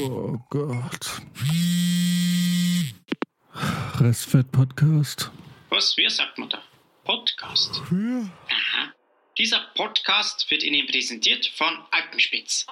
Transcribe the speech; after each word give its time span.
Oh 0.00 0.38
Gott. 0.48 1.20
Restfett-Podcast. 3.98 5.30
Was? 5.68 5.96
Wie 5.96 6.08
sagt 6.08 6.38
man 6.38 6.48
da? 6.48 6.62
Podcast. 7.04 7.82
Ja. 7.90 8.20
Aha. 8.48 8.92
Dieser 9.36 9.60
Podcast 9.74 10.50
wird 10.50 10.62
Ihnen 10.62 10.86
präsentiert 10.86 11.46
von 11.56 11.78
Alpenspitz. 11.90 12.66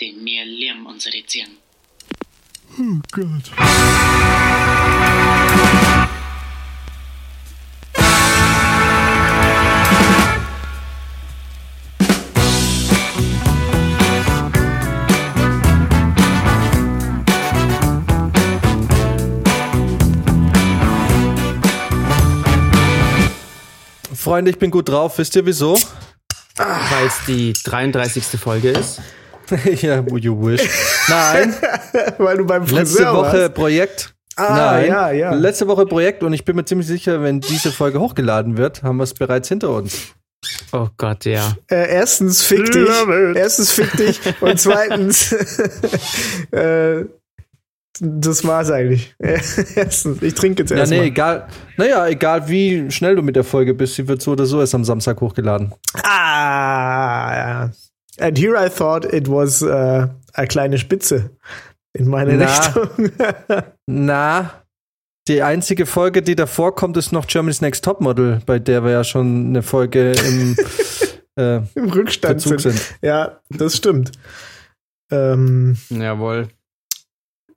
Denn 0.00 0.24
wir 0.24 0.44
lieben 0.44 0.86
unsere 0.86 1.22
Tieren. 1.22 1.56
Oh 2.78 3.00
Gott. 3.10 3.50
Freunde, 24.32 24.50
ich 24.50 24.58
bin 24.58 24.70
gut 24.70 24.88
drauf. 24.88 25.18
Wisst 25.18 25.36
ihr 25.36 25.44
wieso? 25.44 25.76
Weil 26.56 27.06
es 27.06 27.18
die 27.26 27.52
33. 27.64 28.24
Folge 28.40 28.70
ist. 28.70 28.98
ja, 29.82 30.02
you 30.16 30.46
wish. 30.46 30.62
Nein, 31.06 31.54
Weil 32.16 32.38
du 32.38 32.46
beim 32.46 32.66
Friseur 32.66 32.80
letzte 32.82 33.12
Woche 33.12 33.40
warst. 33.40 33.54
Projekt. 33.54 34.14
Ah, 34.36 34.56
Nein, 34.56 34.88
ja, 34.88 35.10
ja. 35.10 35.34
letzte 35.34 35.68
Woche 35.68 35.84
Projekt 35.84 36.22
und 36.22 36.32
ich 36.32 36.46
bin 36.46 36.56
mir 36.56 36.64
ziemlich 36.64 36.86
sicher, 36.86 37.22
wenn 37.22 37.42
diese 37.42 37.72
Folge 37.72 38.00
hochgeladen 38.00 38.56
wird, 38.56 38.82
haben 38.82 38.96
wir 38.96 39.04
es 39.04 39.12
bereits 39.12 39.48
hinter 39.48 39.68
uns. 39.68 40.14
Oh 40.72 40.88
Gott, 40.96 41.26
ja. 41.26 41.54
Äh, 41.70 41.92
erstens 41.94 42.42
fick 42.42 42.72
dich. 42.72 42.88
Erstens 43.34 43.70
fick 43.70 43.92
dich. 43.98 44.18
Und 44.40 44.58
zweitens, 44.58 45.32
äh, 46.52 47.04
das 48.00 48.44
war's 48.46 48.70
eigentlich. 48.70 49.14
Erstens, 49.18 50.22
ich 50.22 50.34
trinke 50.34 50.62
jetzt 50.62 50.70
Ja, 50.70 50.78
erstmal. 50.78 51.00
nee, 51.00 51.06
egal. 51.06 51.48
Naja, 51.76 52.06
egal 52.08 52.48
wie 52.48 52.90
schnell 52.90 53.16
du 53.16 53.22
mit 53.22 53.36
der 53.36 53.44
Folge 53.44 53.74
bist, 53.74 53.94
sie 53.96 54.08
wird 54.08 54.22
so 54.22 54.32
oder 54.32 54.46
so 54.46 54.60
erst 54.60 54.74
am 54.74 54.84
Samstag 54.84 55.20
hochgeladen. 55.20 55.72
Ah, 56.02 57.34
ja. 57.36 57.70
And 58.20 58.38
here 58.38 58.56
I 58.56 58.68
thought 58.68 59.04
it 59.12 59.28
was 59.28 59.62
äh, 59.62 60.06
eine 60.34 60.46
kleine 60.48 60.78
Spitze 60.78 61.30
in 61.94 62.08
meine 62.08 62.34
Na. 62.36 62.46
Richtung. 62.46 63.10
Na, 63.86 64.50
die 65.28 65.42
einzige 65.42 65.86
Folge, 65.86 66.22
die 66.22 66.34
davor 66.34 66.74
kommt, 66.74 66.96
ist 66.96 67.12
noch 67.12 67.26
Germany's 67.26 67.60
Next 67.60 67.84
Topmodel, 67.84 68.40
bei 68.44 68.58
der 68.58 68.84
wir 68.84 68.90
ja 68.90 69.04
schon 69.04 69.48
eine 69.48 69.62
Folge 69.62 70.12
im 70.12 70.56
äh, 71.38 71.60
Im 71.74 71.90
Rückstand 71.90 72.40
sind. 72.40 72.60
sind. 72.60 72.94
Ja, 73.02 73.40
das 73.50 73.76
stimmt. 73.76 74.12
Ähm, 75.10 75.76
Jawohl. 75.90 76.48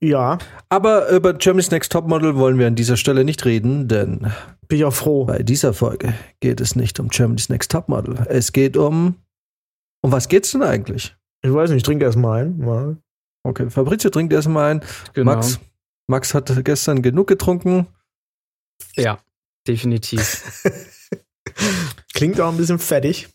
Ja, 0.02 0.38
Aber 0.70 1.10
über 1.10 1.34
Germany's 1.34 1.72
Next 1.72 1.92
Topmodel 1.92 2.36
wollen 2.36 2.60
wir 2.60 2.68
an 2.68 2.76
dieser 2.76 2.98
Stelle 2.98 3.24
nicht 3.24 3.46
reden, 3.46 3.88
denn 3.88 4.32
bin 4.68 4.80
ich 4.80 4.86
auch 4.86 4.94
froh. 4.94 5.26
bei 5.26 5.44
dieser 5.44 5.74
Folge 5.74 6.14
geht 6.40 6.62
es 6.62 6.76
nicht 6.76 7.00
um 7.00 7.10
Germany's 7.10 7.50
Next 7.50 7.72
Topmodel. 7.72 8.26
Es 8.30 8.52
geht 8.52 8.78
um. 8.78 9.16
Um 10.02 10.12
was 10.12 10.28
geht's 10.28 10.52
denn 10.52 10.62
eigentlich? 10.62 11.16
Ich 11.42 11.54
weiß 11.54 11.70
nicht, 11.70 11.78
ich 11.78 11.84
trinke 11.84 12.06
erstmal 12.06 12.44
ein. 12.44 12.58
Mal. 12.58 12.98
Okay, 13.44 13.70
Fabrizio 13.70 14.10
trinkt 14.10 14.34
erstmal 14.34 14.72
ein. 14.72 14.84
Genau. 15.14 15.34
Max, 15.34 15.60
Max 16.08 16.34
hat 16.34 16.52
gestern 16.64 17.02
genug 17.02 17.28
getrunken. 17.28 17.88
Ja, 18.96 19.20
definitiv. 19.68 20.64
Klingt 22.14 22.40
auch 22.42 22.52
ein 22.52 22.58
bisschen 22.58 22.80
fettig. 22.80 23.30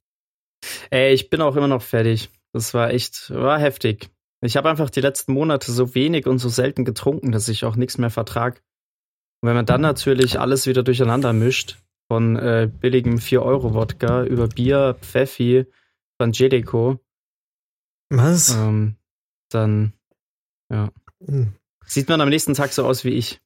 Ey, 0.91 1.12
ich 1.12 1.31
bin 1.31 1.41
auch 1.41 1.56
immer 1.56 1.69
noch 1.69 1.83
fertig. 1.83 2.31
Das 2.53 2.75
war 2.75 2.91
echt, 2.91 3.31
war 3.31 3.58
heftig. 3.58 4.11
Ich 4.43 4.57
habe 4.57 4.71
einfach 4.71 4.91
die 4.91 5.01
letzten 5.03 5.33
Monate 5.35 5.71
so 5.71 5.95
wenig 5.95 6.27
und 6.27 6.39
so 6.39 6.49
selten 6.49 6.85
getrunken, 6.85 7.31
dass 7.33 7.49
ich 7.49 7.65
auch 7.65 7.77
nichts 7.77 7.99
mehr 7.99 8.11
vertrag. 8.11 8.62
Und 9.43 9.49
wenn 9.49 9.56
man 9.56 9.67
dann 9.67 9.81
natürlich 9.83 10.39
alles 10.41 10.67
wieder 10.67 10.83
durcheinander 10.83 11.33
mischt, 11.33 11.78
von 12.11 12.37
äh, 12.37 12.69
billigem 12.73 13.17
4-Euro-Wodka 13.19 14.25
über 14.25 14.49
Bier, 14.49 14.97
Pfeffi, 15.00 15.67
Angelico, 16.19 16.99
Was? 18.11 18.50
ähm, 18.55 18.97
dann 19.50 19.93
Hm. 20.73 21.55
sieht 21.84 22.09
man 22.09 22.21
am 22.21 22.29
nächsten 22.29 22.55
Tag 22.55 22.73
so 22.73 22.84
aus 22.87 23.05
wie 23.05 23.11
ich. 23.11 23.41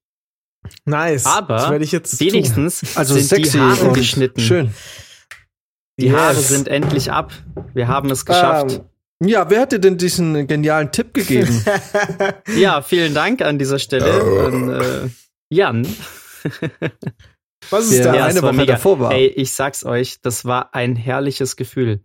Nice. 0.85 1.27
Aber 1.27 1.57
das 1.57 1.71
werde 1.71 1.85
ich 1.85 1.93
jetzt 1.93 2.21
Wenigstens 2.21 2.97
Also 2.97 3.15
sind 3.15 3.25
sexy 3.27 3.53
die 3.53 3.61
Haare 3.61 3.93
geschnitten. 3.93 4.41
schön. 4.41 4.75
Die 5.99 6.07
Yes. 6.07 6.17
Haare 6.17 6.41
sind 6.41 6.69
endlich 6.69 7.11
ab. 7.13 7.33
Wir 7.75 7.89
haben 7.89 8.11
es 8.11 8.25
geschafft. 8.27 8.73
Ähm, 8.73 8.85
ja, 9.23 9.49
wer 9.51 9.61
hat 9.61 9.73
dir 9.73 9.79
denn 9.79 9.99
diesen 9.99 10.47
genialen 10.47 10.91
Tipp 10.93 11.15
gegeben? 11.15 11.65
Ja, 12.57 12.83
vielen 12.83 13.15
Dank 13.15 13.43
an 13.43 13.59
dieser 13.59 13.79
Stelle 13.79 14.47
an 14.47 14.71
äh, 14.71 15.09
Jan. 15.51 15.87
Was 17.71 17.87
ist 17.87 17.99
Ja, 17.99 18.05
da? 18.05 18.15
ja. 18.17 18.27
eine 18.27 18.43
Woche 18.43 18.67
davor 18.67 19.01
war. 19.01 19.13
Ey, 19.13 19.27
ich 19.27 19.53
sag's 19.53 19.85
euch, 19.85 20.21
das 20.21 20.45
war 20.45 20.75
ein 20.75 20.97
herrliches 20.97 21.57
Gefühl. 21.57 22.03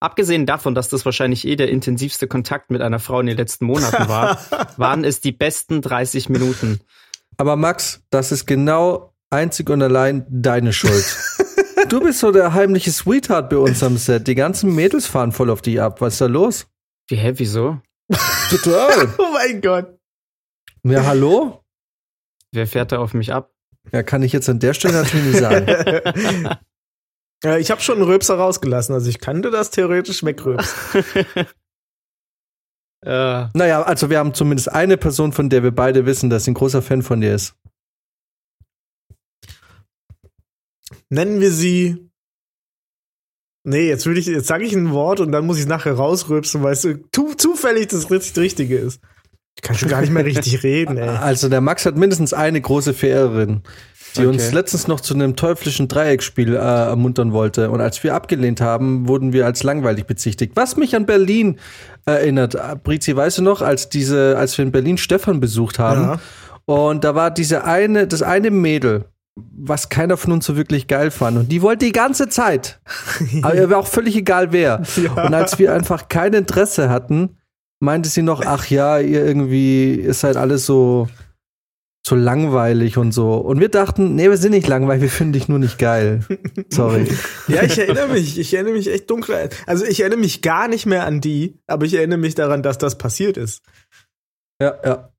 Abgesehen 0.00 0.46
davon, 0.46 0.74
dass 0.74 0.88
das 0.88 1.04
wahrscheinlich 1.04 1.46
eh 1.46 1.56
der 1.56 1.70
intensivste 1.70 2.28
Kontakt 2.28 2.70
mit 2.70 2.82
einer 2.82 3.00
Frau 3.00 3.18
in 3.20 3.26
den 3.26 3.36
letzten 3.36 3.64
Monaten 3.64 4.08
war, 4.08 4.38
waren 4.76 5.04
es 5.04 5.20
die 5.20 5.32
besten 5.32 5.82
30 5.82 6.28
Minuten. 6.28 6.80
Aber 7.36 7.56
Max, 7.56 8.02
das 8.10 8.30
ist 8.30 8.46
genau 8.46 9.14
einzig 9.30 9.70
und 9.70 9.82
allein 9.82 10.24
deine 10.28 10.72
Schuld. 10.72 11.04
Du 11.88 12.00
bist 12.00 12.20
so 12.20 12.30
der 12.32 12.54
heimliche 12.54 12.90
Sweetheart 12.90 13.50
bei 13.50 13.56
uns 13.56 13.82
am 13.82 13.96
Set. 13.96 14.26
Die 14.28 14.34
ganzen 14.34 14.74
Mädels 14.74 15.06
fahren 15.06 15.32
voll 15.32 15.50
auf 15.50 15.62
dich 15.62 15.80
ab. 15.80 16.00
Was 16.00 16.14
ist 16.14 16.20
da 16.20 16.26
los? 16.26 16.66
Wie, 17.08 17.16
hä, 17.16 17.32
wieso? 17.36 17.80
Total. 18.50 19.08
Oh 19.18 19.32
mein 19.32 19.60
Gott. 19.60 19.98
Ja, 20.84 21.04
hallo? 21.04 21.62
Wer 22.52 22.66
fährt 22.66 22.92
da 22.92 22.98
auf 22.98 23.12
mich 23.14 23.32
ab? 23.32 23.52
Ja, 23.92 24.02
kann 24.02 24.22
ich 24.22 24.32
jetzt 24.32 24.48
an 24.48 24.58
der 24.58 24.74
Stelle 24.74 24.94
natürlich 24.94 25.26
nicht 25.26 25.38
sagen. 25.38 25.66
Ich 27.60 27.70
habe 27.70 27.80
schon 27.80 27.98
einen 27.98 28.04
Röpser 28.04 28.34
rausgelassen, 28.34 28.96
also 28.96 29.08
ich 29.08 29.20
kannte 29.20 29.52
das 29.52 29.70
theoretisch 29.70 30.24
wegröpsen. 30.24 31.04
Äh, 33.00 33.46
Naja, 33.54 33.82
also 33.82 34.10
wir 34.10 34.18
haben 34.18 34.34
zumindest 34.34 34.72
eine 34.72 34.96
Person, 34.96 35.30
von 35.32 35.48
der 35.48 35.62
wir 35.62 35.70
beide 35.70 36.04
wissen, 36.04 36.30
dass 36.30 36.42
sie 36.44 36.50
ein 36.50 36.54
großer 36.54 36.82
Fan 36.82 37.02
von 37.02 37.20
dir 37.20 37.32
ist. 37.32 37.54
Nennen 41.10 41.40
wir 41.40 41.50
sie. 41.50 42.10
Nee, 43.64 43.88
jetzt 43.88 44.06
will 44.06 44.16
ich, 44.16 44.26
jetzt 44.26 44.46
sage 44.46 44.64
ich 44.64 44.72
ein 44.74 44.92
Wort 44.92 45.20
und 45.20 45.32
dann 45.32 45.44
muss 45.46 45.56
ich 45.56 45.62
es 45.64 45.68
nachher 45.68 45.94
rausröpsen, 45.94 46.62
weil 46.62 46.72
es 46.72 46.86
tu, 47.12 47.34
zufällig 47.34 47.88
das 47.88 48.10
richtig- 48.10 48.42
Richtige 48.42 48.76
ist. 48.78 49.00
Ich 49.56 49.62
kann 49.62 49.76
schon 49.76 49.88
gar 49.88 50.00
nicht 50.00 50.12
mehr 50.12 50.24
richtig 50.24 50.62
reden, 50.62 50.96
ey. 50.96 51.08
Also 51.08 51.48
der 51.48 51.60
Max 51.60 51.84
hat 51.84 51.96
mindestens 51.96 52.32
eine 52.32 52.60
große 52.60 52.94
Verehrerin, 52.94 53.62
die 54.16 54.20
Okay. 54.20 54.28
uns 54.28 54.52
letztens 54.52 54.86
noch 54.86 55.00
zu 55.00 55.12
einem 55.14 55.34
teuflischen 55.36 55.88
Dreiecksspiel 55.88 56.54
äh, 56.54 56.58
ermuntern 56.58 57.32
wollte. 57.32 57.70
Und 57.70 57.80
als 57.80 58.02
wir 58.04 58.14
abgelehnt 58.14 58.60
haben, 58.60 59.08
wurden 59.08 59.32
wir 59.32 59.44
als 59.44 59.64
langweilig 59.64 60.06
bezichtigt. 60.06 60.52
Was 60.54 60.76
mich 60.76 60.94
an 60.94 61.04
Berlin 61.06 61.58
erinnert. 62.06 62.54
Äh, 62.54 62.76
Brizi, 62.82 63.14
weißt 63.16 63.38
du 63.38 63.42
noch, 63.42 63.60
als 63.60 63.88
diese, 63.88 64.38
als 64.38 64.56
wir 64.56 64.64
in 64.64 64.72
Berlin 64.72 64.96
Stefan 64.96 65.40
besucht 65.40 65.78
haben 65.78 66.02
Ja. 66.02 66.20
und 66.64 67.02
da 67.04 67.14
war 67.16 67.30
diese 67.32 67.64
eine, 67.64 68.06
das 68.06 68.22
eine 68.22 68.50
Mädel, 68.52 69.06
was 69.56 69.88
keiner 69.88 70.16
von 70.16 70.32
uns 70.32 70.46
so 70.46 70.56
wirklich 70.56 70.86
geil 70.86 71.10
fand. 71.10 71.36
Und 71.36 71.52
die 71.52 71.62
wollte 71.62 71.86
die 71.86 71.92
ganze 71.92 72.28
Zeit. 72.28 72.80
Aber 73.42 73.54
ihr 73.54 73.70
war 73.70 73.78
auch 73.78 73.86
völlig 73.86 74.16
egal 74.16 74.52
wer. 74.52 74.82
Ja. 74.96 75.26
Und 75.26 75.34
als 75.34 75.58
wir 75.58 75.74
einfach 75.74 76.08
kein 76.08 76.34
Interesse 76.34 76.90
hatten, 76.90 77.36
meinte 77.80 78.08
sie 78.08 78.22
noch, 78.22 78.42
ach 78.44 78.66
ja, 78.66 78.98
ihr 78.98 79.24
irgendwie, 79.24 80.00
ihr 80.00 80.14
seid 80.14 80.36
alles 80.36 80.66
so, 80.66 81.08
so 82.06 82.16
langweilig 82.16 82.96
und 82.96 83.12
so. 83.12 83.34
Und 83.34 83.60
wir 83.60 83.68
dachten, 83.68 84.14
nee, 84.14 84.28
wir 84.28 84.36
sind 84.36 84.52
nicht 84.52 84.66
langweilig, 84.66 85.02
wir 85.02 85.10
finden 85.10 85.34
dich 85.34 85.48
nur 85.48 85.58
nicht 85.58 85.78
geil. 85.78 86.20
Sorry. 86.70 87.06
Ja, 87.48 87.62
ich 87.62 87.78
erinnere 87.78 88.08
mich. 88.08 88.38
Ich 88.38 88.52
erinnere 88.52 88.74
mich 88.74 88.92
echt 88.92 89.08
dunkel. 89.08 89.48
Also 89.66 89.84
ich 89.84 90.00
erinnere 90.00 90.20
mich 90.20 90.42
gar 90.42 90.68
nicht 90.68 90.84
mehr 90.84 91.06
an 91.06 91.20
die, 91.20 91.58
aber 91.66 91.86
ich 91.86 91.94
erinnere 91.94 92.18
mich 92.18 92.34
daran, 92.34 92.62
dass 92.62 92.76
das 92.76 92.98
passiert 92.98 93.36
ist. 93.36 93.62
Ja, 94.60 94.76
ja. 94.84 95.10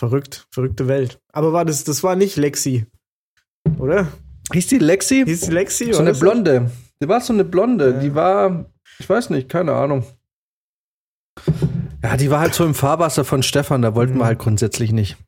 Verrückt, 0.00 0.46
verrückte 0.50 0.88
Welt. 0.88 1.20
Aber 1.30 1.52
war 1.52 1.66
das, 1.66 1.84
das 1.84 2.02
war 2.02 2.16
nicht 2.16 2.38
Lexi, 2.38 2.86
oder? 3.78 4.08
Hieß 4.50 4.68
die 4.68 4.78
Lexi? 4.78 5.24
Hieß 5.26 5.42
die 5.42 5.50
Lexi? 5.50 5.92
so 5.92 6.00
eine? 6.00 6.14
Blonde. 6.14 6.70
Die 7.02 7.08
war 7.08 7.20
so 7.20 7.34
eine 7.34 7.44
Blonde. 7.44 7.90
Ja. 7.90 8.00
Die 8.00 8.14
war, 8.14 8.64
ich 8.98 9.06
weiß 9.06 9.28
nicht, 9.28 9.50
keine 9.50 9.74
Ahnung. 9.74 10.06
Ja, 12.02 12.16
die 12.16 12.30
war 12.30 12.40
halt 12.40 12.54
so 12.54 12.64
im 12.64 12.74
Fahrwasser 12.74 13.26
von 13.26 13.42
Stefan, 13.42 13.82
da 13.82 13.94
wollten 13.94 14.14
Mhm. 14.14 14.18
wir 14.20 14.24
halt 14.24 14.38
grundsätzlich 14.38 14.90
nicht. 14.90 15.18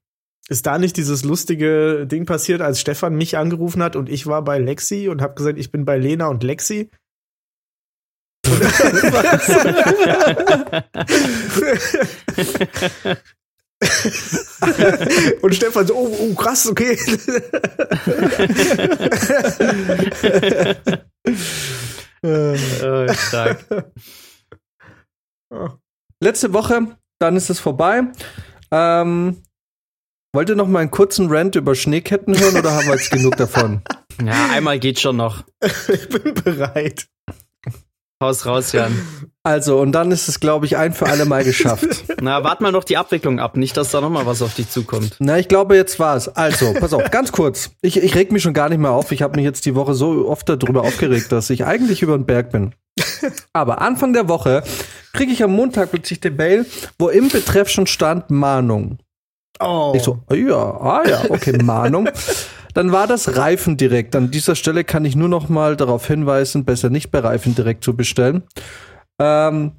Ist 0.49 0.65
da 0.65 0.79
nicht 0.79 0.97
dieses 0.97 1.23
lustige 1.23 2.07
Ding 2.07 2.25
passiert, 2.25 2.63
als 2.63 2.81
Stefan 2.81 3.15
mich 3.15 3.37
angerufen 3.37 3.83
hat 3.83 3.95
und 3.95 4.09
ich 4.09 4.27
war 4.27 4.41
bei 4.43 4.59
Lexi 4.59 5.11
und 5.11 5.21
habe 5.21 5.35
gesagt, 5.35 5.59
ich 5.59 5.71
bin 5.71 5.85
bei 5.85 5.99
Lena 5.99 6.29
und 6.29 6.43
Lexi? 6.43 6.89
und 15.43 15.55
Stefan 15.55 15.87
so, 15.87 15.95
oh, 15.95 16.17
oh 16.21 16.35
krass, 16.35 16.69
okay. 16.69 16.97
Stark. 23.15 23.65
Letzte 26.21 26.53
Woche, 26.53 26.97
dann 27.19 27.37
ist 27.37 27.51
es 27.51 27.59
vorbei. 27.59 28.03
Ähm, 28.71 29.43
wollt 30.33 30.49
ihr 30.49 30.55
noch 30.55 30.69
mal 30.69 30.81
einen 30.81 30.91
kurzen 30.91 31.31
Rant 31.31 31.57
über 31.57 31.75
Schneeketten 31.75 32.39
hören 32.39 32.57
oder 32.57 32.73
haben 32.73 32.87
wir 32.87 32.95
jetzt 32.95 33.11
genug 33.11 33.37
davon? 33.37 33.83
Ja, 34.25 34.51
einmal 34.51 34.79
geht 34.79 35.01
schon 35.01 35.17
noch. 35.17 35.45
ich 35.89 36.09
bin 36.09 36.35
bereit. 36.35 37.09
Haus 38.23 38.47
raus, 38.47 38.73
Jan. 38.73 38.93
Also, 39.45 39.81
und 39.81 39.91
dann 39.91 40.13
ist 40.13 40.29
es, 40.29 40.39
glaube 40.39 40.67
ich, 40.67 40.77
ein 40.77 40.93
für 40.93 41.07
alle 41.07 41.25
Mal 41.25 41.43
geschafft. 41.43 42.05
Na, 42.23 42.45
wart 42.45 42.61
mal 42.61 42.71
noch 42.71 42.85
die 42.85 42.97
Abwicklung 42.97 43.41
ab, 43.41 43.57
nicht, 43.57 43.77
dass 43.77 43.91
da 43.91 44.01
noch 44.01 44.09
mal 44.09 44.25
was 44.25 44.41
auf 44.41 44.55
dich 44.55 44.71
zukommt. 44.71 45.17
Na, 45.19 45.37
ich 45.37 45.49
glaube, 45.49 45.75
jetzt 45.75 45.99
war 45.99 46.17
es. 46.17 46.29
Also, 46.29 46.73
pass 46.79 46.93
auf, 46.93 47.11
ganz 47.11 47.33
kurz. 47.33 47.71
Ich, 47.83 47.97
ich 47.97 48.15
reg 48.15 48.31
mich 48.31 48.43
schon 48.43 48.55
gar 48.55 48.69
nicht 48.69 48.79
mehr 48.79 48.93
auf. 48.93 49.11
Ich 49.11 49.21
habe 49.21 49.35
mich 49.35 49.45
jetzt 49.45 49.67
die 49.67 49.75
Woche 49.75 49.95
so 49.95 50.29
oft 50.29 50.49
darüber 50.49 50.83
aufgeregt, 50.83 51.33
dass 51.33 51.51
ich 51.51 51.65
eigentlich 51.65 52.03
über 52.03 52.17
den 52.17 52.25
Berg 52.25 52.53
bin. 52.53 52.73
Aber 53.53 53.81
Anfang 53.81 54.13
der 54.13 54.29
Woche 54.29 54.63
kriege 55.13 55.33
ich 55.33 55.43
am 55.43 55.53
Montag 55.53 55.91
plötzlich 55.91 56.21
den 56.21 56.37
Mail, 56.37 56.65
wo 56.99 57.09
im 57.09 57.29
Betreff 57.29 57.69
schon 57.69 57.87
stand 57.89 58.31
Mahnung. 58.31 58.99
Oh. 59.65 59.93
Ich 59.95 60.03
so, 60.03 60.21
ja, 60.31 60.57
ah 60.57 61.03
ja, 61.07 61.23
okay, 61.29 61.59
Mahnung. 61.63 62.09
Dann 62.75 62.93
war 62.93 63.07
das 63.07 63.37
Reifen 63.37 63.77
direkt. 63.77 64.17
An 64.17 64.31
dieser 64.31 64.55
Stelle 64.55 64.85
kann 64.85 65.05
ich 65.05 65.15
nur 65.15 65.29
noch 65.29 65.49
mal 65.49 65.77
darauf 65.77 66.07
hinweisen, 66.07 66.65
besser 66.65 66.91
nicht 66.91 67.11
bei 67.11 67.19
Reifen 67.19 67.55
direkt 67.55 67.85
zu 67.85 67.95
bestellen. 67.95 68.43
Ähm, 69.21 69.73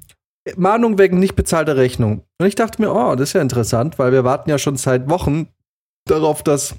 Mahnung 0.56 0.98
wegen 0.98 1.18
nicht 1.18 1.36
bezahlter 1.36 1.76
Rechnung. 1.76 2.22
Und 2.38 2.46
ich 2.46 2.54
dachte 2.54 2.80
mir, 2.80 2.92
oh, 2.92 3.14
das 3.14 3.30
ist 3.30 3.32
ja 3.32 3.42
interessant, 3.42 3.98
weil 3.98 4.12
wir 4.12 4.24
warten 4.24 4.50
ja 4.50 4.58
schon 4.58 4.76
seit 4.76 5.08
Wochen 5.08 5.48
darauf, 6.06 6.42
dass 6.42 6.74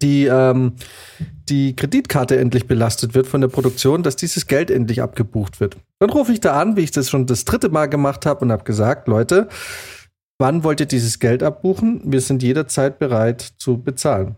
die, 0.00 0.26
ähm, 0.26 0.74
die 1.48 1.74
Kreditkarte 1.74 2.38
endlich 2.38 2.66
belastet 2.66 3.14
wird 3.14 3.26
von 3.26 3.40
der 3.40 3.48
Produktion, 3.48 4.02
dass 4.02 4.14
dieses 4.16 4.46
Geld 4.46 4.70
endlich 4.70 5.02
abgebucht 5.02 5.58
wird. 5.58 5.76
Dann 5.98 6.10
rufe 6.10 6.32
ich 6.32 6.40
da 6.40 6.60
an, 6.60 6.76
wie 6.76 6.82
ich 6.82 6.92
das 6.92 7.10
schon 7.10 7.26
das 7.26 7.44
dritte 7.44 7.70
Mal 7.70 7.86
gemacht 7.86 8.26
habe 8.26 8.44
und 8.44 8.52
habe 8.52 8.64
gesagt, 8.64 9.08
Leute, 9.08 9.48
wann 10.42 10.64
wollt 10.64 10.80
ihr 10.80 10.86
dieses 10.86 11.20
Geld 11.20 11.44
abbuchen? 11.44 12.02
Wir 12.04 12.20
sind 12.20 12.42
jederzeit 12.42 12.98
bereit 12.98 13.40
zu 13.58 13.78
bezahlen. 13.78 14.34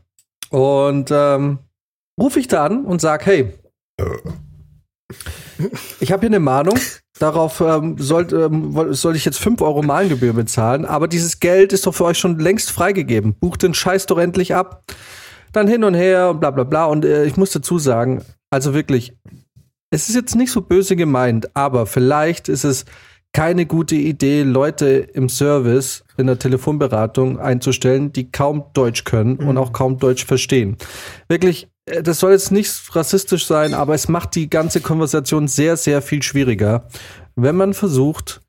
Und 0.51 1.11
ähm, 1.11 1.61
rufe 2.21 2.39
ich 2.39 2.47
da 2.47 2.67
an 2.67 2.85
und 2.85 3.01
sage, 3.01 3.25
hey, 3.25 3.55
ich 6.01 6.13
habe 6.13 6.21
hier 6.21 6.29
eine 6.29 6.41
Mahnung. 6.41 6.79
Darauf 7.19 7.61
ähm, 7.63 7.97
soll, 7.99 8.27
ähm, 8.35 8.93
soll 8.93 9.17
ich 9.17 9.25
jetzt 9.25 9.39
5 9.39 9.63
Euro 9.63 9.83
Mahngebühr 9.83 10.35
bezahlen, 10.35 10.85
aber 10.85 11.09
dieses 11.09 11.41
Geld 11.41 11.73
ist 11.73 11.87
doch 11.87 11.95
für 11.95 12.05
euch 12.05 12.19
schon 12.19 12.39
längst 12.39 12.71
freigegeben. 12.71 13.35
Bucht 13.35 13.63
den 13.63 13.73
Scheiß 13.73 14.05
doch 14.07 14.19
endlich 14.19 14.55
ab. 14.55 14.85
Dann 15.53 15.69
hin 15.69 15.85
und 15.85 15.95
her 15.95 16.31
und 16.31 16.41
bla 16.41 16.51
bla 16.51 16.65
bla. 16.65 16.85
Und 16.85 17.07
äh, 17.07 17.25
ich 17.25 17.37
muss 17.37 17.53
dazu 17.53 17.79
sagen, 17.79 18.23
also 18.51 18.75
wirklich, 18.75 19.17
es 19.91 20.11
ist 20.11 20.17
jetzt 20.17 20.35
nicht 20.35 20.53
so 20.53 20.61
böse 20.61 20.97
gemeint, 20.97 21.57
aber 21.57 21.87
vielleicht 21.87 22.51
ist 22.51 22.65
es 22.65 22.85
keine 23.35 23.67
gute 23.67 23.97
Idee, 23.97 24.45
Leute 24.45 24.87
im 25.13 25.29
Service 25.29 26.05
in 26.17 26.29
der 26.29 26.39
Telefonberatung 26.39 27.39
einzustellen, 27.39 28.13
die 28.13 28.31
kaum 28.31 28.65
Deutsch 28.73 29.05
können 29.05 29.37
und 29.37 29.59
auch 29.59 29.73
kaum 29.73 29.99
Deutsch 29.99 30.25
verstehen. 30.25 30.77
Wirklich, 31.29 31.69
äh, 31.85 32.03
das 32.03 32.21
soll 32.21 32.33
jetzt 32.33 32.53
nicht 32.53 32.97
rassistisch 32.97 33.45
sein, 33.47 33.75
aber 33.75 33.95
es 33.95 34.09
macht 34.09 34.37
die 34.37 34.49
ganze 34.49 34.81
Konversation 34.81 35.49
sehr, 35.49 35.77
sehr 35.77 36.01
viel 36.01 36.23
schwieriger, 36.23 36.89
wenn 37.35 37.57
man 37.57 37.75
versucht, 37.75 38.41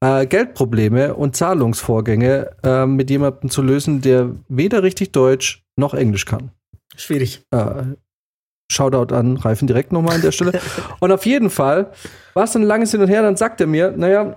äh, 0.00 0.26
Geldprobleme 0.26 1.14
und 1.14 1.34
Zahlungsvorgänge 1.34 2.50
äh, 2.62 2.86
mit 2.86 3.10
jemandem 3.10 3.50
zu 3.50 3.62
lösen, 3.62 4.00
der 4.00 4.30
weder 4.48 4.84
richtig 4.84 5.10
Deutsch 5.12 5.64
noch 5.76 5.92
Englisch 5.92 6.24
kann. 6.24 6.52
Schwierig. 6.96 7.42
Äh, 7.50 7.82
Shoutout 8.70 9.14
an 9.14 9.36
Reifen 9.36 9.66
direkt 9.66 9.92
nochmal 9.92 10.16
an 10.16 10.22
der 10.22 10.32
Stelle. 10.32 10.60
Und 11.00 11.12
auf 11.12 11.26
jeden 11.26 11.50
Fall 11.50 11.90
war 12.34 12.44
es 12.44 12.52
dann 12.52 12.62
ein 12.62 12.68
langes 12.68 12.92
Hin 12.92 13.00
und 13.00 13.08
Her. 13.08 13.22
Dann 13.22 13.36
sagt 13.36 13.60
er 13.60 13.66
mir, 13.66 13.92
naja, 13.96 14.36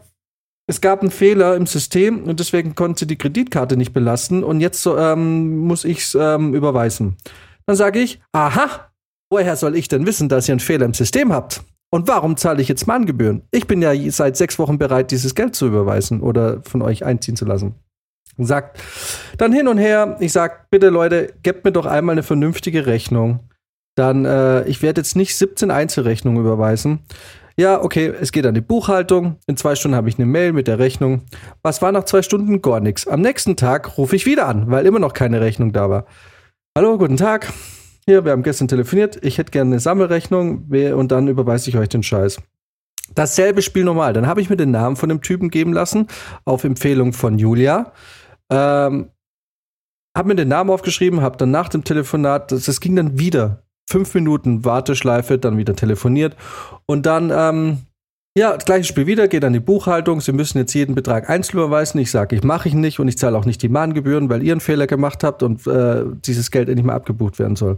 es 0.67 0.81
gab 0.81 1.01
einen 1.01 1.11
Fehler 1.11 1.55
im 1.55 1.65
System 1.65 2.23
und 2.23 2.39
deswegen 2.39 2.73
konnte 2.73 3.05
die 3.05 3.17
Kreditkarte 3.17 3.75
nicht 3.75 3.93
belasten 3.93 4.43
und 4.43 4.61
jetzt 4.61 4.85
ähm, 4.85 5.57
muss 5.59 5.83
ich 5.83 5.99
es 5.99 6.15
ähm, 6.19 6.53
überweisen. 6.53 7.17
Dann 7.65 7.75
sage 7.75 7.99
ich, 7.99 8.21
aha, 8.31 8.91
woher 9.29 9.55
soll 9.55 9.75
ich 9.75 9.89
denn 9.89 10.05
wissen, 10.05 10.29
dass 10.29 10.47
ihr 10.47 10.53
einen 10.53 10.59
Fehler 10.59 10.85
im 10.85 10.93
System 10.93 11.33
habt? 11.33 11.63
Und 11.91 12.07
warum 12.07 12.37
zahle 12.37 12.61
ich 12.61 12.69
jetzt 12.69 12.87
Mahngebühren? 12.87 13.43
Ich 13.51 13.67
bin 13.67 13.81
ja 13.81 13.93
seit 14.09 14.37
sechs 14.37 14.57
Wochen 14.57 14.77
bereit, 14.79 15.11
dieses 15.11 15.35
Geld 15.35 15.55
zu 15.55 15.67
überweisen 15.67 16.21
oder 16.21 16.63
von 16.63 16.81
euch 16.81 17.05
einziehen 17.05 17.35
zu 17.35 17.45
lassen. 17.45 17.75
Sagt 18.37 18.81
dann 19.37 19.53
hin 19.53 19.67
und 19.67 19.77
her, 19.77 20.17
ich 20.19 20.31
sag, 20.31 20.71
bitte 20.71 20.89
Leute, 20.89 21.33
gebt 21.43 21.65
mir 21.65 21.71
doch 21.71 21.85
einmal 21.85 22.13
eine 22.13 22.23
vernünftige 22.23 22.87
Rechnung. 22.87 23.41
Dann, 23.95 24.25
äh, 24.25 24.63
ich 24.65 24.81
werde 24.81 25.01
jetzt 25.01 25.15
nicht 25.15 25.35
17 25.35 25.71
Einzelrechnungen 25.71 26.41
überweisen. 26.41 26.99
Ja, 27.55 27.83
okay, 27.83 28.11
es 28.19 28.31
geht 28.31 28.47
an 28.47 28.55
die 28.55 28.61
Buchhaltung. 28.61 29.37
In 29.45 29.57
zwei 29.57 29.75
Stunden 29.75 29.95
habe 29.95 30.09
ich 30.09 30.17
eine 30.17 30.25
Mail 30.25 30.53
mit 30.53 30.67
der 30.67 30.79
Rechnung. 30.79 31.21
Was 31.61 31.83
war 31.83 31.91
nach 31.91 32.05
zwei 32.05 32.23
Stunden? 32.23 32.63
Gar 32.63 32.79
nichts. 32.79 33.07
Am 33.07 33.21
nächsten 33.21 33.55
Tag 33.55 33.97
rufe 33.97 34.15
ich 34.15 34.25
wieder 34.25 34.47
an, 34.47 34.71
weil 34.71 34.87
immer 34.87 34.99
noch 34.99 35.13
keine 35.13 35.39
Rechnung 35.39 35.71
da 35.71 35.89
war. 35.89 36.05
Hallo, 36.75 36.97
guten 36.97 37.17
Tag. 37.17 37.53
Hier, 38.05 38.25
wir 38.25 38.31
haben 38.31 38.41
gestern 38.41 38.67
telefoniert. 38.67 39.23
Ich 39.23 39.37
hätte 39.37 39.51
gerne 39.51 39.71
eine 39.71 39.79
Sammelrechnung 39.79 40.65
und 40.95 41.11
dann 41.11 41.27
überweise 41.27 41.69
ich 41.69 41.77
euch 41.77 41.89
den 41.89 42.01
Scheiß. 42.01 42.39
Dasselbe 43.13 43.61
Spiel 43.61 43.83
nochmal. 43.83 44.13
Dann 44.13 44.25
habe 44.25 44.41
ich 44.41 44.49
mir 44.49 44.57
den 44.57 44.71
Namen 44.71 44.95
von 44.95 45.09
dem 45.09 45.21
Typen 45.21 45.49
geben 45.49 45.73
lassen, 45.73 46.07
auf 46.45 46.63
Empfehlung 46.63 47.13
von 47.13 47.37
Julia. 47.37 47.91
Ähm, 48.49 49.09
habe 50.15 50.27
mir 50.27 50.35
den 50.35 50.47
Namen 50.47 50.69
aufgeschrieben, 50.69 51.21
habe 51.21 51.37
dann 51.37 51.51
nach 51.51 51.69
dem 51.69 51.83
Telefonat, 51.83 52.51
das, 52.51 52.65
das 52.65 52.79
ging 52.79 52.95
dann 52.95 53.19
wieder. 53.19 53.62
Fünf 53.93 54.15
Minuten 54.15 54.65
Warteschleife, 54.65 55.37
dann 55.37 55.55
wieder 55.55 55.75
telefoniert. 55.75 56.35
Und 56.87 57.05
dann, 57.05 57.31
ähm, 57.31 57.77
ja, 58.35 58.55
das 58.55 58.65
gleiche 58.65 58.85
Spiel 58.85 59.05
wieder, 59.05 59.27
geht 59.27 59.45
an 59.45 59.53
die 59.53 59.59
Buchhaltung. 59.59 60.19
Sie 60.19 60.31
müssen 60.31 60.57
jetzt 60.57 60.73
jeden 60.73 60.95
Betrag 60.95 61.29
einzeln 61.29 61.59
überweisen. 61.59 61.99
Ich 61.99 62.09
sage, 62.09 62.35
ich 62.35 62.41
mache 62.41 62.67
ich 62.67 62.73
nicht 62.73 62.99
und 62.99 63.07
ich 63.07 63.19
zahle 63.19 63.37
auch 63.37 63.45
nicht 63.45 63.61
die 63.61 63.69
Mahngebühren, 63.69 64.29
weil 64.29 64.41
ihr 64.41 64.51
einen 64.51 64.61
Fehler 64.61 64.87
gemacht 64.87 65.23
habt 65.23 65.43
und 65.43 65.67
äh, 65.67 66.05
dieses 66.25 66.49
Geld 66.49 66.69
endlich 66.69 66.87
mal 66.87 66.95
abgebucht 66.95 67.37
werden 67.37 67.55
soll. 67.55 67.77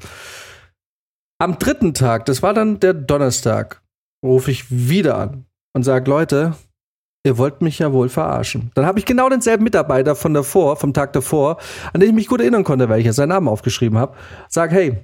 Am 1.37 1.59
dritten 1.59 1.93
Tag, 1.93 2.23
das 2.27 2.41
war 2.41 2.53
dann 2.53 2.79
der 2.79 2.93
Donnerstag, 2.93 3.81
rufe 4.23 4.51
ich 4.51 4.71
wieder 4.71 5.17
an 5.17 5.43
und 5.73 5.83
sage, 5.83 6.09
Leute, 6.09 6.55
ihr 7.25 7.37
wollt 7.37 7.61
mich 7.61 7.79
ja 7.79 7.91
wohl 7.91 8.07
verarschen. 8.07 8.71
Dann 8.73 8.85
habe 8.85 8.99
ich 8.99 9.05
genau 9.05 9.27
denselben 9.27 9.65
Mitarbeiter 9.65 10.15
von 10.15 10.33
davor, 10.33 10.77
vom 10.77 10.93
Tag 10.93 11.11
davor, 11.11 11.57
an 11.91 11.99
den 11.99 12.11
ich 12.11 12.15
mich 12.15 12.27
gut 12.29 12.39
erinnern 12.39 12.63
konnte, 12.63 12.87
weil 12.87 13.01
ich 13.01 13.05
ja 13.05 13.11
seinen 13.11 13.29
Namen 13.29 13.49
aufgeschrieben 13.49 13.97
habe, 13.97 14.15
sag, 14.47 14.71
hey, 14.71 14.95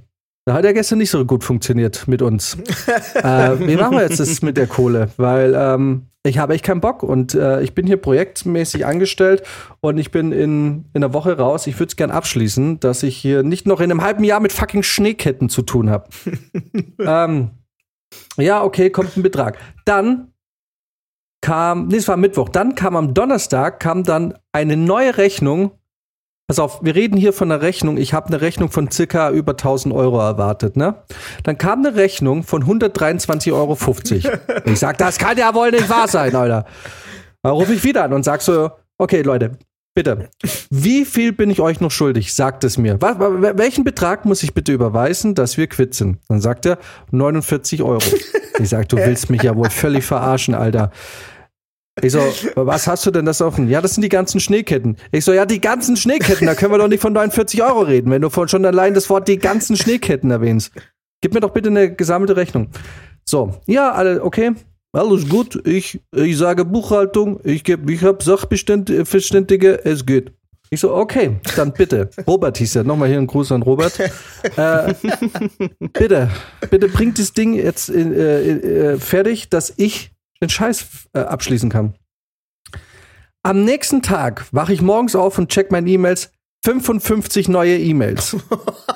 da 0.45 0.53
hat 0.53 0.65
ja 0.65 0.71
gestern 0.71 0.97
nicht 0.97 1.11
so 1.11 1.23
gut 1.25 1.43
funktioniert 1.43 2.07
mit 2.07 2.21
uns. 2.21 2.55
äh, 3.15 3.59
wie 3.59 3.75
machen 3.75 3.97
wir 3.97 4.01
jetzt 4.01 4.19
das 4.19 4.41
mit 4.41 4.57
der 4.57 4.67
Kohle? 4.67 5.09
Weil 5.17 5.53
ähm, 5.55 6.07
ich 6.23 6.37
habe 6.37 6.53
echt 6.53 6.65
keinen 6.65 6.81
Bock 6.81 7.03
und 7.03 7.33
äh, 7.33 7.61
ich 7.61 7.73
bin 7.73 7.85
hier 7.85 7.97
projektmäßig 7.97 8.85
angestellt 8.85 9.43
und 9.79 9.97
ich 9.97 10.11
bin 10.11 10.31
in, 10.31 10.85
in 10.93 11.03
einer 11.03 11.13
Woche 11.13 11.37
raus. 11.37 11.67
Ich 11.67 11.75
würde 11.79 11.89
es 11.89 11.95
gern 11.95 12.11
abschließen, 12.11 12.79
dass 12.79 13.03
ich 13.03 13.17
hier 13.17 13.43
nicht 13.43 13.67
noch 13.67 13.81
in 13.81 13.91
einem 13.91 14.01
halben 14.03 14.23
Jahr 14.23 14.39
mit 14.39 14.51
fucking 14.51 14.83
Schneeketten 14.83 15.49
zu 15.49 15.61
tun 15.61 15.89
habe. 15.89 16.09
ähm, 16.99 17.51
ja, 18.37 18.63
okay, 18.63 18.89
kommt 18.89 19.17
ein 19.17 19.23
Betrag. 19.23 19.57
Dann 19.85 20.31
kam, 21.41 21.87
nee, 21.87 21.97
es 21.97 22.07
war 22.07 22.17
Mittwoch, 22.17 22.49
dann 22.49 22.75
kam 22.75 22.95
am 22.95 23.13
Donnerstag, 23.13 23.79
kam 23.79 24.03
dann 24.03 24.35
eine 24.51 24.77
neue 24.77 25.17
Rechnung. 25.17 25.71
Pass 26.47 26.59
auf, 26.59 26.83
wir 26.83 26.95
reden 26.95 27.15
hier 27.17 27.31
von 27.31 27.49
einer 27.49 27.61
Rechnung. 27.61 27.97
Ich 27.97 28.13
habe 28.13 28.27
eine 28.27 28.41
Rechnung 28.41 28.69
von 28.69 28.91
circa 28.91 29.31
über 29.31 29.53
1000 29.53 29.93
Euro 29.95 30.19
erwartet, 30.19 30.75
ne? 30.75 30.95
Dann 31.43 31.57
kam 31.57 31.79
eine 31.85 31.95
Rechnung 31.95 32.43
von 32.43 32.63
123,50 32.65 33.53
Euro. 33.53 33.77
Ich 34.65 34.79
sag, 34.79 34.97
das 34.97 35.17
kann 35.17 35.37
ja 35.37 35.53
wohl 35.55 35.71
nicht 35.71 35.89
wahr 35.89 36.09
sein, 36.09 36.35
Alter. 36.35 36.65
Da 37.41 37.51
rufe 37.51 37.73
ich 37.73 37.83
wieder 37.83 38.03
an 38.03 38.11
und 38.13 38.23
sag 38.23 38.41
so, 38.41 38.69
okay, 38.97 39.21
Leute, 39.21 39.51
bitte, 39.95 40.29
wie 40.69 41.05
viel 41.05 41.31
bin 41.31 41.49
ich 41.49 41.61
euch 41.61 41.79
noch 41.79 41.91
schuldig? 41.91 42.33
Sagt 42.33 42.65
es 42.65 42.77
mir. 42.77 43.01
Welchen 43.01 43.85
Betrag 43.85 44.25
muss 44.25 44.43
ich 44.43 44.53
bitte 44.53 44.73
überweisen, 44.73 45.35
dass 45.35 45.57
wir 45.57 45.67
quitt 45.67 45.93
sind? 45.95 46.19
Dann 46.27 46.41
sagt 46.41 46.65
er 46.65 46.79
49 47.11 47.81
Euro. 47.81 48.03
Ich 48.59 48.69
sag, 48.69 48.89
du 48.89 48.97
willst 48.97 49.29
mich 49.29 49.41
ja 49.43 49.55
wohl 49.55 49.69
völlig 49.69 50.05
verarschen, 50.05 50.53
Alter. 50.53 50.91
Ich 52.01 52.13
so, 52.13 52.19
was 52.55 52.87
hast 52.87 53.05
du 53.05 53.11
denn 53.11 53.25
das 53.25 53.41
offen? 53.41 53.67
Ja, 53.69 53.81
das 53.81 53.95
sind 53.95 54.01
die 54.01 54.09
ganzen 54.09 54.39
Schneeketten. 54.39 54.95
Ich 55.11 55.25
so, 55.25 55.33
ja, 55.33 55.45
die 55.45 55.59
ganzen 55.59 55.97
Schneeketten, 55.97 56.47
da 56.47 56.55
können 56.55 56.71
wir 56.71 56.77
doch 56.77 56.87
nicht 56.87 57.01
von 57.01 57.11
49 57.13 57.61
Euro 57.63 57.81
reden, 57.81 58.09
wenn 58.11 58.21
du 58.21 58.29
von 58.29 58.47
schon 58.47 58.65
allein 58.65 58.93
das 58.93 59.09
Wort 59.09 59.27
die 59.27 59.37
ganzen 59.37 59.75
Schneeketten 59.75 60.31
erwähnst. 60.31 60.71
Gib 61.19 61.33
mir 61.33 61.41
doch 61.41 61.51
bitte 61.51 61.69
eine 61.69 61.93
gesammelte 61.93 62.35
Rechnung. 62.37 62.69
So, 63.25 63.55
ja, 63.67 63.91
alle, 63.91 64.23
okay. 64.23 64.51
Alles 64.93 65.27
gut. 65.29 65.65
Ich, 65.67 66.01
ich 66.15 66.37
sage 66.37 66.65
Buchhaltung, 66.65 67.39
ich, 67.43 67.63
geb- 67.63 67.89
ich 67.89 68.03
habe 68.03 68.23
Sachverständige, 68.23 69.85
es 69.85 70.05
geht. 70.05 70.31
Ich 70.69 70.79
so, 70.79 70.93
okay, 70.95 71.37
dann 71.57 71.73
bitte. 71.73 72.09
Robert 72.25 72.57
hieß 72.57 72.77
er. 72.77 72.83
Nochmal 72.85 73.09
hier 73.09 73.17
ein 73.17 73.27
Gruß 73.27 73.51
an 73.51 73.61
Robert. 73.61 73.99
äh, 74.55 74.93
bitte, 75.93 76.29
bitte 76.69 76.87
bringt 76.87 77.19
das 77.19 77.33
Ding 77.33 77.53
jetzt 77.53 77.89
äh, 77.89 78.93
äh, 78.93 78.97
fertig, 78.97 79.49
dass 79.49 79.73
ich 79.75 80.10
den 80.41 80.49
Scheiß 80.49 81.09
äh, 81.13 81.19
abschließen 81.19 81.69
kann. 81.69 81.95
Am 83.43 83.63
nächsten 83.63 84.01
Tag 84.01 84.45
wache 84.51 84.73
ich 84.73 84.81
morgens 84.81 85.15
auf 85.15 85.37
und 85.37 85.49
check 85.49 85.71
meine 85.71 85.89
E-Mails. 85.89 86.31
55 86.63 87.47
neue 87.47 87.77
E-Mails. 87.77 88.37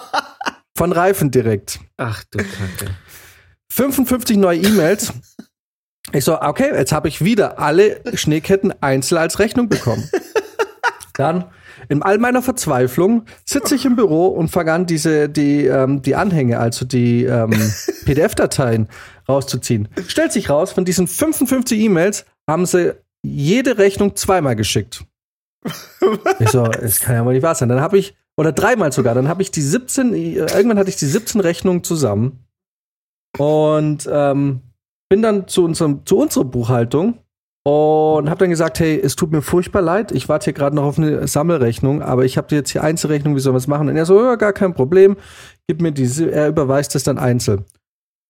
Von 0.77 0.91
Reifen 0.91 1.31
direkt. 1.31 1.79
Ach 1.97 2.23
du 2.31 2.37
Kacke. 2.37 2.95
55 3.71 4.37
neue 4.37 4.59
E-Mails. 4.59 5.13
Ich 6.11 6.23
so, 6.23 6.39
okay, 6.39 6.71
jetzt 6.75 6.91
habe 6.91 7.07
ich 7.07 7.23
wieder 7.23 7.59
alle 7.59 8.01
Schneeketten 8.15 8.73
einzeln 8.81 9.17
als 9.17 9.39
Rechnung 9.39 9.69
bekommen. 9.69 10.07
Dann 11.13 11.45
in 11.89 12.01
all 12.01 12.17
meiner 12.17 12.41
Verzweiflung 12.41 13.25
sitze 13.45 13.75
ich 13.75 13.85
im 13.85 13.95
Büro 13.95 14.27
und 14.27 14.49
fange 14.49 14.73
an, 14.73 14.85
diese, 14.85 15.29
die, 15.29 15.65
ähm, 15.65 16.01
die 16.01 16.15
Anhänge, 16.15 16.59
also 16.59 16.85
die 16.85 17.23
ähm, 17.25 17.51
PDF-Dateien 18.05 18.87
rauszuziehen. 19.27 19.87
Stellt 20.07 20.31
sich 20.31 20.49
raus, 20.49 20.71
von 20.71 20.85
diesen 20.85 21.07
55 21.07 21.79
E-Mails 21.79 22.25
haben 22.47 22.65
sie 22.65 22.95
jede 23.23 23.77
Rechnung 23.77 24.15
zweimal 24.15 24.55
geschickt. 24.55 25.03
Ich 26.39 26.49
so, 26.49 26.65
es 26.65 26.99
kann 26.99 27.15
ja 27.15 27.25
wohl 27.25 27.33
nicht 27.33 27.43
wahr 27.43 27.55
sein. 27.55 27.69
Dann 27.69 27.81
habe 27.81 27.97
ich, 27.97 28.15
oder 28.37 28.51
dreimal 28.51 28.91
sogar, 28.91 29.15
dann 29.15 29.27
habe 29.27 29.41
ich 29.41 29.51
die 29.51 29.61
17, 29.61 30.13
äh, 30.13 30.33
irgendwann 30.35 30.77
hatte 30.77 30.89
ich 30.89 30.97
die 30.97 31.05
17 31.05 31.41
Rechnungen 31.41 31.83
zusammen 31.83 32.45
und 33.37 34.07
ähm, 34.11 34.61
bin 35.09 35.21
dann 35.21 35.47
zu, 35.47 35.63
unserem, 35.63 36.05
zu 36.05 36.17
unserer 36.17 36.45
Buchhaltung 36.45 37.19
und 37.67 38.29
habe 38.29 38.37
dann 38.37 38.51
gesagt, 38.51 38.79
hey, 38.79 39.01
es 39.03 39.15
tut 39.15 39.31
mir 39.31 39.41
furchtbar 39.41 39.81
leid, 39.81 40.11
ich 40.11 40.29
warte 40.29 40.45
hier 40.45 40.53
gerade 40.53 40.75
noch 40.75 40.83
auf 40.83 40.99
eine 40.99 41.27
Sammelrechnung, 41.27 42.03
aber 42.03 42.23
ich 42.23 42.37
habe 42.37 42.53
jetzt 42.53 42.69
hier 42.69 42.83
Einzelrechnung, 42.83 43.35
wie 43.35 43.39
sollen 43.39 43.55
wir 43.55 43.59
es 43.59 43.65
machen? 43.65 43.89
Und 43.89 43.97
er 43.97 44.05
so, 44.05 44.21
ja, 44.21 44.35
gar 44.35 44.53
kein 44.53 44.75
Problem, 44.75 45.17
gib 45.67 45.81
mir 45.81 45.91
diese, 45.91 46.31
er 46.31 46.49
überweist 46.49 46.95
es 46.95 47.03
dann 47.03 47.17
einzeln. 47.17 47.65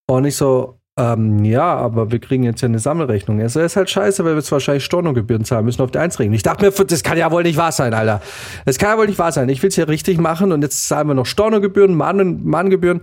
Und 0.08 0.24
ich 0.24 0.38
so, 0.38 0.80
ähm, 0.98 1.44
ja, 1.44 1.75
aber 1.75 2.12
wir 2.12 2.20
kriegen 2.20 2.44
jetzt 2.44 2.62
ja 2.62 2.70
eine 2.70 2.80
Sammelrechnung. 2.80 3.42
Er 3.42 3.50
so, 3.50 3.60
ist 3.60 3.75
halt 3.75 3.89
scheiße, 3.89 4.24
weil 4.24 4.32
wir 4.32 4.38
jetzt 4.38 4.54
wahrscheinlich 4.54 4.86
Stornogebühren 4.86 5.44
zahlen 5.44 5.65
müssen 5.65 5.82
auf 5.82 5.92
die 5.92 6.00
Einzelrechnung. 6.00 6.36
Ich 6.36 6.44
dachte 6.44 6.63
mir, 6.63 6.72
das 6.72 7.04
kann 7.04 7.18
ja 7.18 7.30
wohl 7.30 7.44
nicht 7.44 7.58
wahr 7.58 7.74
sein, 7.74 7.94
Alter. 7.94 8.22
Das 8.63 8.77
kann 8.77 8.92
ja 8.92 8.98
wohl 8.98 9.08
nicht 9.08 9.20
wahr 9.20 9.34
sein. 9.34 9.50
Ich 9.50 9.62
will 9.62 9.68
es 9.68 9.75
hier 9.75 9.89
richtig 9.89 10.18
machen 10.18 10.54
und 10.54 10.62
jetzt 10.62 10.88
zahlen 10.88 11.10
wir 11.10 11.13
noch 11.13 11.25
Stornogebühren, 11.25 11.94
Mahn 11.94 12.46
Mahngebühren. 12.46 13.01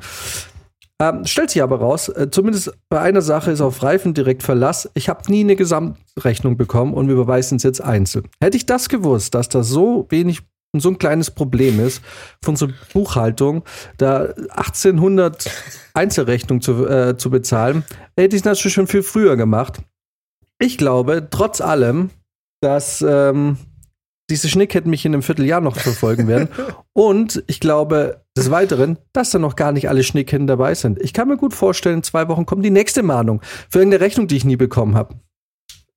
Ähm, 1.00 1.24
stellt 1.24 1.50
sich 1.50 1.62
aber 1.62 1.80
raus, 1.80 2.08
äh, 2.08 2.30
zumindest 2.30 2.72
bei 2.88 3.00
einer 3.00 3.22
Sache 3.22 3.50
ist 3.50 3.60
auf 3.60 3.82
Reifen 3.82 4.14
direkt 4.14 4.42
Verlass. 4.42 4.88
Ich 4.94 5.08
habe 5.08 5.30
nie 5.30 5.40
eine 5.40 5.56
Gesamtrechnung 5.56 6.56
bekommen 6.56 6.94
und 6.94 7.08
wir 7.08 7.14
überweisen 7.14 7.56
es 7.56 7.62
jetzt 7.62 7.80
einzeln. 7.80 8.28
Hätte 8.40 8.56
ich 8.56 8.66
das 8.66 8.88
gewusst, 8.88 9.34
dass 9.34 9.48
das 9.48 9.68
so 9.68 10.06
wenig 10.10 10.42
so 10.78 10.88
ein 10.88 10.98
kleines 10.98 11.30
Problem 11.30 11.80
ist 11.80 12.02
von 12.42 12.52
unserer 12.52 12.72
Buchhaltung, 12.92 13.62
da 13.98 14.32
1800 14.50 15.50
Einzelrechnungen 15.92 16.62
zu, 16.62 16.86
äh, 16.86 17.16
zu 17.18 17.30
bezahlen, 17.30 17.84
hätte 18.16 18.36
ich 18.36 18.42
das 18.42 18.58
natürlich 18.58 18.74
schon 18.74 18.86
viel 18.86 19.02
früher 19.02 19.36
gemacht. 19.36 19.82
Ich 20.58 20.78
glaube, 20.78 21.28
trotz 21.30 21.60
allem, 21.60 22.10
dass 22.62 23.04
ähm, 23.06 23.58
diese 24.30 24.48
Schneeketten 24.48 24.90
mich 24.90 25.04
in 25.04 25.12
einem 25.12 25.22
Vierteljahr 25.22 25.60
noch 25.60 25.76
verfolgen 25.76 26.26
werden. 26.28 26.48
Und 26.94 27.42
ich 27.48 27.60
glaube 27.60 28.21
des 28.36 28.50
Weiteren, 28.50 28.98
dass 29.12 29.30
da 29.30 29.38
noch 29.38 29.56
gar 29.56 29.72
nicht 29.72 29.88
alle 29.88 30.02
Schneeketten 30.02 30.46
dabei 30.46 30.74
sind. 30.74 31.00
Ich 31.02 31.12
kann 31.12 31.28
mir 31.28 31.36
gut 31.36 31.54
vorstellen, 31.54 31.96
in 31.96 32.02
zwei 32.02 32.28
Wochen 32.28 32.46
kommt 32.46 32.64
die 32.64 32.70
nächste 32.70 33.02
Mahnung 33.02 33.42
für 33.68 33.80
irgendeine 33.80 34.02
Rechnung, 34.02 34.26
die 34.26 34.36
ich 34.36 34.44
nie 34.44 34.56
bekommen 34.56 34.94
habe. 34.94 35.16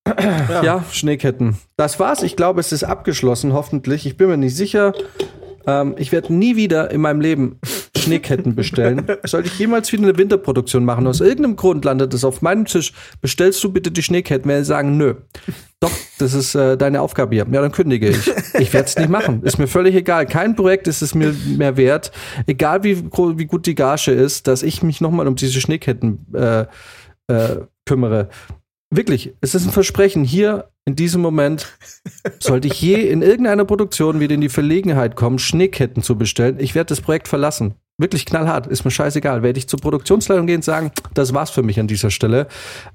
Ja. 0.07 0.63
ja. 0.63 0.85
Schneeketten. 0.91 1.57
Das 1.77 1.99
war's. 1.99 2.21
Ich 2.23 2.35
glaube, 2.35 2.59
es 2.59 2.71
ist 2.71 2.83
abgeschlossen, 2.83 3.53
hoffentlich. 3.53 4.05
Ich 4.05 4.17
bin 4.17 4.27
mir 4.27 4.37
nicht 4.37 4.55
sicher. 4.55 4.93
Ähm, 5.65 5.95
ich 5.97 6.11
werde 6.11 6.33
nie 6.33 6.55
wieder 6.55 6.91
in 6.91 7.01
meinem 7.01 7.21
Leben 7.21 7.59
Schneeketten 7.97 8.55
bestellen. 8.55 9.07
Sollte 9.23 9.47
ich 9.47 9.57
jemals 9.57 9.91
wieder 9.91 10.03
eine 10.03 10.17
Winterproduktion 10.17 10.85
machen, 10.85 11.07
aus 11.07 11.21
irgendeinem 11.21 11.55
Grund 11.55 11.85
landet 11.85 12.13
es 12.13 12.23
auf 12.23 12.41
meinem 12.41 12.65
Tisch, 12.65 12.93
bestellst 13.21 13.63
du 13.63 13.71
bitte 13.71 13.91
die 13.91 14.03
Schneeketten? 14.03 14.49
Werde 14.49 14.65
sagen, 14.65 14.97
nö. 14.97 15.15
Doch, 15.85 15.91
das 16.17 16.33
ist 16.33 16.55
äh, 16.55 16.77
deine 16.77 17.01
Aufgabe 17.01 17.35
hier. 17.35 17.45
Ja, 17.51 17.61
dann 17.61 17.71
kündige 17.71 18.09
ich. 18.09 18.31
Ich 18.59 18.73
werde 18.73 18.87
es 18.87 18.95
nicht 18.95 19.09
machen. 19.09 19.43
Ist 19.43 19.59
mir 19.59 19.67
völlig 19.67 19.93
egal. 19.93 20.25
Kein 20.25 20.55
Projekt 20.55 20.87
ist 20.87 21.01
es 21.01 21.13
mir 21.13 21.35
mehr 21.57 21.77
wert. 21.77 22.11
Egal 22.47 22.83
wie, 22.83 23.03
wie 23.03 23.45
gut 23.45 23.67
die 23.67 23.75
Gage 23.75 24.11
ist, 24.11 24.47
dass 24.47 24.63
ich 24.63 24.81
mich 24.81 24.99
nochmal 25.01 25.27
um 25.27 25.35
diese 25.35 25.61
Schneeketten 25.61 26.25
äh, 26.33 26.65
äh, 27.27 27.57
kümmere. 27.85 28.29
Wirklich, 28.89 29.35
es 29.41 29.53
ist 29.53 29.65
ein 29.65 29.71
Versprechen. 29.71 30.23
Hier 30.23 30.69
in 30.85 30.95
diesem 30.95 31.21
Moment 31.21 31.77
sollte 32.39 32.67
ich 32.67 32.81
je 32.81 32.95
in 32.95 33.21
irgendeiner 33.21 33.65
Produktion 33.65 34.19
wieder 34.19 34.33
in 34.33 34.41
die 34.41 34.49
Verlegenheit 34.49 35.15
kommen, 35.15 35.37
Schneeketten 35.37 36.01
zu 36.01 36.17
bestellen. 36.17 36.57
Ich 36.59 36.73
werde 36.73 36.89
das 36.89 37.01
Projekt 37.01 37.27
verlassen. 37.27 37.75
Wirklich 37.97 38.25
knallhart, 38.25 38.67
ist 38.67 38.83
mir 38.83 38.91
scheißegal. 38.91 39.41
Werde 39.41 39.57
ich 39.57 39.69
zur 39.69 39.79
Produktionsleitung 39.79 40.47
gehen 40.47 40.57
und 40.57 40.63
sagen, 40.65 40.91
das 41.13 41.33
war's 41.33 41.49
für 41.49 41.63
mich 41.63 41.79
an 41.79 41.87
dieser 41.87 42.11
Stelle. 42.11 42.47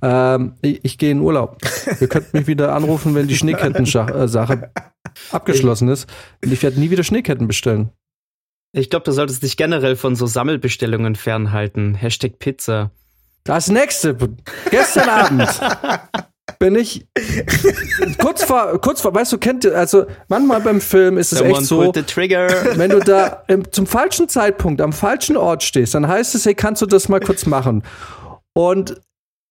Ähm, 0.03 0.55
ich, 0.61 0.85
ich 0.85 0.99
gehe 0.99 1.11
in 1.11 1.21
Urlaub. 1.21 1.59
Ihr 2.01 2.09
könnt 2.09 2.35
mich 2.35 2.47
wieder 2.47 2.75
anrufen, 2.75 3.15
wenn 3.15 3.27
die 3.27 3.37
Schneeketten-Sache 3.37 4.71
abgeschlossen 5.31 5.89
ist. 5.89 6.07
Und 6.45 6.53
ich 6.53 6.63
werde 6.63 6.79
nie 6.79 6.91
wieder 6.91 7.03
Schneeketten 7.03 7.47
bestellen. 7.47 7.91
Ich 8.73 8.91
glaube, 8.91 9.05
du 9.05 9.13
solltest 9.13 9.43
dich 9.43 9.57
generell 9.57 9.97
von 9.97 10.15
so 10.17 10.27
Sammelbestellungen 10.27 11.17
fernhalten. 11.17 11.95
Hashtag 11.95 12.39
Pizza. 12.39 12.91
Das 13.43 13.69
nächste. 13.69 14.17
Gestern 14.71 15.09
Abend 15.09 15.61
bin 16.61 16.77
ich 16.77 17.07
kurz 18.19 18.45
vor, 18.45 18.79
kurz 18.81 19.01
vor, 19.01 19.15
weißt 19.15 19.33
du, 19.33 19.39
kennt 19.39 19.65
ihr, 19.65 19.77
also 19.77 20.05
manchmal 20.29 20.61
beim 20.61 20.81
Film 20.81 21.17
ist 21.17 21.33
es 21.33 21.39
Someone 21.39 21.59
echt 21.59 21.67
so, 21.67 21.93
wenn 22.77 22.91
du 22.91 23.01
da 23.01 23.43
im, 23.49 23.73
zum 23.73 23.87
falschen 23.87 24.29
Zeitpunkt 24.29 24.81
am 24.83 24.93
falschen 24.93 25.37
Ort 25.37 25.63
stehst, 25.63 25.95
dann 25.95 26.07
heißt 26.07 26.35
es, 26.35 26.45
hey, 26.45 26.55
kannst 26.55 26.83
du 26.83 26.87
das 26.87 27.09
mal 27.09 27.19
kurz 27.19 27.47
machen? 27.47 27.83
Und 28.53 29.01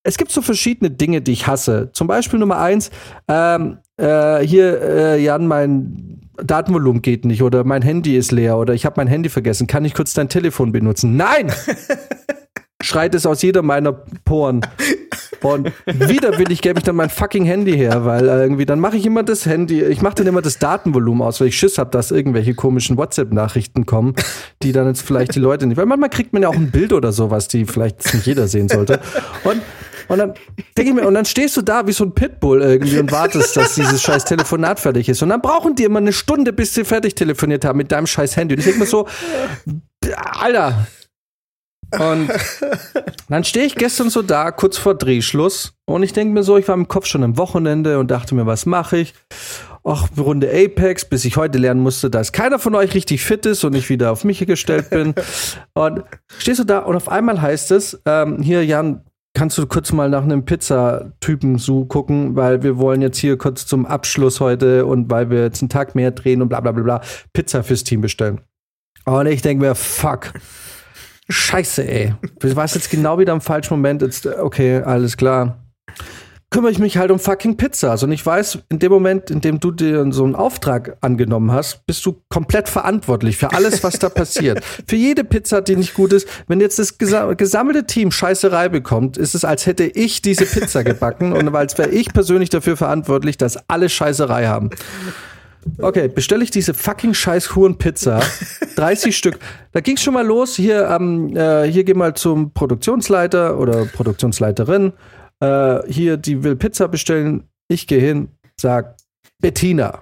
es 0.03 0.17
gibt 0.17 0.31
so 0.31 0.41
verschiedene 0.41 0.91
Dinge, 0.91 1.21
die 1.21 1.33
ich 1.33 1.47
hasse. 1.47 1.89
Zum 1.93 2.07
Beispiel 2.07 2.39
Nummer 2.39 2.59
eins, 2.59 2.91
ähm, 3.27 3.79
äh, 3.97 4.39
hier, 4.39 4.79
äh, 4.81 5.21
Jan, 5.21 5.47
mein 5.47 6.21
Datenvolumen 6.41 7.01
geht 7.01 7.25
nicht 7.25 7.41
oder 7.41 7.63
mein 7.63 7.81
Handy 7.81 8.17
ist 8.17 8.31
leer 8.31 8.57
oder 8.57 8.75
ich 8.75 8.85
habe 8.85 8.95
mein 8.97 9.07
Handy 9.07 9.29
vergessen. 9.29 9.65
Kann 9.65 9.83
ich 9.83 9.95
kurz 9.95 10.13
dein 10.13 10.29
Telefon 10.29 10.71
benutzen? 10.71 11.17
Nein! 11.17 11.51
schreit 12.81 13.13
es 13.15 13.25
aus 13.25 13.41
jeder 13.41 13.61
meiner 13.61 13.93
Poren. 13.93 14.61
Und 15.41 15.71
widerwillig 15.85 16.61
gebe 16.61 16.79
ich 16.79 16.83
dann 16.83 16.95
mein 16.95 17.09
fucking 17.09 17.45
Handy 17.45 17.73
her, 17.73 18.05
weil 18.05 18.25
irgendwie 18.25 18.65
dann 18.65 18.79
mache 18.79 18.97
ich 18.97 19.05
immer 19.05 19.23
das 19.23 19.45
Handy, 19.45 19.81
ich 19.83 20.01
mache 20.01 20.15
dann 20.15 20.27
immer 20.27 20.41
das 20.41 20.59
Datenvolumen 20.59 21.21
aus, 21.21 21.39
weil 21.39 21.47
ich 21.47 21.57
Schiss 21.57 21.77
habe, 21.77 21.91
dass 21.91 22.11
irgendwelche 22.11 22.53
komischen 22.53 22.97
WhatsApp-Nachrichten 22.97 23.85
kommen, 23.85 24.15
die 24.61 24.71
dann 24.71 24.87
jetzt 24.87 25.01
vielleicht 25.01 25.35
die 25.35 25.39
Leute 25.39 25.67
nicht, 25.67 25.77
weil 25.77 25.85
manchmal 25.85 26.09
kriegt 26.09 26.33
man 26.33 26.41
ja 26.41 26.49
auch 26.49 26.55
ein 26.55 26.71
Bild 26.71 26.93
oder 26.93 27.11
sowas, 27.11 27.47
die 27.47 27.65
vielleicht 27.65 28.13
nicht 28.13 28.25
jeder 28.25 28.47
sehen 28.47 28.69
sollte. 28.69 28.99
Und 29.43 29.61
und 30.09 30.17
dann 30.17 30.33
denke 30.75 30.89
ich 30.89 30.95
mir, 30.95 31.07
und 31.07 31.13
dann 31.13 31.25
stehst 31.25 31.55
du 31.55 31.61
da 31.61 31.85
wie 31.85 31.91
so 31.91 32.03
ein 32.03 32.15
Pitbull 32.15 32.63
irgendwie 32.63 32.97
und 32.97 33.11
wartest, 33.11 33.55
dass 33.55 33.75
dieses 33.75 34.01
scheiß 34.01 34.25
Telefonat 34.25 34.79
fertig 34.79 35.07
ist. 35.07 35.21
Und 35.21 35.29
dann 35.29 35.39
brauchen 35.39 35.75
die 35.75 35.83
immer 35.83 35.99
eine 35.99 36.13
Stunde, 36.13 36.51
bis 36.51 36.73
sie 36.73 36.83
fertig 36.83 37.13
telefoniert 37.13 37.63
haben 37.63 37.77
mit 37.77 37.91
deinem 37.91 38.07
scheiß 38.07 38.35
Handy. 38.35 38.55
Und 38.55 38.59
ich 38.59 38.65
denke 38.65 38.79
mir 38.79 38.87
so, 38.87 39.07
Alter, 40.15 40.87
und 41.91 42.29
dann 43.29 43.43
stehe 43.43 43.65
ich 43.65 43.75
gestern 43.75 44.09
so 44.09 44.21
da, 44.21 44.51
kurz 44.51 44.77
vor 44.77 44.95
Drehschluss, 44.95 45.73
und 45.89 46.03
ich 46.03 46.13
denke 46.13 46.33
mir 46.33 46.43
so, 46.43 46.55
ich 46.57 46.67
war 46.67 46.75
im 46.75 46.87
Kopf 46.87 47.07
schon 47.07 47.23
am 47.23 47.37
Wochenende 47.37 47.97
und 47.97 48.11
dachte 48.11 48.35
mir, 48.35 48.45
was 48.45 48.67
mache 48.67 48.97
ich? 48.97 49.15
Ach, 49.83 50.07
Runde 50.15 50.47
Apex, 50.51 51.03
bis 51.05 51.25
ich 51.25 51.35
heute 51.35 51.57
lernen 51.57 51.81
musste, 51.81 52.11
dass 52.11 52.31
keiner 52.31 52.59
von 52.59 52.75
euch 52.75 52.93
richtig 52.93 53.23
fit 53.23 53.45
ist 53.47 53.63
und 53.63 53.73
ich 53.73 53.89
wieder 53.89 54.11
auf 54.11 54.23
mich 54.23 54.45
gestellt 54.45 54.91
bin. 54.91 55.15
und 55.73 56.03
stehst 56.37 56.59
du 56.59 56.63
da 56.63 56.79
und 56.79 56.95
auf 56.95 57.09
einmal 57.09 57.41
heißt 57.41 57.71
es, 57.71 57.99
ähm, 58.05 58.41
hier, 58.43 58.63
Jan, 58.63 59.03
kannst 59.33 59.57
du 59.57 59.65
kurz 59.65 59.91
mal 59.91 60.09
nach 60.09 60.23
einem 60.23 60.45
Pizzatypen 60.45 61.57
so 61.57 61.85
gucken, 61.85 62.35
weil 62.35 62.61
wir 62.61 62.77
wollen 62.77 63.01
jetzt 63.01 63.17
hier 63.17 63.37
kurz 63.37 63.65
zum 63.65 63.87
Abschluss 63.87 64.39
heute 64.39 64.85
und 64.85 65.09
weil 65.09 65.31
wir 65.31 65.41
jetzt 65.41 65.63
einen 65.63 65.69
Tag 65.69 65.95
mehr 65.95 66.11
drehen 66.11 66.43
und 66.43 66.49
bla 66.49 66.59
bla 66.59 66.71
bla 66.71 66.83
bla, 66.83 67.01
Pizza 67.33 67.63
fürs 67.63 67.83
Team 67.83 68.01
bestellen. 68.01 68.41
Und 69.05 69.25
ich 69.25 69.41
denke 69.41 69.65
mir, 69.65 69.73
fuck. 69.73 70.33
Scheiße, 71.29 71.87
ey. 71.87 72.15
Du 72.39 72.55
warst 72.55 72.75
jetzt 72.75 72.89
genau 72.89 73.19
wieder 73.19 73.33
im 73.33 73.41
falschen 73.41 73.75
Moment. 73.75 74.01
Jetzt, 74.01 74.25
okay, 74.25 74.81
alles 74.81 75.15
klar. 75.15 75.63
Kümmere 76.51 76.71
ich 76.71 76.79
mich 76.79 76.97
halt 76.97 77.11
um 77.11 77.19
fucking 77.19 77.57
Pizzas. 77.57 78.01
Und 78.01 78.11
ich 78.11 78.25
weiß, 78.25 78.57
in 78.69 78.79
dem 78.79 78.91
Moment, 78.91 79.29
in 79.29 79.39
dem 79.39 79.59
du 79.59 79.69
dir 79.69 80.11
so 80.11 80.23
einen 80.23 80.33
Auftrag 80.33 80.97
angenommen 81.01 81.51
hast, 81.51 81.85
bist 81.85 82.03
du 82.07 82.23
komplett 82.29 82.67
verantwortlich 82.67 83.37
für 83.37 83.53
alles, 83.53 83.83
was 83.83 83.99
da 83.99 84.09
passiert. 84.09 84.63
Für 84.87 84.95
jede 84.95 85.23
Pizza, 85.23 85.61
die 85.61 85.75
nicht 85.75 85.93
gut 85.93 86.11
ist. 86.11 86.27
Wenn 86.47 86.59
jetzt 86.59 86.79
das 86.79 86.97
gesammelte 86.97 87.85
Team 87.85 88.09
Scheißerei 88.09 88.69
bekommt, 88.69 89.15
ist 89.17 89.35
es, 89.35 89.45
als 89.45 89.67
hätte 89.67 89.83
ich 89.83 90.23
diese 90.23 90.47
Pizza 90.47 90.83
gebacken 90.83 91.33
und 91.33 91.55
als 91.55 91.77
wäre 91.77 91.89
ich 91.89 92.11
persönlich 92.11 92.49
dafür 92.49 92.75
verantwortlich, 92.75 93.37
dass 93.37 93.69
alle 93.69 93.87
Scheißerei 93.87 94.47
haben. 94.47 94.71
Okay, 95.77 96.07
bestelle 96.07 96.43
ich 96.43 96.51
diese 96.51 96.73
fucking 96.73 97.13
scheiß 97.13 97.55
Huren-Pizza. 97.55 98.21
30 98.75 99.15
Stück. 99.15 99.39
Da 99.71 99.81
ging's 99.81 100.01
schon 100.01 100.13
mal 100.13 100.25
los. 100.25 100.55
Hier, 100.55 100.87
ähm, 100.89 101.35
äh, 101.35 101.65
hier 101.65 101.83
geh 101.83 101.93
mal 101.93 102.13
zum 102.13 102.53
Produktionsleiter 102.53 103.59
oder 103.59 103.85
Produktionsleiterin. 103.85 104.93
Äh, 105.39 105.79
hier, 105.87 106.17
die 106.17 106.43
will 106.43 106.55
Pizza 106.55 106.87
bestellen. 106.87 107.43
Ich 107.67 107.87
gehe 107.87 107.99
hin, 107.99 108.29
sag, 108.59 108.95
Bettina, 109.39 110.01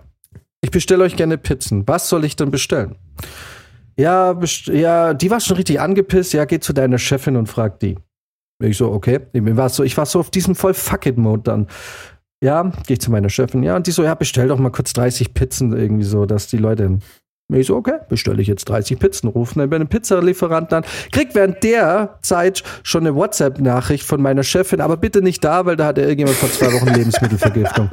ich 0.61 0.71
bestelle 0.71 1.03
euch 1.03 1.15
gerne 1.15 1.37
Pizzen. 1.37 1.87
Was 1.87 2.09
soll 2.09 2.25
ich 2.25 2.35
denn 2.35 2.51
bestellen? 2.51 2.95
Ja, 3.97 4.33
best 4.33 4.67
ja, 4.67 5.13
die 5.13 5.31
war 5.31 5.39
schon 5.39 5.57
richtig 5.57 5.79
angepisst. 5.79 6.33
Ja, 6.33 6.45
geh 6.45 6.59
zu 6.59 6.73
deiner 6.73 6.99
Chefin 6.99 7.35
und 7.35 7.47
frag 7.47 7.79
die. 7.79 7.97
Ich 8.59 8.77
so, 8.77 8.91
okay. 8.91 9.19
Ich 9.33 9.43
war 9.55 9.69
so, 9.69 9.83
ich 9.83 9.97
war 9.97 10.05
so 10.05 10.19
auf 10.19 10.31
diesem 10.31 10.55
voll 10.55 10.73
Fuck 10.73 11.05
it 11.05 11.17
Mode 11.17 11.43
dann. 11.43 11.67
Ja, 12.43 12.63
gehe 12.85 12.95
ich 12.95 13.01
zu 13.01 13.11
meiner 13.11 13.29
Chefin. 13.29 13.63
Ja, 13.63 13.75
und 13.75 13.87
die 13.87 13.91
so, 13.91 14.03
ja, 14.03 14.13
bestell 14.13 14.47
doch 14.47 14.59
mal 14.59 14.71
kurz 14.71 14.93
30 14.93 15.33
Pizzen 15.33 15.75
irgendwie 15.75 16.03
so, 16.03 16.25
dass 16.25 16.47
die 16.47 16.57
Leute 16.57 16.99
Ich 17.51 17.67
so, 17.67 17.75
okay, 17.75 17.99
bestelle 18.09 18.41
ich 18.41 18.47
jetzt 18.47 18.65
30 18.65 18.99
Pizzen, 18.99 19.27
rufen 19.29 19.59
dann 19.59 19.69
bei 19.69 19.77
einem 19.77 19.87
Pizzalieferanten 19.87 20.77
an, 20.77 20.83
krieg 21.11 21.29
während 21.33 21.63
der 21.63 22.19
Zeit 22.21 22.63
schon 22.83 23.07
eine 23.07 23.15
WhatsApp-Nachricht 23.15 24.03
von 24.03 24.21
meiner 24.21 24.43
Chefin, 24.43 24.81
aber 24.81 24.97
bitte 24.97 25.21
nicht 25.21 25.43
da, 25.43 25.65
weil 25.65 25.77
da 25.77 25.85
hatte 25.85 26.01
irgendjemand 26.01 26.37
vor 26.37 26.51
zwei 26.51 26.71
Wochen 26.73 26.93
Lebensmittelvergiftung. 26.93 27.89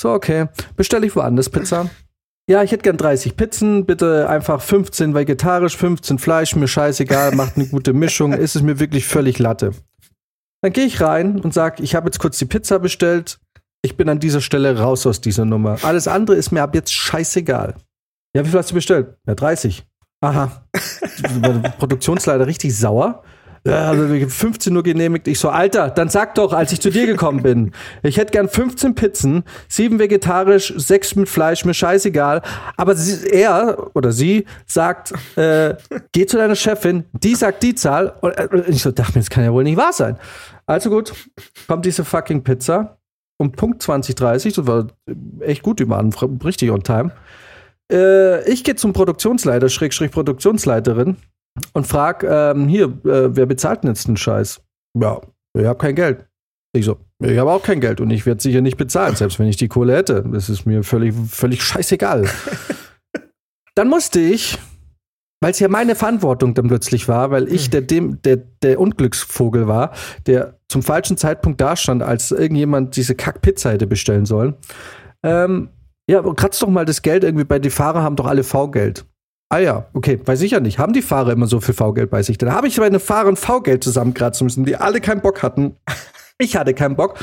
So, 0.00 0.12
okay, 0.12 0.46
bestelle 0.76 1.06
ich 1.06 1.16
woanders 1.16 1.50
Pizza. 1.50 1.90
Ja, 2.48 2.62
ich 2.62 2.70
hätte 2.70 2.82
gern 2.82 2.96
30 2.96 3.36
Pizzen, 3.36 3.84
bitte 3.84 4.28
einfach 4.28 4.62
15 4.62 5.14
vegetarisch, 5.14 5.76
15 5.76 6.18
Fleisch, 6.18 6.54
mir 6.54 6.68
scheißegal, 6.68 7.34
macht 7.34 7.56
eine 7.56 7.66
gute 7.66 7.92
Mischung, 7.92 8.32
ist 8.32 8.56
es 8.56 8.62
mir 8.62 8.78
wirklich 8.78 9.06
völlig 9.06 9.38
Latte. 9.38 9.72
Dann 10.62 10.72
gehe 10.72 10.86
ich 10.86 11.00
rein 11.00 11.40
und 11.40 11.52
sage, 11.52 11.82
ich 11.82 11.94
habe 11.94 12.06
jetzt 12.06 12.18
kurz 12.18 12.38
die 12.38 12.46
Pizza 12.46 12.78
bestellt, 12.78 13.38
ich 13.82 13.96
bin 13.96 14.08
an 14.08 14.18
dieser 14.18 14.40
Stelle 14.40 14.78
raus 14.78 15.06
aus 15.06 15.20
dieser 15.20 15.44
Nummer. 15.44 15.78
Alles 15.82 16.08
andere 16.08 16.36
ist 16.36 16.50
mir 16.50 16.62
ab 16.62 16.74
jetzt 16.74 16.92
scheißegal. 16.92 17.74
Ja, 18.34 18.44
wie 18.44 18.50
viel 18.50 18.58
hast 18.58 18.70
du 18.70 18.74
bestellt? 18.74 19.16
Ja, 19.26 19.34
30. 19.34 19.84
Aha. 20.20 20.62
Produktionsleiter 21.78 22.46
richtig 22.46 22.76
sauer. 22.76 23.22
Also 23.64 24.06
15 24.06 24.74
Uhr 24.74 24.82
genehmigt. 24.82 25.28
Ich 25.28 25.38
so, 25.38 25.50
Alter, 25.50 25.90
dann 25.90 26.08
sag 26.08 26.34
doch, 26.36 26.52
als 26.52 26.72
ich 26.72 26.80
zu 26.80 26.90
dir 26.90 27.06
gekommen 27.06 27.42
bin. 27.42 27.72
Ich 28.02 28.16
hätte 28.16 28.32
gern 28.32 28.48
15 28.48 28.94
Pizzen, 28.94 29.44
sieben 29.68 29.98
vegetarisch, 29.98 30.72
sechs 30.76 31.14
mit 31.16 31.28
Fleisch, 31.28 31.64
mir 31.64 31.74
scheißegal. 31.74 32.42
Aber 32.76 32.94
sie, 32.94 33.28
er 33.28 33.94
oder 33.94 34.12
sie 34.12 34.46
sagt, 34.66 35.12
äh, 35.36 35.74
geh 36.12 36.26
zu 36.26 36.36
deiner 36.36 36.54
Chefin, 36.54 37.04
die 37.12 37.34
sagt 37.34 37.62
die 37.62 37.74
Zahl. 37.74 38.14
Und 38.20 38.32
äh, 38.38 38.48
ich 38.68 38.82
so, 38.82 38.90
dachte 38.90 39.12
mir, 39.12 39.20
das 39.20 39.30
kann 39.30 39.44
ja 39.44 39.52
wohl 39.52 39.64
nicht 39.64 39.76
wahr 39.76 39.92
sein. 39.92 40.18
Also 40.66 40.90
gut, 40.90 41.12
kommt 41.66 41.84
diese 41.84 42.04
fucking 42.04 42.42
Pizza 42.42 42.97
um 43.38 43.52
Punkt 43.52 43.82
2030, 43.82 44.54
das 44.54 44.66
war 44.66 44.88
echt 45.40 45.62
gut, 45.62 45.80
die 45.80 45.88
waren 45.88 46.12
richtig 46.44 46.70
on 46.70 46.82
time. 46.82 47.12
Äh, 47.90 48.50
ich 48.50 48.64
gehe 48.64 48.76
zum 48.76 48.92
Produktionsleiter, 48.92 49.68
Schrägstrich 49.68 50.10
Produktionsleiterin 50.10 51.16
und 51.72 51.86
frag, 51.86 52.24
ähm, 52.24 52.68
hier, 52.68 52.86
äh, 53.04 53.34
wer 53.36 53.46
bezahlt 53.46 53.82
denn 53.82 53.90
jetzt 53.90 54.08
den 54.08 54.16
Scheiß? 54.16 54.60
Ja, 54.98 55.20
ich 55.56 55.64
habe 55.64 55.78
kein 55.78 55.94
Geld. 55.94 56.26
Ich 56.74 56.84
so, 56.84 56.98
ich 57.22 57.38
habe 57.38 57.50
auch 57.50 57.62
kein 57.62 57.80
Geld 57.80 58.00
und 58.00 58.10
ich 58.10 58.26
werde 58.26 58.42
sicher 58.42 58.60
nicht 58.60 58.76
bezahlen, 58.76 59.16
selbst 59.16 59.38
wenn 59.38 59.48
ich 59.48 59.56
die 59.56 59.68
Kohle 59.68 59.96
hätte. 59.96 60.24
Das 60.30 60.50
ist 60.50 60.66
mir 60.66 60.82
völlig, 60.82 61.14
völlig 61.14 61.62
scheißegal. 61.62 62.28
dann 63.74 63.88
musste 63.88 64.20
ich, 64.20 64.58
weil 65.40 65.52
es 65.52 65.60
ja 65.60 65.68
meine 65.68 65.94
Verantwortung 65.94 66.54
dann 66.54 66.68
plötzlich 66.68 67.08
war, 67.08 67.30
weil 67.30 67.50
ich 67.50 67.70
der, 67.70 67.80
dem, 67.80 68.20
der, 68.22 68.36
der 68.62 68.80
Unglücksvogel 68.80 69.66
war, 69.66 69.92
der 70.26 70.57
zum 70.68 70.82
falschen 70.82 71.16
Zeitpunkt 71.16 71.60
dastand, 71.60 72.02
als 72.02 72.30
irgendjemand 72.30 72.96
diese 72.96 73.14
Kackpizza 73.14 73.70
hätte 73.70 73.86
bestellen 73.86 74.26
sollen. 74.26 74.54
Ähm, 75.22 75.70
ja, 76.08 76.22
kratz 76.22 76.58
doch 76.58 76.68
mal 76.68 76.84
das 76.84 77.02
Geld 77.02 77.24
irgendwie 77.24 77.44
bei 77.44 77.58
die 77.58 77.70
Fahrer 77.70 78.02
haben 78.02 78.16
doch 78.16 78.26
alle 78.26 78.44
V-Geld. 78.44 79.04
Ah 79.50 79.58
ja, 79.58 79.86
okay, 79.94 80.20
weiß 80.22 80.42
ich 80.42 80.52
ja 80.52 80.60
nicht. 80.60 80.78
Haben 80.78 80.92
die 80.92 81.02
Fahrer 81.02 81.32
immer 81.32 81.46
so 81.46 81.60
viel 81.60 81.74
V-Geld 81.74 82.10
bei 82.10 82.22
sich? 82.22 82.36
Dann 82.36 82.52
habe 82.52 82.68
ich 82.68 82.76
bei 82.76 82.88
den 82.88 83.00
Fahrern 83.00 83.36
V-Geld 83.36 83.82
zusammenkratzen 83.82 84.44
müssen, 84.44 84.64
die 84.64 84.76
alle 84.76 85.00
keinen 85.00 85.20
Bock 85.20 85.42
hatten. 85.42 85.76
Ich 86.40 86.56
hatte 86.56 86.72
keinen 86.72 86.94
Bock. 86.94 87.18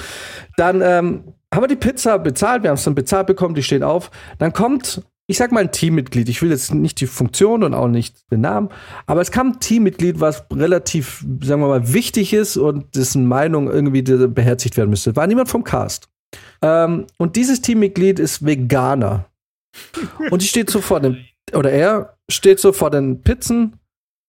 Dann 0.57 0.81
ähm, 0.81 1.35
haben 1.53 1.63
wir 1.63 1.69
die 1.69 1.77
Pizza 1.77 2.19
bezahlt, 2.19 2.63
wir 2.63 2.69
haben 2.69 2.75
es 2.75 2.83
dann 2.83 2.95
bezahlt 2.95 3.27
bekommen, 3.27 3.55
die 3.55 3.63
steht 3.63 3.81
auf. 3.81 4.11
Dann 4.39 4.51
kommt, 4.51 5.03
ich 5.27 5.37
sag 5.37 5.51
mal 5.51 5.61
ein 5.61 5.71
Teammitglied. 5.71 6.29
Ich 6.29 6.41
will 6.41 6.51
jetzt 6.51 6.73
nicht 6.73 7.01
die 7.01 7.07
Funktion 7.07 7.63
und 7.63 7.73
auch 7.73 7.87
nicht 7.87 8.31
den 8.31 8.41
Namen, 8.41 8.69
aber 9.05 9.21
es 9.21 9.31
kam 9.31 9.51
ein 9.51 9.59
Teammitglied, 9.59 10.19
was 10.19 10.45
relativ, 10.51 11.25
sagen 11.41 11.61
wir 11.61 11.67
mal, 11.67 11.93
wichtig 11.93 12.33
ist 12.33 12.57
und 12.57 12.95
dessen 12.95 13.27
Meinung 13.27 13.69
irgendwie 13.69 14.01
beherzigt 14.01 14.77
werden 14.77 14.89
müsste. 14.89 15.15
War 15.15 15.27
niemand 15.27 15.49
vom 15.49 15.63
Cast. 15.63 16.09
Ähm, 16.61 17.07
und 17.17 17.35
dieses 17.35 17.61
Teammitglied 17.61 18.19
ist 18.19 18.45
Veganer. 18.45 19.25
Und 20.29 20.41
die 20.41 20.47
steht 20.47 20.69
so 20.69 20.81
vor 20.81 20.99
dem, 20.99 21.17
oder 21.53 21.71
er 21.71 22.17
steht 22.29 22.59
so 22.59 22.71
vor 22.71 22.91
den 22.91 23.21
Pizzen. 23.21 23.79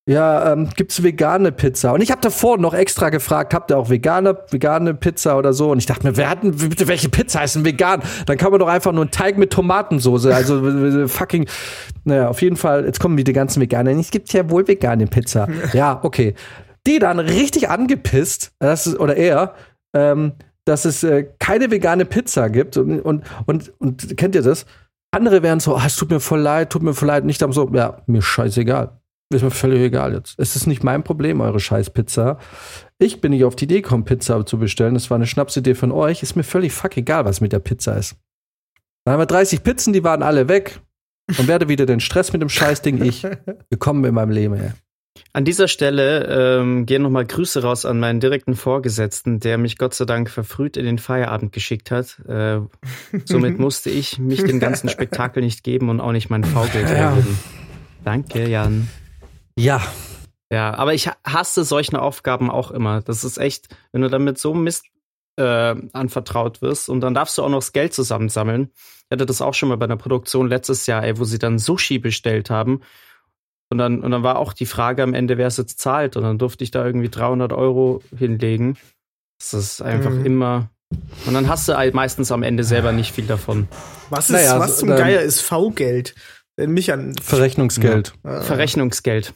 Ja, 0.08 0.52
ähm, 0.52 0.68
gibt's 0.76 1.02
vegane 1.02 1.50
Pizza? 1.50 1.92
Und 1.92 2.00
ich 2.00 2.12
habe 2.12 2.20
davor 2.20 2.58
noch 2.58 2.74
extra 2.74 3.10
gefragt, 3.10 3.52
habt 3.52 3.72
ihr 3.72 3.78
auch 3.78 3.90
vegane, 3.90 4.38
vegane 4.50 4.94
Pizza 4.94 5.36
oder 5.36 5.52
so? 5.52 5.72
Und 5.72 5.78
ich 5.78 5.86
dachte 5.86 6.06
mir, 6.06 6.16
wer 6.16 6.30
hat 6.30 6.44
denn, 6.44 6.54
bitte, 6.54 6.86
welche 6.86 7.08
Pizza 7.08 7.42
ist 7.42 7.56
denn 7.56 7.64
vegan? 7.64 8.02
Dann 8.26 8.36
kann 8.36 8.52
man 8.52 8.60
doch 8.60 8.68
einfach 8.68 8.92
nur 8.92 9.02
einen 9.02 9.10
Teig 9.10 9.36
mit 9.36 9.52
Tomatensoße, 9.52 10.32
also 10.32 11.08
fucking, 11.08 11.46
naja, 12.04 12.28
auf 12.28 12.40
jeden 12.40 12.54
Fall, 12.54 12.84
jetzt 12.86 13.00
kommen 13.00 13.16
die 13.16 13.24
ganzen 13.32 13.60
Veganer. 13.60 13.90
Es 13.98 14.12
gibt 14.12 14.32
ja 14.32 14.48
wohl 14.48 14.66
vegane 14.68 15.06
Pizza. 15.06 15.48
Ja, 15.72 15.98
okay. 16.04 16.34
Die 16.86 17.00
dann 17.00 17.18
richtig 17.18 17.68
angepisst, 17.68 18.52
das 18.60 18.86
ist, 18.86 19.00
oder 19.00 19.16
er, 19.16 19.54
ähm, 19.92 20.32
dass 20.64 20.84
es 20.84 21.02
äh, 21.02 21.26
keine 21.40 21.72
vegane 21.72 22.04
Pizza 22.04 22.48
gibt. 22.48 22.76
Und, 22.76 23.00
und, 23.00 23.24
und, 23.46 23.72
und 23.80 24.16
kennt 24.16 24.36
ihr 24.36 24.42
das? 24.42 24.66
Andere 25.10 25.42
wären 25.42 25.58
so, 25.58 25.74
ah, 25.74 25.82
es 25.86 25.96
tut 25.96 26.10
mir 26.10 26.20
voll 26.20 26.40
leid, 26.40 26.70
tut 26.70 26.84
mir 26.84 26.94
voll 26.94 27.08
leid. 27.08 27.24
Nicht 27.24 27.42
am 27.42 27.52
so, 27.52 27.68
ja, 27.72 28.02
mir 28.06 28.22
scheißegal. 28.22 28.92
Ist 29.34 29.42
mir 29.42 29.50
völlig 29.50 29.80
egal 29.80 30.14
jetzt. 30.14 30.38
Es 30.38 30.54
ist 30.54 30.66
nicht 30.66 30.84
mein 30.84 31.02
Problem, 31.02 31.40
eure 31.40 31.58
scheiß 31.58 31.90
Pizza. 31.90 32.38
Ich 32.98 33.20
bin 33.20 33.32
nicht 33.32 33.44
auf 33.44 33.56
die 33.56 33.64
Idee 33.64 33.82
gekommen, 33.82 34.04
Pizza 34.04 34.46
zu 34.46 34.58
bestellen. 34.58 34.94
Das 34.94 35.10
war 35.10 35.16
eine 35.16 35.26
Schnapsidee 35.26 35.74
von 35.74 35.90
euch. 35.90 36.22
Ist 36.22 36.36
mir 36.36 36.44
völlig 36.44 36.72
fuck 36.72 36.96
egal, 36.96 37.24
was 37.24 37.40
mit 37.40 37.52
der 37.52 37.58
Pizza 37.58 37.96
ist. 37.96 38.16
Dann 39.04 39.14
haben 39.14 39.20
wir 39.20 39.26
30 39.26 39.64
Pizzen, 39.64 39.92
die 39.92 40.04
waren 40.04 40.22
alle 40.22 40.48
weg. 40.48 40.80
Und 41.38 41.48
werde 41.48 41.68
wieder 41.68 41.86
den 41.86 41.98
Stress 41.98 42.32
mit 42.32 42.40
dem 42.40 42.48
Scheißding 42.48 43.02
ich. 43.02 43.24
Willkommen 43.70 44.04
in 44.04 44.14
meinem 44.14 44.30
Leben, 44.30 44.54
ey. 44.54 44.70
An 45.32 45.44
dieser 45.44 45.66
Stelle 45.66 46.60
ähm, 46.60 46.86
gehen 46.86 47.02
nochmal 47.02 47.26
Grüße 47.26 47.62
raus 47.62 47.84
an 47.84 47.98
meinen 47.98 48.20
direkten 48.20 48.54
Vorgesetzten, 48.54 49.40
der 49.40 49.58
mich 49.58 49.76
Gott 49.76 49.94
sei 49.94 50.04
Dank 50.04 50.30
verfrüht 50.30 50.76
in 50.76 50.84
den 50.84 50.98
Feierabend 50.98 51.52
geschickt 51.52 51.90
hat. 51.90 52.20
Äh, 52.28 52.60
somit 53.24 53.58
musste 53.58 53.90
ich 53.90 54.18
mich 54.18 54.44
dem 54.44 54.60
ganzen 54.60 54.88
Spektakel 54.88 55.42
nicht 55.42 55.64
geben 55.64 55.88
und 55.88 56.00
auch 56.00 56.12
nicht 56.12 56.30
mein 56.30 56.44
V-Geld 56.44 56.88
erheben. 56.88 57.38
Danke, 58.04 58.48
Jan. 58.48 58.88
Ja. 59.58 59.82
Ja, 60.50 60.74
aber 60.74 60.94
ich 60.94 61.08
hasse 61.24 61.64
solche 61.64 62.00
Aufgaben 62.00 62.50
auch 62.50 62.70
immer. 62.70 63.02
Das 63.02 63.24
ist 63.24 63.36
echt, 63.36 63.68
wenn 63.92 64.02
du 64.02 64.08
damit 64.08 64.38
so 64.38 64.54
Mist 64.54 64.84
äh, 65.36 65.74
anvertraut 65.92 66.62
wirst 66.62 66.88
und 66.88 67.00
dann 67.00 67.14
darfst 67.14 67.36
du 67.36 67.42
auch 67.42 67.48
noch 67.48 67.58
das 67.58 67.72
Geld 67.72 67.92
zusammensammeln. 67.92 68.70
Ich 68.74 69.06
hatte 69.10 69.26
das 69.26 69.42
auch 69.42 69.54
schon 69.54 69.68
mal 69.68 69.76
bei 69.76 69.86
einer 69.86 69.96
Produktion 69.96 70.48
letztes 70.48 70.86
Jahr, 70.86 71.02
ey, 71.02 71.18
wo 71.18 71.24
sie 71.24 71.38
dann 71.38 71.58
Sushi 71.58 71.98
bestellt 71.98 72.48
haben 72.48 72.80
und 73.68 73.78
dann, 73.78 74.00
und 74.00 74.10
dann 74.12 74.22
war 74.22 74.38
auch 74.38 74.52
die 74.52 74.66
Frage 74.66 75.02
am 75.02 75.14
Ende, 75.14 75.38
wer 75.38 75.48
es 75.48 75.56
jetzt 75.56 75.80
zahlt. 75.80 76.16
Und 76.16 76.22
dann 76.22 76.38
durfte 76.38 76.62
ich 76.62 76.70
da 76.70 76.84
irgendwie 76.84 77.08
300 77.08 77.52
Euro 77.52 78.02
hinlegen. 78.16 78.76
Das 79.38 79.54
ist 79.54 79.82
einfach 79.82 80.10
mhm. 80.10 80.24
immer. 80.24 80.70
Und 81.26 81.34
dann 81.34 81.48
hast 81.48 81.68
du 81.68 81.76
halt 81.76 81.94
meistens 81.94 82.30
am 82.30 82.44
Ende 82.44 82.62
selber 82.62 82.92
nicht 82.92 83.12
viel 83.12 83.26
davon. 83.26 83.68
Was, 84.08 84.26
ist, 84.26 84.32
naja, 84.32 84.60
was 84.60 84.78
zum 84.78 84.88
Geier 84.88 85.20
ist 85.20 85.40
V-Geld? 85.40 86.14
Mich 86.56 86.92
an. 86.92 87.14
Verrechnungsgeld. 87.20 88.14
Ja. 88.24 88.40
Verrechnungsgeld. 88.40 89.34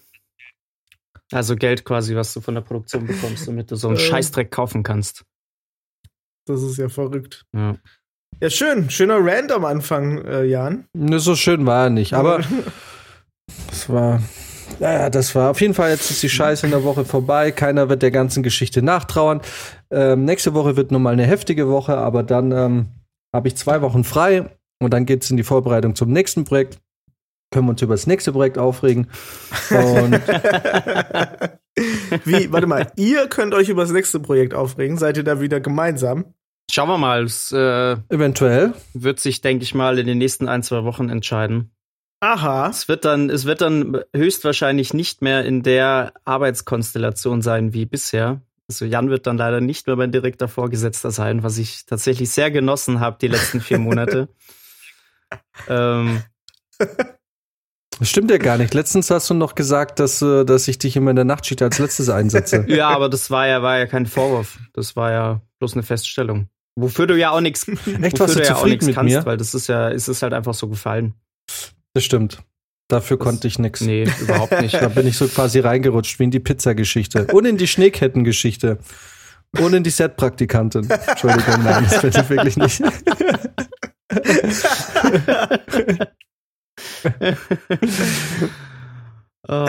Also 1.33 1.57
Geld 1.57 1.85
quasi, 1.85 2.17
was 2.17 2.33
du 2.35 2.41
von 2.41 2.55
der 2.55 2.63
Produktion 2.63 3.07
bekommst, 3.07 3.47
damit 3.47 3.71
du 3.71 3.77
so 3.77 3.89
einen 3.89 3.97
äh. 3.97 4.01
Scheißdreck 4.01 4.51
kaufen 4.51 4.83
kannst. 4.83 5.25
Das 6.47 6.63
ist 6.63 6.77
ja 6.77 6.89
verrückt. 6.89 7.45
Ja. 7.55 7.77
Ja, 8.41 8.49
schön. 8.49 8.89
Schöner 8.91 9.19
Rand 9.21 9.53
am 9.53 9.65
Anfang, 9.65 10.25
äh, 10.25 10.45
Jan. 10.45 10.87
Ne, 10.95 11.21
so 11.21 11.37
schön 11.37 11.67
war 11.67 11.85
er 11.85 11.91
nicht. 11.91 12.15
Aber 12.15 12.43
Das 13.69 13.89
war, 13.89 14.21
ja, 14.79 15.11
das 15.11 15.35
war 15.35 15.51
auf 15.51 15.61
jeden 15.61 15.75
Fall 15.75 15.91
jetzt 15.91 16.11
ist 16.11 16.23
die 16.23 16.29
Scheiße 16.29 16.67
in 16.67 16.73
der 16.73 16.85
Woche 16.85 17.05
vorbei. 17.05 17.51
Keiner 17.53 17.89
wird 17.89 18.03
der 18.03 18.11
ganzen 18.11 18.43
Geschichte 18.43 18.83
nachtrauern. 18.83 19.41
Ähm, 19.91 20.25
nächste 20.25 20.55
Woche 20.55 20.77
wird 20.77 20.91
nochmal 20.91 21.13
eine 21.13 21.27
heftige 21.27 21.69
Woche, 21.69 21.97
aber 21.97 22.23
dann 22.23 22.53
ähm, 22.53 22.89
habe 23.35 23.49
ich 23.49 23.57
zwei 23.57 23.83
Wochen 23.83 24.05
frei 24.05 24.51
und 24.81 24.93
dann 24.93 25.07
geht 25.07 25.25
es 25.25 25.31
in 25.31 25.37
die 25.37 25.43
Vorbereitung 25.43 25.95
zum 25.95 26.11
nächsten 26.13 26.45
Projekt. 26.45 26.79
Können 27.51 27.67
wir 27.67 27.71
uns 27.71 27.83
über 27.83 27.95
das 27.95 28.07
nächste 28.07 28.33
Projekt 28.33 28.59
aufregen. 28.59 29.09
Und 29.71 30.13
Wie, 32.25 32.53
warte 32.53 32.67
mal, 32.67 32.93
ihr 32.97 33.29
könnt 33.29 33.55
euch 33.55 33.69
über 33.69 33.83
das 33.83 33.93
nächste 33.93 34.21
Projekt 34.21 34.55
aufregen. 34.55 34.99
Seid 34.99 35.17
ihr 35.17 35.25
da 35.25 35.41
wieder 35.41 35.61
gemeinsam? 35.61 36.35
Schauen 36.71 36.89
wir 36.89 36.99
mal. 36.99 37.25
Es, 37.25 37.53
äh, 37.53 37.97
Eventuell. 38.09 38.75
Wird 38.95 39.21
sich, 39.21 39.41
denke 39.41 39.65
ich 39.65 39.75
mal, 39.75 39.99
in 39.99 40.07
den 40.07 40.19
nächsten 40.19 40.49
ein, 40.49 40.63
zwei 40.63 40.85
Wochen 40.85 41.09
entscheiden. 41.09 41.73
Aha. 42.21 42.69
Es 42.69 42.87
wird 42.87 43.05
dann, 43.05 43.31
es 43.31 43.47
wird 43.47 43.63
dann 43.63 44.03
höchstwahrscheinlich 44.15 44.93
nicht 44.93 45.23
mehr 45.23 45.45
in 45.45 45.63
der 45.63 46.13
Arbeitskonstellation 46.25 47.43
sein 47.43 47.73
wie 47.73 47.87
bisher. 47.87 48.43
Also 48.69 48.85
Jan 48.85 49.11
wird 49.11 49.27
dann 49.27 49.39
leider 49.39 49.61
nicht 49.61 49.87
mehr 49.87 49.97
mein 49.97 50.13
direkter 50.13 50.47
Vorgesetzter 50.47 51.11
sein, 51.11 51.43
was 51.43 51.59
ich 51.59 51.87
tatsächlich 51.87 52.31
sehr 52.31 52.53
genossen 52.53 53.01
habe 53.01 53.17
die 53.21 53.29
letzten 53.29 53.61
vier 53.61 53.79
Monate. 53.79 54.29
ähm, 55.69 56.23
das 58.01 58.09
stimmt 58.09 58.31
ja 58.31 58.39
gar 58.39 58.59
nicht. 58.59 58.75
Letztens 58.75 59.11
hast 59.11 59.31
du 59.31 59.35
noch 59.35 59.55
gesagt, 59.55 60.01
dass, 60.01 60.23
äh, 60.23 60.45
dass 60.45 60.67
ich 60.69 60.79
dich 60.79 60.97
immer 60.97 61.11
in 61.11 61.17
der 61.17 61.25
Nachtschicht 61.25 61.63
als 61.63 61.79
letztes 61.79 62.09
einsetze. 62.09 62.65
ja, 62.69 62.89
aber 62.89 63.09
das 63.09 63.31
war 63.31 63.47
ja, 63.47 63.63
war 63.63 63.79
ja 63.79 63.87
kein 63.87 64.07
Vorwurf. 64.07 64.59
Das 64.73 64.97
war 64.97 65.13
ja 65.13 65.41
bloß 65.59 65.75
eine 65.75 65.83
Feststellung. 65.83 66.49
Wofür 66.77 67.07
du 67.07 67.17
ja 67.17 67.31
auch 67.31 67.41
nichts, 67.41 67.69
Echt, 67.69 68.19
wofür 68.19 68.43
du 68.43 68.49
ja 68.49 68.57
auch 68.57 68.65
nichts 68.65 68.87
kannst, 68.87 69.15
mir? 69.15 69.27
weil 69.27 69.37
das 69.37 69.55
ist 69.55 69.67
ja, 69.67 69.89
ist 69.89 70.09
es 70.09 70.23
halt 70.23 70.33
einfach 70.33 70.55
so 70.55 70.69
gefallen. 70.69 71.15
Das 71.93 72.05
stimmt. 72.05 72.43
Dafür 72.89 73.19
das, 73.19 73.25
konnte 73.25 73.47
ich 73.47 73.59
nichts. 73.59 73.83
Nee, 73.83 74.09
überhaupt 74.21 74.59
nicht. 74.61 74.75
da 74.75 74.89
bin 74.89 75.07
ich 75.07 75.17
so 75.17 75.29
quasi 75.29 75.61
reingerutscht, 75.61 76.19
wie 76.19 76.25
in 76.25 76.31
die 76.31 76.41
Pizzageschichte. 76.41 77.27
Und 77.27 77.45
in 77.45 77.59
die 77.59 77.67
Schneekettengeschichte. 77.67 78.79
Und 79.59 79.75
in 79.75 79.83
die 79.83 79.91
Set-Praktikantin. 79.91 80.89
Entschuldigung, 80.89 81.63
nein, 81.63 81.87
das 81.91 82.03
ich 82.05 82.31
wirklich 82.31 82.57
nicht. 82.57 82.83
Oh. 89.49 89.67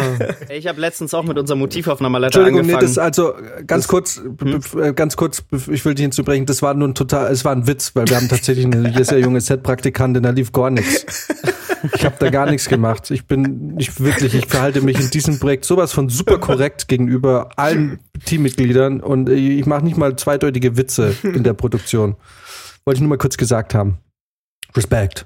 Ich 0.50 0.68
habe 0.68 0.82
letztens 0.82 1.14
auch 1.14 1.24
mit 1.24 1.38
unserer 1.40 1.58
Motivaufnahmeleiter 1.58 2.40
Entschuldigung, 2.42 2.68
nee, 2.68 2.74
angefangen. 2.74 2.94
das 2.94 2.98
also 2.98 3.34
äh, 3.38 3.64
ganz 3.66 3.84
Das- 3.84 3.88
kurz, 3.88 4.22
b- 4.24 4.80
äh, 4.80 4.94
ganz 4.94 5.16
kurz, 5.16 5.44
ich 5.72 5.86
will 5.86 5.96
dich 5.96 6.04
hinzubrechen, 6.04 6.46
das 6.46 6.62
war 6.62 6.74
nur 6.74 6.90
ein 6.90 6.94
total, 6.94 7.32
es 7.32 7.46
war 7.46 7.54
ein 7.54 7.68
Witz, 7.68 7.96
weil 7.96 8.06
wir 8.10 8.18
haben 8.18 8.28
tatsächlich 8.28 8.66
eine 8.66 9.04
sehr 9.06 9.20
junge 9.20 9.40
Set-Praktikantin, 9.40 10.24
da 10.24 10.32
lief 10.32 10.52
gar 10.52 10.70
nichts. 10.70 11.30
Ich 11.96 12.06
habe 12.06 12.16
da 12.20 12.30
gar 12.30 12.52
nichts 12.52 12.68
gemacht. 12.68 13.10
Ich 13.12 13.26
bin, 13.26 13.76
ich 13.80 14.00
wirklich, 14.00 14.36
ich 14.36 14.46
verhalte 14.46 14.82
mich 14.82 15.00
in 15.00 15.10
diesem 15.10 15.40
Projekt 15.40 15.66
sowas 15.66 15.94
von 15.94 16.10
super 16.10 16.38
korrekt 16.38 16.88
gegenüber 16.90 17.50
allen 17.56 18.00
Teammitgliedern 18.26 19.00
und 19.00 19.30
ich 19.30 19.66
mache 19.66 19.84
nicht 19.86 19.98
mal 19.98 20.16
zweideutige 20.18 20.78
Witze 20.78 21.16
in 21.24 21.44
der 21.44 21.54
Produktion. 21.54 22.18
Wollte 22.86 22.98
ich 22.98 23.02
nur 23.02 23.10
mal 23.10 23.18
kurz 23.18 23.38
gesagt 23.38 23.74
haben. 23.74 23.98
Respekt. 24.76 25.26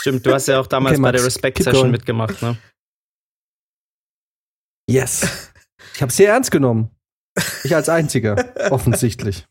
Stimmt, 0.00 0.24
du 0.26 0.32
hast 0.32 0.48
ja 0.48 0.58
auch 0.60 0.66
damals 0.66 0.94
Okay, 0.94 1.02
bei 1.02 1.08
Max, 1.12 1.18
der 1.18 1.26
Respect 1.26 1.58
Session 1.58 1.74
going. 1.74 1.90
mitgemacht, 1.92 2.40
ne? 2.42 2.56
Yes. 4.88 5.26
Ich 5.94 6.02
habe 6.02 6.12
sehr 6.12 6.32
ernst 6.32 6.50
genommen. 6.50 6.90
Ich 7.64 7.74
als 7.74 7.88
einziger, 7.88 8.52
offensichtlich. 8.70 9.46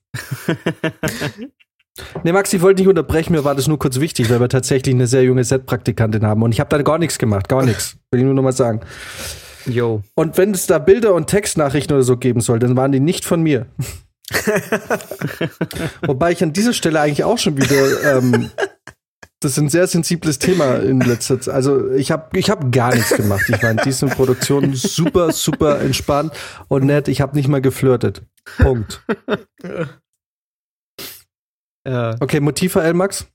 Nee, 2.23 2.31
Max, 2.31 2.51
ich 2.53 2.61
wollte 2.61 2.81
nicht 2.81 2.89
unterbrechen, 2.89 3.33
mir 3.33 3.43
war 3.43 3.55
das 3.55 3.67
nur 3.67 3.79
kurz 3.79 3.99
wichtig, 3.99 4.29
weil 4.29 4.39
wir 4.39 4.49
tatsächlich 4.49 4.95
eine 4.95 5.07
sehr 5.07 5.23
junge 5.23 5.43
Set-Praktikantin 5.43 6.25
haben 6.25 6.43
und 6.43 6.51
ich 6.51 6.59
habe 6.59 6.69
da 6.75 6.81
gar 6.81 6.97
nichts 6.97 7.17
gemacht, 7.17 7.47
gar 7.49 7.63
nichts. 7.65 7.97
Will 8.11 8.19
ich 8.21 8.25
nur 8.25 8.33
noch 8.33 8.43
mal 8.43 8.51
sagen. 8.53 8.81
Yo. 9.65 10.03
Und 10.15 10.37
wenn 10.37 10.51
es 10.51 10.67
da 10.67 10.79
Bilder 10.79 11.13
und 11.13 11.27
Textnachrichten 11.27 11.95
oder 11.95 12.03
so 12.03 12.17
geben 12.17 12.41
soll, 12.41 12.59
dann 12.59 12.75
waren 12.75 12.91
die 12.91 12.99
nicht 12.99 13.25
von 13.25 13.41
mir. 13.41 13.65
Wobei 16.01 16.31
ich 16.31 16.43
an 16.43 16.53
dieser 16.53 16.73
Stelle 16.73 16.99
eigentlich 17.01 17.23
auch 17.23 17.37
schon 17.37 17.57
wieder, 17.57 18.17
ähm, 18.17 18.51
das 19.41 19.53
ist 19.53 19.57
ein 19.57 19.69
sehr 19.69 19.87
sensibles 19.87 20.37
Thema 20.39 20.75
in 20.75 20.99
letzter 20.99 21.39
Zeit. 21.39 21.53
Also 21.53 21.91
ich 21.91 22.11
habe 22.11 22.37
ich 22.37 22.49
hab 22.49 22.71
gar 22.71 22.93
nichts 22.93 23.15
gemacht. 23.15 23.43
Ich 23.47 23.63
war 23.63 23.71
in 23.71 23.77
diesen 23.77 24.09
Produktionen 24.09 24.75
super, 24.75 25.31
super 25.31 25.79
entspannt 25.79 26.33
und 26.67 26.85
nett. 26.85 27.07
Ich 27.07 27.21
habe 27.21 27.35
nicht 27.35 27.47
mal 27.47 27.61
geflirtet. 27.61 28.23
Punkt. 28.57 29.01
Ja. 31.87 32.15
Okay, 32.19 32.41
Motiv-VL, 32.41 32.93
Max? 32.93 33.27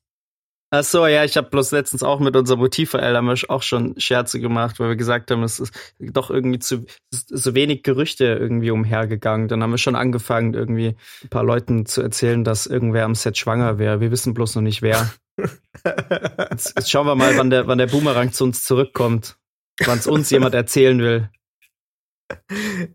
Ach 0.70 0.84
so, 0.84 1.06
ja, 1.06 1.24
ich 1.24 1.36
habe 1.36 1.48
bloß 1.48 1.70
letztens 1.70 2.02
auch 2.02 2.20
mit 2.20 2.36
unserem 2.36 2.60
Motiv-VL 2.60 3.16
haben 3.16 3.26
wir 3.26 3.36
auch 3.48 3.62
schon 3.62 3.98
Scherze 3.98 4.40
gemacht, 4.40 4.80
weil 4.80 4.88
wir 4.88 4.96
gesagt 4.96 5.30
haben, 5.30 5.42
es 5.42 5.60
ist 5.60 5.72
doch 6.00 6.30
irgendwie 6.30 6.58
zu 6.58 6.84
so 7.10 7.54
wenig 7.54 7.82
Gerüchte 7.82 8.24
irgendwie 8.24 8.70
umhergegangen. 8.70 9.48
Dann 9.48 9.62
haben 9.62 9.70
wir 9.70 9.78
schon 9.78 9.96
angefangen, 9.96 10.52
irgendwie 10.52 10.96
ein 11.22 11.28
paar 11.28 11.44
Leuten 11.44 11.86
zu 11.86 12.02
erzählen, 12.02 12.44
dass 12.44 12.66
irgendwer 12.66 13.04
am 13.04 13.14
Set 13.14 13.38
schwanger 13.38 13.78
wäre. 13.78 14.00
Wir 14.00 14.10
wissen 14.10 14.34
bloß 14.34 14.56
noch 14.56 14.62
nicht 14.62 14.82
wer. 14.82 15.10
Jetzt, 15.36 16.74
jetzt 16.76 16.90
schauen 16.90 17.06
wir 17.06 17.14
mal, 17.14 17.36
wann 17.36 17.50
der, 17.50 17.66
wann 17.66 17.78
der 17.78 17.86
Boomerang 17.86 18.32
zu 18.32 18.44
uns 18.44 18.64
zurückkommt. 18.64 19.36
Wann 19.84 19.98
es 19.98 20.06
uns 20.06 20.30
jemand 20.30 20.54
erzählen 20.54 20.98
will. 21.00 21.30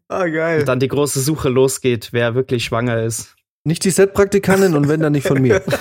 Ah, 0.07 0.25
geil. 0.27 0.61
Und 0.61 0.67
dann 0.67 0.79
die 0.79 0.87
große 0.87 1.19
Suche 1.19 1.49
losgeht, 1.49 2.09
wer 2.11 2.35
wirklich 2.35 2.65
schwanger 2.65 3.03
ist. 3.03 3.35
Nicht 3.63 3.83
die 3.83 3.91
Set-Praktikantin 3.91 4.75
und 4.75 4.87
wenn 4.87 5.01
dann 5.01 5.11
nicht 5.11 5.27
von 5.27 5.41
mir. 5.41 5.63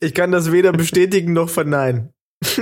Ich 0.00 0.12
kann 0.12 0.32
das 0.32 0.50
weder 0.50 0.72
bestätigen 0.72 1.32
noch 1.32 1.48
verneinen. 1.48 2.12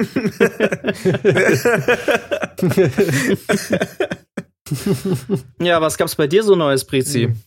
ja, 5.58 5.80
was 5.80 5.96
gab's 5.96 6.14
bei 6.14 6.26
dir 6.26 6.42
so 6.42 6.54
Neues, 6.54 6.84
Brizi? 6.84 7.28
Mhm. 7.28 7.40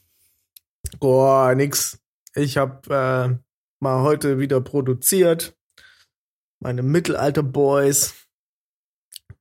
Boah, 1.00 1.54
nix. 1.56 2.00
Ich 2.34 2.58
hab 2.58 2.90
äh, 2.90 3.36
mal 3.86 4.02
heute 4.02 4.40
wieder 4.40 4.62
produziert. 4.62 5.56
Meine 6.60 6.82
Mittelalter-Boys. 6.82 8.16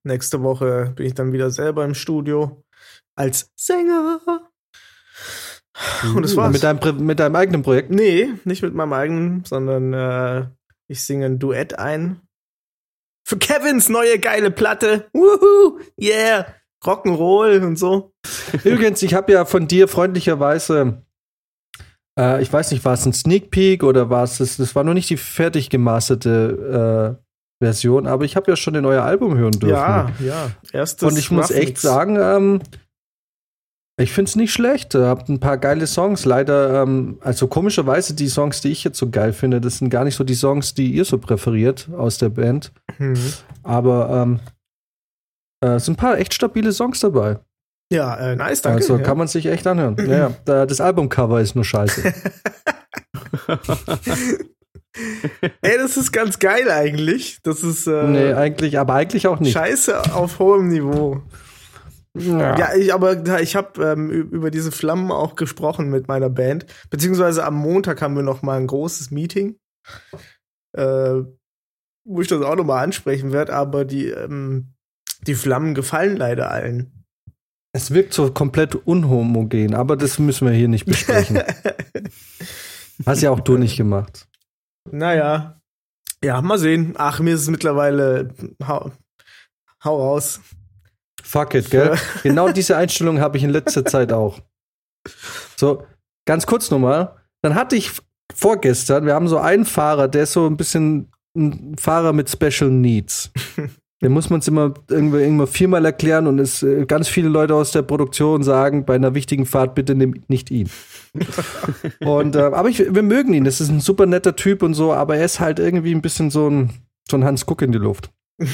Nächste 0.07 0.43
Woche 0.43 0.93
bin 0.95 1.07
ich 1.07 1.15
dann 1.15 1.33
wieder 1.33 1.51
selber 1.51 1.83
im 1.83 1.95
Studio 1.95 2.63
als 3.17 3.51
Sänger. 3.59 4.21
Und 6.15 6.23
das 6.23 6.37
war's. 6.37 6.53
Mit 6.53 6.63
deinem, 6.63 7.07
mit 7.07 7.21
deinem 7.21 7.37
eigenen 7.37 7.63
Projekt? 7.63 7.91
Nee, 7.91 8.35
nicht 8.45 8.63
mit 8.63 8.75
meinem 8.75 8.93
eigenen, 8.93 9.45
sondern 9.47 9.95
äh, 9.95 10.47
ich 10.89 11.03
singe 11.03 11.25
ein 11.25 11.39
Duett 11.39 11.79
ein. 11.79 12.21
Für 13.27 13.39
Kevins 13.39 13.89
neue 13.89 14.19
geile 14.19 14.51
Platte. 14.51 15.09
Woohoo! 15.15 15.81
Yeah! 15.99 16.55
Rock'n'Roll 16.85 17.65
und 17.65 17.79
so. 17.79 18.13
Übrigens, 18.63 19.03
ich 19.03 19.15
habe 19.15 19.33
ja 19.33 19.47
von 19.47 19.67
dir 19.69 19.89
freundlicherweise, 19.89 21.03
äh, 22.19 22.43
ich 22.43 22.53
weiß 22.53 22.71
nicht, 22.71 22.85
war 22.85 22.95
es 22.95 23.07
ein 23.07 23.13
Sneak 23.13 23.51
Peek 23.51 23.83
oder 23.83 24.11
war 24.11 24.25
es, 24.25 24.39
das, 24.39 24.57
das 24.57 24.75
war 24.75 24.85
noch 24.85 24.95
nicht 24.95 25.11
die 25.11 25.17
fertig 25.17 25.71
gemasterte 25.71 27.19
äh, 27.19 27.25
Version, 27.65 28.07
aber 28.07 28.25
ich 28.25 28.37
habe 28.37 28.51
ja 28.51 28.57
schon 28.57 28.75
in 28.75 28.85
euer 28.85 29.03
Album 29.03 29.37
hören 29.37 29.53
dürfen. 29.53 29.75
Ja, 29.75 30.11
ja. 30.21 30.51
Erstes 30.73 31.09
Und 31.09 31.19
ich 31.19 31.31
muss 31.31 31.51
echt 31.51 31.79
sagen, 31.79 32.19
ähm, 32.21 32.61
ich 33.97 34.13
finde 34.13 34.29
es 34.29 34.37
nicht 34.37 34.53
schlecht. 34.53 34.95
Ihr 34.95 35.07
habt 35.07 35.29
ein 35.29 35.39
paar 35.39 35.57
geile 35.57 35.87
Songs. 35.87 36.25
Leider, 36.25 36.83
ähm, 36.83 37.19
also 37.21 37.47
komischerweise 37.47 38.15
die 38.15 38.29
Songs, 38.29 38.61
die 38.61 38.71
ich 38.71 38.83
jetzt 38.83 38.99
so 38.99 39.09
geil 39.09 39.33
finde, 39.33 39.61
das 39.61 39.79
sind 39.79 39.89
gar 39.89 40.05
nicht 40.05 40.17
so 40.17 40.25
die 40.25 40.35
Songs, 40.35 40.75
die 40.75 40.93
ihr 40.93 41.05
so 41.05 41.19
präferiert 41.19 41.89
aus 41.97 42.19
der 42.19 42.31
Band. 42.31 42.73
Mhm. 42.99 43.33
Aber 43.63 44.11
ähm, 44.11 44.41
äh, 45.65 45.77
es 45.77 45.85
sind 45.85 45.95
ein 45.95 45.97
paar 45.97 46.19
echt 46.19 46.35
stabile 46.35 46.73
Songs 46.73 46.99
dabei. 47.01 47.39
Ja, 47.95 48.15
äh, 48.17 48.37
nice, 48.37 48.61
danke. 48.63 48.81
also 48.83 48.97
ja. 48.97 49.03
kann 49.03 49.17
man 49.19 49.29
sich 49.29 49.47
echt 49.47 49.67
anhören. 49.67 49.97
ja, 49.99 50.05
ja, 50.17 50.31
da- 50.45 50.67
das 50.67 50.81
Albumcover 50.81 51.41
ist 51.41 51.55
nur 51.55 51.65
scheiße. 51.65 52.13
Ey, 55.63 55.77
das 55.77 55.97
ist 55.97 56.13
ganz 56.13 56.39
geil 56.39 56.71
eigentlich. 56.71 57.41
Das 57.43 57.63
ist 57.65 57.87
äh, 57.87 58.05
nee, 58.07 58.33
eigentlich, 58.33 58.79
aber 58.79 58.95
eigentlich 58.95 59.27
auch 59.27 59.41
nicht. 59.41 59.53
Scheiße 59.53 60.15
auf 60.15 60.39
hohem 60.39 60.69
Niveau. 60.69 61.23
Ja. 62.17 62.57
Ja, 62.57 62.75
ich, 62.77 62.95
aber 62.95 63.41
ich 63.41 63.57
habe 63.57 63.85
ähm, 63.85 64.09
über 64.11 64.53
diese 64.53 64.71
Flammen 64.71 65.11
auch 65.11 65.35
gesprochen 65.35 65.91
mit 65.91 66.07
meiner 66.07 66.31
Band. 66.31 66.67
Beziehungsweise 66.91 67.45
am 67.45 67.57
Montag 67.57 68.03
haben 68.03 68.15
wir 68.15 68.23
noch 68.23 68.43
mal 68.43 68.57
ein 68.57 68.69
großes 68.69 69.11
Meeting, 69.11 69.57
äh, 70.77 71.23
wo 72.05 72.21
ich 72.21 72.29
das 72.29 72.43
auch 72.43 72.55
noch 72.55 72.65
mal 72.65 72.83
ansprechen 72.85 73.33
werde. 73.33 73.53
Aber 73.53 73.85
die, 73.85 74.07
ähm, 74.11 74.75
die 75.27 75.35
Flammen 75.35 75.75
gefallen 75.75 76.17
leider 76.17 76.53
allen. 76.53 77.04
Es 77.77 77.91
wirkt 77.91 78.15
so 78.15 78.31
komplett 78.31 78.77
unhomogen, 78.77 79.75
aber 79.75 79.97
das 79.97 80.21
müssen 80.21 80.47
wir 80.47 80.55
hier 80.55 80.69
nicht 80.69 80.87
besprechen. 80.87 81.43
Hast 83.07 83.21
ja 83.21 83.33
auch 83.33 83.41
du 83.41 83.59
nicht 83.59 83.77
gemacht. 83.77 84.29
naja. 84.91 85.61
Ja, 86.23 86.41
mal 86.41 86.59
sehen. 86.59 86.95
Ach, 86.97 87.19
mir 87.19 87.35
ist 87.35 87.43
es 87.43 87.51
mittlerweile. 87.51 88.33
Hau, 88.67 88.93
hau 89.83 90.01
raus. 90.01 90.41
Fuck 91.23 91.55
it, 91.55 91.71
gell? 91.71 91.99
genau 92.23 92.51
diese 92.51 92.77
Einstellung 92.77 93.21
habe 93.21 93.37
ich 93.39 93.45
in 93.45 93.51
letzter 93.51 93.85
Zeit 93.85 94.13
auch. 94.13 94.41
So, 95.57 95.85
ganz 96.27 96.47
kurz 96.47 96.71
nochmal. 96.71 97.17
Dann 97.43 97.57
hatte 97.57 97.75
ich 97.75 97.91
vorgestern, 98.33 99.05
wir 99.05 99.15
haben 99.15 99.29
so 99.29 99.39
einen 99.39 99.65
Fahrer, 99.65 100.07
der 100.07 100.23
ist 100.23 100.33
so 100.33 100.47
ein 100.47 100.57
bisschen 100.57 101.11
ein 101.37 101.77
Fahrer 101.77 102.13
mit 102.13 102.31
Special 102.31 102.71
Needs. 102.71 103.33
Den 104.05 104.13
muss 104.13 104.29
man 104.29 104.41
es 104.41 104.49
immer 104.49 104.75
irgendwie, 104.91 105.17
irgendwann 105.17 105.47
viermal 105.47 105.85
erklären 105.87 106.27
und 106.27 106.39
es 106.39 106.63
äh, 106.63 106.85
ganz 106.85 107.09
viele 107.09 107.31
Leute 107.31 107.55
aus 107.55 107.73
der 107.73 107.81
Produktion 107.81 108.43
sagen, 108.43 108.85
bei 108.85 108.95
einer 108.95 109.15
wichtigen 109.15 109.47
Fahrt 109.47 109.75
bitte 109.75 109.95
nimm 109.95 110.23
nicht 110.29 110.51
ihn. 110.51 110.69
und 112.01 112.37
äh, 112.37 112.41
aber 112.41 112.69
ich, 112.69 112.81
wir 112.95 113.03
mögen 113.03 113.33
ihn, 113.33 113.45
das 113.45 113.63
ist 113.63 113.71
ein 113.71 113.81
super 113.81 114.05
netter 114.05 114.37
Typ 114.37 114.63
und 114.63 114.75
so, 114.75 114.93
aber 114.93 115.17
er 115.17 115.25
ist 115.25 115.41
halt 115.41 115.59
irgendwie 115.59 115.95
ein 115.95 116.03
bisschen 116.03 116.31
so 116.31 116.51
ein, 116.51 116.71
so 117.11 117.17
ein 117.17 117.25
Hans 117.25 117.47
Guck 117.47 117.63
in 117.63 117.73
die 117.73 117.79
Luft. 117.79 118.11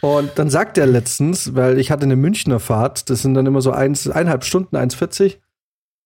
Und 0.00 0.32
dann 0.36 0.50
sagt 0.50 0.78
er 0.78 0.86
letztens, 0.86 1.54
weil 1.54 1.78
ich 1.78 1.90
hatte 1.90 2.04
eine 2.04 2.16
Münchner 2.16 2.60
Fahrt, 2.60 3.08
das 3.08 3.22
sind 3.22 3.34
dann 3.34 3.46
immer 3.46 3.62
so 3.62 3.72
eins, 3.72 4.08
eineinhalb 4.08 4.44
Stunden, 4.44 4.76
1,40. 4.76 5.38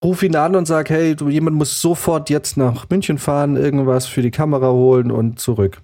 Ruf 0.03 0.23
ihn 0.23 0.35
an 0.35 0.55
und 0.55 0.65
sag, 0.65 0.89
hey, 0.89 1.15
du, 1.15 1.29
jemand 1.29 1.57
muss 1.57 1.81
sofort 1.81 2.29
jetzt 2.29 2.57
nach 2.57 2.89
München 2.89 3.17
fahren, 3.17 3.55
irgendwas 3.55 4.07
für 4.07 4.21
die 4.21 4.31
Kamera 4.31 4.71
holen 4.71 5.11
und 5.11 5.39
zurück. 5.39 5.83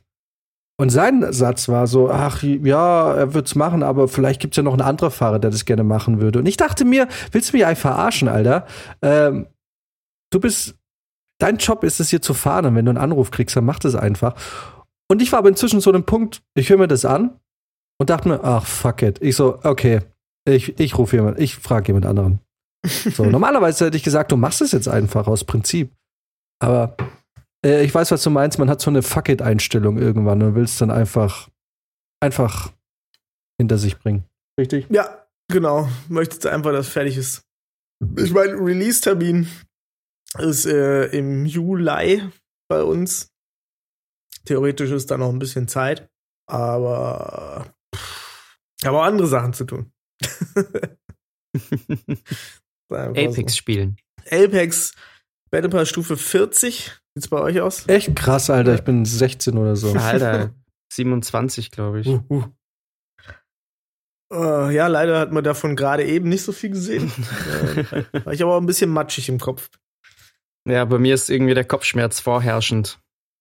Und 0.79 0.89
sein 0.89 1.33
Satz 1.33 1.69
war 1.69 1.87
so, 1.87 2.09
ach 2.09 2.43
ja, 2.43 3.13
er 3.13 3.33
wird's 3.33 3.55
machen, 3.55 3.81
aber 3.81 4.07
vielleicht 4.07 4.39
gibt's 4.39 4.57
ja 4.57 4.63
noch 4.63 4.73
einen 4.73 4.81
anderen 4.81 5.09
Fahrer, 5.09 5.39
der 5.39 5.49
das 5.49 5.65
gerne 5.65 5.83
machen 5.83 6.21
würde. 6.21 6.39
Und 6.39 6.45
ich 6.45 6.57
dachte 6.57 6.85
mir, 6.85 7.07
willst 7.31 7.51
du 7.51 7.57
mich 7.57 7.65
eigentlich 7.65 7.79
verarschen, 7.79 8.27
Alter? 8.27 8.67
Ähm, 9.01 9.47
du 10.31 10.39
bist, 10.39 10.75
dein 11.39 11.57
Job 11.57 11.83
ist 11.83 11.99
es 11.99 12.09
hier 12.09 12.21
zu 12.21 12.35
fahren 12.35 12.67
und 12.67 12.75
wenn 12.75 12.85
du 12.85 12.91
einen 12.91 12.99
Anruf 12.99 13.31
kriegst, 13.31 13.55
dann 13.55 13.65
mach 13.65 13.79
das 13.79 13.95
einfach. 13.95 14.35
Und 15.09 15.21
ich 15.21 15.31
war 15.31 15.39
aber 15.39 15.49
inzwischen 15.49 15.81
so 15.81 15.91
einem 15.91 16.03
Punkt, 16.03 16.43
ich 16.53 16.69
höre 16.69 16.77
mir 16.77 16.87
das 16.87 17.05
an 17.05 17.39
und 17.99 18.11
dachte 18.11 18.29
mir, 18.29 18.43
ach 18.43 18.65
fuck 18.65 19.01
it. 19.01 19.19
Ich 19.21 19.35
so, 19.35 19.59
okay, 19.63 20.01
ich, 20.47 20.79
ich 20.79 20.97
rufe 20.97 21.15
jemand, 21.15 21.39
ich 21.39 21.55
frage 21.55 21.87
jemand 21.87 22.05
anderen. 22.05 22.39
So, 22.87 23.25
normalerweise 23.25 23.85
hätte 23.85 23.97
ich 23.97 24.03
gesagt, 24.03 24.31
du 24.31 24.37
machst 24.37 24.61
es 24.61 24.71
jetzt 24.71 24.87
einfach 24.87 25.27
aus 25.27 25.43
Prinzip. 25.43 25.91
Aber 26.59 26.95
äh, 27.65 27.83
ich 27.83 27.93
weiß, 27.93 28.11
was 28.11 28.23
du 28.23 28.29
meinst, 28.29 28.59
man 28.59 28.69
hat 28.69 28.81
so 28.81 28.89
eine 28.89 29.01
Fuck 29.01 29.29
it-Einstellung 29.29 29.97
irgendwann 29.97 30.41
und 30.41 30.55
will 30.55 30.63
es 30.63 30.77
dann 30.77 30.91
einfach, 30.91 31.49
einfach 32.21 32.71
hinter 33.59 33.77
sich 33.77 33.97
bringen. 33.97 34.25
Richtig? 34.59 34.87
Ja, 34.89 35.27
genau. 35.51 35.89
Möchtest 36.09 36.45
du 36.45 36.49
einfach, 36.49 36.71
dass 36.71 36.87
es 36.87 36.93
fertig 36.93 37.17
ist. 37.17 37.43
Ich 38.17 38.31
meine, 38.31 38.53
Release-Termin 38.53 39.47
ist 40.39 40.65
äh, 40.65 41.05
im 41.07 41.45
Juli 41.45 42.23
bei 42.69 42.83
uns. 42.83 43.31
Theoretisch 44.45 44.91
ist 44.91 45.11
da 45.11 45.17
noch 45.17 45.29
ein 45.29 45.39
bisschen 45.39 45.67
Zeit, 45.67 46.09
aber 46.49 47.73
ich 48.79 48.85
habe 48.85 48.99
auch 48.99 49.03
andere 49.03 49.27
Sachen 49.27 49.53
zu 49.53 49.65
tun. 49.65 49.91
Apex 52.89 53.53
so. 53.53 53.57
spielen. 53.57 53.97
Apex 54.29 54.93
Battle 55.51 55.69
Pass 55.69 55.89
Stufe 55.89 56.17
40. 56.17 56.91
Sieht's 57.15 57.27
bei 57.29 57.39
euch 57.41 57.61
aus? 57.61 57.87
Echt 57.87 58.15
krass, 58.15 58.49
Alter. 58.49 58.75
Ich 58.75 58.83
bin 58.83 59.05
16 59.05 59.57
oder 59.57 59.75
so. 59.75 59.93
Alter, 59.93 60.51
27, 60.93 61.71
glaube 61.71 62.01
ich. 62.01 62.07
Uh, 62.07 62.21
uh. 62.29 62.43
Äh, 64.33 64.75
ja, 64.75 64.87
leider 64.87 65.19
hat 65.19 65.31
man 65.31 65.43
davon 65.43 65.75
gerade 65.75 66.03
eben 66.05 66.27
nicht 66.29 66.43
so 66.43 66.51
viel 66.51 66.71
gesehen. 66.71 67.11
äh, 67.91 68.25
war 68.25 68.33
ich 68.33 68.43
aber 68.43 68.55
auch 68.55 68.59
ein 68.61 68.65
bisschen 68.65 68.89
matschig 68.89 69.29
im 69.29 69.39
Kopf. 69.39 69.69
Ja, 70.67 70.83
bei 70.83 70.99
mir 70.99 71.13
ist 71.13 71.29
irgendwie 71.29 71.53
der 71.53 71.63
Kopfschmerz 71.63 72.19
vorherrschend. 72.19 72.99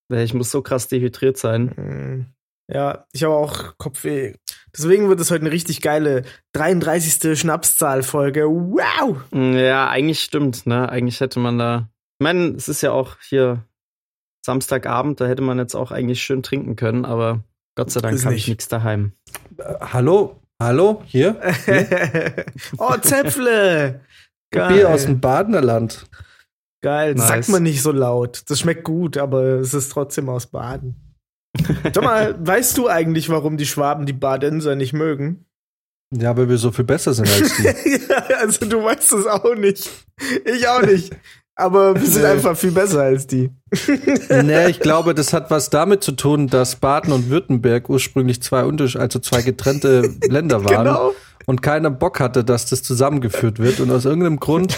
Weil 0.08 0.22
Ich 0.22 0.32
muss 0.34 0.52
so 0.52 0.62
krass 0.62 0.86
dehydriert 0.86 1.36
sein. 1.38 1.64
Mm, 1.76 2.26
Ja, 2.72 3.06
ich 3.12 3.24
habe 3.24 3.34
auch 3.34 3.76
Kopfweh. 3.78 4.34
Deswegen 4.76 5.08
wird 5.08 5.18
es 5.18 5.30
heute 5.32 5.40
eine 5.40 5.50
richtig 5.50 5.80
geile 5.82 6.22
33. 6.52 7.36
Schnapszahl-Folge. 7.38 8.44
Wow! 8.46 9.16
Ja, 9.32 9.88
eigentlich 9.88 10.20
stimmt, 10.20 10.66
ne? 10.66 10.88
Eigentlich 10.88 11.18
hätte 11.20 11.40
man 11.40 11.58
da. 11.58 11.90
Ich 12.18 12.24
meine, 12.24 12.48
es 12.56 12.68
ist 12.68 12.80
ja 12.80 12.92
auch 12.92 13.16
hier 13.20 13.64
Samstagabend, 14.44 15.20
da 15.20 15.26
hätte 15.26 15.42
man 15.42 15.58
jetzt 15.58 15.74
auch 15.74 15.90
eigentlich 15.90 16.22
schön 16.22 16.42
trinken 16.42 16.76
können, 16.76 17.04
aber 17.04 17.44
Gott 17.74 17.90
sei 17.90 18.00
Dank 18.00 18.18
habe 18.24 18.34
ich 18.34 18.42
nicht. 18.42 18.48
nichts 18.48 18.68
daheim. 18.68 19.12
Äh, 19.58 19.74
hallo? 19.80 20.40
Hallo? 20.60 21.02
Hier? 21.04 21.38
oh, 22.78 22.96
Zäpfle! 23.02 24.00
Geil. 24.50 24.72
Bier 24.72 24.88
aus 24.88 25.04
dem 25.04 25.20
Badenerland. 25.20 26.06
Geil. 26.82 27.14
Nice. 27.14 27.28
sagt 27.28 27.48
man 27.50 27.64
nicht 27.64 27.82
so 27.82 27.92
laut. 27.92 28.44
Das 28.48 28.60
schmeckt 28.60 28.84
gut, 28.84 29.18
aber 29.18 29.42
es 29.60 29.74
ist 29.74 29.90
trotzdem 29.90 30.30
aus 30.30 30.46
Baden. 30.46 30.94
Sag 31.82 32.02
mal, 32.02 32.36
weißt 32.46 32.78
du 32.78 32.88
eigentlich, 32.88 33.28
warum 33.28 33.58
die 33.58 33.66
Schwaben 33.66 34.06
die 34.06 34.12
Badenser 34.12 34.76
nicht 34.76 34.92
mögen? 34.92 35.44
Ja, 36.14 36.36
weil 36.36 36.48
wir 36.48 36.58
so 36.58 36.70
viel 36.70 36.84
besser 36.84 37.12
sind 37.12 37.28
als 37.28 37.56
die. 37.56 38.00
ja, 38.08 38.38
also 38.38 38.64
du 38.66 38.82
weißt 38.82 39.12
es 39.12 39.26
auch 39.26 39.54
nicht. 39.56 39.90
Ich 40.44 40.68
auch 40.68 40.82
nicht. 40.82 41.12
Aber 41.58 41.94
wir 41.98 42.06
sind 42.06 42.22
Nee. 42.22 42.28
einfach 42.28 42.54
viel 42.56 42.70
besser 42.70 43.00
als 43.00 43.26
die. 43.26 43.50
nee, 44.42 44.68
ich 44.68 44.78
glaube, 44.80 45.14
das 45.14 45.32
hat 45.32 45.50
was 45.50 45.70
damit 45.70 46.04
zu 46.04 46.12
tun, 46.12 46.48
dass 46.48 46.76
Baden 46.76 47.12
und 47.12 47.30
Württemberg 47.30 47.88
ursprünglich 47.88 48.42
zwei 48.42 48.64
Unterschied, 48.64 49.00
also 49.00 49.18
zwei 49.20 49.40
getrennte 49.40 50.10
Länder 50.28 50.64
waren. 50.64 50.84
Genau. 50.84 51.12
Und 51.46 51.62
keiner 51.62 51.90
Bock 51.90 52.20
hatte, 52.20 52.44
dass 52.44 52.66
das 52.66 52.82
zusammengeführt 52.82 53.58
wird. 53.60 53.78
Und 53.80 53.90
aus 53.92 54.04
irgendeinem 54.04 54.38
Grund, 54.40 54.76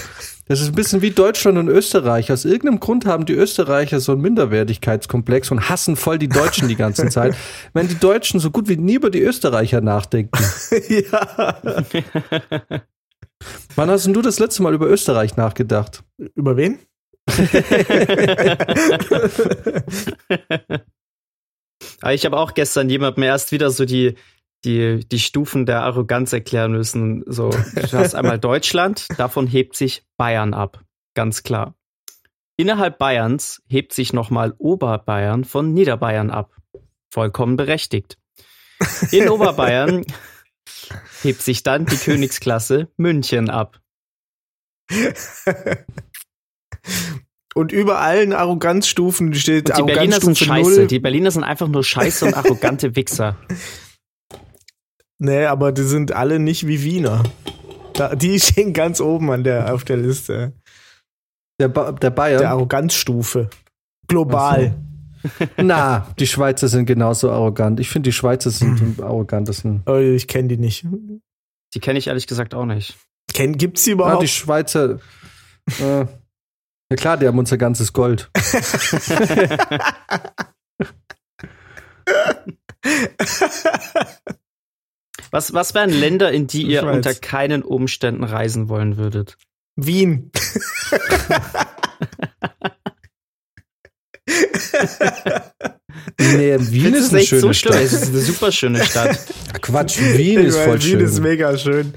das 0.48 0.60
ist 0.60 0.68
ein 0.68 0.74
bisschen 0.74 1.00
wie 1.02 1.10
Deutschland 1.10 1.56
und 1.58 1.68
Österreich. 1.68 2.30
Aus 2.30 2.44
irgendeinem 2.44 2.78
Grund 2.78 3.06
haben 3.06 3.24
die 3.26 3.32
Österreicher 3.32 3.98
so 4.00 4.12
einen 4.12 4.20
Minderwertigkeitskomplex 4.20 5.50
und 5.50 5.68
hassen 5.70 5.96
voll 5.96 6.18
die 6.18 6.28
Deutschen 6.28 6.68
die 6.68 6.76
ganze 6.76 7.08
Zeit. 7.10 7.34
Wenn 7.72 7.88
die 7.88 7.98
Deutschen 7.98 8.38
so 8.38 8.50
gut 8.50 8.68
wie 8.68 8.76
nie 8.76 8.94
über 8.94 9.10
die 9.10 9.22
Österreicher 9.22 9.80
nachdenken. 9.80 10.38
ja. 10.88 11.56
Wann 13.76 13.90
hast 13.90 14.06
denn 14.06 14.14
du 14.14 14.22
das 14.22 14.38
letzte 14.38 14.62
Mal 14.62 14.74
über 14.74 14.86
Österreich 14.86 15.36
nachgedacht? 15.36 16.02
Über 16.34 16.56
wen? 16.56 16.78
Aber 22.00 22.14
ich 22.14 22.24
habe 22.24 22.38
auch 22.38 22.54
gestern 22.54 22.88
jemandem 22.90 23.24
erst 23.24 23.52
wieder 23.52 23.70
so 23.70 23.84
die, 23.84 24.14
die, 24.64 25.06
die 25.06 25.18
Stufen 25.18 25.66
der 25.66 25.82
Arroganz 25.82 26.32
erklären 26.32 26.72
müssen. 26.72 27.22
So, 27.26 27.50
du 27.50 27.92
hast 27.92 28.14
einmal 28.14 28.38
Deutschland, 28.38 29.06
davon 29.16 29.46
hebt 29.46 29.76
sich 29.76 30.04
Bayern 30.16 30.54
ab. 30.54 30.82
Ganz 31.14 31.42
klar. 31.42 31.74
Innerhalb 32.56 32.98
Bayerns 32.98 33.62
hebt 33.68 33.92
sich 33.92 34.12
nochmal 34.12 34.54
Oberbayern 34.58 35.44
von 35.44 35.72
Niederbayern 35.72 36.30
ab. 36.30 36.56
Vollkommen 37.10 37.56
berechtigt. 37.56 38.18
In 39.12 39.28
Oberbayern 39.28 40.04
hebt 41.22 41.42
sich 41.42 41.62
dann 41.62 41.86
die 41.86 41.96
Königsklasse 41.96 42.88
München 42.96 43.50
ab. 43.50 43.80
Und 47.54 47.72
über 47.72 48.00
allen 48.00 48.32
Arroganzstufen 48.32 49.34
steht 49.34 49.70
Und 49.70 49.78
die 49.78 49.92
Berliner 49.92 50.20
sind 50.20 50.38
scheiße. 50.38 50.80
null. 50.80 50.86
Die 50.86 51.00
Berliner 51.00 51.30
sind 51.30 51.44
einfach 51.44 51.68
nur 51.68 51.82
scheiße 51.82 52.26
und 52.26 52.34
arrogante 52.34 52.94
Wichser. 52.94 53.36
Nee, 55.18 55.46
aber 55.46 55.72
die 55.72 55.82
sind 55.82 56.12
alle 56.12 56.38
nicht 56.38 56.66
wie 56.66 56.82
Wiener. 56.82 57.24
Da, 57.94 58.14
die 58.14 58.38
stehen 58.40 58.72
ganz 58.72 59.00
oben 59.00 59.30
an 59.30 59.44
der, 59.44 59.74
auf 59.74 59.84
der 59.84 59.96
Liste. 59.96 60.52
Der, 61.60 61.68
ba 61.68 61.90
der 61.92 62.10
Bayern? 62.10 62.40
Der 62.40 62.50
Arroganzstufe. 62.50 63.50
Global. 64.06 64.74
Na, 65.56 66.12
die 66.18 66.26
Schweizer 66.26 66.68
sind 66.68 66.86
genauso 66.86 67.30
arrogant. 67.30 67.80
Ich 67.80 67.88
finde, 67.90 68.08
die 68.08 68.12
Schweizer 68.12 68.50
sind 68.50 68.80
am 68.80 68.96
arrogantesten. 69.04 69.82
Oh, 69.86 69.96
ich 69.96 70.26
kenne 70.28 70.48
die 70.48 70.56
nicht. 70.56 70.86
Die 71.74 71.80
kenne 71.80 71.98
ich 71.98 72.06
ehrlich 72.08 72.26
gesagt 72.26 72.54
auch 72.54 72.64
nicht. 72.64 72.96
Kenn, 73.32 73.56
gibt's 73.56 73.84
die 73.84 73.90
überhaupt? 73.92 74.22
die 74.22 74.28
Schweizer. 74.28 74.98
Äh, 75.80 76.06
ja 76.90 76.96
klar, 76.96 77.16
die 77.18 77.26
haben 77.26 77.38
unser 77.38 77.58
ganzes 77.58 77.92
Gold. 77.92 78.30
Was, 85.30 85.52
was 85.52 85.74
wären 85.74 85.90
Länder, 85.90 86.32
in 86.32 86.46
die 86.46 86.62
ihr 86.62 86.80
Schweiz. 86.80 86.96
unter 86.96 87.14
keinen 87.14 87.62
Umständen 87.62 88.24
reisen 88.24 88.68
wollen 88.68 88.96
würdet? 88.96 89.36
Wien. 89.76 90.30
Nee, 96.20 96.56
Wien 96.58 96.92
Das 96.92 97.02
ist 97.04 97.14
eine 97.14 97.22
schöne 97.22 97.40
so 97.40 97.52
schlimm. 97.52 97.72
Stadt. 97.72 97.82
Es 97.84 97.92
ist 97.92 98.08
eine 98.08 98.20
super 98.20 98.52
schöne 98.52 98.84
Stadt. 98.84 99.18
Quatsch, 99.62 99.98
Wien 100.00 100.40
ist 100.40 100.56
voll 100.56 100.66
meine, 100.68 100.80
schön. 100.80 100.98
Wien 100.98 101.06
ist 101.06 101.20
mega 101.20 101.56
schön. 101.58 101.94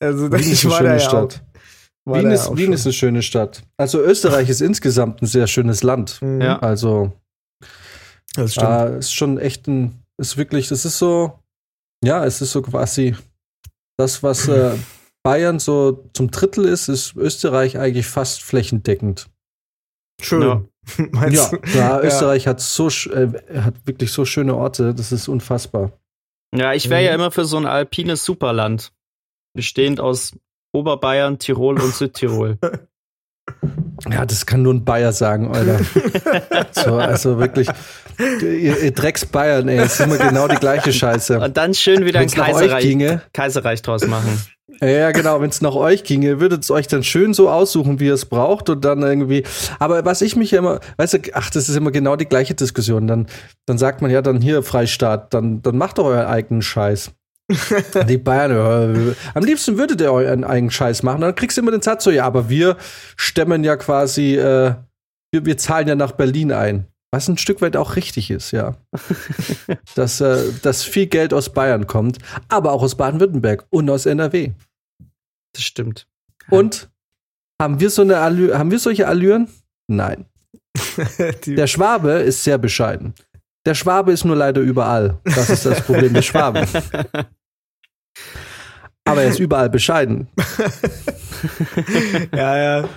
Also, 0.00 0.30
Wien 0.32 0.40
ist 0.52 0.64
eine 0.64 0.74
schöne 0.74 1.00
Stadt. 1.00 1.42
Wien, 2.04 2.30
ist, 2.30 2.56
Wien 2.56 2.72
ist 2.72 2.84
eine 2.86 2.92
schöne 2.92 3.22
Stadt. 3.22 3.62
Also 3.76 4.00
Österreich 4.00 4.48
ist 4.48 4.60
insgesamt 4.60 5.22
ein 5.22 5.26
sehr 5.26 5.46
schönes 5.46 5.82
Land. 5.82 6.20
Mhm, 6.20 6.40
Ja. 6.40 6.58
Also 6.58 7.12
Das 8.34 8.52
stimmt. 8.54 8.68
äh, 8.68 8.98
ist 8.98 9.14
schon 9.14 9.38
echt 9.38 9.68
ein, 9.68 10.02
ist 10.20 10.36
wirklich, 10.36 10.68
das 10.68 10.84
ist 10.84 10.98
so, 10.98 11.38
ja, 12.04 12.24
es 12.26 12.40
ist 12.40 12.50
so 12.52 12.60
quasi 12.62 13.14
das, 13.96 14.22
was 14.24 14.48
äh, 14.48 14.74
Bayern 15.22 15.60
so 15.60 16.10
zum 16.12 16.32
Drittel 16.32 16.64
ist, 16.64 16.88
ist 16.88 17.14
Österreich 17.14 17.78
eigentlich 17.78 18.06
fast 18.08 18.42
flächendeckend. 18.42 19.28
Schön. 20.20 20.42
Ja. 20.42 20.64
Meinst 21.12 21.52
Ja, 21.52 21.58
du? 21.58 21.78
ja, 21.78 22.00
Österreich 22.00 22.46
hat 22.46 22.60
so, 22.60 22.88
äh, 22.88 23.28
hat 23.60 23.74
wirklich 23.86 24.12
so 24.12 24.24
schöne 24.24 24.54
Orte, 24.56 24.94
das 24.94 25.12
ist 25.12 25.28
unfassbar. 25.28 25.92
Ja, 26.54 26.72
ich 26.74 26.90
wäre 26.90 27.02
ja 27.02 27.10
Mhm. 27.10 27.14
immer 27.16 27.30
für 27.30 27.44
so 27.44 27.56
ein 27.56 27.66
alpines 27.66 28.24
Superland. 28.24 28.92
Bestehend 29.54 30.00
aus 30.00 30.36
Oberbayern, 30.72 31.38
Tirol 31.38 31.80
und 31.80 31.94
Südtirol. 31.94 32.58
Ja, 34.10 34.24
das 34.24 34.46
kann 34.46 34.62
nur 34.62 34.72
ein 34.74 34.84
Bayer 34.84 35.12
sagen, 35.12 35.54
Alter. 35.54 35.80
so, 36.72 36.94
also 36.96 37.38
wirklich, 37.38 37.68
ihr, 38.18 38.90
Drecks 38.92 39.26
Bayern, 39.26 39.68
ey, 39.68 39.78
es 39.78 39.94
ist 39.94 40.00
immer 40.00 40.18
genau 40.18 40.48
die 40.48 40.56
gleiche 40.56 40.92
Scheiße. 40.92 41.40
Und 41.40 41.56
dann 41.56 41.74
schön 41.74 42.04
wieder 42.04 42.20
ein 42.20 42.24
Wenn's 42.24 42.38
euch 42.38 42.52
Kaiserreich, 42.54 42.84
ginge, 42.84 43.22
Kaiserreich 43.32 43.82
draus 43.82 44.06
machen. 44.06 44.40
ja 44.80 45.12
genau, 45.12 45.40
wenn 45.40 45.50
es 45.50 45.60
nach 45.60 45.74
euch 45.74 46.04
ginge, 46.04 46.40
würdet 46.40 46.68
ihr 46.68 46.74
euch 46.74 46.86
dann 46.86 47.02
schön 47.02 47.34
so 47.34 47.50
aussuchen, 47.50 48.00
wie 48.00 48.06
ihr 48.06 48.14
es 48.14 48.26
braucht 48.26 48.68
und 48.68 48.84
dann 48.84 49.02
irgendwie. 49.02 49.44
Aber 49.78 50.04
was 50.04 50.22
ich 50.22 50.36
mich 50.36 50.50
ja 50.50 50.58
immer, 50.58 50.80
weißt 50.96 51.14
du, 51.14 51.18
ach, 51.34 51.50
das 51.50 51.68
ist 51.68 51.76
immer 51.76 51.90
genau 51.90 52.16
die 52.16 52.26
gleiche 52.26 52.54
Diskussion. 52.54 53.06
Dann, 53.06 53.26
dann 53.66 53.78
sagt 53.78 54.02
man 54.02 54.10
ja 54.10 54.22
dann 54.22 54.40
hier 54.40 54.62
Freistaat, 54.62 55.32
dann, 55.34 55.62
dann 55.62 55.76
macht 55.76 55.98
doch 55.98 56.04
euren 56.04 56.26
eigenen 56.26 56.62
Scheiß. 56.62 57.12
Die 58.08 58.18
Bayern, 58.18 59.14
am 59.34 59.44
liebsten 59.44 59.78
würdet 59.78 60.00
ihr 60.00 60.12
euren 60.12 60.44
eigenen 60.44 60.70
Scheiß 60.70 61.02
machen. 61.02 61.20
Dann 61.20 61.34
kriegst 61.34 61.56
du 61.56 61.62
immer 61.62 61.70
den 61.70 61.82
Satz 61.82 62.04
so, 62.04 62.10
ja, 62.10 62.24
aber 62.24 62.48
wir 62.48 62.76
stemmen 63.16 63.64
ja 63.64 63.76
quasi, 63.76 64.36
äh, 64.36 64.74
wir, 65.30 65.44
wir 65.44 65.56
zahlen 65.56 65.88
ja 65.88 65.94
nach 65.94 66.12
Berlin 66.12 66.52
ein. 66.52 66.86
Was 67.14 67.28
ein 67.28 67.36
Stück 67.36 67.60
weit 67.60 67.76
auch 67.76 67.96
richtig 67.96 68.30
ist, 68.30 68.52
ja. 68.52 68.74
dass, 69.94 70.22
äh, 70.22 70.50
dass 70.62 70.82
viel 70.82 71.06
Geld 71.06 71.34
aus 71.34 71.52
Bayern 71.52 71.86
kommt, 71.86 72.18
aber 72.48 72.72
auch 72.72 72.82
aus 72.82 72.96
Baden-Württemberg 72.96 73.66
und 73.68 73.90
aus 73.90 74.06
NRW. 74.06 74.52
Das 75.52 75.62
stimmt. 75.62 76.08
Und 76.48 76.90
haben 77.60 77.80
wir 77.80 77.90
so 77.90 78.00
eine 78.02 78.18
Allü 78.18 78.54
haben 78.54 78.70
wir 78.70 78.78
solche 78.78 79.06
Allüren? 79.06 79.48
Nein. 79.88 80.24
Der 81.46 81.66
Schwabe 81.66 82.12
ist 82.12 82.42
sehr 82.44 82.56
bescheiden. 82.56 83.14
Der 83.66 83.74
Schwabe 83.74 84.12
ist 84.12 84.24
nur 84.24 84.36
leider 84.36 84.62
überall. 84.62 85.18
Das 85.24 85.50
ist 85.50 85.66
das 85.66 85.82
Problem 85.84 86.14
des 86.14 86.24
Schwaben. 86.24 86.66
Aber 89.04 89.22
er 89.22 89.28
ist 89.28 89.38
überall 89.38 89.68
bescheiden. 89.68 90.28
ja, 92.32 92.56
ja. 92.56 92.88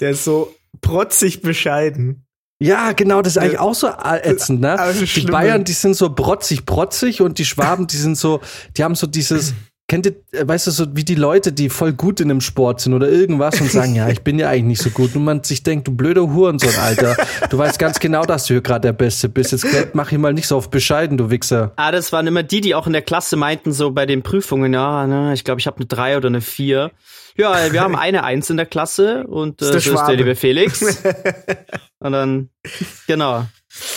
Der 0.00 0.10
ist 0.10 0.24
so 0.24 0.54
protzig 0.80 1.40
bescheiden. 1.40 2.21
Ja, 2.62 2.92
genau, 2.92 3.22
das 3.22 3.34
ist 3.34 3.42
eigentlich 3.42 3.58
auch 3.58 3.74
so 3.74 3.88
ätzend, 3.88 4.60
ne? 4.60 4.76
Die 5.14 5.22
Bayern, 5.22 5.64
die 5.64 5.72
sind 5.72 5.94
so 5.94 6.10
brotzig, 6.10 6.64
brotzig 6.64 7.20
und 7.20 7.38
die 7.38 7.44
Schwaben, 7.44 7.86
die 7.86 7.96
sind 7.96 8.16
so, 8.16 8.40
die 8.76 8.84
haben 8.84 8.94
so 8.94 9.06
dieses 9.06 9.54
kennt 9.92 10.06
ihr, 10.06 10.14
äh, 10.32 10.48
weißt 10.48 10.68
du, 10.68 10.70
so 10.70 10.86
wie 10.96 11.04
die 11.04 11.16
Leute, 11.16 11.52
die 11.52 11.68
voll 11.68 11.92
gut 11.92 12.18
in 12.20 12.30
einem 12.30 12.40
Sport 12.40 12.80
sind 12.80 12.94
oder 12.94 13.10
irgendwas 13.10 13.60
und 13.60 13.70
sagen, 13.70 13.94
ja, 13.94 14.08
ich 14.08 14.22
bin 14.22 14.38
ja 14.38 14.48
eigentlich 14.48 14.64
nicht 14.64 14.82
so 14.82 14.88
gut. 14.88 15.14
Und 15.14 15.22
man 15.24 15.44
sich 15.44 15.62
denkt, 15.64 15.86
du 15.86 15.94
blöder 15.94 16.32
Hurensohn, 16.32 16.74
Alter. 16.80 17.14
Du 17.50 17.58
weißt 17.58 17.78
ganz 17.78 18.00
genau, 18.00 18.24
dass 18.24 18.46
du 18.46 18.54
hier 18.54 18.62
gerade 18.62 18.80
der 18.88 18.94
Beste 18.94 19.28
bist. 19.28 19.52
Jetzt 19.52 19.66
mach 19.92 20.10
ich 20.10 20.16
mal 20.16 20.32
nicht 20.32 20.46
so 20.46 20.56
auf 20.56 20.70
bescheiden, 20.70 21.18
du 21.18 21.28
Wichser. 21.28 21.74
Ah, 21.76 21.92
das 21.92 22.10
waren 22.10 22.26
immer 22.26 22.42
die, 22.42 22.62
die 22.62 22.74
auch 22.74 22.86
in 22.86 22.94
der 22.94 23.02
Klasse 23.02 23.36
meinten, 23.36 23.74
so 23.74 23.90
bei 23.90 24.06
den 24.06 24.22
Prüfungen, 24.22 24.72
ja, 24.72 25.06
ne, 25.06 25.34
ich 25.34 25.44
glaube, 25.44 25.60
ich 25.60 25.66
habe 25.66 25.76
eine 25.76 25.84
drei 25.84 26.16
oder 26.16 26.28
eine 26.28 26.40
vier. 26.40 26.90
Ja, 27.36 27.70
wir 27.70 27.82
haben 27.82 27.94
eine 27.94 28.24
Eins 28.24 28.48
in 28.48 28.56
der 28.56 28.66
Klasse 28.66 29.26
und 29.26 29.60
äh, 29.60 29.66
Ist 29.66 29.72
der 29.72 29.80
so 29.82 29.94
ist 29.94 30.06
der 30.06 30.16
liebe 30.16 30.34
Felix. 30.36 30.82
und 31.98 32.12
dann, 32.12 32.48
genau. 33.06 33.44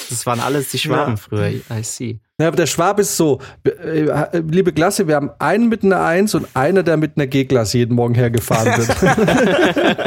Das 0.10 0.26
waren 0.26 0.42
alles 0.42 0.72
die 0.72 0.78
Schwaben 0.80 1.14
Ja. 1.14 1.18
früher, 1.18 1.48
I 1.48 1.84
see. 1.84 2.20
Ja, 2.40 2.50
aber 2.50 2.58
der 2.58 2.66
Schwab 2.66 3.00
ist 3.00 3.16
so, 3.16 3.40
äh, 3.66 4.02
äh, 4.08 4.40
liebe 4.46 4.74
Klasse, 4.74 5.08
wir 5.08 5.16
haben 5.16 5.32
einen 5.40 5.70
mit 5.70 5.84
einer 5.86 6.02
Eins 6.04 6.36
und 6.36 6.48
einer, 6.54 6.84
der 6.84 6.98
mit 6.98 7.14
einer 7.16 7.28
G-Klasse 7.28 7.78
jeden 7.78 7.96
Morgen 7.96 8.14
hergefahren 8.14 8.74
wird. 8.76 10.06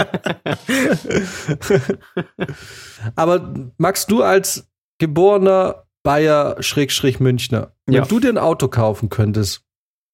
aber 3.17 3.55
Max, 3.79 4.07
du 4.07 4.23
als 4.23 4.69
geborener 4.99 5.85
Bayer 6.03 6.57
Schrägstrich 6.63 7.19
Münchner, 7.19 7.73
wenn 7.87 7.95
Ja. 7.97 8.05
du 8.05 8.21
dir 8.21 8.29
ein 8.29 8.39
Auto 8.39 8.69
kaufen 8.69 9.09
könntest, 9.09 9.63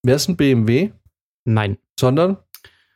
wäre 0.04 0.16
es 0.16 0.28
ein 0.28 0.36
BMW, 0.36 0.92
Nein. 1.44 1.78
sondern 1.98 2.36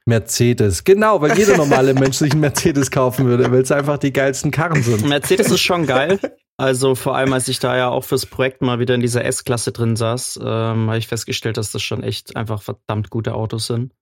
Mercedes. 0.06 0.84
Genau, 0.84 1.20
weil 1.20 1.36
jeder 1.36 1.56
normale 1.56 1.92
Mensch 1.92 2.16
sich 2.18 2.32
einen 2.32 2.40
Mercedes 2.40 2.90
kaufen 2.90 3.26
würde, 3.26 3.50
weil 3.50 3.62
es 3.62 3.72
einfach 3.72 3.98
die 3.98 4.12
geilsten 4.12 4.50
Karren 4.52 4.82
sind. 4.82 5.06
Mercedes 5.06 5.50
ist 5.50 5.60
schon 5.60 5.86
geil. 5.86 6.18
Also 6.60 6.94
vor 6.96 7.14
allem, 7.16 7.32
als 7.32 7.46
ich 7.48 7.60
da 7.60 7.76
ja 7.76 7.88
auch 7.88 8.02
fürs 8.04 8.26
Projekt 8.26 8.62
mal 8.62 8.80
wieder 8.80 8.94
in 8.96 9.00
dieser 9.00 9.24
S-Klasse 9.24 9.70
drin 9.70 9.94
saß, 9.94 10.40
ähm, 10.42 10.88
habe 10.88 10.98
ich 10.98 11.06
festgestellt, 11.06 11.56
dass 11.56 11.70
das 11.70 11.82
schon 11.82 12.02
echt 12.02 12.34
einfach 12.36 12.60
verdammt 12.62 13.10
gute 13.10 13.34
Autos 13.34 13.66
sind. 13.68 13.94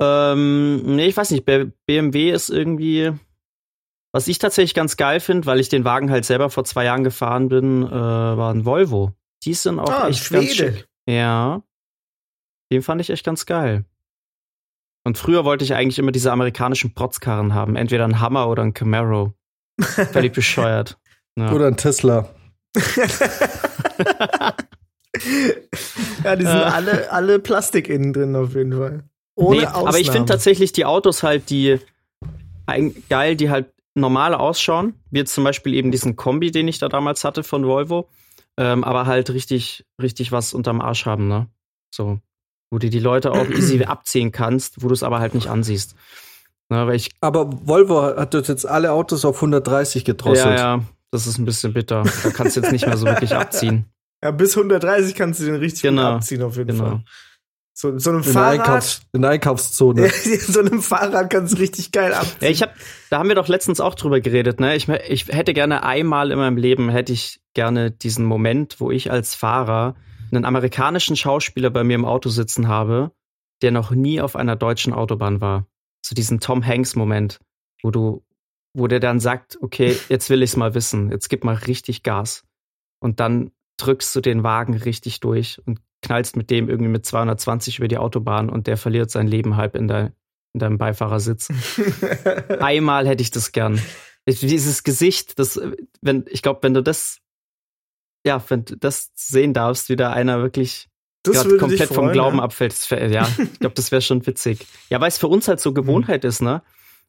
Ähm, 0.00 0.82
nee, 0.96 1.06
ich 1.06 1.16
weiß 1.16 1.30
nicht, 1.32 1.44
BMW 1.44 2.30
ist 2.30 2.48
irgendwie, 2.48 3.12
was 4.12 4.28
ich 4.28 4.38
tatsächlich 4.38 4.74
ganz 4.74 4.96
geil 4.96 5.20
finde, 5.20 5.46
weil 5.46 5.60
ich 5.60 5.68
den 5.68 5.84
Wagen 5.84 6.10
halt 6.10 6.24
selber 6.24 6.48
vor 6.50 6.64
zwei 6.64 6.84
Jahren 6.84 7.04
gefahren 7.04 7.48
bin, 7.48 7.82
äh, 7.86 7.90
war 7.90 8.52
ein 8.54 8.64
Volvo. 8.64 9.12
Die 9.44 9.54
sind 9.54 9.78
auch 9.80 9.88
Ah, 9.90 10.08
echt 10.08 10.30
ganz 10.30 10.54
Schwede. 10.54 10.74
schick. 10.76 10.88
Ja. 11.08 11.62
Den 12.72 12.82
fand 12.82 13.00
ich 13.00 13.10
echt 13.10 13.24
ganz 13.24 13.46
geil. 13.46 13.84
Und 15.04 15.18
früher 15.18 15.44
wollte 15.44 15.64
ich 15.64 15.74
eigentlich 15.74 15.98
immer 15.98 16.12
diese 16.12 16.30
amerikanischen 16.30 16.94
Protzkarren 16.94 17.52
haben. 17.54 17.74
Entweder 17.74 18.04
ein 18.04 18.20
Hammer 18.20 18.48
oder 18.48 18.62
ein 18.62 18.74
Camaro. 18.74 19.34
Völlig 19.80 20.32
bescheuert. 20.32 20.98
Ja. 21.38 21.52
Oder 21.52 21.66
ein 21.68 21.76
Tesla. 21.76 22.28
ja, 26.24 26.36
die 26.36 26.44
sind 26.44 26.56
Äh. 26.56 26.62
alle, 26.64 27.10
alle 27.12 27.38
Plastik 27.38 27.88
innen 27.88 28.12
drin 28.12 28.36
auf 28.36 28.54
jeden 28.54 28.72
Fall. 28.76 29.04
Ohne 29.34 29.60
nee, 29.60 29.66
Ausnahme. 29.66 29.88
aber 29.88 29.98
ich 29.98 30.10
finde 30.10 30.26
tatsächlich 30.30 30.72
die 30.72 30.84
Autos 30.84 31.22
halt, 31.22 31.48
die 31.50 31.78
ein- 32.66 32.94
geil, 33.08 33.36
die 33.36 33.50
halt 33.50 33.72
normal 33.94 34.34
ausschauen. 34.34 34.94
Wie 35.10 35.18
jetzt 35.20 35.34
zum 35.34 35.44
Beispiel 35.44 35.74
eben 35.74 35.90
diesen 35.90 36.16
Kombi, 36.16 36.50
den 36.50 36.68
ich 36.68 36.78
da 36.78 36.88
damals 36.88 37.24
hatte 37.24 37.42
von 37.42 37.66
Volvo. 37.66 38.08
Ähm, 38.58 38.84
aber 38.84 39.06
halt 39.06 39.30
richtig, 39.30 39.86
richtig 40.00 40.32
was 40.32 40.52
unterm 40.54 40.80
Arsch 40.80 41.06
haben, 41.06 41.28
ne? 41.28 41.46
So. 41.94 42.18
Wo 42.70 42.78
du 42.78 42.88
die 42.90 42.98
Leute 43.00 43.32
auch 43.32 43.46
easy 43.50 43.82
abziehen 43.84 44.32
kannst, 44.32 44.82
wo 44.82 44.88
du 44.88 44.94
es 44.94 45.02
aber 45.02 45.20
halt 45.20 45.34
nicht 45.34 45.48
ansiehst. 45.48 45.94
Ne, 46.70 46.86
weil 46.86 46.96
ich, 46.96 47.10
Aber 47.20 47.50
Volvo 47.66 48.02
hat 48.02 48.32
das 48.34 48.48
jetzt 48.48 48.66
alle 48.66 48.92
Autos 48.92 49.24
auf 49.24 49.36
130 49.36 50.04
gedrosselt. 50.04 50.58
ja, 50.58 50.76
ja, 50.76 50.82
das 51.12 51.26
ist 51.26 51.38
ein 51.38 51.44
bisschen 51.44 51.72
bitter. 51.72 52.02
Da 52.22 52.30
kannst 52.30 52.56
du 52.56 52.60
jetzt 52.60 52.72
nicht 52.72 52.86
mehr 52.86 52.96
so 52.96 53.06
wirklich 53.06 53.34
abziehen. 53.34 53.86
Ja, 54.24 54.30
bis 54.30 54.56
130 54.56 55.16
kannst 55.16 55.40
du 55.40 55.46
den 55.46 55.56
richtig 55.56 55.82
Genau, 55.82 56.02
gut 56.02 56.16
abziehen 56.18 56.42
auf 56.42 56.56
jeden 56.56 56.76
Genau. 56.76 56.84
Fall. 56.90 57.04
So, 57.74 57.98
so 57.98 58.10
einem 58.10 58.20
In, 58.20 58.24
der 58.26 58.32
Fahrrad, 58.32 58.60
Einkaufs-, 58.60 59.00
in 59.12 59.22
der 59.22 59.30
Einkaufszone. 59.32 60.08
so 60.46 60.60
einem 60.60 60.80
Fahrrad 60.80 61.28
kannst 61.28 61.54
du 61.54 61.58
richtig 61.58 61.90
geil 61.90 62.14
abziehen. 62.14 62.36
Ja, 62.40 62.48
ich 62.50 62.62
hab, 62.62 62.72
da 63.10 63.18
haben 63.18 63.28
wir 63.28 63.34
doch 63.34 63.48
letztens 63.48 63.80
auch 63.80 63.96
drüber 63.96 64.20
geredet, 64.20 64.60
ne? 64.60 64.76
Ich, 64.76 64.88
ich 64.88 65.26
hätte 65.26 65.54
gerne 65.54 65.82
einmal 65.82 66.30
in 66.30 66.38
meinem 66.38 66.56
Leben, 66.56 66.88
hätte 66.88 67.12
ich 67.12 67.40
gerne 67.54 67.90
diesen 67.90 68.24
Moment, 68.24 68.78
wo 68.78 68.92
ich 68.92 69.10
als 69.10 69.34
Fahrer 69.34 69.96
einen 70.30 70.44
amerikanischen 70.44 71.16
Schauspieler 71.16 71.70
bei 71.70 71.82
mir 71.82 71.94
im 71.94 72.04
Auto 72.04 72.28
sitzen 72.28 72.68
habe, 72.68 73.10
der 73.60 73.72
noch 73.72 73.90
nie 73.90 74.20
auf 74.20 74.36
einer 74.36 74.54
deutschen 74.54 74.92
Autobahn 74.92 75.40
war. 75.40 75.66
So 76.04 76.14
diesen 76.14 76.38
Tom 76.38 76.64
Hanks-Moment, 76.64 77.40
wo 77.82 77.90
du, 77.90 78.22
wo 78.74 78.86
der 78.86 79.00
dann 79.00 79.20
sagt, 79.20 79.58
okay, 79.60 79.96
jetzt 80.08 80.30
will 80.30 80.42
ich's 80.42 80.56
mal 80.56 80.74
wissen, 80.74 81.10
jetzt 81.10 81.28
gib 81.28 81.44
mal 81.44 81.54
richtig 81.56 82.02
Gas. 82.02 82.44
Und 83.00 83.20
dann 83.20 83.52
drückst 83.78 84.14
du 84.16 84.20
den 84.20 84.42
Wagen 84.42 84.74
richtig 84.74 85.20
durch 85.20 85.60
und 85.66 85.80
knallst 86.02 86.36
mit 86.36 86.50
dem 86.50 86.68
irgendwie 86.68 86.90
mit 86.90 87.04
220 87.06 87.78
über 87.78 87.88
die 87.88 87.98
Autobahn 87.98 88.48
und 88.50 88.66
der 88.66 88.76
verliert 88.76 89.10
sein 89.10 89.26
Leben 89.26 89.56
halb 89.56 89.74
in, 89.76 89.88
dein, 89.88 90.12
in 90.54 90.60
deinem 90.60 90.78
Beifahrersitz. 90.78 91.48
Einmal 92.60 93.06
hätte 93.06 93.22
ich 93.22 93.30
das 93.30 93.52
gern. 93.52 93.80
Ich- 94.24 94.40
Dieses 94.40 94.82
Gesicht, 94.84 95.38
das, 95.38 95.60
wenn, 96.00 96.24
ich 96.28 96.42
glaube, 96.42 96.60
wenn 96.62 96.74
du 96.74 96.82
das, 96.82 97.18
ja, 98.26 98.42
wenn 98.48 98.64
du 98.64 98.76
das 98.76 99.10
sehen 99.14 99.52
darfst, 99.52 99.88
wie 99.88 99.96
da 99.96 100.12
einer 100.12 100.40
wirklich 100.42 100.88
das 101.24 101.44
würde 101.44 101.58
komplett 101.58 101.80
dich 101.80 101.86
vom 101.88 101.96
freuen, 101.96 102.12
Glauben 102.12 102.38
ja? 102.38 102.42
abfällt, 102.44 102.72
das 102.72 102.90
wär, 102.90 103.08
ja, 103.08 103.28
ich 103.52 103.58
glaube, 103.60 103.74
das 103.74 103.90
wäre 103.92 104.02
schon 104.02 104.24
witzig. 104.26 104.66
Ja, 104.90 105.00
weil 105.00 105.08
es 105.08 105.18
für 105.18 105.28
uns 105.28 105.46
halt 105.48 105.60
so 105.60 105.72
Gewohnheit 105.72 106.24
ist, 106.24 106.40
ne? 106.42 106.62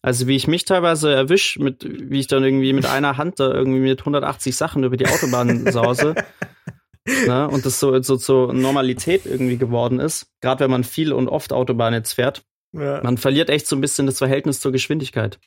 Also 0.05 0.27
wie 0.27 0.35
ich 0.35 0.47
mich 0.47 0.65
teilweise 0.65 1.13
erwisch, 1.13 1.57
mit, 1.57 1.87
wie 1.89 2.19
ich 2.19 2.27
dann 2.27 2.43
irgendwie 2.43 2.73
mit 2.73 2.85
einer 2.85 3.17
Hand 3.17 3.39
da 3.39 3.51
irgendwie 3.51 3.79
mit 3.79 3.99
180 4.01 4.55
Sachen 4.55 4.83
über 4.83 4.97
die 4.97 5.07
Autobahn 5.07 5.71
sause. 5.71 6.13
ne? 7.27 7.47
Und 7.49 7.65
das 7.65 7.79
so, 7.79 7.99
so 8.01 8.17
zur 8.17 8.53
Normalität 8.53 9.25
irgendwie 9.25 9.57
geworden 9.57 9.99
ist. 9.99 10.27
Gerade 10.41 10.59
wenn 10.63 10.71
man 10.71 10.83
viel 10.83 11.13
und 11.13 11.29
oft 11.29 11.53
Autobahn 11.53 11.93
jetzt 11.93 12.13
fährt. 12.13 12.43
Ja. 12.73 13.01
Man 13.03 13.17
verliert 13.17 13.49
echt 13.49 13.65
so 13.67 13.75
ein 13.75 13.81
bisschen 13.81 14.05
das 14.05 14.17
Verhältnis 14.17 14.59
zur 14.59 14.71
Geschwindigkeit. 14.71 15.39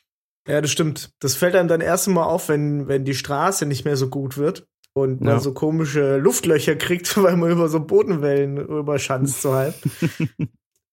ja, 0.47 0.59
das 0.61 0.71
stimmt. 0.71 1.11
Das 1.19 1.35
fällt 1.35 1.55
einem 1.55 1.67
dann 1.67 1.81
erst 1.81 2.07
mal 2.07 2.23
auf, 2.23 2.49
wenn, 2.49 2.87
wenn 2.87 3.05
die 3.05 3.15
Straße 3.15 3.65
nicht 3.65 3.85
mehr 3.85 3.97
so 3.97 4.09
gut 4.09 4.37
wird 4.37 4.65
und 4.93 5.21
man 5.21 5.35
Ja. 5.35 5.39
so 5.39 5.53
komische 5.53 6.17
Luftlöcher 6.17 6.75
kriegt, 6.77 7.15
weil 7.21 7.35
man 7.37 7.51
über 7.51 7.69
so 7.69 7.79
Bodenwellen 7.81 8.57
überschanzt 8.57 9.41
so 9.43 9.53
halb. 9.53 9.75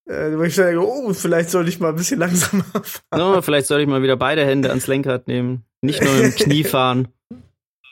Äh, 0.07 0.37
wo 0.37 0.43
ich 0.43 0.55
sage, 0.55 0.79
oh, 0.81 1.13
vielleicht 1.13 1.51
sollte 1.51 1.69
ich 1.71 1.81
mal 1.81 1.91
ein 1.91 1.97
bisschen 1.97 2.19
langsamer 2.21 2.65
fahren. 2.73 2.93
No, 3.17 3.41
vielleicht 3.43 3.67
sollte 3.67 3.83
ich 3.85 3.89
mal 3.89 4.03
wieder 4.03 4.17
beide 4.17 4.45
Hände 4.45 4.69
ans 4.71 4.87
Lenkrad 4.87 5.27
nehmen. 5.29 5.65
Nicht 5.83 6.03
nur 6.03 6.15
im 6.17 6.35
Knie 6.35 6.65
fahren. 6.65 7.09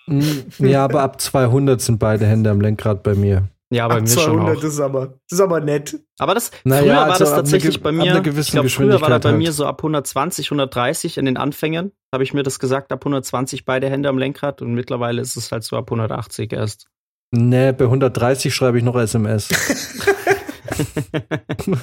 Mm, 0.07 0.21
Ja, 0.59 0.85
aber 0.85 1.03
ab 1.03 1.21
200 1.21 1.81
sind 1.81 1.99
beide 1.99 2.27
Hände 2.27 2.51
am 2.51 2.61
Lenkrad 2.61 3.03
bei 3.03 3.15
mir. 3.15 3.49
Ja, 3.71 3.89
bei 3.89 3.95
Ab 3.97 4.01
mir 4.03 4.09
schon 4.09 4.37
200 4.37 4.59
auch. 4.59 4.63
ist 4.65 4.81
aber, 4.81 5.07
das 5.07 5.39
ist 5.39 5.41
aber 5.41 5.61
nett. 5.61 5.99
Aber 6.19 6.35
das, 6.35 6.51
Naja, 6.65 6.83
früher 6.83 6.95
war 6.97 7.11
also 7.13 7.25
das 7.25 7.35
tatsächlich 7.35 7.77
ge- 7.77 7.83
bei 7.83 7.91
mir. 7.93 8.03
einer 8.11 8.21
gewissen 8.21 8.49
ich 8.49 8.53
glaube, 8.53 8.69
früher 8.69 9.01
war 9.01 9.09
das 9.09 9.23
bei 9.23 9.31
halt. 9.31 9.39
mir 9.39 9.51
so 9.53 9.65
ab 9.65 9.79
120, 9.81 10.49
130 10.49 11.17
in 11.17 11.25
den 11.25 11.39
Anfängen. 11.39 11.93
Habe 12.13 12.23
ich 12.23 12.35
mir 12.35 12.43
das 12.43 12.59
gesagt, 12.59 12.93
ab 12.93 13.01
120 13.07 13.65
beide 13.65 13.89
Hände 13.89 14.11
am 14.11 14.19
Lenkrad 14.19 14.61
und 14.61 14.75
mittlerweile 14.75 15.23
ist 15.23 15.37
es 15.39 15.51
halt 15.53 15.65
so 15.65 15.77
ab 15.79 15.87
180 15.91 16.53
erst. 16.53 16.89
Nee, 17.31 17.73
bei 17.73 17.85
130 17.87 18.55
schreibe 18.55 18.77
ich 18.77 18.85
noch 18.85 18.97
SMS. 18.97 19.49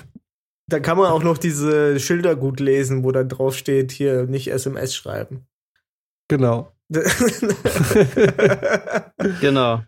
Da 0.72 0.80
kann 0.80 0.98
man 1.00 1.08
auch 1.08 1.24
noch 1.24 1.40
diese 1.40 2.00
Schilder 2.00 2.36
gut 2.36 2.60
lesen, 2.60 3.04
wo 3.04 3.12
dann 3.12 3.28
drauf 3.28 3.56
steht, 3.56 3.92
hier 3.92 4.26
nicht 4.28 4.50
SMS 4.52 4.94
schreiben. 4.94 5.48
genau. 6.28 6.72
Genau. 9.42 9.82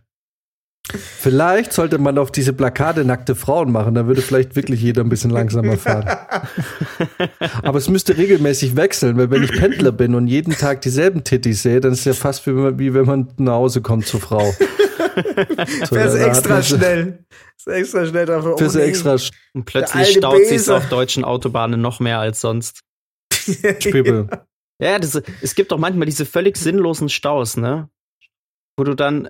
Vielleicht 0.93 1.71
sollte 1.73 1.99
man 1.99 2.17
auf 2.17 2.31
diese 2.31 2.51
Plakate 2.53 3.05
nackte 3.05 3.35
Frauen 3.35 3.71
machen, 3.71 3.93
dann 3.93 4.07
würde 4.07 4.21
vielleicht 4.21 4.55
wirklich 4.55 4.81
jeder 4.81 5.03
ein 5.03 5.09
bisschen 5.09 5.29
langsamer 5.29 5.77
fahren. 5.77 6.09
Aber 7.61 7.77
es 7.77 7.87
müsste 7.87 8.17
regelmäßig 8.17 8.75
wechseln, 8.75 9.15
weil 9.17 9.29
wenn 9.29 9.43
ich 9.43 9.51
Pendler 9.51 9.91
bin 9.91 10.15
und 10.15 10.27
jeden 10.27 10.53
Tag 10.53 10.81
dieselben 10.81 11.23
Tittis 11.23 11.61
sehe, 11.61 11.79
dann 11.79 11.91
ist 11.93 11.99
es 11.99 12.05
ja 12.05 12.13
fast 12.13 12.45
wie, 12.47 12.55
wenn 12.55 12.63
man- 12.63 12.79
wie 12.79 12.93
wenn 12.93 13.05
man 13.05 13.27
nach 13.37 13.53
Hause 13.53 13.81
kommt 13.81 14.07
zur 14.07 14.19
Frau. 14.19 14.53
Fährst 15.87 16.17
extra 16.17 16.63
schnell. 16.63 17.25
Ist 17.57 17.67
extra 17.67 18.05
schnell 18.05 18.25
dafür. 18.25 18.57
Fährst 18.57 18.75
oh, 18.75 18.79
extra 18.79 19.17
Und 19.53 19.65
plötzlich 19.65 20.13
staut 20.13 20.45
sich 20.45 20.69
auf 20.69 20.89
deutschen 20.89 21.23
Autobahnen 21.23 21.81
noch 21.81 21.99
mehr 21.99 22.19
als 22.19 22.41
sonst. 22.41 22.81
Spiegel. 23.33 24.29
Ja, 24.81 24.97
das, 24.99 25.21
es 25.41 25.55
gibt 25.55 25.71
doch 25.71 25.77
manchmal 25.77 26.05
diese 26.05 26.25
völlig 26.25 26.57
sinnlosen 26.57 27.09
Staus, 27.09 27.55
ne? 27.57 27.89
Wo 28.77 28.83
du 28.83 28.95
dann 28.95 29.29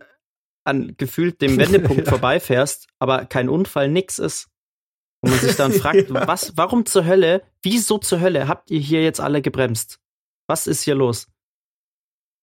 an 0.63 0.95
gefühlt 0.97 1.41
dem 1.41 1.57
Wendepunkt 1.57 2.05
Ja. 2.05 2.09
vorbeifährst, 2.09 2.87
aber 2.99 3.25
kein 3.25 3.49
Unfall, 3.49 3.89
nix 3.89 4.19
ist. 4.19 4.47
Und 5.23 5.31
man 5.31 5.39
sich 5.39 5.55
dann 5.55 5.71
fragt, 5.71 6.09
Ja. 6.09 6.27
was, 6.27 6.53
warum 6.57 6.85
zur 6.85 7.05
Hölle, 7.05 7.43
wieso 7.63 7.97
zur 7.97 8.21
Hölle 8.21 8.47
habt 8.47 8.71
ihr 8.71 8.79
hier 8.79 9.03
jetzt 9.03 9.19
alle 9.19 9.41
gebremst? 9.41 9.99
Was 10.47 10.67
ist 10.67 10.83
hier 10.83 10.95
los? 10.95 11.27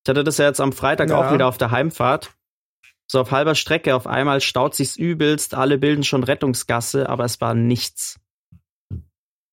Ich 0.05 0.11
hatte 0.11 0.25
das 0.25 0.39
ja 0.39 0.47
jetzt 0.47 0.61
am 0.61 0.73
Freitag 0.73 1.11
Ja. 1.11 1.17
auch 1.29 1.33
wieder 1.33 1.47
auf 1.49 1.59
der 1.59 1.71
Heimfahrt. 1.71 2.33
So 3.11 3.21
auf 3.21 3.31
halber 3.31 3.55
Strecke, 3.55 3.95
auf 3.95 4.07
einmal 4.07 4.41
staut 4.43 4.75
sich's 4.75 4.97
übelst, 4.97 5.55
alle 5.55 5.79
bilden 5.79 6.05
schon 6.05 6.25
Rettungsgasse, 6.25 7.09
aber 7.09 7.25
es 7.25 7.41
war 7.41 7.55
nichts. 7.55 8.21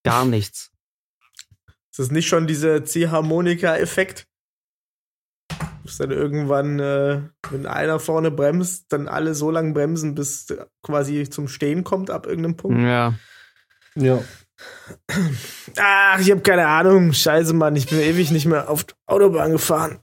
Gar 0.03 0.25
nichts. 0.25 0.71
Ist 1.91 1.99
das 1.99 2.11
nicht 2.11 2.27
schon 2.27 2.47
dieser 2.47 2.83
Ziehharmonika-Effekt? 2.83 4.27
Ist 5.85 5.99
dann 5.99 6.11
irgendwann, 6.11 6.79
äh, 6.79 7.21
wenn 7.51 7.65
einer 7.65 7.99
vorne 7.99 8.31
bremst, 8.31 8.87
dann 8.89 9.07
alle 9.07 9.35
so 9.35 9.51
lange 9.51 9.71
bremsen, 9.71 10.15
bis 10.15 10.47
quasi 10.83 11.29
zum 11.29 11.47
Stehen 11.47 11.85
kommt 11.85 12.09
ab 12.09 12.25
irgendeinem 12.25 12.57
Punkt. 12.57 12.81
Ja. 12.81 13.13
Ja. 13.95 14.21
Ach, 15.77 16.19
ich 16.19 16.31
habe 16.31 16.41
keine 16.41 16.67
Ahnung. 16.67 17.13
Scheiße, 17.13 17.53
Mann, 17.53 17.75
ich 17.75 17.87
bin 17.87 17.99
ewig 17.99 18.31
nicht 18.31 18.45
mehr 18.45 18.69
auf 18.69 18.83
die 18.83 18.93
Autobahn 19.05 19.51
gefahren. 19.51 19.99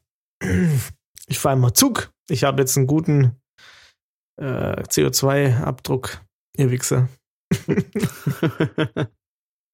Ich 1.26 1.38
fahre 1.38 1.56
immer 1.56 1.74
Zug. 1.74 2.10
Ich 2.28 2.44
habe 2.44 2.62
jetzt 2.62 2.76
einen 2.76 2.86
guten 2.86 3.41
äh, 4.36 4.82
CO2-Abdruck, 4.82 6.20
ihr 6.56 6.70
Wichser. 6.70 7.08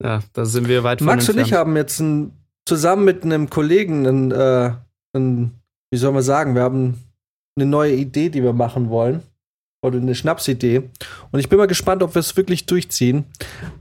ja, 0.03 0.21
da 0.33 0.45
sind 0.45 0.67
wir 0.67 0.83
weit 0.83 0.99
von 0.99 1.07
Max 1.07 1.29
und 1.29 1.35
ich 1.35 1.41
entfernt. 1.43 1.59
haben 1.59 1.77
jetzt 1.77 1.99
ein, 1.99 2.33
zusammen 2.65 3.05
mit 3.05 3.23
einem 3.23 3.49
Kollegen 3.49 4.05
ein, 4.05 4.31
äh, 4.31 4.73
ein, 5.15 5.59
wie 5.91 5.97
soll 5.97 6.11
man 6.11 6.23
sagen, 6.23 6.55
wir 6.55 6.61
haben 6.61 7.03
eine 7.57 7.65
neue 7.69 7.95
Idee, 7.95 8.29
die 8.29 8.43
wir 8.43 8.53
machen 8.53 8.89
wollen. 8.89 9.23
Oder 9.81 9.97
eine 9.97 10.13
Schnapsidee. 10.13 10.89
Und 11.31 11.39
ich 11.39 11.47
bin 11.47 11.57
mal 11.57 11.67
gespannt, 11.67 12.03
ob 12.03 12.13
wir 12.13 12.19
es 12.19 12.35
wirklich 12.35 12.65
durchziehen. 12.65 13.23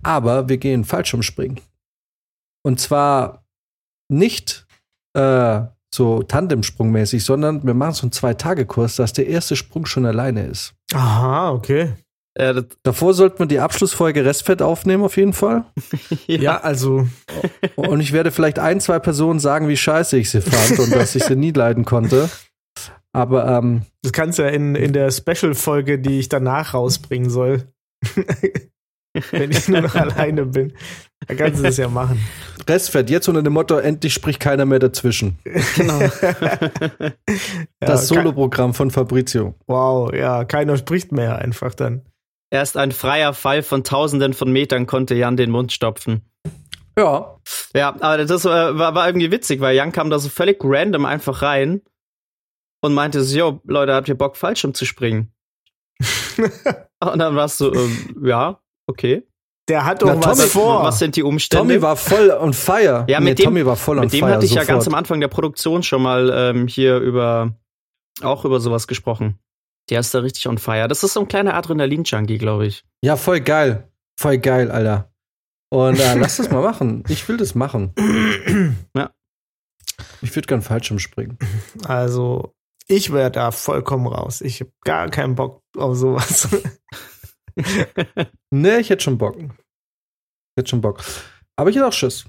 Aber 0.05 0.49
wir 0.49 0.59
gehen 0.59 0.85
Fallschirmspringen. 0.85 1.61
Und 2.65 2.79
zwar 2.79 3.45
nicht 4.09 4.65
äh, 5.15 5.63
so 5.95 6.23
Tandemsprungmäßig, 6.23 7.25
sondern 7.25 7.65
wir 7.65 7.75
machen 7.75 7.95
so 7.95 8.03
einen 8.03 8.13
Zwei-Tage-Kurs, 8.13 8.97
dass 8.97 9.13
der 9.13 9.27
erste 9.27 9.57
Sprung 9.57 9.87
schon 9.87 10.07
alleine 10.07 10.47
ist. 10.47 10.75
Aha, 10.93 11.51
okay. 11.51 11.93
Äh, 12.35 12.63
Davor 12.85 13.15
sollten 13.15 13.41
wir 13.41 13.47
die 13.47 13.59
Abschlussfolge 13.59 14.25
Restfett 14.25 14.63
aufnehmen, 14.63 15.03
auf 15.03 15.17
jeden 15.17 15.33
Fall. 15.33 15.65
Ja, 16.27 16.61
also, 16.61 17.09
Und 17.77 18.01
ich 18.01 18.13
werde 18.13 18.31
vielleicht 18.31 18.59
ein, 18.59 18.81
zwei 18.81 18.99
Personen 18.99 19.41
sagen, 19.41 19.69
wie 19.69 19.77
scheiße 19.77 20.19
ich 20.19 20.31
sie 20.31 20.43
fand 20.43 20.79
und 20.79 20.95
dass 20.95 21.15
ich 21.15 21.25
sie 21.25 21.37
nie 21.37 21.53
leiden 21.53 21.85
konnte. 21.85 22.29
Aber 23.13 23.47
ähm, 23.47 23.83
das 24.03 24.13
kannst 24.13 24.39
du 24.39 24.43
ja 24.43 24.49
in, 24.49 24.75
in 24.75 24.93
der 24.93 25.11
Special-Folge, 25.11 25.99
die 25.99 26.19
ich 26.19 26.29
danach 26.29 26.75
rausbringen 26.75 27.31
soll. 27.31 27.65
Wenn 29.31 29.51
ich 29.51 29.69
nur 29.69 29.83
noch 29.83 29.95
alleine 29.95 30.47
bin. 30.47 30.73
Da 31.27 31.35
kannst 31.35 31.59
du 31.59 31.65
das 31.65 31.77
ja 31.77 31.89
machen. 31.89 32.21
Restfett 32.69 33.11
jetzt 33.11 33.29
unter 33.29 33.43
dem 33.43 33.53
Motto, 33.53 33.77
endlich 33.77 34.15
spricht 34.15 34.41
keiner 34.41 34.65
mehr 34.65 34.79
dazwischen. 34.79 35.39
genau. 35.77 36.01
Das 37.81 38.09
Soloprogramm 38.09 38.75
von 38.75 38.91
Fabrizio. 38.91 39.55
Wow, 39.67 40.13
ja, 40.13 40.45
keiner 40.45 40.77
spricht 40.77 41.13
mehr 41.13 41.39
einfach 41.39 41.75
dann. 41.75 42.03
Erst 42.51 42.77
ein 42.77 42.93
freier 42.93 43.35
Fall 43.35 43.63
von 43.63 43.85
Tausenden 43.85 44.33
von 44.33 44.51
Metern 44.51 44.87
konnte 44.87 45.15
Jan 45.15 45.37
den 45.37 45.51
Mund 45.51 45.73
stopfen. 45.73 46.23
Ja. 46.99 47.39
Ja, 47.75 47.95
aber 48.01 48.25
das 48.25 48.45
äh, 48.45 48.49
war, 48.49 48.95
war 48.95 49.07
irgendwie 49.07 49.31
witzig, 49.31 49.61
weil 49.61 49.77
Jan 49.77 49.93
kam 49.93 50.11
da 50.11 50.19
so 50.19 50.29
völlig 50.29 50.59
random 50.63 51.05
einfach 51.05 51.43
rein 51.43 51.83
und 52.81 52.95
meinte 52.95 53.23
so, 53.23 53.39
yo, 53.39 53.61
Leute, 53.65 53.95
habt 53.95 54.09
ihr 54.09 54.17
Bock, 54.17 54.37
Fallschirm 54.37 54.75
zu 54.75 54.85
springen? 54.85 55.33
und 57.01 57.19
dann 57.19 57.37
warst 57.37 57.61
du, 57.61 57.73
ähm, 57.73 58.17
ja, 58.25 58.61
okay. 58.89 59.23
Der 59.69 59.85
hat 59.85 60.01
doch 60.03 60.09
Na, 60.09 60.17
was 60.25 60.39
Tommy, 60.39 60.49
vor. 60.49 60.83
Was 60.83 60.99
sind 60.99 61.15
die 61.17 61.23
Umstände? 61.23 61.63
Tommy 61.75 61.83
war 61.83 61.95
voll 61.97 62.31
on 62.31 62.55
fire. 62.55 63.05
Ja, 63.09 63.21
mit 63.21 63.39
dem- 63.39 63.45
Tommy 63.45 63.67
war 63.67 63.77
voll 63.77 63.99
on 63.99 64.05
Mit 64.05 64.15
dem 64.15 64.21
fire. 64.21 64.33
hatte 64.33 64.47
ich 64.47 64.53
ja 64.55 64.63
sofort. 64.63 64.77
ganz 64.79 64.87
am 64.89 64.95
Anfang 64.95 65.21
der 65.21 65.29
Produktion 65.29 65.83
schon 65.83 66.01
mal 66.03 66.31
ähm, 66.35 66.67
hier 66.69 66.97
über 66.99 67.55
auch 68.23 68.45
über 68.47 68.61
sowas 68.61 68.87
gesprochen. 68.89 69.39
Der 69.91 70.01
ist 70.01 70.15
da 70.15 70.21
richtig 70.21 70.49
on 70.49 70.57
fire. 70.59 70.89
Das 70.89 71.05
ist 71.05 71.13
so 71.13 71.21
ein 71.21 71.29
kleiner 71.29 71.55
Adrenalin-Junkie, 71.55 72.39
glaube 72.39 72.67
ich. 72.67 72.85
Ja, 73.03 73.17
voll 73.17 73.41
geil. 73.41 73.91
Voll 74.19 74.39
geil, 74.39 74.71
Alter. 74.71 75.13
Und 75.71 76.01
äh, 76.01 76.15
lass 76.15 76.39
das 76.39 76.51
mal 76.51 76.63
machen. 76.63 77.05
Ich 77.09 77.29
will 77.29 77.37
das 77.37 77.55
machen. 77.55 77.93
Ja. 78.97 79.11
Ich 80.23 80.35
würde 80.35 80.47
gern 80.47 80.63
Fallschirm 80.63 80.99
springen. 80.99 81.39
Also, 81.85 82.55
ich 82.87 83.13
wäre 83.13 83.31
da 83.31 83.51
vollkommen 83.51 84.07
raus. 84.07 84.41
Ich 84.41 84.61
habe 84.61 84.73
gar 84.85 85.09
keinen 85.11 85.35
Bock 85.35 85.63
auf 85.77 85.95
sowas. 85.97 86.49
Nee, 88.51 88.79
ich 88.79 88.91
hätte 88.91 89.03
schon 89.05 89.19
Bock. 89.19 89.37
Ich 89.39 89.47
hätte 90.59 90.69
schon 90.71 90.81
Bock. 90.81 91.03
Aber 91.57 91.71
ich 91.71 91.77
hätte 91.77 91.87
auch 91.87 91.93
Schiss. 91.93 92.25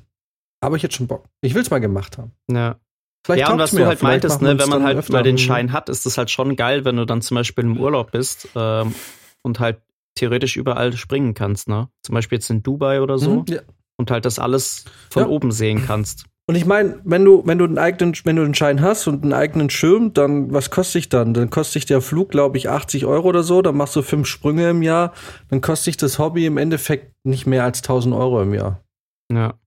Aber 0.62 0.76
ich 0.76 0.84
hätte 0.84 0.96
schon 0.96 1.08
Bock. 1.08 1.26
Ich 1.42 1.54
will 1.56 1.62
es 1.62 1.70
mal 1.70 1.80
gemacht 1.80 2.18
haben. 2.18 2.32
Ja. 2.52 2.80
Vielleicht 3.26 3.42
ja, 3.48 3.52
und 3.54 3.60
was 3.60 3.72
du 3.72 3.86
halt 3.86 4.02
meintest, 4.02 4.42
ne, 4.42 4.58
wenn 4.58 4.70
man 4.70 4.84
halt 4.84 5.10
mal 5.10 5.24
den 5.24 5.38
Schein 5.38 5.74
hat, 5.74 5.90
ist 5.90 6.06
das 6.06 6.18
halt 6.18 6.32
schon 6.32 6.56
geil, 6.56 6.86
wenn 6.86 6.96
du 6.96 7.06
dann 7.06 7.22
zum 7.22 7.36
Beispiel 7.36 7.66
im 7.66 7.78
Urlaub 7.78 8.12
bist 8.12 8.48
ähm, 8.56 8.96
und 9.44 9.60
halt 9.60 9.82
theoretisch 10.16 10.56
überall 10.56 10.94
springen 10.94 11.34
kannst, 11.34 11.68
ne? 11.68 11.90
Zum 12.02 12.16
Beispiel 12.16 12.38
jetzt 12.38 12.50
in 12.50 12.64
Dubai 12.64 13.02
oder 13.02 13.18
so 13.18 13.42
Mhm, 13.42 13.46
ja. 13.50 13.62
und 13.98 14.10
halt 14.10 14.24
das 14.26 14.40
alles 14.40 14.86
von 15.10 15.24
Ja. 15.24 15.30
oben 15.30 15.52
sehen 15.52 15.84
kannst. 15.86 16.26
Und 16.50 16.56
ich 16.56 16.66
meine, 16.66 17.00
wenn 17.04 17.24
du, 17.24 17.44
wenn 17.46 17.60
du 17.60 17.66
einen 17.66 17.78
eigenen, 17.78 18.16
wenn 18.24 18.36
du 18.36 18.42
einen 18.42 18.56
Schein 18.56 18.82
hast 18.82 19.06
und 19.06 19.22
einen 19.22 19.34
eigenen 19.34 19.70
Schirm, 19.70 20.14
dann 20.14 20.52
was 20.52 20.72
kostet 20.72 20.96
dich 20.96 21.10
dann? 21.10 21.36
Dann 21.36 21.52
kostet 21.52 21.76
dich 21.76 21.86
der 21.86 22.02
Flug, 22.02 22.30
glaube 22.30 22.58
ich, 22.58 22.70
80 22.70 23.06
Euro 23.06 23.28
oder 23.28 23.44
so. 23.44 23.62
Dann 23.62 23.78
machst 23.78 23.96
du 23.96 24.02
fünf 24.02 24.26
Sprünge 24.26 24.68
im 24.68 24.82
Jahr. 24.82 25.14
Dann 25.50 25.62
kostet 25.62 25.86
dich 25.86 25.98
das 25.98 26.18
Hobby 26.18 26.48
im 26.48 26.58
Endeffekt 26.58 27.14
nicht 27.24 27.46
mehr 27.46 27.66
als 27.66 27.84
1000 27.84 28.16
Euro 28.16 28.42
im 28.42 28.56
Jahr. 28.56 28.82
Ja. 29.32 29.60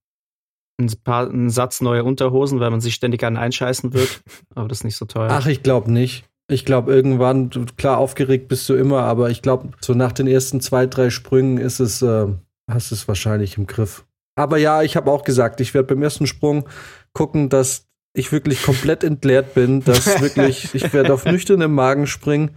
Ein, 0.77 0.91
paar, 1.05 1.29
ein 1.29 1.49
Satz 1.49 1.79
neue 1.79 2.03
Unterhosen, 2.03 2.59
weil 2.59 2.69
man 2.69 2.81
sich 2.81 2.95
ständig 2.95 3.23
an 3.23 3.37
einscheißen 3.37 3.93
wird. 3.93 4.21
Aber 4.53 4.67
das 4.67 4.79
ist 4.79 4.83
nicht 4.83 4.97
so 4.97 5.05
teuer. 5.05 5.29
Ach, 5.31 5.47
ich 5.47 5.63
glaube 5.63 5.89
nicht. 5.89 6.25
Ich 6.51 6.65
glaube 6.65 6.93
irgendwann, 6.93 7.49
klar 7.77 7.97
aufgeregt 7.97 8.49
bist 8.49 8.67
du 8.67 8.73
immer, 8.73 9.03
aber 9.03 9.29
ich 9.29 9.41
glaube 9.41 9.69
so 9.79 9.93
nach 9.93 10.11
den 10.11 10.27
ersten 10.27 10.59
zwei, 10.59 10.87
drei 10.87 11.09
Sprüngen 11.09 11.57
ist 11.57 11.79
es, 11.79 12.01
äh, 12.01 12.27
hast 12.69 12.91
du 12.91 12.95
es 12.95 13.07
wahrscheinlich 13.07 13.57
im 13.57 13.67
Griff. 13.67 14.05
Aber 14.35 14.57
ja, 14.57 14.81
ich 14.81 14.95
habe 14.95 15.11
auch 15.11 15.23
gesagt, 15.23 15.61
ich 15.61 15.73
werde 15.73 15.93
beim 15.93 16.03
ersten 16.03 16.27
Sprung 16.27 16.67
gucken, 17.13 17.49
dass 17.49 17.87
ich 18.15 18.31
wirklich 18.31 18.63
komplett 18.63 19.03
entleert 19.03 19.53
bin, 19.53 19.83
dass 19.83 20.05
wirklich, 20.21 20.73
ich 20.73 20.93
werde 20.93 21.13
auf 21.13 21.25
nüchternem 21.25 21.73
Magen 21.73 22.07
springen 22.07 22.51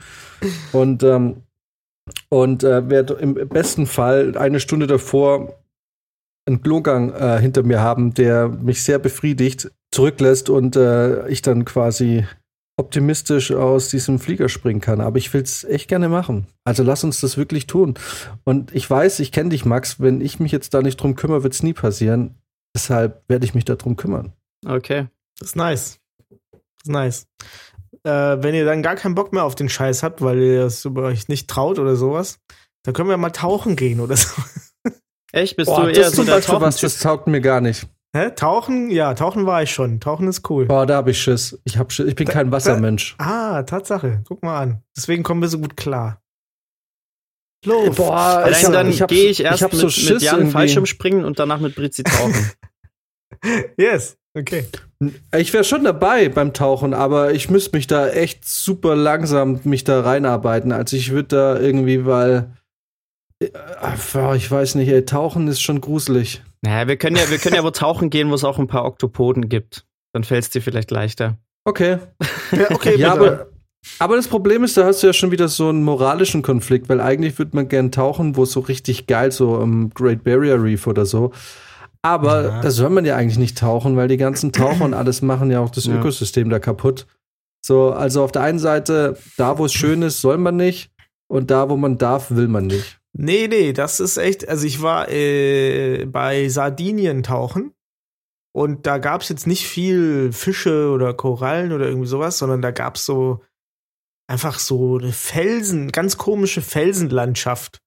und 0.72 1.02
ähm, 1.02 1.42
und 2.28 2.62
äh, 2.62 2.88
werde 2.88 3.14
im 3.14 3.34
besten 3.34 3.86
Fall 3.86 4.36
eine 4.36 4.60
Stunde 4.60 4.86
davor 4.86 5.60
einen 6.46 6.62
Klogang 6.62 7.12
äh, 7.12 7.40
hinter 7.40 7.64
mir 7.64 7.80
haben, 7.80 8.14
der 8.14 8.48
mich 8.48 8.84
sehr 8.84 9.00
befriedigt, 9.00 9.70
zurücklässt 9.90 10.48
und 10.48 10.76
äh, 10.76 11.26
ich 11.28 11.42
dann 11.42 11.64
quasi 11.64 12.24
optimistisch 12.76 13.52
aus 13.52 13.88
diesem 13.88 14.18
Flieger 14.18 14.48
springen 14.48 14.80
kann. 14.80 15.00
Aber 15.00 15.18
ich 15.18 15.32
will 15.32 15.42
es 15.42 15.64
echt 15.64 15.88
gerne 15.88 16.08
machen. 16.08 16.46
Also 16.64 16.82
lass 16.82 17.04
uns 17.04 17.20
das 17.20 17.36
wirklich 17.36 17.66
tun. 17.66 17.94
Und 18.44 18.74
ich 18.74 18.88
weiß, 18.88 19.20
ich 19.20 19.32
kenne 19.32 19.50
dich, 19.50 19.64
Max. 19.64 20.00
Wenn 20.00 20.20
ich 20.20 20.40
mich 20.40 20.52
jetzt 20.52 20.74
da 20.74 20.82
nicht 20.82 20.96
drum 20.96 21.16
kümmere, 21.16 21.42
wird 21.42 21.54
es 21.54 21.62
nie 21.62 21.72
passieren. 21.72 22.36
Deshalb 22.74 23.24
werde 23.28 23.46
ich 23.46 23.54
mich 23.54 23.64
darum 23.64 23.96
kümmern. 23.96 24.32
Okay. 24.66 25.06
Das 25.38 25.48
ist 25.48 25.56
nice. 25.56 26.00
Das 26.30 26.60
ist 26.84 26.90
nice. 26.90 27.26
Äh, 28.04 28.42
wenn 28.42 28.54
ihr 28.54 28.64
dann 28.64 28.82
gar 28.82 28.96
keinen 28.96 29.14
Bock 29.14 29.32
mehr 29.32 29.44
auf 29.44 29.54
den 29.54 29.68
Scheiß 29.68 30.02
habt, 30.02 30.20
weil 30.20 30.38
ihr 30.38 30.66
es 30.66 30.84
über 30.84 31.04
euch 31.04 31.28
nicht 31.28 31.48
traut 31.48 31.78
oder 31.78 31.96
sowas, 31.96 32.38
dann 32.82 32.94
können 32.94 33.08
wir 33.08 33.16
mal 33.16 33.30
tauchen 33.30 33.76
gehen 33.76 34.00
oder 34.00 34.16
so. 34.16 34.30
Echt? 35.32 35.56
Bist 35.56 35.66
Boah, 35.66 35.84
du 35.84 35.88
eher 35.88 36.04
das 36.04 36.12
so 36.12 36.24
der 36.24 36.34
Beispiel 36.34 36.60
was, 36.60 36.80
das 36.80 36.98
taugt 36.98 37.26
mir 37.26 37.40
gar 37.40 37.60
nicht. 37.60 37.86
Hä? 38.16 38.30
Tauchen? 38.30 38.90
Ja, 38.90 39.12
tauchen 39.14 39.44
war 39.44 39.62
ich 39.62 39.70
schon. 39.70 40.00
Tauchen 40.00 40.26
ist 40.28 40.48
cool. 40.48 40.64
Boah, 40.66 40.86
da 40.86 40.96
habe 40.96 41.10
ich 41.10 41.20
Schiss. 41.20 41.60
Ich, 41.64 41.76
hab 41.76 41.92
Schiss. 41.92 42.06
ich 42.06 42.14
bin 42.14 42.26
kein 42.26 42.50
Wassermensch. 42.50 43.14
Ah, 43.18 43.62
Tatsache. 43.62 44.22
Guck 44.26 44.42
mal 44.42 44.58
an. 44.58 44.82
Deswegen 44.96 45.22
kommen 45.22 45.42
wir 45.42 45.48
so 45.48 45.58
gut 45.58 45.76
klar. 45.76 46.22
Los. 47.64 47.96
Boah, 47.96 48.16
Allein 48.16 48.52
ich 48.52 48.64
hab- 48.64 48.72
dann 48.72 48.88
ich 48.88 49.02
hab- 49.02 49.08
gehe 49.10 49.28
ich 49.30 49.40
ich 49.40 49.46
erst 49.46 49.62
hab 49.62 49.72
mit, 49.72 49.80
so 49.80 49.86
mit 49.86 49.94
Schiss 49.94 50.22
Jan 50.22 50.36
irgendwie. 50.36 50.52
Fallschirm 50.52 50.86
springen 50.86 51.24
und 51.24 51.38
danach 51.38 51.60
mit 51.60 51.74
Brizi 51.74 52.02
tauchen. 52.02 52.50
Yes. 53.76 54.16
Okay. 54.34 54.64
Ich 55.36 55.52
wäre 55.52 55.64
schon 55.64 55.84
dabei 55.84 56.28
beim 56.28 56.54
Tauchen, 56.54 56.94
aber 56.94 57.32
ich 57.32 57.50
müsste 57.50 57.76
mich 57.76 57.86
da 57.86 58.08
echt 58.08 58.44
super 58.46 58.94
langsam 58.96 59.60
mich 59.64 59.84
da 59.84 60.00
reinarbeiten. 60.00 60.72
Also 60.72 60.96
ich 60.96 61.10
würde 61.10 61.28
da 61.28 61.58
irgendwie, 61.58 62.06
weil 62.06 62.56
äh, 63.42 63.48
boah, 64.12 64.34
ich 64.34 64.50
weiß 64.50 64.76
nicht, 64.76 64.88
ey, 64.88 65.04
Tauchen 65.04 65.48
ist 65.48 65.60
schon 65.60 65.80
gruselig. 65.80 66.42
Naja, 66.62 66.88
wir 66.88 66.96
können 66.96 67.16
ja, 67.16 67.30
wir 67.30 67.38
können 67.38 67.54
ja 67.54 67.64
wo 67.64 67.70
tauchen 67.70 68.10
gehen, 68.10 68.30
wo 68.30 68.34
es 68.34 68.44
auch 68.44 68.58
ein 68.58 68.66
paar 68.66 68.84
Oktopoden 68.84 69.48
gibt. 69.48 69.86
Dann 70.12 70.24
fällt 70.24 70.44
es 70.44 70.50
dir 70.50 70.62
vielleicht 70.62 70.90
leichter. 70.90 71.38
Okay. 71.64 71.98
Ja, 72.52 72.70
okay, 72.70 72.96
ja, 72.96 73.12
aber, 73.12 73.48
aber 73.98 74.16
das 74.16 74.28
Problem 74.28 74.64
ist, 74.64 74.76
da 74.76 74.84
hast 74.84 75.02
du 75.02 75.08
ja 75.08 75.12
schon 75.12 75.30
wieder 75.30 75.48
so 75.48 75.68
einen 75.68 75.82
moralischen 75.82 76.42
Konflikt, 76.42 76.88
weil 76.88 77.00
eigentlich 77.00 77.38
würde 77.38 77.56
man 77.56 77.68
gern 77.68 77.90
tauchen, 77.92 78.36
wo 78.36 78.44
es 78.44 78.52
so 78.52 78.60
richtig 78.60 79.06
geil, 79.06 79.32
so 79.32 79.60
im 79.60 79.90
Great 79.90 80.24
Barrier 80.24 80.62
Reef 80.62 80.86
oder 80.86 81.04
so. 81.06 81.32
Aber 82.02 82.44
Ja. 82.44 82.60
da 82.60 82.70
soll 82.70 82.90
man 82.90 83.04
ja 83.04 83.16
eigentlich 83.16 83.38
nicht 83.38 83.58
tauchen, 83.58 83.96
weil 83.96 84.06
die 84.08 84.16
ganzen 84.16 84.52
Taucher 84.52 84.84
und 84.84 84.94
alles 84.94 85.22
machen 85.22 85.50
ja 85.50 85.60
auch 85.60 85.70
das 85.70 85.86
Ja. 85.86 85.98
Ökosystem 85.98 86.48
da 86.50 86.60
kaputt. 86.60 87.06
So, 87.64 87.90
also 87.90 88.22
auf 88.22 88.30
der 88.30 88.42
einen 88.42 88.60
Seite, 88.60 89.18
da 89.36 89.58
wo 89.58 89.64
es 89.64 89.72
schön 89.72 90.02
ist, 90.02 90.20
soll 90.20 90.38
man 90.38 90.56
nicht. 90.56 90.90
Und 91.28 91.50
da, 91.50 91.68
wo 91.68 91.76
man 91.76 91.98
darf, 91.98 92.30
will 92.30 92.46
man 92.46 92.68
nicht. 92.68 93.00
Nee, 93.18 93.48
nee, 93.48 93.72
das 93.72 94.00
ist 94.00 94.18
echt, 94.18 94.48
also 94.48 94.66
ich 94.66 94.82
war 94.82 95.08
äh, 95.10 96.04
bei 96.06 96.48
Sardinien 96.48 97.22
tauchen 97.22 97.72
und 98.54 98.86
da 98.86 98.98
gab's 98.98 99.28
jetzt 99.30 99.46
nicht 99.46 99.66
viel 99.66 100.32
Fische 100.32 100.90
oder 100.90 101.14
Korallen 101.14 101.72
oder 101.72 101.86
irgendwie 101.86 102.08
sowas, 102.08 102.38
sondern 102.38 102.62
da 102.62 102.72
gab's 102.72 103.06
so 103.06 103.42
einfach 104.28 104.58
so 104.58 104.98
eine 104.98 105.12
Felsen, 105.12 105.92
ganz 105.92 106.16
komische 106.18 106.62
Felsenlandschaft. 106.62 107.80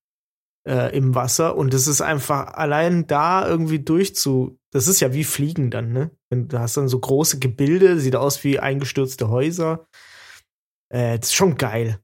äh, 0.67 0.95
im 0.95 1.15
Wasser 1.15 1.55
und 1.57 1.73
es 1.73 1.88
ist 1.88 2.01
einfach 2.01 2.53
allein 2.53 3.07
da 3.07 3.47
irgendwie 3.47 3.80
durchzu. 3.80 4.59
Das 4.71 4.88
ist 4.88 4.99
ja 4.99 5.13
wie 5.13 5.23
Fliegen 5.23 5.71
dann, 5.71 5.91
ne? 5.93 6.11
Du 6.32 6.59
hast 6.59 6.77
dann 6.77 6.88
so 6.88 6.99
große 6.99 7.39
Gebilde, 7.39 7.99
sieht 7.99 8.15
aus 8.15 8.43
wie 8.43 8.59
eingestürzte 8.59 9.30
Häuser. 9.30 9.88
Äh, 10.89 11.17
das 11.19 11.30
ist 11.30 11.36
schon 11.36 11.57
geil. 11.57 11.99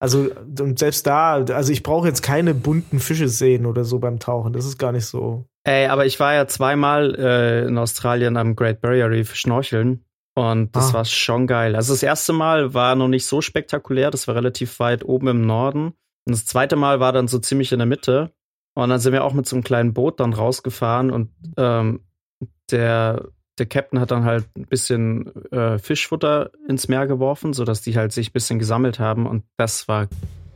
Also, 0.00 0.30
und 0.60 0.78
selbst 0.78 1.06
da, 1.06 1.34
also 1.36 1.72
ich 1.72 1.82
brauche 1.82 2.06
jetzt 2.08 2.22
keine 2.22 2.52
bunten 2.54 2.98
Fische 3.00 3.28
sehen 3.28 3.64
oder 3.64 3.84
so 3.84 3.98
beim 3.98 4.18
Tauchen. 4.18 4.52
Das 4.52 4.64
ist 4.66 4.78
gar 4.78 4.92
nicht 4.92 5.06
so. 5.06 5.46
Ey, 5.64 5.86
aber 5.86 6.04
ich 6.04 6.20
war 6.20 6.34
ja 6.34 6.46
zweimal 6.46 7.14
äh, 7.14 7.66
in 7.66 7.78
Australien 7.78 8.36
am 8.36 8.54
Great 8.54 8.80
Barrier 8.82 9.08
Reef 9.08 9.34
schnorcheln 9.34 10.04
und 10.36 10.74
das 10.76 10.90
Ah. 10.90 10.94
war 10.94 11.04
schon 11.06 11.46
geil. 11.46 11.74
Also 11.74 11.94
das 11.94 12.02
erste 12.02 12.32
Mal 12.34 12.74
war 12.74 12.96
noch 12.96 13.08
nicht 13.08 13.24
so 13.24 13.40
spektakulär, 13.40 14.10
das 14.10 14.28
war 14.28 14.34
relativ 14.34 14.78
weit 14.78 15.04
oben 15.04 15.28
im 15.28 15.46
Norden. 15.46 15.94
Und 16.26 16.32
das 16.32 16.44
zweite 16.44 16.76
Mal 16.76 17.00
war 17.00 17.12
dann 17.12 17.28
so 17.28 17.38
ziemlich 17.38 17.72
in 17.72 17.78
der 17.78 17.86
Mitte. 17.86 18.32
Und 18.76 18.88
dann 18.90 18.98
sind 18.98 19.12
wir 19.12 19.24
auch 19.24 19.32
mit 19.34 19.46
so 19.46 19.54
einem 19.56 19.62
kleinen 19.62 19.94
Boot 19.94 20.18
dann 20.20 20.32
rausgefahren 20.32 21.10
und 21.12 21.30
ähm, 21.56 22.00
der, 22.70 23.28
der 23.58 23.66
Captain 23.66 24.00
hat 24.00 24.10
dann 24.10 24.24
halt 24.24 24.46
ein 24.56 24.66
bisschen 24.66 25.34
äh, 25.52 25.78
Fischfutter 25.78 26.50
ins 26.68 26.88
Meer 26.88 27.06
geworfen, 27.06 27.52
sodass 27.52 27.82
die 27.82 27.96
halt 27.96 28.12
sich 28.12 28.30
ein 28.30 28.32
bisschen 28.32 28.58
gesammelt 28.58 28.98
haben. 28.98 29.26
Und 29.26 29.44
das 29.56 29.86
war 29.88 30.08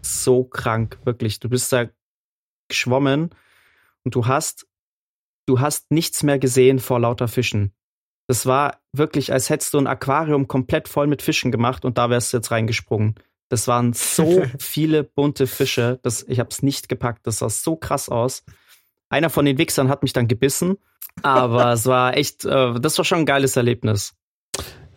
so 0.03 0.44
krank, 0.44 0.99
wirklich. 1.05 1.40
Du 1.40 1.49
bist 1.49 1.72
da 1.72 1.86
geschwommen 2.68 3.30
und 4.05 4.14
du 4.14 4.26
hast, 4.26 4.66
du 5.46 5.61
hast 5.61 5.90
nichts 5.90 6.22
mehr 6.22 6.38
gesehen 6.38 6.78
vor 6.78 7.01
lauter 7.01 7.28
Fischen. 7.28 7.72
Das 8.26 8.44
war 8.44 8.80
wirklich, 8.92 9.32
als 9.32 9.49
hättest 9.49 9.72
du 9.74 9.78
ein 9.78 9.86
Aquarium 9.86 10.49
komplett 10.49 10.88
voll 10.88 11.07
mit 11.07 11.22
Fischen 11.22 11.51
gemacht 11.51 11.84
und 11.84 11.99
da 11.99 12.11
wärst 12.11 12.32
du 12.32 12.38
jetzt 12.38 12.51
reingesprungen. 12.51 13.14
Das 13.49 13.66
waren 13.68 13.94
so 13.94 14.44
viele 14.59 15.05
bunte 15.05 15.46
Fische, 15.46 15.99
das, 16.03 16.24
ich 16.28 16.38
habe 16.38 16.51
es 16.51 16.62
nicht 16.62 16.88
gepackt. 16.88 17.26
Das 17.26 17.38
sah 17.38 17.49
so 17.49 17.76
krass 17.76 18.09
aus. 18.09 18.44
Einer 19.11 19.30
von 19.30 19.44
den 19.44 19.59
Wichsern 19.59 19.88
hat 19.88 20.02
mich 20.02 20.12
dann 20.12 20.28
gebissen, 20.28 20.76
aber 21.22 21.72
es 21.74 21.86
war 21.86 22.16
echt, 22.16 22.44
äh, 22.44 22.78
das 22.80 22.98
war 22.98 23.04
schon 23.04 23.18
ein 23.18 23.26
geiles 23.26 23.56
Erlebnis. 23.56 24.14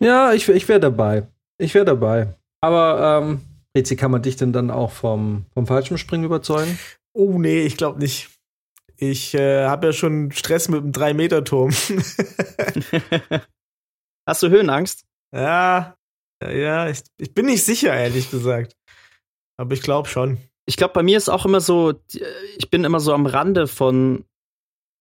Ja, 0.00 0.32
ich, 0.32 0.48
ich 0.48 0.68
wäre 0.68 0.80
dabei. 0.80 1.28
Ich 1.58 1.74
wäre 1.74 1.84
dabei. 1.84 2.34
Aber, 2.60 3.20
ähm, 3.22 3.40
Rezi, 3.76 3.96
kann 3.96 4.10
man 4.10 4.22
dich 4.22 4.36
denn 4.36 4.52
dann 4.52 4.70
auch 4.70 4.90
vom, 4.90 5.46
vom 5.54 5.66
Fallschirmspringen 5.66 6.26
überzeugen? 6.26 6.78
Oh 7.14 7.38
nee, 7.38 7.62
ich 7.62 7.76
glaube 7.76 7.98
nicht. 8.00 8.30
Ich 8.96 9.34
äh, 9.34 9.66
habe 9.66 9.86
ja 9.86 9.92
schon 9.92 10.30
Stress 10.32 10.68
mit 10.68 10.82
dem 10.82 10.92
3-Meter-Turm. 10.92 11.70
Hast 14.28 14.42
du 14.42 14.48
Höhenangst? 14.48 15.04
ja, 15.34 15.96
ja, 16.50 16.88
ich, 16.88 17.02
ich 17.18 17.34
bin 17.34 17.46
nicht 17.46 17.64
sicher, 17.64 17.94
ehrlich 17.94 18.30
gesagt. 18.30 18.76
Aber 19.56 19.74
ich 19.74 19.82
glaube 19.82 20.08
schon. 20.08 20.38
Ich 20.66 20.76
glaube, 20.76 20.94
bei 20.94 21.02
mir 21.02 21.16
ist 21.16 21.28
auch 21.28 21.44
immer 21.44 21.60
so, 21.60 21.94
ich 22.56 22.70
bin 22.70 22.84
immer 22.84 23.00
so 23.00 23.12
am 23.12 23.26
Rande 23.26 23.66
von 23.66 24.24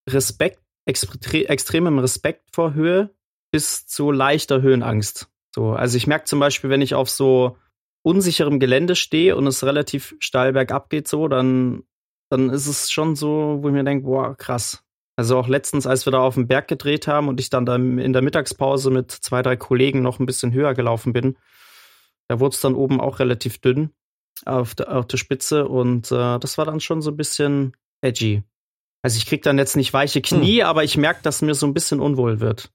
Respekt, 0.10 0.60
extre 0.86 1.48
extremem 1.48 2.00
Respekt 2.00 2.50
vor 2.54 2.74
Höhe 2.74 3.14
bis 3.52 3.86
zu 3.86 4.12
leichter 4.12 4.62
Höhenangst. 4.62 5.30
So, 5.54 5.72
also 5.72 5.98
ich 5.98 6.08
merke 6.08 6.26
zum 6.26 6.40
Beispiel, 6.40 6.70
wenn 6.70 6.82
ich 6.82 6.96
auf 6.96 7.10
so 7.10 7.58
unsicherem 8.04 8.60
Gelände 8.60 8.96
stehe 8.96 9.36
und 9.36 9.46
es 9.46 9.64
relativ 9.64 10.16
steil 10.20 10.54
bergab 10.54 10.90
geht, 10.90 11.08
so, 11.08 11.28
dann, 11.28 11.84
dann 12.30 12.50
ist 12.50 12.68
es 12.68 12.90
schon 12.92 13.16
so, 13.16 13.60
wo 13.62 13.68
ich 13.68 13.74
mir 13.74 13.84
denke, 13.84 14.06
boah, 14.06 14.36
krass. 14.36 14.84
Also 15.18 15.38
auch 15.38 15.48
letztens, 15.48 15.86
als 15.86 16.08
wir 16.08 16.12
da 16.12 16.22
auf 16.22 16.36
dem 16.36 16.48
Berg 16.48 16.68
gedreht 16.68 17.06
haben 17.06 17.28
und 17.28 17.40
ich 17.40 17.50
dann 17.50 17.66
da 17.66 17.76
in 17.76 18.14
der 18.14 18.22
Mittagspause 18.22 18.90
mit 18.90 19.12
zwei, 19.12 19.42
drei 19.44 19.58
Kollegen 19.58 20.02
noch 20.02 20.20
ein 20.20 20.26
bisschen 20.26 20.54
höher 20.54 20.74
gelaufen 20.74 21.14
bin, 21.14 21.38
da 22.28 22.40
wurde 22.40 22.56
es 22.56 22.62
dann 22.62 22.74
oben 22.74 23.00
auch 23.02 23.20
relativ 23.20 23.60
dünn 23.60 23.92
auf 24.46 24.76
der, 24.76 24.96
auf 24.96 25.08
der 25.08 25.18
Spitze 25.18 25.68
und 25.68 26.12
äh, 26.12 26.40
das 26.40 26.58
war 26.58 26.66
dann 26.66 26.80
schon 26.80 27.02
so 27.02 27.12
ein 27.12 27.18
bisschen 27.18 27.76
edgy. 28.02 28.44
Also 29.04 29.18
ich 29.18 29.26
krieg 29.26 29.42
dann 29.42 29.58
jetzt 29.58 29.76
nicht 29.76 29.94
weiche 29.94 30.22
Knie, 30.22 30.64
aber 30.64 30.84
ich 30.84 30.98
merke, 30.98 31.22
dass 31.24 31.42
mir 31.42 31.56
so 31.56 31.66
ein 31.66 31.74
bisschen 31.74 32.00
unwohl 32.00 32.40
wird. 32.40 32.72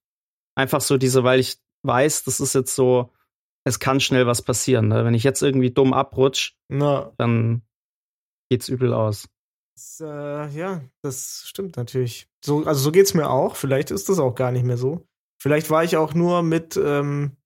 Einfach 0.56 0.80
so 0.80 0.96
diese, 0.96 1.22
weil 1.24 1.38
ich 1.40 1.58
weiß, 1.84 2.24
das 2.24 2.40
ist 2.40 2.54
jetzt 2.54 2.74
so, 2.74 3.12
es 3.64 3.78
kann 3.78 4.00
schnell 4.00 4.26
was 4.26 4.42
passieren. 4.42 4.88
Ne? 4.88 5.04
Wenn 5.04 5.14
ich 5.14 5.24
jetzt 5.24 5.42
irgendwie 5.42 5.70
dumm 5.70 5.92
abrutsch, 5.92 6.56
Na, 6.68 7.12
dann 7.18 7.62
geht's 8.50 8.68
übel 8.68 8.92
aus. 8.92 9.28
das, 9.76 10.00
äh, 10.00 10.48
ja, 10.48 10.82
das 11.02 11.44
stimmt 11.46 11.76
natürlich. 11.76 12.28
So, 12.44 12.64
also 12.64 12.80
so 12.80 12.92
geht's 12.92 13.14
mir 13.14 13.30
auch. 13.30 13.56
Vielleicht 13.56 13.90
ist 13.90 14.08
das 14.08 14.18
auch 14.18 14.34
gar 14.34 14.50
nicht 14.50 14.64
mehr 14.64 14.78
so. 14.78 15.06
Vielleicht 15.40 15.70
war 15.70 15.84
ich 15.84 15.96
auch 15.96 16.14
nur 16.14 16.42
mit, 16.42 16.76
ähm, 16.76 17.36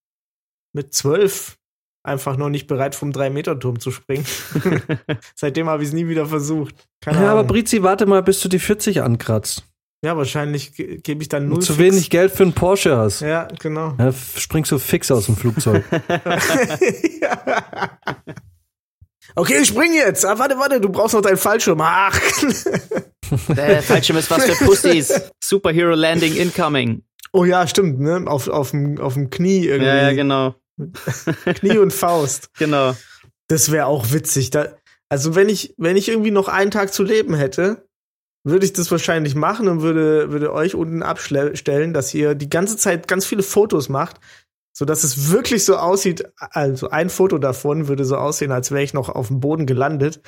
mit 0.72 0.94
zwölf 0.94 1.58
einfach 2.02 2.36
noch 2.36 2.48
nicht 2.48 2.66
bereit, 2.66 2.94
vom 2.94 3.10
3-Meter-Turm 3.10 3.78
zu 3.80 3.90
springen. 3.90 4.24
Seitdem 5.34 5.68
habe 5.68 5.82
ich 5.82 5.88
es 5.90 5.94
nie 5.94 6.08
wieder 6.08 6.26
versucht. 6.26 6.74
Keine 7.00 7.22
Ja, 7.22 7.32
aber. 7.32 7.44
Brizi, 7.44 7.82
warte 7.82 8.06
mal, 8.06 8.22
bis 8.22 8.40
du 8.40 8.48
die 8.48 8.58
40 8.58 9.02
ankratzt. 9.02 9.64
ja, 10.04 10.16
wahrscheinlich 10.16 10.72
ge 10.74 10.96
gebe 11.02 11.22
ich 11.22 11.28
dann 11.28 11.52
Und 11.52 11.62
zu 11.62 11.74
fix. 11.74 11.92
wenig 11.92 12.10
Geld 12.10 12.32
für 12.32 12.42
einen 12.44 12.54
Porsche 12.54 12.96
hast. 12.96 13.20
Ja, 13.20 13.48
genau. 13.58 13.94
Ja, 13.98 14.12
springst 14.12 14.72
du 14.72 14.78
fix 14.78 15.10
aus 15.10 15.26
dem 15.26 15.36
Flugzeug. 15.36 15.84
ja. 17.20 17.90
Okay, 19.36 19.64
spring 19.64 19.92
jetzt. 19.94 20.26
Ah, 20.26 20.36
warte, 20.40 20.58
warte, 20.58 20.80
du 20.80 20.88
brauchst 20.88 21.14
noch 21.14 21.20
deinen 21.22 21.36
Fallschirm. 21.36 21.80
Ach. 21.80 22.18
Der 23.56 23.80
Fallschirm 23.82 24.18
ist 24.18 24.28
was 24.28 24.44
für 24.44 24.64
Pussys. 24.64 25.30
Superhero 25.40 25.94
Landing 25.94 26.34
incoming. 26.34 27.04
Oh 27.32 27.44
ja, 27.44 27.64
stimmt, 27.68 28.00
ne? 28.00 28.24
Auf, 28.26 28.48
auf, 28.48 28.72
dem, 28.72 28.98
auf 28.98 29.14
dem 29.14 29.30
Knie 29.30 29.66
irgendwie. 29.66 29.86
Ja, 29.86 29.96
ja, 30.08 30.12
genau. 30.14 30.56
Knie 31.44 31.78
und 31.78 31.92
Faust. 31.92 32.50
Genau. 32.58 32.96
Das 33.48 33.70
wäre 33.70 33.86
auch 33.86 34.12
witzig. 34.12 34.50
Da, 34.50 34.74
also 35.08 35.34
wenn 35.34 35.48
ich, 35.48 35.74
wenn 35.76 35.96
ich 35.96 36.08
irgendwie 36.08 36.30
noch 36.30 36.48
einen 36.48 36.70
Tag 36.70 36.92
zu 36.92 37.02
leben 37.02 37.34
hätte, 37.34 37.88
würde 38.44 38.64
ich 38.64 38.72
das 38.72 38.90
wahrscheinlich 38.90 39.34
machen 39.34 39.68
und 39.68 39.82
würde, 39.82 40.30
würde 40.30 40.52
euch 40.52 40.74
unten 40.74 41.02
abstellen, 41.02 41.92
dass 41.92 42.14
ihr 42.14 42.34
die 42.34 42.48
ganze 42.48 42.76
Zeit 42.76 43.06
ganz 43.06 43.26
viele 43.26 43.42
Fotos 43.42 43.88
macht, 43.88 44.20
so 44.72 44.84
dass 44.84 45.04
es 45.04 45.30
wirklich 45.30 45.64
so 45.64 45.76
aussieht. 45.76 46.24
Also 46.38 46.88
ein 46.90 47.10
Foto 47.10 47.38
davon 47.38 47.88
würde 47.88 48.04
so 48.04 48.16
aussehen, 48.16 48.52
als 48.52 48.70
wäre 48.70 48.82
ich 48.82 48.94
noch 48.94 49.08
auf 49.08 49.28
dem 49.28 49.40
Boden 49.40 49.66
gelandet. 49.66 50.20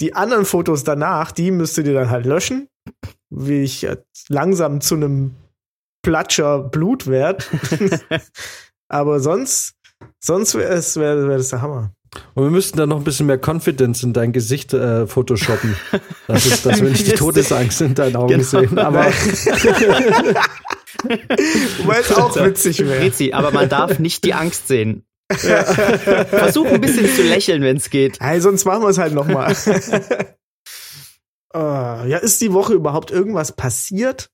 Die 0.00 0.14
anderen 0.14 0.44
Fotos 0.44 0.82
danach, 0.82 1.30
die 1.30 1.50
müsstet 1.50 1.86
ihr 1.86 1.94
dann 1.94 2.10
halt 2.10 2.26
löschen, 2.26 2.68
wie 3.28 3.62
ich 3.62 3.86
langsam 4.28 4.80
zu 4.80 4.94
einem 4.94 5.36
Platscher 6.02 6.58
Blut 6.58 7.06
werd. 7.06 7.48
Aber 8.90 9.20
sonst, 9.20 9.74
sonst 10.18 10.54
wäre 10.56 10.74
es 10.74 10.96
wär, 10.96 11.28
wär 11.28 11.36
das 11.38 11.48
der 11.50 11.62
Hammer. 11.62 11.92
Und 12.34 12.42
wir 12.42 12.50
müssten 12.50 12.76
dann 12.76 12.88
noch 12.88 12.96
ein 12.96 13.04
bisschen 13.04 13.26
mehr 13.26 13.38
Confidence 13.38 14.02
in 14.02 14.12
dein 14.12 14.32
Gesicht 14.32 14.74
äh, 14.74 15.06
photoshoppen. 15.06 15.76
Das 16.26 16.44
ist, 16.46 16.66
dass 16.66 16.80
wir 16.80 16.90
nicht 16.90 17.06
die 17.06 17.12
Todesangst 17.12 17.80
in 17.80 17.94
deinen 17.94 18.16
Augen 18.16 18.28
Genau. 18.28 18.44
sehen. 18.44 18.78
Aber 18.78 19.04
Wobei 21.78 21.98
es 21.98 22.12
auch 22.12 22.36
witzig 22.36 22.80
wäre. 22.80 23.00
Rezi, 23.00 23.32
aber 23.32 23.50
man 23.52 23.68
darf 23.68 23.98
nicht 23.98 24.24
die 24.24 24.34
Angst 24.34 24.68
sehen. 24.68 25.04
Versuch 25.32 26.66
ein 26.66 26.80
bisschen 26.80 27.08
zu 27.12 27.22
lächeln, 27.22 27.62
wenn 27.62 27.76
es 27.78 27.90
geht. 27.90 28.20
Hey, 28.20 28.40
sonst 28.40 28.64
machen 28.64 28.82
wir 28.82 28.88
es 28.90 28.98
halt 28.98 29.12
nochmal. 29.14 29.52
uh, 31.54 31.58
ja, 32.06 32.18
ist 32.18 32.40
die 32.40 32.52
Woche 32.52 32.74
überhaupt 32.74 33.10
irgendwas 33.10 33.52
passiert? 33.52 34.30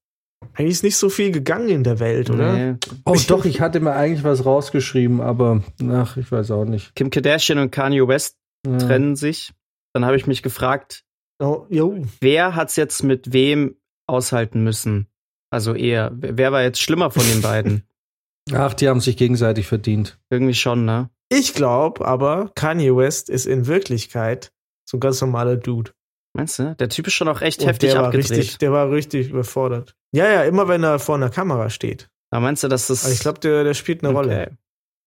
Eigentlich 0.57 0.73
ist 0.73 0.83
nicht 0.85 0.97
so 0.97 1.09
viel 1.11 1.31
gegangen 1.33 1.69
in 1.69 1.85
der 1.85 1.99
Welt, 2.01 2.31
oder? 2.31 2.53
Nee. 2.55 2.75
oh, 3.05 3.15
doch, 3.29 3.45
ich 3.45 3.61
hatte 3.61 3.79
mir 3.81 3.93
eigentlich 3.93 4.25
was 4.25 4.45
rausgeschrieben, 4.47 5.21
aber 5.21 5.63
ach, 5.91 6.17
ich 6.17 6.33
weiß 6.33 6.51
auch 6.51 6.65
nicht. 6.65 6.95
Kim 6.95 7.11
Kardashian 7.11 7.59
und 7.59 7.71
Kanye 7.71 8.09
West 8.09 8.39
Ja. 8.67 8.79
trennen 8.79 9.17
sich. 9.17 9.53
Dann 9.93 10.05
habe 10.07 10.17
ich 10.17 10.27
mich 10.27 10.43
gefragt, 10.43 11.05
Oh, 11.39 11.67
jo. 11.69 12.03
wer 12.21 12.55
hat's 12.55 12.77
jetzt 12.77 13.03
mit 13.03 13.33
wem 13.35 13.77
aushalten 14.07 14.65
müssen? 14.65 15.09
Also 15.51 15.75
eher, 15.75 16.11
wer 16.15 16.53
war 16.53 16.63
jetzt 16.63 16.81
schlimmer 16.81 17.11
von 17.11 17.23
den 17.31 17.43
beiden? 17.43 17.83
Ach, 18.53 18.73
die 18.75 18.89
haben 18.89 19.01
sich 19.01 19.17
gegenseitig 19.17 19.67
verdient. 19.67 20.19
Irgendwie 20.31 20.55
schon, 20.55 20.85
ne? 20.85 21.11
Ich 21.29 21.53
glaube 21.55 22.07
aber, 22.07 22.51
Kanye 22.55 22.97
West 22.97 23.29
ist 23.29 23.47
in 23.47 23.67
Wirklichkeit 23.67 24.53
so 24.89 24.97
ein 24.97 25.01
ganz 25.01 25.21
normaler 25.21 25.57
Dude. 25.57 25.91
Meinst 26.37 26.59
du? 26.59 26.75
Der 26.79 26.89
Typ 26.89 27.07
ist 27.07 27.15
schon 27.15 27.29
auch 27.29 27.41
echt 27.43 27.61
Und 27.61 27.69
heftig 27.69 27.91
der 27.91 27.99
war 28.01 28.07
abgedreht. 28.07 28.31
richtig, 28.31 28.59
der 28.59 28.73
war 28.73 28.91
richtig 28.91 29.31
überfordert. 29.31 29.95
Ja, 30.13 30.31
ja, 30.31 30.43
immer 30.45 30.69
wenn 30.69 30.83
er 30.85 30.99
vor 30.99 31.15
einer 31.17 31.31
Kamera 31.31 31.71
steht. 31.71 32.09
Aber 32.31 32.41
meinst 32.43 32.63
du, 32.65 32.69
dass 32.69 32.87
das. 32.89 33.05
Aber 33.05 33.13
ich 33.15 33.21
glaube, 33.21 33.41
der, 33.41 33.65
der 33.65 33.75
spielt 33.75 34.05
eine 34.05 34.13
Rolle. 34.13 34.43
Okay. 34.43 34.57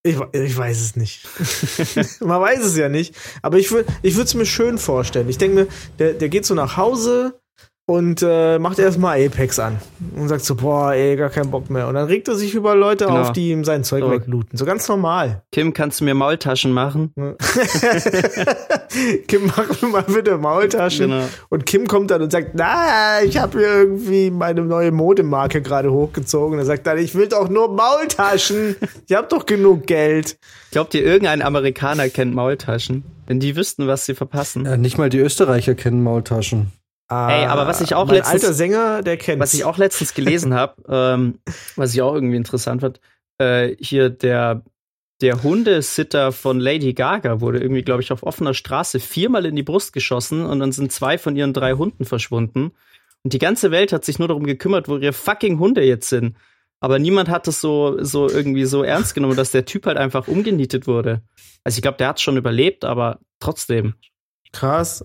Ich, 0.01 0.17
ich 0.31 0.57
weiß 0.57 0.79
es 0.79 0.95
nicht. 0.95 1.27
Man 2.21 2.39
weiß 2.41 2.63
es 2.63 2.77
ja 2.77 2.87
nicht. 2.87 3.15
Aber 3.41 3.57
ich 3.57 3.69
würde 3.71 3.91
ich 4.01 4.15
würde 4.15 4.25
es 4.25 4.33
mir 4.33 4.45
schön 4.45 4.77
vorstellen. 4.77 5.27
Ich 5.27 5.37
denke 5.37 5.55
mir, 5.55 5.67
der, 5.99 6.13
der 6.13 6.29
geht 6.29 6.45
so 6.45 6.53
nach 6.53 6.77
Hause 6.77 7.38
und 7.89 8.21
äh, 8.21 8.59
macht 8.59 8.77
erstmal 8.77 9.19
Apex 9.25 9.57
an 9.57 9.77
und 10.15 10.27
sagt 10.27 10.45
so, 10.45 10.53
boah, 10.53 10.93
ey, 10.93 11.15
gar 11.15 11.31
keinen 11.31 11.49
Bock 11.49 11.71
mehr. 11.71 11.87
Und 11.87 11.95
dann 11.95 12.05
regt 12.05 12.27
er 12.27 12.35
sich 12.35 12.53
über 12.53 12.75
Leute 12.75 13.05
Genau. 13.05 13.21
auf, 13.21 13.31
die 13.31 13.49
ihm 13.49 13.63
sein 13.65 13.83
Zeug 13.83 14.03
So. 14.03 14.11
weglooten. 14.11 14.55
So 14.59 14.63
ganz 14.65 14.87
normal. 14.87 15.41
Kim, 15.51 15.73
kannst 15.73 15.99
du 15.99 16.03
mir 16.05 16.13
Maultaschen 16.13 16.71
machen? 16.71 17.11
Kim, 19.27 19.47
mach 19.47 19.81
mir 19.81 19.87
mal 19.87 20.03
bitte 20.03 20.37
Maultaschen. 20.37 21.09
Genau. 21.09 21.23
Und 21.49 21.65
Kim 21.65 21.87
kommt 21.87 22.11
dann 22.11 22.21
und 22.21 22.31
sagt, 22.31 22.51
na, 22.53 23.23
ich 23.23 23.37
habe 23.39 23.57
hier 23.57 23.67
irgendwie 23.67 24.29
meine 24.29 24.61
neue 24.61 24.91
Modemarke 24.91 25.61
gerade 25.63 25.91
hochgezogen. 25.91 26.59
Er 26.59 26.65
sagt 26.65 26.85
dann, 26.85 26.99
ich 26.99 27.15
will 27.15 27.27
doch 27.27 27.49
nur 27.49 27.73
Maultaschen. 27.73 28.75
Ich 29.07 29.15
habe 29.15 29.27
doch 29.29 29.45
genug 29.47 29.87
Geld. 29.87 30.37
Glaubt 30.71 30.93
ihr, 30.93 31.03
irgendein 31.03 31.41
Amerikaner 31.41 32.09
kennt 32.09 32.35
Maultaschen? 32.35 33.03
Wenn 33.25 33.39
die 33.39 33.55
wüssten, 33.55 33.87
was 33.87 34.05
sie 34.05 34.13
verpassen. 34.15 34.65
Ja, 34.65 34.77
nicht 34.77 34.97
mal 34.97 35.09
die 35.09 35.19
Österreicher 35.19 35.73
kennen 35.75 36.03
Maultaschen. 36.03 36.71
Ey, 37.09 37.45
aber 37.45 37.65
was 37.65 37.81
ich 37.81 37.95
auch 37.95 38.05
mein 38.05 38.17
letztens- 38.17 38.43
alter 38.43 38.53
Sänger, 38.53 39.01
der 39.01 39.17
kennt 39.17 39.41
Was 39.41 39.53
ich 39.55 39.63
auch 39.63 39.77
letztens 39.77 40.13
gelesen 40.13 40.53
habe, 40.53 40.75
ähm, 40.87 41.39
was 41.75 41.93
ich 41.93 42.01
auch 42.01 42.13
irgendwie 42.13 42.35
interessant 42.37 42.81
fand, 42.81 42.99
äh, 43.39 43.75
hier 43.79 44.09
der, 44.11 44.63
der 45.21 45.41
Hundesitter 45.41 46.31
von 46.31 46.59
Lady 46.59 46.93
Gaga 46.93 47.41
wurde 47.41 47.59
irgendwie, 47.59 47.81
glaube 47.81 48.03
ich, 48.03 48.11
auf 48.11 48.21
offener 48.23 48.53
Straße 48.53 48.99
viermal 48.99 49.45
in 49.47 49.55
die 49.55 49.63
Brust 49.63 49.91
geschossen 49.91 50.45
und 50.45 50.59
dann 50.59 50.71
sind 50.71 50.91
zwei 50.91 51.17
von 51.17 51.35
ihren 51.35 51.53
drei 51.53 51.73
Hunden 51.73 52.05
verschwunden. 52.05 52.71
Und 53.23 53.33
die 53.33 53.39
ganze 53.39 53.71
Welt 53.71 53.91
hat 53.91 54.05
sich 54.05 54.19
nur 54.19 54.27
darum 54.27 54.45
gekümmert, 54.45 54.87
wo 54.87 54.97
ihre 54.97 55.11
fucking 55.13 55.57
Hunde 55.59 55.83
jetzt 55.83 56.09
sind. 56.09 56.37
Aber 56.79 56.99
niemand 56.99 57.27
hat 57.27 57.47
es 57.47 57.59
so, 57.59 58.01
so 58.03 58.29
irgendwie 58.29 58.63
so 58.65 58.83
ernst 58.83 59.13
genommen, 59.15 59.35
dass 59.35 59.51
der 59.51 59.65
Typ 59.65 59.85
halt 59.87 59.97
einfach 59.97 60.27
umgenietet 60.27 60.87
wurde. 60.87 61.21
Also 61.63 61.77
ich 61.77 61.81
glaube, 61.81 61.97
der 61.97 62.07
hat 62.07 62.21
schon 62.21 62.37
überlebt, 62.37 62.85
aber 62.85 63.19
trotzdem. 63.39 63.95
krass. 64.53 65.03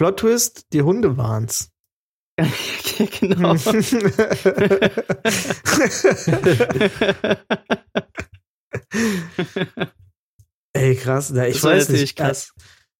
Plot 0.00 0.16
Twist, 0.20 0.64
die 0.72 0.80
Hunde 0.80 1.18
waren's. 1.18 1.70
genau. 3.20 3.54
Ey, 10.72 10.94
krass. 10.96 11.30
Na, 11.30 11.46
ich 11.46 11.54
Das 11.56 11.64
weiß 11.64 11.88
nicht. 11.90 12.16
krass. 12.16 12.54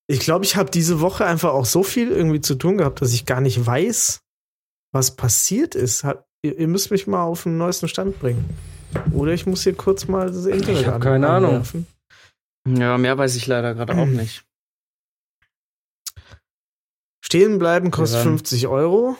Ich 0.08 0.20
glaube, 0.20 0.44
ich 0.44 0.56
habe 0.56 0.70
diese 0.70 1.00
Woche 1.00 1.24
einfach 1.24 1.52
auch 1.52 1.64
so 1.66 1.82
viel 1.82 2.10
irgendwie 2.10 2.40
zu 2.40 2.56
tun 2.56 2.78
gehabt, 2.78 3.00
dass 3.00 3.12
ich 3.12 3.26
gar 3.26 3.40
nicht 3.40 3.64
weiß, 3.64 4.20
was 4.92 5.14
passiert 5.14 5.74
ist. 5.76 6.02
Hat, 6.02 6.26
ihr, 6.42 6.58
ihr 6.58 6.68
müsst 6.68 6.90
mich 6.90 7.06
mal 7.06 7.22
auf 7.22 7.44
den 7.44 7.58
neuesten 7.58 7.86
Stand 7.88 8.18
bringen. 8.18 8.44
Oder 9.12 9.32
ich 9.32 9.46
muss 9.46 9.62
hier 9.62 9.74
kurz 9.74 10.08
mal 10.08 10.26
das 10.30 10.46
Internet 10.46 10.80
Ich 10.80 10.86
hab 10.86 10.96
an- 10.96 11.00
keine 11.00 11.28
Ahnung. 11.28 11.62
Ja, 12.68 12.98
mehr 12.98 13.16
weiß 13.16 13.36
ich 13.36 13.46
leider 13.46 13.74
gerade 13.74 13.94
auch 13.94 14.06
nicht. 14.06 14.44
Stehen 17.30 17.58
bleiben 17.60 17.90
kostet 17.92 18.18
Ja, 18.18 18.24
dann- 18.24 18.32
50 18.38 18.66
Euro. 18.66 19.16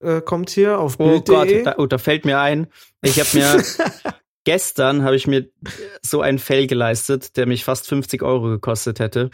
Äh, 0.00 0.20
kommt 0.22 0.50
hier 0.50 0.78
auf 0.78 0.94
Oh 0.98 1.20
Gott, 1.20 1.24
Bild.de. 1.48 1.62
da, 1.64 1.74
oh, 1.78 1.86
da 1.86 1.98
fällt 1.98 2.24
mir 2.24 2.38
ein. 2.40 2.68
Ich 3.02 3.18
habe 3.18 3.28
mir 3.36 3.62
gestern 4.44 5.02
habe 5.02 5.16
ich 5.16 5.26
mir 5.26 5.48
so 6.02 6.20
einen 6.20 6.38
Fell 6.38 6.66
geleistet, 6.68 7.36
der 7.36 7.46
mich 7.46 7.64
fast 7.64 7.88
50 7.88 8.22
Euro 8.22 8.48
gekostet 8.48 8.98
hätte. 9.00 9.30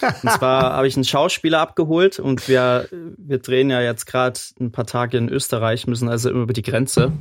Und 0.00 0.30
zwar 0.30 0.72
habe 0.74 0.86
ich 0.88 0.94
einen 0.96 1.04
Schauspieler 1.04 1.60
abgeholt 1.60 2.18
und 2.18 2.48
wir, 2.48 2.88
wir 3.16 3.38
drehen 3.38 3.70
ja 3.70 3.80
jetzt 3.80 4.04
gerade 4.06 4.38
ein 4.60 4.72
paar 4.72 4.86
Tage 4.86 5.16
in 5.18 5.28
Österreich, 5.30 5.86
müssen 5.86 6.08
also 6.08 6.28
immer 6.30 6.42
über 6.42 6.52
die 6.52 6.62
Grenze. 6.62 7.12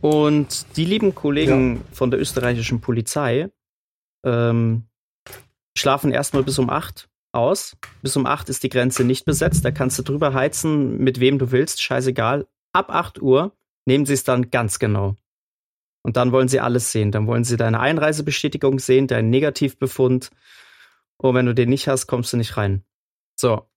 Und 0.00 0.66
die 0.76 0.84
lieben 0.84 1.14
Kollegen 1.14 1.82
von 1.92 2.10
der 2.10 2.20
österreichischen 2.20 2.80
Polizei 2.80 3.50
ähm, 4.24 4.84
schlafen 5.76 6.10
erstmal 6.12 6.42
bis 6.42 6.58
um 6.58 6.70
acht 6.70 7.07
aus. 7.32 7.76
Bis 8.02 8.16
um 8.16 8.26
acht 8.26 8.48
ist 8.48 8.62
die 8.62 8.68
Grenze 8.68 9.04
nicht 9.04 9.24
besetzt. 9.24 9.64
Da 9.64 9.70
kannst 9.70 9.98
du 9.98 10.02
drüber 10.02 10.34
heizen, 10.34 10.98
mit 10.98 11.20
wem 11.20 11.38
du 11.38 11.50
willst, 11.52 11.82
scheißegal. 11.82 12.46
Ab 12.72 12.90
8 12.90 13.20
Uhr 13.22 13.56
nehmen 13.86 14.06
sie 14.06 14.14
es 14.14 14.24
dann 14.24 14.50
ganz 14.50 14.78
genau. 14.78 15.16
Und 16.02 16.16
dann 16.16 16.32
wollen 16.32 16.48
sie 16.48 16.60
alles 16.60 16.92
sehen. 16.92 17.10
Dann 17.10 17.26
wollen 17.26 17.44
sie 17.44 17.56
deine 17.56 17.80
Einreisebestätigung 17.80 18.78
sehen, 18.78 19.06
deinen 19.06 19.30
Negativbefund. 19.30 20.30
Und 21.16 21.34
wenn 21.34 21.46
du 21.46 21.54
den 21.54 21.68
nicht 21.68 21.88
hast, 21.88 22.06
kommst 22.06 22.32
du 22.32 22.36
nicht 22.36 22.56
rein. 22.56 22.84
So. 23.34 23.68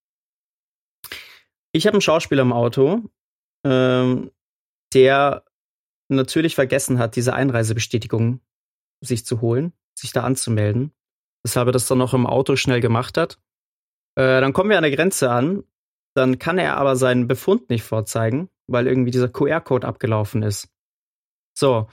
Ich 1.72 1.88
habe 1.88 1.95
einen 1.95 2.02
Schauspieler 2.02 2.41
im 2.41 2.54
Auto, 2.54 3.10
ähm, 3.64 4.32
der 4.93 5.45
natürlich 6.10 6.56
vergessen 6.56 6.99
hat, 6.99 7.16
diese 7.16 7.34
Einreisebestätigung 7.34 8.41
sich 9.02 9.26
zu 9.26 9.41
holen, 9.41 9.74
sich 9.95 10.12
da 10.12 10.24
anzumelden. 10.24 10.93
Weshalb 11.44 11.68
er 11.68 11.72
das 11.72 11.88
dann 11.88 11.98
noch 11.98 12.14
im 12.14 12.28
Auto 12.28 12.56
schnell 12.56 12.82
gemacht 12.82 13.18
hat. 13.18 13.39
Äh, 14.16 14.42
dann 14.42 14.54
kommen 14.54 14.70
wir 14.70 14.78
an 14.78 14.84
der 14.84 14.96
Grenze 14.96 15.32
an. 15.32 15.64
Dann 16.14 16.39
kann 16.39 16.58
er 16.58 16.78
aber 16.78 16.96
seinen 16.96 17.28
Befund 17.28 17.70
nicht 17.70 17.84
vorzeigen, 17.84 18.50
weil 18.68 18.88
irgendwie 18.88 19.12
dieser 19.12 19.30
QR-Code 19.30 19.88
abgelaufen 19.88 20.44
ist. 20.44 20.68
So. 21.54 21.88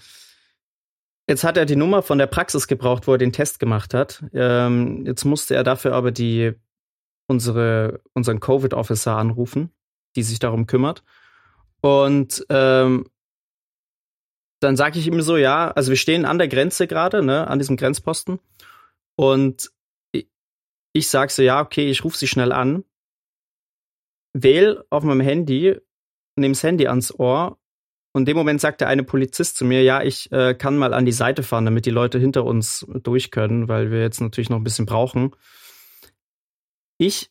Jetzt 1.28 1.44
hat 1.44 1.56
er 1.56 1.66
die 1.66 1.76
Nummer 1.76 2.02
von 2.02 2.18
der 2.18 2.26
Praxis 2.26 2.66
gebraucht, 2.66 3.06
wo 3.06 3.12
er 3.12 3.18
den 3.18 3.32
Test 3.32 3.60
gemacht 3.60 3.94
hat. 3.94 4.24
Ähm, 4.32 5.04
jetzt 5.06 5.24
musste 5.24 5.54
er 5.54 5.62
dafür 5.62 5.94
aber 5.94 6.10
die 6.10 6.54
unsere, 7.26 8.00
unseren 8.14 8.40
Covid-Officer 8.40 9.14
anrufen, 9.14 9.70
die 10.16 10.22
sich 10.22 10.38
darum 10.38 10.66
kümmert. 10.66 11.04
Und 11.80 12.44
ähm, 12.48 13.06
dann 14.60 14.76
sage 14.76 14.98
ich 14.98 15.06
ihm 15.06 15.20
so, 15.20 15.36
ja, 15.36 15.70
also 15.70 15.90
wir 15.90 15.96
stehen 15.96 16.24
an 16.24 16.38
der 16.38 16.48
Grenze 16.48 16.86
gerade, 16.86 17.22
ne, 17.22 17.46
an 17.46 17.58
diesem 17.58 17.76
Grenzposten. 17.76 18.40
Und 19.18 19.72
ich, 20.92 21.08
sage 21.08 21.32
so, 21.32 21.42
ja, 21.42 21.60
okay, 21.60 21.90
ich 21.90 22.04
rufe 22.04 22.16
sie 22.16 22.28
schnell 22.28 22.52
an. 22.52 22.84
Wähl 24.32 24.84
auf 24.90 25.02
meinem 25.02 25.20
Handy, 25.20 25.76
nehme 26.36 26.52
das 26.52 26.62
Handy 26.62 26.86
ans 26.86 27.12
Ohr. 27.18 27.58
Und 28.14 28.22
in 28.22 28.26
dem 28.26 28.36
Moment 28.36 28.60
sagt 28.60 28.80
der 28.80 28.88
eine 28.88 29.02
Polizist 29.02 29.56
zu 29.56 29.64
mir, 29.64 29.82
ja, 29.82 30.02
ich 30.02 30.30
äh, 30.30 30.54
kann 30.54 30.78
mal 30.78 30.94
an 30.94 31.04
die 31.04 31.12
Seite 31.12 31.42
fahren, 31.42 31.64
damit 31.64 31.84
die 31.84 31.90
Leute 31.90 32.20
hinter 32.20 32.44
uns 32.44 32.86
durch 33.02 33.32
können, 33.32 33.68
weil 33.68 33.90
wir 33.90 34.00
jetzt 34.00 34.20
natürlich 34.20 34.50
noch 34.50 34.58
ein 34.58 34.64
bisschen 34.64 34.86
brauchen. 34.86 35.34
Ich, 36.96 37.30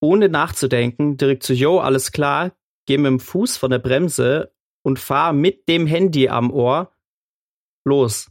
ohne 0.00 0.30
nachzudenken, 0.30 1.18
direkt 1.18 1.42
zu, 1.42 1.52
yo, 1.52 1.80
alles 1.80 2.12
klar, 2.12 2.56
gehe 2.86 2.96
mit 2.96 3.08
dem 3.08 3.20
Fuß 3.20 3.58
von 3.58 3.70
der 3.70 3.78
Bremse 3.78 4.54
und 4.82 4.98
fahre 4.98 5.34
mit 5.34 5.68
dem 5.68 5.86
Handy 5.86 6.30
am 6.30 6.50
Ohr 6.50 6.90
los. 7.84 8.30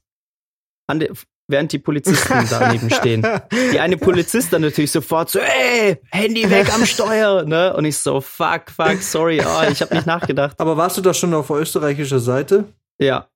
An 0.88 1.00
de, 1.00 1.14
während 1.50 1.72
die 1.72 1.80
Polizisten 1.80 2.46
daneben 2.50 2.90
stehen. 2.90 3.26
Die 3.74 3.80
eine 3.80 3.98
Polizist 3.98 4.54
dann 4.54 4.62
natürlich 4.62 4.92
sofort 4.92 5.30
so, 5.30 5.40
ey, 5.40 5.98
Handy 6.12 6.50
weg 6.50 6.74
am 6.74 6.86
Steuer, 6.86 7.44
ne? 7.44 7.76
Und 7.76 7.86
ich 7.86 7.98
so, 7.98 8.22
fuck, 8.22 8.70
fuck, 8.74 9.02
sorry, 9.02 9.42
oh, 9.42 9.70
ich 9.72 9.82
habe 9.82 9.96
nicht 9.96 10.08
nachgedacht. 10.08 10.60
Aber 10.60 10.78
warst 10.78 10.98
du 10.98 11.02
da 11.02 11.14
schon 11.14 11.34
auf 11.34 11.50
österreichischer 11.50 12.20
Seite? 12.20 12.66
Ja, 13.00 13.28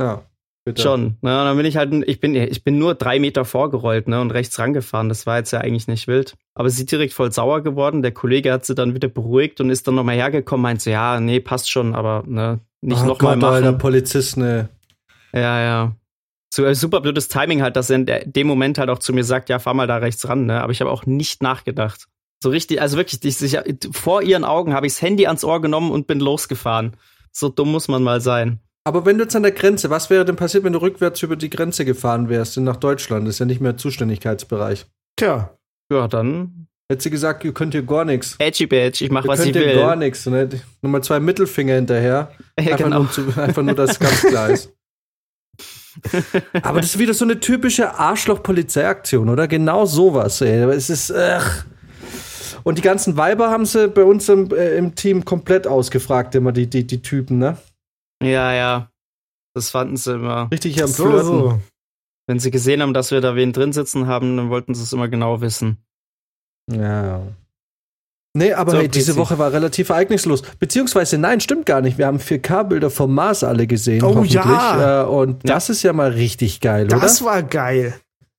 Ja. 0.00 0.22
Bitte. 0.66 0.82
schon. 0.82 1.16
Ne? 1.22 1.38
Und 1.38 1.46
dann 1.46 1.56
bin 1.56 1.64
ich 1.64 1.76
halt, 1.76 1.92
ich 2.08 2.18
bin, 2.18 2.34
ich 2.34 2.64
bin 2.64 2.76
nur 2.76 2.96
drei 2.96 3.20
Meter 3.20 3.44
vorgerollt, 3.44 4.08
ne, 4.08 4.20
und 4.20 4.32
rechts 4.32 4.58
rangefahren. 4.58 5.08
Das 5.08 5.24
war 5.24 5.38
jetzt 5.38 5.52
ja 5.52 5.60
eigentlich 5.60 5.86
nicht 5.86 6.08
wild. 6.08 6.34
Aber 6.54 6.68
sie 6.70 6.82
ist 6.82 6.90
direkt 6.90 7.12
voll 7.12 7.30
sauer 7.30 7.62
geworden. 7.62 8.02
Der 8.02 8.10
Kollege 8.10 8.52
hat 8.52 8.66
sie 8.66 8.74
dann 8.74 8.92
wieder 8.92 9.06
beruhigt 9.06 9.60
und 9.60 9.70
ist 9.70 9.86
dann 9.86 9.94
nochmal 9.94 10.16
hergekommen, 10.16 10.62
meint 10.62 10.82
so, 10.82 10.90
ja, 10.90 11.20
nee, 11.20 11.38
passt 11.38 11.70
schon, 11.70 11.94
aber 11.94 12.24
ne, 12.26 12.58
nicht 12.80 13.00
oh 13.00 13.06
nochmal 13.06 13.36
machen. 13.36 13.54
Alter, 13.54 13.72
Polizist, 13.74 14.38
ne. 14.38 14.68
Ja, 15.32 15.60
ja. 15.60 15.96
So, 16.56 16.64
äh, 16.64 16.74
super 16.74 17.02
blödes 17.02 17.28
Timing 17.28 17.60
halt, 17.60 17.76
dass 17.76 17.90
er 17.90 17.96
in 17.96 18.06
der- 18.06 18.24
dem 18.24 18.46
Moment 18.46 18.78
halt 18.78 18.88
auch 18.88 18.98
zu 18.98 19.12
mir 19.12 19.24
sagt, 19.24 19.50
ja, 19.50 19.58
fahr 19.58 19.74
mal 19.74 19.86
da 19.86 19.96
rechts 19.98 20.26
ran, 20.26 20.46
ne? 20.46 20.62
Aber 20.62 20.72
ich 20.72 20.80
habe 20.80 20.90
auch 20.90 21.04
nicht 21.04 21.42
nachgedacht. 21.42 22.06
So 22.42 22.48
richtig, 22.48 22.80
also 22.80 22.96
wirklich, 22.96 23.22
ich, 23.24 23.42
ich, 23.54 23.76
vor 23.92 24.22
ihren 24.22 24.44
Augen 24.44 24.72
habe 24.72 24.86
ich 24.86 24.94
das 24.94 25.02
Handy 25.02 25.26
ans 25.26 25.44
Ohr 25.44 25.60
genommen 25.60 25.90
und 25.90 26.06
bin 26.06 26.18
losgefahren. 26.18 26.96
So 27.30 27.50
dumm 27.50 27.72
muss 27.72 27.88
man 27.88 28.02
mal 28.02 28.22
sein. 28.22 28.60
Aber 28.84 29.04
wenn 29.04 29.18
du 29.18 29.24
jetzt 29.24 29.36
an 29.36 29.42
der 29.42 29.52
Grenze, 29.52 29.90
was 29.90 30.08
wäre 30.08 30.24
denn 30.24 30.36
passiert, 30.36 30.64
wenn 30.64 30.72
du 30.72 30.80
rückwärts 30.80 31.22
über 31.22 31.36
die 31.36 31.50
Grenze 31.50 31.84
gefahren 31.84 32.28
wärst, 32.30 32.56
nach 32.58 32.76
Deutschland? 32.76 33.26
Das 33.26 33.34
ist 33.34 33.38
ja 33.40 33.46
nicht 33.46 33.60
mehr 33.60 33.76
Zuständigkeitsbereich. 33.76 34.86
Tja, 35.16 35.50
Ja, 35.92 36.08
dann 36.08 36.68
Hätte 36.88 37.02
sie 37.02 37.10
gesagt, 37.10 37.42
ihr 37.44 37.52
könnt 37.52 37.74
hier 37.74 37.82
gar 37.82 38.04
nichts. 38.04 38.36
edgy 38.38 38.66
badge, 38.66 39.04
ich 39.04 39.10
mach, 39.10 39.24
Ihr 39.24 39.28
was 39.28 39.40
ich 39.40 39.52
könnt 39.52 39.56
hier 39.64 39.74
will. 39.74 39.80
gar 39.80 39.96
nichts. 39.96 40.24
Nochmal 40.82 41.02
zwei 41.02 41.18
Mittelfinger 41.20 41.74
hinterher. 41.74 42.30
Ja, 42.60 42.72
Einfach, 42.72 42.84
genau. 42.84 42.98
nur, 43.00 43.10
zu, 43.10 43.22
einfach 43.40 43.62
nur, 43.62 43.74
dass 43.74 43.90
es 43.90 43.98
ganz 43.98 44.22
klar 44.22 44.48
ist. 44.50 44.72
Aber 46.62 46.80
das 46.80 46.90
ist 46.90 46.98
wieder 46.98 47.14
so 47.14 47.24
eine 47.24 47.40
typische 47.40 47.94
Arschloch-Polizeiaktion, 47.94 49.28
oder? 49.28 49.48
Genau 49.48 49.86
sowas, 49.86 50.40
ey. 50.40 50.62
Aber 50.62 50.74
Es 50.74 50.90
ist. 50.90 51.12
Ach. 51.12 51.64
Und 52.64 52.78
die 52.78 52.82
ganzen 52.82 53.16
Weiber 53.16 53.50
haben 53.50 53.64
sie 53.64 53.88
bei 53.88 54.02
uns 54.02 54.28
im, 54.28 54.50
äh, 54.50 54.76
im 54.76 54.96
Team 54.96 55.24
komplett 55.24 55.68
ausgefragt, 55.68 56.34
immer 56.34 56.50
die, 56.50 56.66
die, 56.66 56.84
die 56.84 57.00
Typen, 57.00 57.38
ne? 57.38 57.58
Ja, 58.20 58.52
ja. 58.52 58.90
Das 59.54 59.70
fanden 59.70 59.96
sie 59.96 60.14
immer. 60.14 60.50
Richtig 60.50 60.82
am 60.82 60.88
so, 60.88 61.04
Flirten. 61.04 61.26
so. 61.26 61.60
Wenn 62.26 62.40
sie 62.40 62.50
gesehen 62.50 62.82
haben, 62.82 62.92
dass 62.92 63.12
wir 63.12 63.20
da 63.20 63.36
wen 63.36 63.52
drin 63.52 63.72
sitzen 63.72 64.08
haben, 64.08 64.36
dann 64.36 64.50
wollten 64.50 64.74
sie 64.74 64.82
es 64.82 64.92
immer 64.92 65.06
genau 65.06 65.40
wissen. 65.40 65.78
Ja. 66.68 67.22
Nee, 68.36 68.52
aber 68.52 68.72
So, 68.72 68.78
hey, 68.78 68.88
diese. 68.88 69.16
Woche 69.16 69.38
war 69.38 69.52
relativ 69.52 69.88
ereignislos. 69.88 70.42
Beziehungsweise, 70.58 71.18
nein, 71.18 71.40
stimmt 71.40 71.66
gar 71.66 71.80
nicht. 71.80 71.98
Wir 71.98 72.06
haben 72.06 72.18
4K-Bilder 72.18 72.90
vom 72.90 73.14
Mars 73.14 73.42
alle 73.44 73.66
gesehen. 73.66 74.02
Oh, 74.04 74.08
hoffentlich. 74.08 74.34
ja. 74.34 75.02
Äh, 75.02 75.06
und 75.06 75.46
Ja. 75.48 75.54
das 75.54 75.70
ist 75.70 75.82
ja 75.82 75.92
mal 75.92 76.10
richtig 76.10 76.60
geil, 76.60 76.86
Das 76.88 77.22
oder? 77.22 77.30
war 77.30 77.42
geil. 77.42 77.94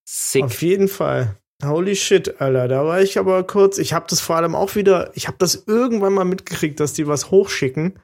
Sick. 0.07 0.43
Auf 0.43 0.61
jeden 0.61 0.87
Fall. 0.87 1.35
Holy 1.65 1.95
shit, 1.95 2.39
Alter. 2.39 2.67
Da 2.67 2.85
war 2.85 3.01
ich 3.01 3.17
aber 3.17 3.43
kurz. 3.43 3.77
Ich 3.79 3.93
habe 3.93 4.05
das 4.09 4.19
vor 4.21 4.35
allem 4.35 4.53
auch 4.53 4.75
wieder. 4.75 5.09
Ich 5.15 5.27
habe 5.27 5.37
das 5.39 5.63
irgendwann 5.65 6.13
mal 6.13 6.25
mitgekriegt, 6.25 6.79
dass 6.79 6.93
die 6.93 7.07
was 7.07 7.31
hochschicken. 7.31 7.99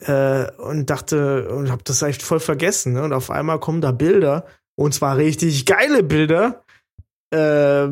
Äh, 0.00 0.50
und 0.58 0.90
dachte, 0.90 1.48
und 1.50 1.70
habe 1.70 1.82
das 1.84 2.02
echt 2.02 2.22
voll 2.22 2.40
vergessen. 2.40 2.94
Ne? 2.94 3.02
Und 3.04 3.12
auf 3.12 3.30
einmal 3.30 3.60
kommen 3.60 3.80
da 3.80 3.92
Bilder. 3.92 4.44
Und 4.76 4.92
zwar 4.92 5.16
richtig 5.16 5.64
geile 5.66 6.02
Bilder. 6.02 6.64
Äh, 7.32 7.86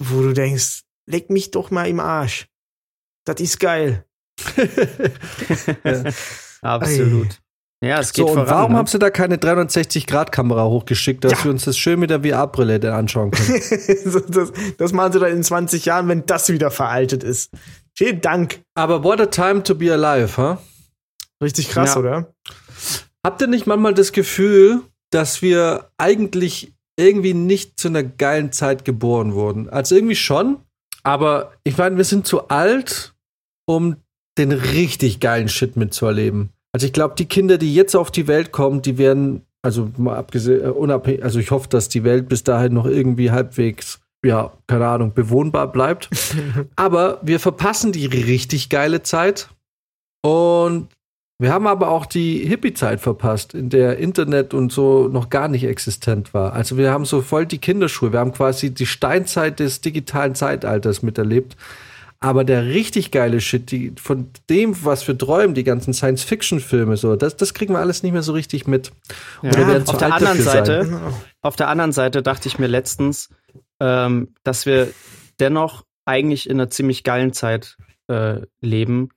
wo 0.00 0.22
du 0.22 0.32
denkst, 0.32 0.82
leg 1.08 1.30
mich 1.30 1.52
doch 1.52 1.70
mal 1.70 1.86
im 1.88 2.00
Arsch. 2.00 2.46
Das 3.26 3.40
ist 3.40 3.60
geil. 3.60 4.04
Absolut. 6.62 7.40
Ja, 7.84 8.00
es 8.00 8.12
geht 8.12 8.24
So, 8.26 8.30
und 8.32 8.38
voran. 8.38 8.48
warum 8.50 8.72
ne? 8.72 8.78
haben 8.78 8.86
sie 8.86 8.98
da 8.98 9.10
keine 9.10 9.36
360-Grad-Kamera 9.36 10.64
hochgeschickt, 10.64 11.24
dass 11.24 11.32
Ja. 11.32 11.44
wir 11.44 11.50
uns 11.50 11.64
das 11.66 11.76
schön 11.76 12.00
mit 12.00 12.08
der 12.10 12.22
VR-Brille 12.22 12.80
dann 12.80 12.94
anschauen 12.94 13.30
können? 13.30 13.60
Das, 14.30 14.52
das 14.78 14.92
machen 14.92 15.12
sie 15.12 15.20
dann 15.20 15.32
in 15.32 15.42
20 15.42 15.84
Jahren, 15.84 16.08
wenn 16.08 16.24
das 16.24 16.48
wieder 16.48 16.70
veraltet 16.70 17.22
ist. 17.22 17.50
Vielen 17.94 18.20
Dank. 18.22 18.60
Aber 18.74 19.04
what 19.04 19.20
a 19.20 19.26
time 19.26 19.62
to 19.62 19.74
be 19.74 19.92
alive, 19.92 20.36
huh? 20.38 20.56
Richtig 21.42 21.68
krass, 21.68 21.94
Ja. 21.94 22.00
oder? 22.00 22.32
Habt 23.24 23.42
ihr 23.42 23.46
nicht 23.48 23.66
manchmal 23.66 23.92
das 23.92 24.12
Gefühl, 24.12 24.80
dass 25.10 25.42
wir 25.42 25.90
eigentlich 25.98 26.72
irgendwie 26.98 27.34
nicht 27.34 27.78
zu 27.78 27.88
einer 27.88 28.02
geilen 28.02 28.52
Zeit 28.52 28.84
geboren 28.86 29.34
wurden? 29.34 29.68
Also 29.68 29.94
irgendwie 29.96 30.16
schon, 30.16 30.58
aber 31.02 31.52
ich 31.62 31.76
meine, 31.76 31.98
wir 31.98 32.04
sind 32.04 32.26
zu 32.26 32.48
alt, 32.48 33.12
um 33.66 33.96
den 34.38 34.52
richtig 34.52 35.20
geilen 35.20 35.48
Shit 35.48 35.76
mitzuerleben. 35.76 36.50
Also 36.72 36.86
ich 36.86 36.92
glaube, 36.92 37.14
die 37.16 37.26
Kinder, 37.26 37.58
die 37.58 37.74
jetzt 37.74 37.94
auf 37.94 38.10
die 38.10 38.26
Welt 38.26 38.52
kommen, 38.52 38.82
die 38.82 38.98
werden, 38.98 39.42
also 39.62 39.90
mal 39.96 40.16
abgesehen, 40.16 40.64
äh, 40.64 40.68
unabhängig, 40.68 41.24
also 41.24 41.38
ich 41.38 41.50
hoffe, 41.50 41.68
dass 41.68 41.88
die 41.88 42.04
Welt 42.04 42.28
bis 42.28 42.44
dahin 42.44 42.74
noch 42.74 42.86
irgendwie 42.86 43.30
halbwegs, 43.30 44.00
ja, 44.24 44.52
keine 44.66 44.86
Ahnung, 44.86 45.14
bewohnbar 45.14 45.72
bleibt. 45.72 46.10
aber 46.76 47.18
wir 47.22 47.40
verpassen 47.40 47.92
die 47.92 48.06
richtig 48.06 48.68
geile 48.68 49.02
Zeit 49.02 49.48
und 50.22 50.88
wir 51.38 51.52
haben 51.52 51.66
aber 51.66 51.90
auch 51.90 52.06
die 52.06 52.46
Hippie-Zeit 52.46 53.00
verpasst, 53.00 53.52
in 53.52 53.68
der 53.68 53.98
Internet 53.98 54.54
und 54.54 54.72
so 54.72 55.08
noch 55.08 55.28
gar 55.28 55.48
nicht 55.48 55.64
existent 55.64 56.32
war. 56.32 56.54
Also 56.54 56.78
wir 56.78 56.90
haben 56.90 57.04
so 57.04 57.20
voll 57.20 57.44
die 57.44 57.58
Kinderschuhe. 57.58 58.12
Wir 58.12 58.20
haben 58.20 58.32
quasi 58.32 58.72
die 58.72 58.86
Steinzeit 58.86 59.60
des 59.60 59.82
digitalen 59.82 60.34
Zeitalters 60.34 61.02
miterlebt. 61.02 61.56
Aber 62.18 62.44
der 62.44 62.66
richtig 62.66 63.10
geile 63.10 63.40
Shit, 63.40 63.70
die, 63.70 63.92
von 63.98 64.30
dem, 64.48 64.84
was 64.84 65.06
wir 65.06 65.18
träumen, 65.18 65.54
die 65.54 65.64
ganzen 65.64 65.92
Science-Fiction-Filme, 65.92 66.96
so, 66.96 67.14
das, 67.16 67.36
das 67.36 67.52
kriegen 67.52 67.74
wir 67.74 67.78
alles 67.78 68.02
nicht 68.02 68.12
mehr 68.12 68.22
so 68.22 68.32
richtig 68.32 68.66
mit. 68.66 68.92
Ja. 69.42 69.50
Oder 69.50 69.68
werden 69.68 69.88
auf 69.88 69.98
der 69.98 70.14
anderen 70.14 70.40
sein. 70.40 70.64
Seite, 70.64 71.12
auf 71.42 71.56
der 71.56 71.68
anderen 71.68 71.92
Seite 71.92 72.22
dachte 72.22 72.48
ich 72.48 72.58
mir 72.58 72.68
letztens, 72.68 73.28
ähm, 73.80 74.34
dass 74.44 74.64
wir 74.64 74.88
dennoch 75.38 75.84
eigentlich 76.06 76.48
in 76.48 76.58
einer 76.58 76.70
ziemlich 76.70 77.04
geilen 77.04 77.32
Zeit 77.32 77.76
äh, 78.08 78.40
leben. 78.60 79.10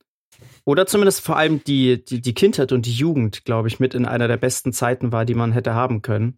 Oder 0.65 0.85
zumindest 0.85 1.21
vor 1.21 1.37
allem 1.37 1.63
die, 1.63 2.03
die, 2.03 2.21
die 2.21 2.33
Kindheit 2.33 2.71
und 2.71 2.85
die 2.85 2.93
Jugend, 2.93 3.45
glaube 3.45 3.67
ich, 3.69 3.79
mit 3.79 3.93
in 3.93 4.05
einer 4.05 4.27
der 4.27 4.37
besten 4.37 4.73
Zeiten 4.73 5.11
war, 5.11 5.25
die 5.25 5.35
man 5.35 5.51
hätte 5.51 5.73
haben 5.73 6.01
können. 6.01 6.35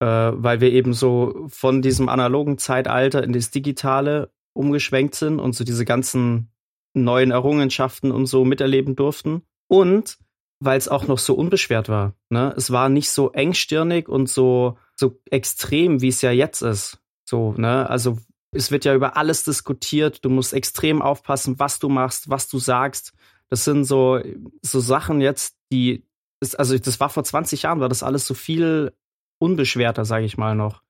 Äh, 0.00 0.06
weil 0.06 0.60
wir 0.60 0.72
eben 0.72 0.92
so 0.92 1.46
von 1.48 1.82
diesem 1.82 2.08
analogen 2.08 2.58
Zeitalter 2.58 3.22
in 3.22 3.32
das 3.32 3.50
Digitale 3.50 4.30
umgeschwenkt 4.54 5.14
sind 5.14 5.38
und 5.40 5.54
so 5.54 5.64
diese 5.64 5.84
ganzen 5.84 6.50
neuen 6.94 7.30
Errungenschaften 7.30 8.10
und 8.10 8.26
so 8.26 8.44
miterleben 8.44 8.96
durften. 8.96 9.42
Und 9.68 10.18
weil 10.60 10.78
es 10.78 10.88
auch 10.88 11.06
noch 11.06 11.18
so 11.18 11.34
unbeschwert 11.34 11.88
war. 11.88 12.14
Ne? 12.30 12.54
Es 12.56 12.70
war 12.70 12.88
nicht 12.88 13.10
so 13.10 13.32
engstirnig 13.32 14.08
und 14.08 14.28
so, 14.28 14.78
so 14.94 15.20
extrem, 15.30 16.00
wie 16.00 16.08
es 16.08 16.22
ja 16.22 16.30
jetzt 16.30 16.62
ist. 16.62 16.98
So, 17.24 17.52
ne? 17.56 17.88
Also 17.88 18.18
es 18.52 18.70
wird 18.70 18.84
ja 18.84 18.94
über 18.94 19.16
alles 19.16 19.44
diskutiert. 19.44 20.24
Du 20.24 20.30
musst 20.30 20.52
extrem 20.52 21.02
aufpassen, 21.02 21.58
was 21.58 21.80
du 21.80 21.88
machst, 21.88 22.30
was 22.30 22.48
du 22.48 22.58
sagst. 22.58 23.12
Das 23.50 23.64
sind 23.64 23.84
so, 23.84 24.20
so 24.62 24.80
Sachen 24.80 25.20
jetzt, 25.20 25.56
die, 25.72 26.06
das, 26.40 26.54
also 26.54 26.78
das 26.78 27.00
war 27.00 27.10
vor 27.10 27.24
20 27.24 27.62
Jahren, 27.62 27.80
war 27.80 27.88
das 27.88 28.02
alles 28.02 28.26
so 28.26 28.34
viel 28.34 28.92
unbeschwerter, 29.38 30.04
sage 30.04 30.24
ich 30.24 30.38
mal 30.38 30.54
noch. 30.54 30.82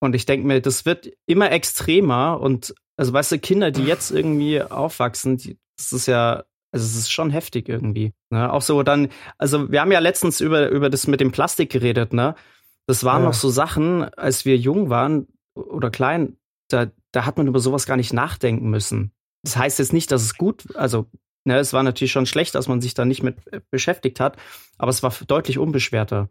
Und 0.00 0.14
ich 0.14 0.26
denke 0.26 0.46
mir, 0.46 0.60
das 0.60 0.84
wird 0.84 1.12
immer 1.26 1.52
extremer 1.52 2.40
und 2.40 2.74
also 2.96 3.12
weißt 3.12 3.32
du, 3.32 3.38
Kinder, 3.38 3.70
die 3.70 3.84
jetzt 3.84 4.10
irgendwie 4.10 4.62
aufwachsen, 4.62 5.36
die, 5.36 5.58
das 5.76 5.92
ist 5.92 6.06
ja, 6.06 6.44
also 6.72 6.86
es 6.86 6.96
ist 6.96 7.10
schon 7.12 7.30
heftig 7.30 7.68
irgendwie. 7.68 8.12
Ne? 8.30 8.52
Auch 8.52 8.62
so 8.62 8.82
dann, 8.82 9.08
also 9.38 9.70
wir 9.70 9.80
haben 9.80 9.92
ja 9.92 9.98
letztens 9.98 10.40
über, 10.40 10.68
über 10.70 10.90
das 10.90 11.06
mit 11.06 11.20
dem 11.20 11.32
Plastik 11.32 11.70
geredet, 11.70 12.12
ne? 12.12 12.34
Das 12.86 13.04
waren 13.04 13.22
Ja. 13.22 13.28
noch 13.28 13.34
so 13.34 13.48
Sachen, 13.48 14.02
als 14.14 14.44
wir 14.44 14.56
jung 14.56 14.90
waren 14.90 15.28
oder 15.54 15.90
klein, 15.90 16.36
da, 16.68 16.86
da 17.12 17.26
hat 17.26 17.36
man 17.36 17.46
über 17.46 17.60
sowas 17.60 17.86
gar 17.86 17.96
nicht 17.96 18.12
nachdenken 18.12 18.70
müssen. 18.70 19.12
Das 19.44 19.56
heißt 19.56 19.78
jetzt 19.78 19.92
nicht, 19.92 20.10
dass 20.10 20.22
es 20.22 20.36
gut, 20.36 20.74
also 20.76 21.06
ne, 21.44 21.58
es 21.58 21.72
war 21.72 21.82
natürlich 21.82 22.12
schon 22.12 22.26
schlecht, 22.26 22.54
dass 22.54 22.68
man 22.68 22.80
sich 22.80 22.94
da 22.94 23.04
nicht 23.04 23.22
mit 23.22 23.36
äh, 23.52 23.60
beschäftigt 23.70 24.18
hat, 24.20 24.36
aber 24.78 24.90
es 24.90 25.02
war 25.02 25.12
deutlich 25.26 25.58
unbeschwerter. 25.58 26.28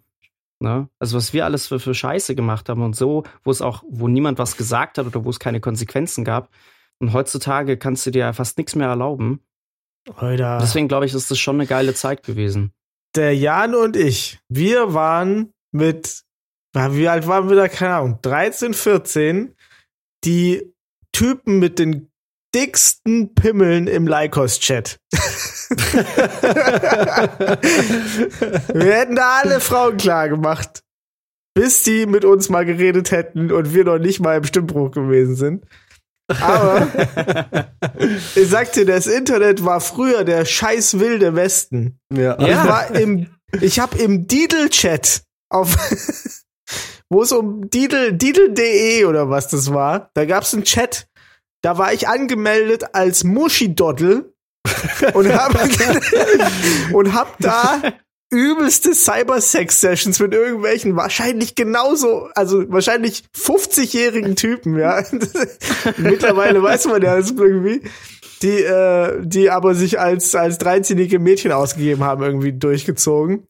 Ne? 0.61 0.87
Also 0.99 1.17
was 1.17 1.33
wir 1.33 1.45
alles 1.45 1.67
für, 1.67 1.79
für 1.79 1.93
Scheiße 1.93 2.35
gemacht 2.35 2.69
haben 2.69 2.83
und 2.83 2.95
so, 2.95 3.23
wo 3.43 3.51
es 3.51 3.61
auch, 3.61 3.83
wo 3.89 4.07
niemand 4.07 4.37
was 4.37 4.57
gesagt 4.57 4.97
hat 4.97 5.07
oder 5.07 5.25
wo 5.25 5.29
es 5.29 5.39
keine 5.39 5.59
Konsequenzen 5.59 6.23
gab. 6.23 6.49
Und 6.99 7.13
heutzutage 7.13 7.77
kannst 7.77 8.05
du 8.05 8.11
dir 8.11 8.19
ja 8.19 8.33
fast 8.33 8.57
nichts 8.57 8.75
mehr 8.75 8.87
erlauben. 8.87 9.41
Alter. 10.15 10.59
Deswegen 10.61 10.87
glaube 10.87 11.05
ich, 11.05 11.13
ist 11.13 11.31
das 11.31 11.39
schon 11.39 11.55
eine 11.55 11.65
geile 11.67 11.93
Zeit 11.93 12.23
gewesen. 12.23 12.73
der 13.15 13.35
Jan 13.35 13.75
und 13.75 13.95
ich, 13.97 14.39
wir 14.49 14.93
waren 14.93 15.53
mit, 15.71 16.23
wie 16.73 17.07
alt 17.07 17.27
waren 17.27 17.49
wir 17.49 17.55
da? 17.55 17.67
Keine 17.67 17.95
Ahnung, 17.95 18.19
13, 18.21 18.73
14, 18.73 19.55
die 20.23 20.73
Typen 21.11 21.59
mit 21.59 21.79
den 21.79 22.10
dicksten 22.53 23.33
Pimmeln 23.33 23.87
im 23.87 24.07
Lycos-Chat. 24.07 24.99
wir 28.73 28.93
hätten 28.93 29.15
da 29.15 29.39
alle 29.43 29.59
Frauen 29.59 29.97
klar 29.97 30.29
gemacht, 30.29 30.83
bis 31.53 31.83
die 31.83 32.05
mit 32.05 32.25
uns 32.25 32.49
mal 32.49 32.65
geredet 32.65 33.11
hätten 33.11 33.51
und 33.51 33.73
wir 33.73 33.85
noch 33.85 33.99
nicht 33.99 34.19
mal 34.19 34.37
im 34.37 34.43
Stimmbruch 34.43 34.91
gewesen 34.91 35.35
sind. 35.35 35.65
Aber 36.39 36.87
ich 38.35 38.49
sag 38.49 38.71
dir, 38.73 38.85
das 38.85 39.07
Internet 39.07 39.65
war 39.65 39.81
früher 39.81 40.23
der 40.23 40.45
scheiß 40.45 40.99
wilde 40.99 41.35
Westen. 41.35 41.99
Ja. 42.13 42.39
Ich 42.39 42.55
war 42.55 42.95
im, 42.95 43.27
ich 43.59 43.79
habe 43.79 43.97
im 43.97 44.27
Didel-Chat 44.27 45.23
auf, 45.49 45.75
wo 47.09 47.23
es 47.23 47.31
um 47.31 47.69
Didel, 47.69 48.13
Didel.de 48.13 49.05
oder 49.05 49.29
was 49.29 49.49
das 49.49 49.73
war, 49.73 50.09
da 50.13 50.25
gab's 50.25 50.53
einen 50.53 50.63
Chat, 50.63 51.07
da 51.61 51.77
war 51.77 51.93
ich 51.93 52.07
angemeldet 52.07 52.93
als 52.93 53.23
Muschi-Doddel 53.23 54.33
und 55.13 55.33
hab, 55.33 55.53
und 56.93 57.13
hab 57.13 57.37
da 57.39 57.81
übelste 58.31 58.93
Cybersex-Sessions 58.93 60.19
mit 60.19 60.33
irgendwelchen 60.33 60.95
wahrscheinlich 60.95 61.53
genauso, 61.55 62.29
also 62.33 62.63
wahrscheinlich 62.71 63.25
50-jährigen 63.37 64.35
Typen, 64.35 64.77
ja. 64.77 65.03
Mittlerweile 65.97 66.63
weiß 66.63 66.87
man 66.87 67.01
ja 67.01 67.17
das 67.17 67.31
irgendwie. 67.31 67.81
Die, 68.41 68.63
äh, 68.63 69.19
die 69.23 69.51
aber 69.51 69.75
sich 69.75 69.99
als, 69.99 70.33
als 70.33 70.59
13-jährige 70.59 71.19
Mädchen 71.19 71.51
ausgegeben 71.51 72.03
haben, 72.03 72.23
irgendwie 72.23 72.53
durchgezogen. 72.53 73.45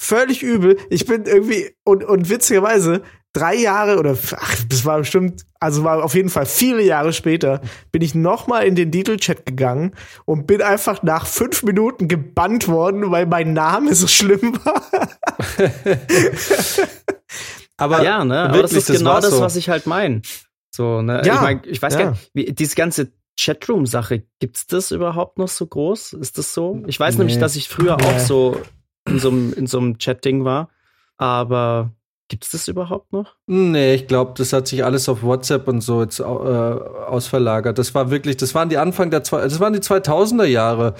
Völlig 0.00 0.44
übel. 0.44 0.76
Ich 0.88 1.04
bin 1.06 1.24
irgendwie, 1.24 1.74
und, 1.84 2.04
und 2.04 2.30
witzigerweise, 2.30 3.02
drei 3.36 3.54
Jahre 3.54 3.98
oder, 3.98 4.16
ach, 4.36 4.56
das 4.68 4.84
war 4.84 4.98
bestimmt, 4.98 5.44
also 5.60 5.84
war 5.84 6.02
auf 6.02 6.14
jeden 6.14 6.30
Fall 6.30 6.46
viele 6.46 6.82
Jahre 6.82 7.12
später, 7.12 7.60
bin 7.92 8.00
ich 8.00 8.14
nochmal 8.14 8.66
in 8.66 8.74
den 8.74 8.90
Titel-Chat 8.90 9.44
gegangen 9.44 9.92
und 10.24 10.46
bin 10.46 10.62
einfach 10.62 11.02
nach 11.02 11.26
fünf 11.26 11.62
Minuten 11.62 12.08
gebannt 12.08 12.66
worden, 12.66 13.10
weil 13.10 13.26
mein 13.26 13.52
Name 13.52 13.94
so 13.94 14.06
schlimm 14.06 14.58
war. 14.64 14.82
Aber 17.76 18.02
ja, 18.02 18.24
ne? 18.24 18.40
Aber 18.40 18.62
das 18.62 18.72
wirklich, 18.72 18.88
ist 18.88 18.98
genau 18.98 19.10
war 19.14 19.20
das, 19.20 19.32
so. 19.32 19.40
was 19.40 19.56
ich 19.56 19.68
halt 19.68 19.86
meine. 19.86 20.22
So, 20.70 21.02
ne? 21.02 21.20
Ja, 21.24 21.34
ich, 21.34 21.40
mein, 21.40 21.60
ich 21.66 21.82
weiß 21.82 21.94
ja. 21.94 22.00
gar 22.00 22.10
nicht, 22.12 22.30
wie, 22.32 22.52
diese 22.52 22.74
ganze 22.74 23.12
Chatroom-Sache, 23.38 24.22
gibt's 24.40 24.66
das 24.66 24.92
überhaupt 24.92 25.36
noch 25.36 25.48
so 25.48 25.66
groß? 25.66 26.14
Ist 26.14 26.38
das 26.38 26.54
so? 26.54 26.82
Ich 26.86 26.98
weiß 26.98 27.18
nämlich, 27.18 27.36
Nee. 27.36 27.40
dass 27.42 27.54
ich 27.56 27.68
früher 27.68 27.98
Nee. 27.98 28.04
auch 28.04 28.18
so 28.18 28.58
in 29.06 29.18
so 29.18 29.28
einem 29.28 29.52
in 29.52 29.66
so 29.66 29.78
einem 29.78 29.98
Chat-Ding 29.98 30.44
war, 30.44 30.70
aber 31.18 31.92
gibt's 32.28 32.50
das 32.50 32.68
überhaupt 32.68 33.12
noch? 33.12 33.34
Nee, 33.46 33.94
ich 33.94 34.06
glaube, 34.06 34.32
das 34.36 34.52
hat 34.52 34.66
sich 34.68 34.84
alles 34.84 35.08
auf 35.08 35.22
WhatsApp 35.22 35.68
und 35.68 35.80
so 35.80 36.02
jetzt 36.02 36.20
äh, 36.20 36.22
ausverlagert. 36.22 37.78
Das 37.78 37.94
war 37.94 38.10
wirklich, 38.10 38.36
das 38.36 38.54
waren 38.54 38.68
die 38.68 38.78
Anfang 38.78 39.10
der 39.10 39.20
das 39.20 39.60
waren 39.60 39.72
die 39.72 39.80
2000er 39.80 40.44
Jahre. 40.44 40.94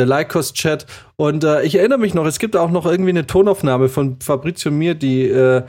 Der 0.00 0.06
Lycos-Chat. 0.06 0.86
Und 1.16 1.44
äh, 1.44 1.62
ich 1.62 1.74
erinnere 1.74 1.98
mich 1.98 2.14
noch, 2.14 2.24
es 2.24 2.38
gibt 2.38 2.56
auch 2.56 2.70
noch 2.70 2.86
irgendwie 2.86 3.10
eine 3.10 3.26
Tonaufnahme 3.26 3.90
von 3.90 4.18
Fabrizio 4.20 4.70
mir, 4.70 4.94
die, 4.94 5.24
äh, 5.24 5.62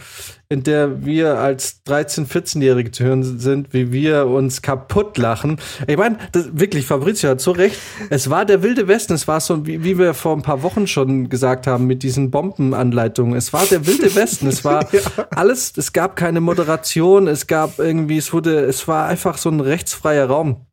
in 0.47 0.63
der 0.63 1.05
wir 1.05 1.39
als 1.39 1.82
13-, 1.86 2.25
14-Jährige 2.25 2.91
zu 2.91 3.03
hören 3.03 3.23
sind, 3.23 3.73
wie 3.73 3.91
wir 3.91 4.27
uns 4.27 4.61
kaputt 4.61 5.17
lachen. 5.17 5.57
Ich 5.88 5.97
meine, 5.97 6.17
wirklich, 6.34 6.86
Fabrizio 6.86 7.29
hat 7.29 7.41
so 7.41 7.51
recht. 7.51 7.75
Es 8.09 8.29
war 8.29 8.45
der 8.45 8.63
wilde 8.63 8.88
Westen. 8.88 9.13
Es 9.13 9.27
war 9.27 9.41
so, 9.41 9.67
wie, 9.67 9.84
wie 9.84 9.97
wir 9.97 10.13
vor 10.13 10.38
ein 10.38 10.41
paar 10.41 10.63
Wochen 10.63 10.88
schon 10.88 11.27
gesagt 11.27 11.67
haben, 11.67 11.86
mit 11.86 12.01
diesen 12.03 12.32
Bombenanleitungen. 12.32 13.36
Es 13.36 13.51
war 13.51 13.65
der 13.65 13.86
wilde 13.86 14.15
Westen. 14.15 14.47
Es 14.47 14.63
war 14.63 14.88
ja. 14.93 15.01
alles, 15.32 15.73
es 15.75 15.91
gab 15.91 16.15
keine 16.15 16.39
Moderation, 16.39 17.27
es 17.27 17.45
gab 17.47 17.77
irgendwie, 17.77 18.17
es 18.17 18.32
wurde, 18.32 18.61
es 18.61 18.88
war 18.88 19.07
einfach 19.07 19.38
so 19.38 19.49
ein 19.49 19.59
rechtsfreier 19.59 20.27
Raum. 20.27 20.65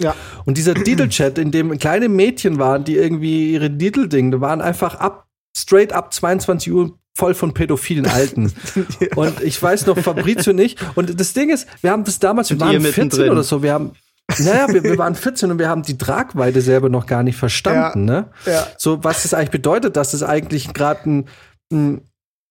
Ja. 0.00 0.14
Und 0.44 0.58
dieser 0.58 0.74
Diddle-Chat, 0.74 1.38
in 1.38 1.50
dem 1.50 1.78
kleine 1.78 2.08
Mädchen 2.08 2.58
waren, 2.58 2.84
die 2.84 2.96
irgendwie 2.96 3.52
ihre 3.52 3.70
Diddle-Ding, 3.70 4.40
waren 4.40 4.60
einfach 4.60 4.96
ab, 4.96 5.26
straight 5.56 5.92
ab 5.92 6.12
22 6.12 6.72
Uhr 6.72 6.98
voll 7.16 7.34
von 7.34 7.54
pädophilen 7.54 8.06
Alten. 8.06 8.52
ja. 8.74 9.06
Und 9.16 9.40
ich 9.40 9.62
weiß 9.62 9.86
noch, 9.86 9.96
Fabrizio 9.98 10.52
nicht. 10.52 10.78
Und 10.96 11.18
das 11.18 11.32
Ding 11.32 11.50
ist, 11.50 11.68
wir 11.80 11.90
haben 11.90 12.04
das 12.04 12.18
damals, 12.18 12.50
wir 12.50 12.60
waren 12.60 12.80
14 12.80 13.30
oder 13.30 13.44
so, 13.44 13.62
wir 13.62 13.72
haben, 13.72 13.92
naja, 14.38 14.66
wir, 14.72 14.82
wir 14.82 14.98
waren 14.98 15.14
14 15.14 15.50
und 15.50 15.58
wir 15.58 15.68
haben 15.68 15.82
die 15.82 15.98
Tragweite 15.98 16.60
selber 16.60 16.88
noch 16.88 17.06
gar 17.06 17.22
nicht 17.22 17.36
verstanden, 17.36 18.08
ja. 18.08 18.20
ne? 18.20 18.30
Ja. 18.46 18.66
So, 18.78 19.04
was 19.04 19.22
das 19.22 19.34
eigentlich 19.34 19.50
bedeutet, 19.50 19.96
dass 19.96 20.14
es 20.14 20.22
eigentlich 20.22 20.72
gerade 20.72 21.08
ein, 21.08 21.28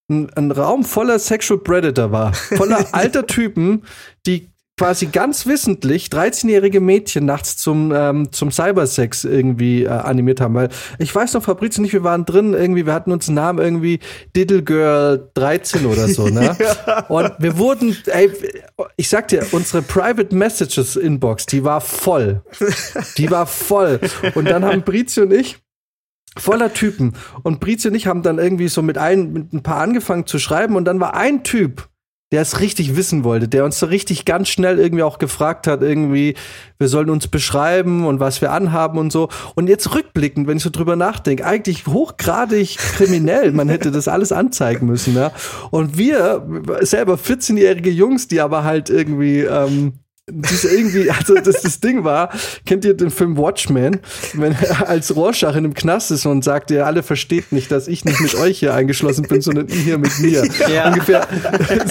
ein, 0.09 0.29
ein 0.35 0.51
Raum 0.51 0.85
voller 0.85 1.17
Sexual 1.17 1.59
Predator 1.59 2.11
war. 2.11 2.33
Voller 2.33 2.85
alter 2.93 3.25
Typen, 3.25 3.83
die 4.27 4.52
quasi 4.77 5.05
ganz 5.07 5.45
wissentlich 5.45 6.07
13-jährige 6.07 6.81
Mädchen 6.81 7.25
nachts 7.25 7.57
zum, 7.57 7.93
ähm, 7.95 8.31
zum 8.31 8.51
Cybersex 8.51 9.23
irgendwie 9.23 9.83
äh, 9.83 9.89
animiert 9.89 10.41
haben. 10.41 10.55
Weil 10.55 10.69
ich 10.97 11.13
weiß 11.13 11.33
noch, 11.33 11.43
Fabrizio 11.43 11.81
nicht, 11.81 11.93
wir 11.93 12.03
waren 12.03 12.25
drin, 12.25 12.53
irgendwie, 12.53 12.85
wir 12.85 12.93
hatten 12.93 13.11
uns 13.11 13.27
einen 13.27 13.35
Namen 13.35 13.59
irgendwie 13.59 13.99
Diddle 14.35 14.63
Girl 14.63 15.29
13 15.35 15.85
oder 15.85 16.07
so, 16.07 16.27
ne? 16.27 16.57
ja. 16.87 17.05
Und 17.07 17.33
wir 17.37 17.57
wurden, 17.57 17.95
ey, 18.07 18.31
ich 18.97 19.09
sag 19.09 19.27
dir, 19.27 19.45
unsere 19.51 19.83
Private 19.83 20.35
Messages 20.35 20.95
Inbox, 20.95 21.45
die 21.45 21.63
war 21.63 21.79
voll. 21.79 22.41
Die 23.17 23.29
war 23.29 23.45
voll. 23.45 23.99
Und 24.33 24.45
dann 24.49 24.65
haben 24.65 24.81
Brizio 24.81 25.23
und 25.23 25.33
ich 25.33 25.57
voller 26.35 26.73
Typen. 26.73 27.13
Und 27.43 27.59
Brizio 27.59 27.91
und 27.91 27.95
ich 27.95 28.07
haben 28.07 28.23
dann 28.23 28.39
irgendwie 28.39 28.67
so 28.67 28.81
mit 28.81 28.97
ein, 28.97 29.33
mit 29.33 29.53
ein 29.53 29.61
paar 29.61 29.77
angefangen 29.77 30.25
zu 30.25 30.39
schreiben 30.39 30.75
und 30.75 30.85
dann 30.85 30.99
war 30.99 31.13
ein 31.13 31.43
Typ, 31.43 31.89
der 32.33 32.41
es 32.41 32.59
richtig 32.59 32.95
wissen 32.95 33.23
wollte, 33.23 33.47
der 33.47 33.63
uns 33.63 33.77
so 33.77 33.85
richtig 33.85 34.25
ganz 34.25 34.49
schnell 34.49 34.79
irgendwie 34.79 35.03
auch 35.03 35.19
gefragt 35.19 35.67
hat, 35.67 35.83
irgendwie, 35.83 36.33
wir 36.79 36.87
sollen 36.87 37.11
uns 37.11 37.27
beschreiben 37.27 38.07
und 38.07 38.19
was 38.19 38.41
wir 38.41 38.51
anhaben 38.51 38.97
und 38.97 39.11
so. 39.11 39.29
Und 39.53 39.69
jetzt 39.69 39.93
rückblickend, 39.93 40.47
wenn 40.47 40.57
ich 40.57 40.63
so 40.63 40.71
drüber 40.71 40.95
nachdenke, 40.95 41.45
eigentlich 41.45 41.85
hochgradig 41.85 42.77
kriminell. 42.77 43.51
Man 43.51 43.69
hätte 43.69 43.91
das 43.91 44.07
alles 44.07 44.31
anzeigen 44.31 44.87
müssen, 44.87 45.15
ja. 45.15 45.31
Und 45.69 45.95
wir, 45.95 46.43
selber 46.81 47.15
14-jährige 47.15 47.91
Jungs, 47.91 48.27
die 48.27 48.41
aber 48.41 48.63
halt 48.63 48.89
irgendwie 48.89 49.41
ähm, 49.41 49.93
diese 50.29 50.69
irgendwie, 50.69 51.11
also 51.11 51.35
das, 51.35 51.61
das 51.61 51.81
Ding 51.81 52.05
war, 52.05 52.29
kennt 52.65 52.85
ihr 52.85 52.93
den 52.93 53.09
Film 53.09 53.35
Watchmen, 53.35 53.99
wenn 54.33 54.53
er 54.53 54.87
als 54.87 55.13
Rorschach 55.17 55.51
in 55.51 55.65
einem 55.65 55.73
Knast 55.73 56.11
ist 56.11 56.25
und 56.25 56.45
sagt, 56.45 56.71
ihr 56.71 56.85
alle 56.85 57.03
versteht 57.03 57.51
nicht, 57.51 57.69
dass 57.71 57.89
ich 57.89 58.05
nicht 58.05 58.21
mit 58.21 58.33
euch 58.35 58.59
hier 58.59 58.73
eingeschlossen 58.73 59.23
bin, 59.27 59.41
sondern 59.41 59.67
ihr 59.67 59.75
hier 59.75 59.97
mit 59.97 60.17
mir. 60.19 60.47
Ja. 60.73 60.87
Ungefähr, 60.87 61.27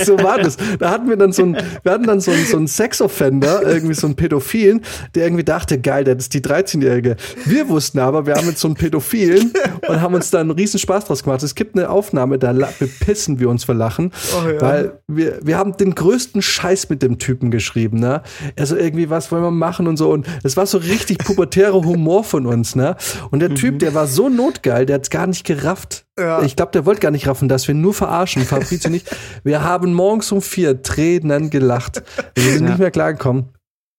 so 0.03 0.19
war 0.19 0.39
das. 0.39 0.57
Da 0.79 0.91
hatten 0.91 1.11
wir 1.11 1.17
dann 1.17 1.33
so 1.33 1.43
ein, 1.43 1.59
wir 1.83 1.93
hatten 1.93 2.05
dann 2.05 2.21
so 2.21 2.31
einen, 2.31 2.47
so 2.47 2.57
einen 2.57 2.69
Sex-Offender, 2.69 3.63
irgendwie 3.67 3.95
so 3.95 4.07
einen 4.07 4.17
Pädophilen, 4.17 4.81
der 5.15 5.27
irgendwie 5.27 5.45
dachte, 5.45 5.79
geil, 5.79 6.05
das 6.05 6.17
ist 6.17 6.35
die 6.35 6.41
13-Jährige. 6.41 7.17
Wir 7.45 7.69
wussten 7.69 7.99
aber, 7.99 8.25
wir 8.25 8.35
haben 8.35 8.49
jetzt 8.49 8.61
so 8.61 8.69
einen 8.69 8.77
Pädophilen 8.77 9.53
und 9.87 10.01
haben 10.01 10.15
uns 10.15 10.31
da 10.31 10.41
einen 10.41 10.53
riesen 10.53 10.79
Spaß 10.79 11.05
draus 11.05 11.23
gemacht. 11.23 11.43
Es 11.43 11.55
gibt 11.55 11.77
eine 11.77 11.91
Aufnahme, 11.91 12.39
da 12.39 12.53
bepissen 12.79 13.41
wir 13.41 13.51
uns 13.51 13.65
vor 13.65 13.75
Lachen, 13.75 14.11
oh, 14.35 14.49
ja. 14.49 14.61
weil 14.61 14.93
wir, 15.07 15.39
wir 15.43 15.59
haben 15.59 15.77
den 15.77 15.95
größten 15.95 16.41
Scheiß 16.41 16.89
mit 16.89 17.03
dem 17.03 17.19
Typen 17.19 17.51
geschrieben, 17.51 18.01
ne? 18.01 18.22
Also 18.59 18.77
irgendwie, 18.77 19.11
was 19.11 19.31
wollen 19.33 19.43
wir 19.43 19.51
machen 19.51 19.87
und 19.87 19.97
so. 19.97 20.11
Und 20.11 20.27
es 20.43 20.57
war 20.57 20.67
so 20.67 20.79
richtig 20.79 21.19
pubertärer 21.19 21.83
Humor 21.85 22.25
von 22.25 22.47
uns, 22.47 22.75
ne? 22.75 22.97
Und 23.31 23.41
der 23.41 23.55
Typ, 23.55 23.79
der 23.79 23.95
war 23.95 24.07
so 24.07 24.29
notgeil, 24.29 24.87
der 24.87 24.97
hat's 24.97 25.11
gar 25.11 25.27
nicht 25.27 25.45
gerafft. 25.45 26.07
Ja. 26.19 26.43
Ich 26.43 26.57
glaube, 26.57 26.73
der 26.73 26.85
wollte 26.85 27.01
gar 27.01 27.11
nicht 27.11 27.27
raffen, 27.27 27.49
dass 27.49 27.67
wir 27.69 27.75
nur 27.75 27.95
verarschen, 27.95 28.45
Fabrizio 28.45 28.91
nicht. 28.91 29.15
Wir 29.45 29.63
haben 29.63 29.95
morgens 29.95 30.31
um 30.33 30.43
vier 30.43 30.83
Tränen 30.83 31.51
gelacht. 31.51 32.03
Wir 32.35 32.53
sind 32.53 32.65
ja. 32.65 32.71
nicht 32.71 32.79
mehr 32.79 32.91
klargekommen. 32.91 33.49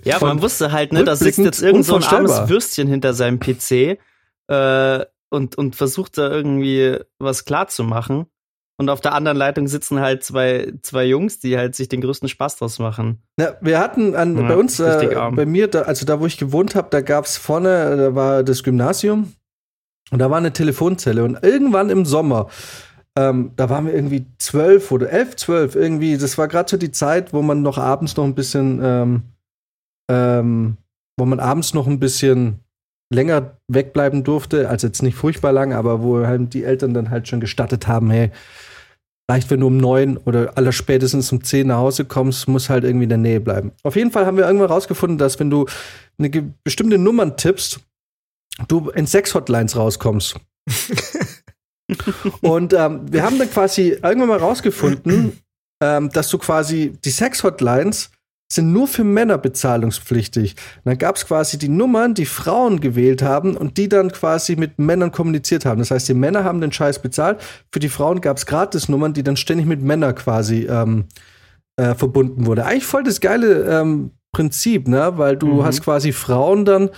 Ja, 0.04 0.18
man 0.20 0.42
wusste 0.42 0.72
halt, 0.72 0.92
ne, 0.92 1.04
da 1.04 1.16
sitzt 1.16 1.40
jetzt 1.40 1.62
irgend 1.62 1.86
so 1.86 1.96
ein 1.96 2.04
armes 2.04 2.50
Würstchen 2.50 2.88
hinter 2.88 3.14
seinem 3.14 3.40
PC 3.40 3.98
äh, 4.48 5.06
und, 5.30 5.58
und 5.58 5.76
versucht 5.76 6.18
da 6.18 6.30
irgendwie 6.30 7.00
was 7.20 7.46
klar 7.46 7.68
zu 7.68 7.84
machen. 7.84 8.28
Und 8.78 8.90
auf 8.90 9.02
der 9.02 9.14
anderen 9.14 9.38
Leitung 9.38 9.68
sitzen 9.68 10.00
halt 10.00 10.24
zwei, 10.24 10.74
zwei 10.82 11.06
Jungs, 11.06 11.40
die 11.40 11.58
halt 11.58 11.76
sich 11.76 11.90
den 11.90 12.02
größten 12.02 12.28
Spaß 12.28 12.58
draus 12.58 12.80
machen. 12.80 13.22
Ja, 13.40 13.56
wir 13.62 13.80
hatten 13.80 14.16
an, 14.16 14.36
ja, 14.36 14.48
bei 14.48 14.58
uns, 14.58 14.80
äh, 14.80 15.16
bei 15.36 15.46
mir, 15.46 15.68
da, 15.68 15.84
also 15.84 16.06
da, 16.06 16.20
wo 16.20 16.26
ich 16.26 16.38
gewohnt 16.38 16.74
habe, 16.74 16.88
da 16.90 17.02
gab 17.02 17.26
es 17.26 17.38
vorne, 17.38 17.96
da 17.96 18.16
war 18.16 18.44
das 18.44 18.64
Gymnasium 18.64 19.34
und 20.10 20.20
da 20.20 20.30
war 20.32 20.38
eine 20.38 20.54
Telefonzelle. 20.54 21.24
Und 21.24 21.44
irgendwann 21.44 21.92
im 21.92 22.04
Sommer, 22.04 22.50
ähm, 23.16 23.52
da 23.56 23.70
waren 23.70 23.86
wir 23.86 23.94
irgendwie 23.94 24.26
zwölf 24.40 24.92
oder 24.92 25.10
elf, 25.12 25.36
zwölf, 25.36 25.76
irgendwie, 25.76 26.18
das 26.18 26.40
war 26.40 26.48
gerade 26.48 26.70
so 26.70 26.78
die 26.78 26.92
Zeit, 26.92 27.32
wo 27.32 27.44
man 27.44 27.62
noch 27.62 27.78
abends 27.78 28.18
noch 28.18 28.26
ein 28.26 28.36
bisschen, 28.36 28.80
ähm, 28.84 29.22
ähm, 30.10 30.78
wo 31.18 31.26
man 31.26 31.40
abends 31.40 31.76
noch 31.76 31.86
ein 31.86 32.00
bisschen 32.00 32.63
länger 33.14 33.58
wegbleiben 33.68 34.24
durfte, 34.24 34.70
also 34.70 34.88
jetzt 34.88 35.02
nicht 35.04 35.16
furchtbar 35.16 35.52
lang, 35.52 35.74
aber 35.74 36.02
wo 36.02 36.26
halt 36.26 36.54
die 36.54 36.64
Eltern 36.64 36.94
dann 36.94 37.10
halt 37.10 37.28
schon 37.28 37.40
gestattet 37.40 37.88
haben, 37.88 38.10
hey, 38.12 38.32
reicht, 39.30 39.50
wenn 39.50 39.62
du 39.62 39.68
um 39.68 39.78
neun 39.78 40.18
oder 40.18 40.58
allerspätestens 40.58 41.32
um 41.32 41.44
zehn 41.44 41.68
nach 41.68 41.78
Hause 41.78 42.06
kommst, 42.06 42.48
muss 42.48 42.70
halt 42.70 42.84
irgendwie 42.84 43.04
in 43.04 43.10
der 43.10 43.18
Nähe 43.18 43.40
bleiben. 43.40 43.72
Auf 43.84 43.96
jeden 43.96 44.12
Fall 44.12 44.26
haben 44.26 44.38
wir 44.38 44.46
irgendwann 44.46 44.70
rausgefunden, 44.70 45.18
dass 45.18 45.40
wenn 45.40 45.50
du 45.50 45.66
eine 46.18 46.30
bestimmte 46.64 46.98
Nummern 46.98 47.38
tippst, 47.38 47.80
du 48.68 48.90
in 48.90 49.06
sechs 49.06 49.34
Hotlines 49.34 49.76
rauskommst. 49.76 50.36
und 52.42 52.74
ähm, 52.74 53.12
wir 53.12 53.24
haben 53.24 53.40
dann 53.40 53.50
quasi 53.50 53.90
irgendwann 53.90 54.30
mal 54.30 54.38
rausgefunden, 54.38 55.40
ähm, 55.84 56.10
dass 56.10 56.30
du 56.30 56.38
quasi 56.38 56.94
die 57.04 57.10
Sex-Hotlines 57.10 58.12
sind 58.56 58.72
nur 58.72 58.88
für 58.88 59.04
Männer 59.04 59.38
bezahlungspflichtig. 59.38 60.56
Und 60.78 60.86
dann 60.86 60.98
gab 60.98 61.16
es 61.16 61.26
quasi 61.26 61.58
die 61.58 61.70
Nummern, 61.70 62.14
die 62.14 62.26
Frauen 62.26 62.80
gewählt 62.80 63.22
haben 63.22 63.58
und 63.58 63.78
die 63.78 63.90
dann 63.90 64.12
quasi 64.12 64.56
mit 64.56 64.80
Männern 64.80 65.12
kommuniziert 65.12 65.66
haben. 65.66 65.80
Das 65.80 65.92
heißt, 65.92 66.10
die 66.10 66.14
Männer 66.14 66.44
haben 66.44 66.62
den 66.62 66.72
Scheiß 66.72 67.02
bezahlt. 67.02 67.42
Für 67.72 67.80
die 67.80 67.90
Frauen 67.90 68.22
gab 68.22 68.38
es 68.38 68.46
Gratis-Nummern, 68.46 69.14
die 69.14 69.24
dann 69.24 69.38
ständig 69.38 69.66
mit 69.66 69.82
Männern 69.82 70.16
quasi 70.16 70.68
ähm, 70.70 71.06
äh, 71.78 71.96
verbunden 71.96 72.46
wurde. 72.46 72.66
Eigentlich 72.66 72.86
voll 72.86 73.04
das 73.04 73.20
geile 73.20 73.64
ähm, 73.64 74.12
Prinzip, 74.32 74.88
ne? 74.88 75.14
Weil 75.16 75.38
du 75.38 75.48
mhm. 75.48 75.64
hast 75.64 75.84
quasi 75.84 76.12
Frauen 76.12 76.66
dann 76.66 76.90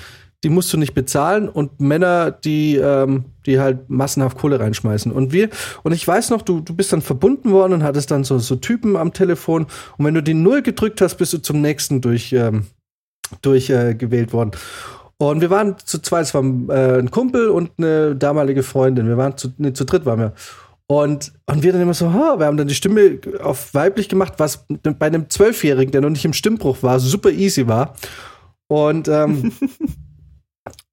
die 0.44 0.50
musst 0.50 0.72
du 0.72 0.78
nicht 0.78 0.94
bezahlen 0.94 1.50
und 1.50 1.80
Männer, 1.80 2.32
die, 2.32 2.76
ähm, 2.76 3.26
die 3.46 3.60
halt 3.60 3.90
massenhaft 3.90 4.38
Kohle 4.38 4.60
reinschmeißen. 4.60 5.12
Und 5.12 5.32
wir, 5.32 5.50
und 5.84 5.92
ich 5.92 6.08
weiß 6.08 6.30
noch, 6.30 6.42
du, 6.42 6.60
du 6.60 6.76
bist 6.76 6.94
dann 6.94 7.02
verbunden 7.02 7.52
worden 7.52 7.74
und 7.74 7.84
hattest 7.84 8.12
dann 8.12 8.24
so, 8.24 8.38
so 8.38 8.56
Typen 8.56 8.96
am 8.96 9.14
Telefon. 9.14 9.66
Und 9.98 10.06
wenn 10.06 10.14
du 10.14 10.22
die 10.22 10.34
Null 10.34 10.62
gedrückt 10.62 11.02
hast, 11.02 11.16
bist 11.16 11.34
du 11.34 11.40
zum 11.40 11.62
nächsten 11.62 12.02
durch, 12.02 12.34
ähm, 12.34 12.68
durch 13.42 13.70
äh, 13.70 13.96
gewählt 13.96 14.34
worden. 14.34 14.52
Und 15.18 15.42
wir 15.42 15.50
waren 15.50 15.78
zu 15.84 16.00
zweit, 16.00 16.24
es 16.26 16.34
war 16.34 16.44
äh, 16.44 17.00
ein 17.00 17.10
Kumpel 17.10 17.50
und 17.50 17.72
eine 17.78 18.16
damalige 18.16 18.64
Freundin. 18.64 19.08
Wir 19.08 19.18
waren 19.18 19.38
zu, 19.38 19.54
nee, 19.58 19.74
zu 19.74 19.86
dritt 19.86 20.06
waren 20.06 20.20
wir. 20.20 20.34
Und, 20.88 21.32
und 21.48 21.64
wir 21.64 21.72
dann 21.72 21.82
immer 21.82 21.94
so, 21.96 22.14
ha, 22.14 22.38
wir 22.38 22.46
haben 22.46 22.58
dann 22.58 22.68
die 22.68 22.76
Stimme 22.76 23.20
auf 23.42 23.74
weiblich 23.74 24.10
gemacht, 24.10 24.34
was 24.38 24.66
bei 24.68 25.08
einem 25.08 25.30
Zwölfjährigen, 25.30 25.92
der 25.92 26.02
noch 26.02 26.10
nicht 26.10 26.26
im 26.26 26.34
Stimmbruch 26.34 26.84
war, 26.84 27.00
super 27.00 27.32
easy 27.32 27.68
war. 27.68 27.96
Und 28.68 29.08
ähm, 29.08 29.52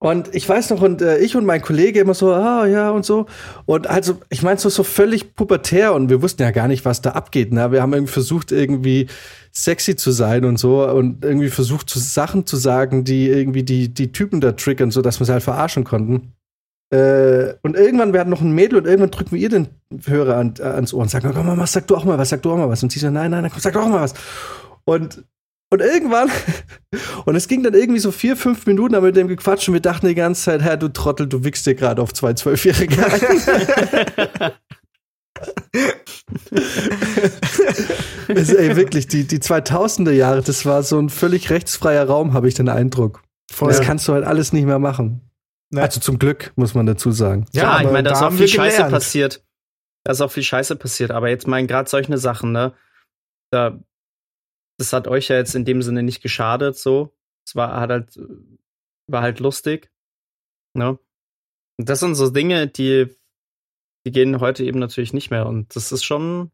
Und 0.02 0.34
ich 0.34 0.48
weiß 0.48 0.70
noch, 0.70 0.82
und 0.82 1.00
äh, 1.00 1.18
ich 1.18 1.36
und 1.36 1.44
mein 1.44 1.62
Kollege 1.62 2.00
immer 2.00 2.14
so, 2.14 2.32
ah 2.32 2.66
ja 2.66 2.90
und 2.90 3.04
so. 3.04 3.26
Und 3.66 3.86
also, 3.86 4.18
ich 4.30 4.42
meine, 4.42 4.58
so, 4.58 4.68
so 4.68 4.82
völlig 4.82 5.36
pubertär 5.36 5.94
und 5.94 6.10
wir 6.10 6.22
wussten 6.22 6.42
ja 6.42 6.50
gar 6.50 6.66
nicht, 6.66 6.84
was 6.84 7.02
da 7.02 7.10
abgeht. 7.10 7.52
Ne? 7.52 7.70
Wir 7.70 7.82
haben 7.82 7.92
irgendwie 7.92 8.12
versucht, 8.12 8.50
irgendwie 8.50 9.06
sexy 9.52 9.94
zu 9.94 10.10
sein 10.10 10.44
und 10.44 10.58
so 10.58 10.84
und 10.88 11.24
irgendwie 11.24 11.50
versucht, 11.50 11.88
so 11.88 12.00
Sachen 12.00 12.46
zu 12.46 12.56
sagen, 12.56 13.04
die 13.04 13.28
irgendwie 13.28 13.62
die, 13.62 13.94
die 13.94 14.10
Typen 14.10 14.40
da 14.40 14.50
triggern, 14.50 14.90
so 14.90 15.02
dass 15.02 15.20
wir 15.20 15.24
sie 15.24 15.34
halt 15.34 15.44
verarschen 15.44 15.84
konnten. 15.84 16.32
Äh, 16.90 17.54
und 17.62 17.76
irgendwann 17.76 18.12
werden 18.12 18.30
noch 18.30 18.40
ein 18.40 18.50
Mädel 18.50 18.78
und 18.78 18.86
irgendwann 18.86 19.12
drücken 19.12 19.30
wir 19.30 19.38
ihr 19.38 19.50
den 19.50 19.68
Hörer 20.04 20.36
an, 20.36 20.54
äh, 20.58 20.64
ans 20.64 20.92
Ohr 20.92 21.02
und 21.02 21.10
sagen, 21.10 21.30
komm 21.32 21.46
mal, 21.46 21.66
sag 21.68 21.86
du 21.86 21.94
auch 21.94 22.04
mal 22.04 22.18
was, 22.18 22.30
sag 22.30 22.42
du 22.42 22.50
auch 22.50 22.56
mal 22.56 22.68
was. 22.68 22.82
Und 22.82 22.90
sie 22.90 22.98
so, 22.98 23.08
nein, 23.08 23.30
nein, 23.30 23.42
nein, 23.42 23.52
komm, 23.52 23.60
sag 23.60 23.74
doch 23.74 23.82
auch 23.82 23.88
mal 23.88 24.00
was. 24.00 24.14
Und 24.84 25.22
und 25.72 25.80
irgendwann, 25.80 26.30
und 27.24 27.34
es 27.34 27.48
ging 27.48 27.62
dann 27.62 27.72
irgendwie 27.72 27.98
so 27.98 28.12
vier, 28.12 28.36
fünf 28.36 28.66
Minuten, 28.66 28.94
haben 28.94 29.04
wir 29.04 29.08
mit 29.08 29.16
dem 29.16 29.28
gequatscht 29.28 29.68
und 29.68 29.74
wir 29.74 29.80
dachten 29.80 30.06
die 30.06 30.14
ganze 30.14 30.42
Zeit, 30.42 30.60
Herr, 30.60 30.76
du 30.76 30.88
Trottel, 30.88 31.26
du 31.26 31.44
wickst 31.44 31.64
dir 31.64 31.74
gerade 31.74 32.02
auf 32.02 32.12
zwei 32.12 32.34
Zwölfjährige 32.34 33.02
ein. 33.02 33.22
also, 38.28 38.56
ey, 38.58 38.76
wirklich, 38.76 39.06
die, 39.06 39.26
die 39.26 39.38
2000er 39.38 40.10
Jahre, 40.10 40.42
das 40.42 40.66
war 40.66 40.82
so 40.82 40.98
ein 40.98 41.08
völlig 41.08 41.48
rechtsfreier 41.48 42.06
Raum, 42.06 42.34
habe 42.34 42.48
ich 42.48 42.54
den 42.54 42.68
Eindruck. 42.68 43.22
Voll. 43.50 43.68
Das 43.68 43.80
kannst 43.80 44.06
du 44.08 44.12
halt 44.12 44.26
alles 44.26 44.52
nicht 44.52 44.66
mehr 44.66 44.78
machen. 44.78 45.22
Ne? 45.70 45.80
Also 45.80 46.00
zum 46.00 46.18
Glück, 46.18 46.52
muss 46.54 46.74
man 46.74 46.84
dazu 46.84 47.12
sagen. 47.12 47.46
Ja, 47.52 47.62
Ja, 47.62 47.80
ich 47.80 47.90
meine, 47.90 48.10
da 48.10 48.12
ist 48.12 48.22
auch 48.22 48.30
viel 48.30 48.46
Scheiße 48.46 48.76
gelernt. 48.76 48.92
passiert. 48.92 49.42
Da 50.04 50.12
ist 50.12 50.20
auch 50.20 50.30
viel 50.30 50.42
Scheiße 50.42 50.76
passiert. 50.76 51.12
Aber 51.12 51.30
jetzt 51.30 51.48
meinen 51.48 51.66
gerade 51.66 51.88
solche 51.88 52.18
Sachen, 52.18 52.52
ne? 52.52 52.74
Da, 53.50 53.78
das 54.82 54.92
hat 54.92 55.06
euch 55.06 55.28
ja 55.28 55.36
jetzt 55.36 55.54
in 55.54 55.64
dem 55.64 55.80
Sinne 55.80 56.02
nicht 56.02 56.22
geschadet, 56.22 56.76
so. 56.76 57.14
Es 57.46 57.54
war 57.54 57.80
hat 57.80 57.90
halt, 57.90 58.20
war 59.06 59.22
halt 59.22 59.38
lustig. 59.38 59.92
Ne? 60.74 60.98
Und 61.78 61.88
das 61.88 62.00
sind 62.00 62.16
so 62.16 62.30
Dinge, 62.30 62.66
die, 62.66 63.06
die 64.04 64.10
gehen 64.10 64.40
heute 64.40 64.64
eben 64.64 64.80
natürlich 64.80 65.12
nicht 65.12 65.30
mehr. 65.30 65.46
Und 65.46 65.76
das 65.76 65.92
ist 65.92 66.04
schon. 66.04 66.50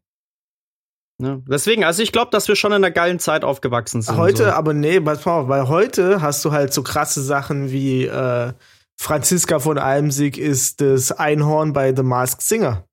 Ne? 1.17 1.43
Deswegen, 1.47 1.83
also 1.83 2.03
ich 2.03 2.11
glaube, 2.11 2.29
dass 2.29 2.47
wir 2.47 2.55
schon 2.55 2.71
in 2.71 2.77
einer 2.77 2.91
geilen 2.91 3.17
Zeit 3.17 3.43
aufgewachsen 3.43 4.03
sind. 4.03 4.15
Heute, 4.15 4.45
so. 4.45 4.51
aber 4.51 4.73
nee, 4.73 4.99
pass 4.99 5.25
mal 5.25 5.41
auf, 5.41 5.47
weil 5.47 5.67
heute 5.67 6.21
hast 6.21 6.45
du 6.45 6.51
halt 6.51 6.71
so 6.71 6.83
krasse 6.83 7.23
Sachen 7.23 7.71
wie 7.71 8.05
äh, 8.05 8.53
Franziska 9.01 9.59
von 9.59 9.79
Almsig 9.79 10.37
ist 10.37 10.81
das 10.81 11.11
Einhorn 11.11 11.73
bei 11.73 11.95
The 11.95 12.03
Masked 12.03 12.43
Singer. 12.43 12.85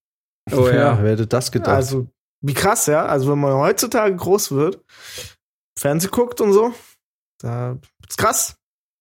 Oh 0.50 0.66
ja. 0.68 1.02
wer 1.02 1.12
hätte 1.12 1.26
das 1.26 1.52
gedacht? 1.52 1.74
Also, 1.74 2.08
wie 2.46 2.54
krass, 2.54 2.86
ja? 2.86 3.06
Also, 3.06 3.30
wenn 3.30 3.40
man 3.40 3.54
heutzutage 3.54 4.14
groß 4.14 4.52
wird, 4.52 4.80
Fernseh 5.78 6.08
guckt 6.08 6.40
und 6.40 6.52
so, 6.52 6.72
da 7.40 7.76
ist 8.08 8.18
krass. 8.18 8.56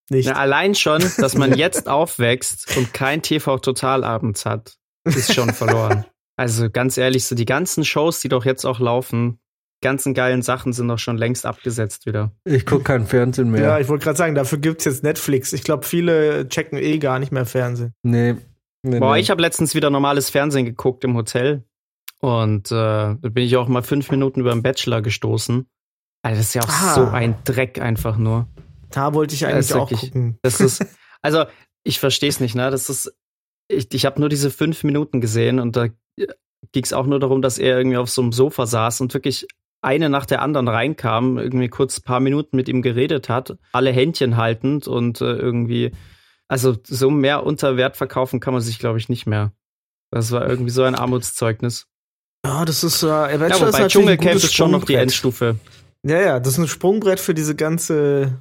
Nicht. 0.09 0.27
Ja, 0.27 0.33
allein 0.33 0.75
schon, 0.75 1.03
dass 1.17 1.35
man 1.35 1.53
jetzt 1.57 1.87
aufwächst 1.87 2.75
und 2.77 2.93
kein 2.93 3.21
TV-Totalabends 3.21 4.45
hat, 4.45 4.77
ist 5.03 5.33
schon 5.33 5.51
verloren. 5.53 6.05
Also 6.37 6.69
ganz 6.69 6.97
ehrlich, 6.97 7.25
so 7.25 7.35
die 7.35 7.45
ganzen 7.45 7.85
Shows, 7.85 8.19
die 8.19 8.29
doch 8.29 8.45
jetzt 8.45 8.65
auch 8.65 8.79
laufen, 8.79 9.39
ganzen 9.81 10.13
geilen 10.13 10.41
Sachen 10.41 10.73
sind 10.73 10.87
doch 10.87 10.99
schon 10.99 11.17
längst 11.17 11.45
abgesetzt 11.45 12.05
wieder. 12.05 12.31
ich 12.43 12.65
gucke 12.65 12.83
kein 12.83 13.05
Fernsehen 13.05 13.51
mehr. 13.51 13.61
Ja, 13.61 13.79
ich 13.79 13.87
wollte 13.87 14.03
gerade 14.03 14.17
sagen, 14.17 14.35
dafür 14.35 14.57
gibt's 14.57 14.85
jetzt 14.85 15.03
Netflix. 15.03 15.53
Ich 15.53 15.63
glaube, 15.63 15.85
viele 15.85 16.47
checken 16.49 16.77
eh 16.77 16.97
gar 16.97 17.19
nicht 17.19 17.31
mehr 17.31 17.45
Fernsehen. 17.45 17.93
nee. 18.03 18.35
nee 18.83 18.99
Boah, 18.99 19.15
nee. 19.15 19.21
ich 19.21 19.29
habe 19.29 19.41
letztens 19.41 19.75
wieder 19.75 19.89
normales 19.89 20.29
Fernsehen 20.29 20.65
geguckt 20.65 21.03
im 21.03 21.15
Hotel 21.15 21.63
und 22.26 22.71
äh, 22.71 22.76
da 22.76 23.17
bin 23.21 23.43
ich 23.45 23.55
auch 23.57 23.67
mal 23.67 23.84
fünf 23.84 24.09
Minuten 24.09 24.39
über 24.39 24.51
den 24.51 24.63
Bachelor 24.63 25.01
gestoßen. 25.01 25.67
Also 26.23 26.38
das 26.39 26.47
ist 26.47 26.53
ja 26.55 26.61
auch 26.63 26.69
Ah. 26.69 26.93
so 26.95 27.05
ein 27.07 27.36
Dreck 27.43 27.80
einfach 27.80 28.17
nur. 28.17 28.47
Da 28.89 29.13
wollte 29.13 29.36
ich 29.36 29.45
eigentlich 29.45 29.73
auch 29.73 29.91
wirklich- 29.91 30.11
gucken. 30.11 30.39
Das 30.41 30.59
ist, 30.59 30.84
also 31.21 31.45
ich 31.84 31.99
verstehe 31.99 32.30
es 32.30 32.39
nicht, 32.39 32.55
ne? 32.55 32.71
Das 32.71 32.89
ist, 32.89 33.13
ich, 33.67 33.93
ich 33.93 34.05
habe 34.05 34.19
nur 34.19 34.30
diese 34.30 34.49
fünf 34.49 34.84
Minuten 34.84 35.21
gesehen 35.21 35.59
und 35.59 35.76
da 35.76 35.88
ging 36.71 36.84
es 36.84 36.93
auch 36.93 37.05
nur 37.05 37.19
darum, 37.19 37.41
dass 37.41 37.59
er 37.59 37.78
irgendwie 37.78 37.97
auf 37.97 38.09
so 38.09 38.21
einem 38.21 38.32
Sofa 38.32 38.65
saß 38.65 39.01
und 39.01 39.13
wirklich 39.13 39.47
eine 39.82 40.09
nach 40.09 40.26
der 40.26 40.41
anderen 40.41 40.67
reinkam, 40.67 41.38
irgendwie 41.38 41.67
kurz 41.69 41.99
ein 41.99 42.03
paar 42.03 42.19
Minuten 42.19 42.55
mit 42.57 42.67
ihm 42.67 42.82
geredet 42.82 43.30
hat, 43.30 43.57
alle 43.71 43.91
Händchen 43.91 44.36
haltend 44.36 44.88
und 44.88 45.21
äh, 45.21 45.34
irgendwie, 45.36 45.91
also 46.47 46.76
so 46.88 47.11
mehr 47.11 47.43
unter 47.45 47.78
Wert 47.78 47.97
verkaufen 47.97 48.39
kann 48.39 48.53
man 48.53 48.63
sich, 48.63 48.80
glaube 48.80 48.97
ich, 48.97 49.09
nicht 49.09 49.28
mehr. 49.28 49.51
Das 50.11 50.32
war 50.32 50.47
irgendwie 50.49 50.71
so 50.71 50.82
ein 50.84 50.95
Armutszeugnis. 50.95 51.88
Ja, 52.45 52.65
das 52.65 52.83
ist 52.83 53.03
äh, 53.03 53.07
Ja, 53.07 53.23
Adventure 53.25 53.53
ist 53.69 53.73
wobei 53.73 53.83
ein 53.83 53.89
Dschungelcamp 53.89 54.35
ist 54.35 54.53
schon 54.53 54.71
noch 54.71 54.83
die. 54.85 54.95
Endstufe. 54.95 55.55
Ja, 56.03 56.21
ja, 56.21 56.39
das 56.39 56.53
ist 56.53 56.59
ein 56.59 56.67
Sprungbrett 56.67 57.19
für 57.19 57.33
diese 57.33 57.55
ganze 57.55 58.39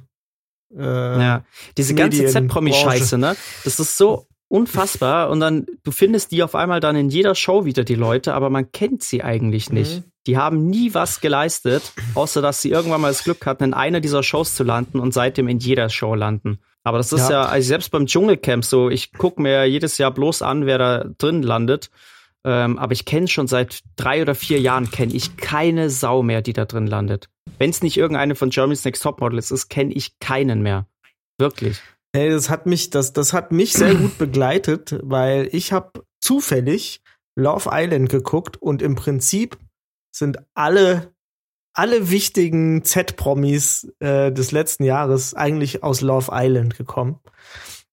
äh, 0.75 0.83
Ja, 0.83 1.43
diese 1.77 1.95
ganze 1.95 2.17
Medienbranche. 2.23 2.47
Z-Promi-Scheiße, 2.47 3.17
ne? 3.17 3.35
Das 3.63 3.79
ist 3.79 3.97
so 3.97 4.27
unfassbar 4.47 5.29
und 5.31 5.39
dann, 5.39 5.65
du 5.83 5.91
findest 5.91 6.31
die 6.31 6.43
auf 6.43 6.53
einmal 6.53 6.79
dann 6.79 6.95
in 6.95 7.09
jeder 7.09 7.33
Show 7.33 7.65
wieder, 7.65 7.83
die 7.83 7.95
Leute, 7.95 8.33
aber 8.35 8.49
man 8.51 8.71
kennt 8.71 9.03
sie 9.03 9.23
eigentlich 9.23 9.71
nicht. 9.71 9.97
Mhm. 9.97 10.03
Die 10.27 10.37
haben 10.37 10.67
nie 10.69 10.93
was 10.93 11.19
geleistet, 11.21 11.93
außer 12.13 12.41
dass 12.41 12.61
sie 12.61 12.69
irgendwann 12.69 13.01
mal 13.01 13.07
das 13.09 13.23
Glück 13.23 13.45
hatten, 13.45 13.63
in 13.63 13.73
einer 13.73 14.01
dieser 14.01 14.21
Shows 14.23 14.55
zu 14.55 14.63
landen 14.63 14.99
und 14.99 15.13
seitdem 15.13 15.47
in 15.47 15.59
jeder 15.59 15.89
Show 15.89 16.13
landen. 16.15 16.59
Aber 16.83 16.97
das 16.99 17.11
ist 17.11 17.29
ja, 17.29 17.41
Ja. 17.41 17.45
also 17.45 17.67
selbst 17.67 17.89
beim 17.91 18.05
Dschungelcamp 18.05 18.63
so, 18.63 18.89
ich 18.89 19.11
gucke 19.13 19.41
mir 19.41 19.65
jedes 19.65 19.97
Jahr 19.97 20.11
bloß 20.11 20.43
an, 20.43 20.65
wer 20.67 20.77
da 20.77 21.05
drin 21.17 21.41
landet. 21.41 21.89
Ähm, 22.45 22.77
aber 22.77 22.93
ich 22.93 23.05
kenne 23.05 23.27
schon 23.27 23.47
seit 23.47 23.81
drei 23.95 24.21
oder 24.21 24.35
vier 24.35 24.59
Jahren, 24.59 24.91
kenne 24.91 25.13
ich 25.13 25.35
keine 25.35 25.89
Sau 25.89 26.21
mehr, 26.21 26.43
die 26.43 26.53
da 26.53 26.65
drin 26.65 26.85
landet. 26.85 27.27
Wenn 27.57 27.71
es 27.71 27.81
nicht 27.81 27.97
irgendeine 27.97 28.35
von 28.35 28.51
Germany's 28.51 28.85
Next 28.85 29.01
Topmodels 29.01 29.49
ist, 29.49 29.67
kenne 29.69 29.91
ich 29.91 30.19
keinen 30.19 30.61
mehr. 30.61 30.85
Wirklich. 31.39 31.81
Hey, 32.15 32.29
das 32.29 32.51
hat 32.51 32.67
mich, 32.67 32.91
das, 32.91 33.13
das 33.13 33.33
hat 33.33 33.51
mich 33.51 33.73
sehr 33.73 33.95
gut 33.95 34.17
begleitet, 34.19 34.99
weil 35.01 35.49
ich 35.53 35.73
habe 35.73 36.05
zufällig 36.21 37.01
Love 37.35 37.69
Island 37.71 38.09
geguckt 38.09 38.61
und 38.61 38.83
im 38.83 38.95
Prinzip 38.95 39.57
sind 40.15 40.37
alle, 40.53 41.13
alle 41.73 42.11
wichtigen 42.11 42.83
Z-Promis 42.85 43.91
äh, 43.99 44.31
des 44.31 44.51
letzten 44.51 44.83
Jahres 44.83 45.33
eigentlich 45.33 45.83
aus 45.83 46.01
Love 46.01 46.29
Island 46.31 46.77
gekommen. 46.77 47.19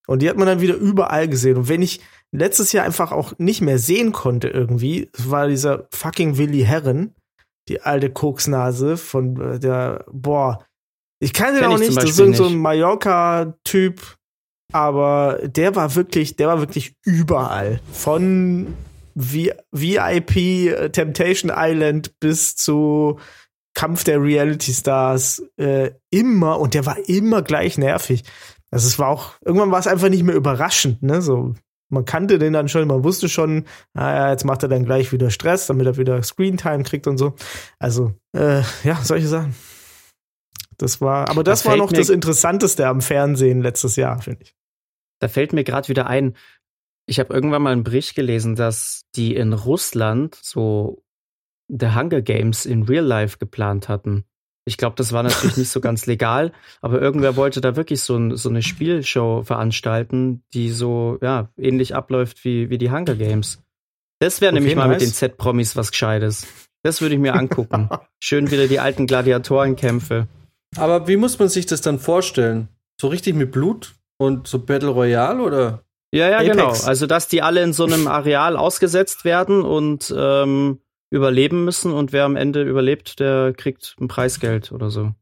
Und 0.07 0.23
die 0.23 0.29
hat 0.29 0.37
man 0.37 0.47
dann 0.47 0.61
wieder 0.61 0.75
überall 0.75 1.29
gesehen. 1.29 1.57
Und 1.57 1.69
wenn 1.69 1.83
ich 1.83 2.01
letztes 2.33 2.73
Jahr 2.73 2.85
einfach 2.85 3.13
auch 3.13 3.39
nicht 3.39 3.61
mehr 3.61 3.79
sehen 3.79 4.13
konnte 4.13 4.49
irgendwie, 4.49 5.11
war 5.17 5.49
dieser 5.49 5.87
fucking 5.93 6.39
Willy 6.39 6.65
Herren, 6.65 7.15
die 7.69 7.81
alte 7.83 8.11
Koksnase 8.11 8.97
von 8.97 9.41
äh, 9.41 9.59
der, 9.59 10.05
boah, 10.11 10.65
ich 11.21 11.33
kann 11.33 11.55
den 11.55 11.65
auch 11.65 11.79
nicht, 11.79 11.97
das 11.97 12.11
ist 12.11 12.19
irgend 12.19 12.37
so 12.37 12.47
ein 12.47 12.53
nicht. 12.53 12.63
Mallorca-Typ, 12.63 14.17
aber 14.73 15.39
der 15.45 15.77
war 15.77 15.95
wirklich, 15.95 16.35
der 16.35 16.49
war 16.49 16.59
wirklich 16.59 16.97
überall. 17.05 17.81
Von 17.93 18.75
v 19.17 19.51
VIP 19.71 20.37
äh, 20.37 20.91
Temptation 20.91 21.53
Island 21.55 22.19
bis 22.19 22.57
zu 22.57 23.21
Kampf 23.75 24.05
der 24.05 24.21
Reality 24.21 24.73
Stars 24.73 25.43
äh, 25.59 25.93
immer 26.11 26.59
und 26.59 26.75
der 26.75 26.87
war 26.87 26.97
immer 27.09 27.43
gleich 27.43 27.79
nervig. 27.79 28.25
Also 28.73 28.89
es 28.89 28.99
war 28.99 29.09
auch 29.09 29.35
irgendwann 29.45 29.71
war 29.71 29.79
es 29.79 29.87
einfach 29.87 30.09
nicht 30.09 30.25
mehr 30.25 30.35
überraschend, 30.35 31.03
ne? 31.03 31.23
So 31.23 31.55
man 31.93 32.07
kannte 32.07 32.39
den 32.39 32.55
dann 32.55 32.69
schon, 32.69 32.89
man 32.89 33.05
wusste 33.05 33.29
schon, 33.29 33.67
naja, 33.93 34.31
jetzt 34.31 34.45
macht 34.45 34.63
er 34.63 34.69
dann 34.71 34.85
gleich 34.85 35.13
wieder 35.13 35.31
Stress, 35.31 35.67
damit 35.67 35.87
er 35.87 35.99
wieder 35.99 36.23
Screentime 36.23 36.83
kriegt 36.85 37.07
und 37.07 37.19
so. 37.19 37.35
Also 37.79 38.15
äh, 38.33 38.63
ja, 38.83 38.97
solche 39.03 39.29
Sachen. 39.29 39.55
Das 40.79 41.01
war, 41.01 41.29
aber 41.29 41.45
das 41.45 41.63
Da 41.63 41.71
war 41.71 41.77
noch 41.77 41.93
das 41.93 42.09
Interessanteste 42.09 42.89
am 42.89 43.03
Fernsehen 43.03 43.61
letztes 43.61 43.97
Jahr, 43.97 44.21
finde 44.21 44.45
ich. 44.45 44.57
Da 45.21 45.29
fällt 45.29 45.53
mir 45.53 45.65
gerade 45.65 45.89
wieder 45.89 46.07
ein, 46.07 46.35
ich 47.07 47.21
habe 47.21 47.33
irgendwann 47.33 47.63
mal 47.63 47.73
einen 47.73 47.85
Bericht 47.85 48.17
gelesen, 48.17 48.57
dass 48.57 49.05
die 49.15 49.37
in 49.37 49.53
Russland 49.53 50.39
so 50.43 51.05
The 51.69 51.95
Hunger 51.95 52.23
Games 52.23 52.65
in 52.65 52.85
Real 52.85 53.05
Life 53.05 53.39
geplant 53.39 53.89
hatten. 53.89 54.25
Ich 54.65 54.77
glaube, 54.77 54.95
das 54.97 55.13
war 55.13 55.23
natürlich 55.23 55.57
nicht 55.57 55.71
so 55.71 55.81
ganz 55.81 56.07
legal, 56.07 56.53
aber 56.81 57.01
irgendwer 57.01 57.37
wollte 57.37 57.61
da 57.61 57.75
wirklich 57.77 58.01
so, 58.03 58.17
ein, 58.17 58.37
so 58.37 58.49
eine 58.49 58.63
Spielshow 58.63 59.43
veranstalten, 59.43 60.43
die 60.55 60.71
so 60.71 61.19
ja 61.21 61.49
ähnlich 61.59 61.95
abläuft 61.95 62.45
wie, 62.45 62.71
wie 62.71 62.79
die 62.79 62.91
Hunger 62.91 63.15
Games. 63.17 63.61
Das 64.21 64.41
wäre 64.41 64.53
Okay, 64.53 64.61
nämlich 64.61 64.77
mal 64.77 64.89
mit 64.89 65.01
nice. 65.01 65.09
den 65.09 65.15
Z-Promis 65.15 65.75
was 65.75 65.91
Gescheites. 65.91 66.47
Das 66.85 67.01
würde 67.01 67.15
ich 67.17 67.21
mir 67.21 67.35
angucken. 67.35 67.89
Schön 68.21 68.51
wieder 68.51 68.69
die 68.69 68.79
alten 68.79 69.07
Gladiatorenkämpfe. 69.07 70.29
Aber 70.77 71.09
wie 71.09 71.17
muss 71.17 71.39
man 71.39 71.49
sich 71.49 71.67
das 71.67 71.81
dann 71.81 71.99
vorstellen? 71.99 72.69
So 73.01 73.09
richtig 73.09 73.35
mit 73.35 73.51
Blut 73.51 73.95
und 74.19 74.47
so 74.47 74.61
Battle 74.61 74.91
Royale 74.91 75.43
oder? 75.43 75.83
Ja, 76.15 76.29
ja, 76.29 76.37
Apex. 76.39 76.51
genau. 76.51 76.73
Also, 76.87 77.07
dass 77.07 77.27
die 77.27 77.43
alle 77.43 77.63
in 77.63 77.73
so 77.73 77.85
einem 77.85 78.07
Areal 78.07 78.57
ausgesetzt 78.57 79.25
werden 79.25 79.63
und 79.63 80.15
ähm, 80.17 80.79
überleben 81.13 81.65
müssen 81.65 81.93
und 81.93 82.13
wer 82.13 82.25
am 82.25 82.37
Ende 82.37 82.63
überlebt, 82.63 83.21
der 83.21 83.53
kriegt 83.57 83.95
ein 84.01 84.09
Preisgeld 84.09 84.73
oder 84.73 84.91
so. 84.91 85.13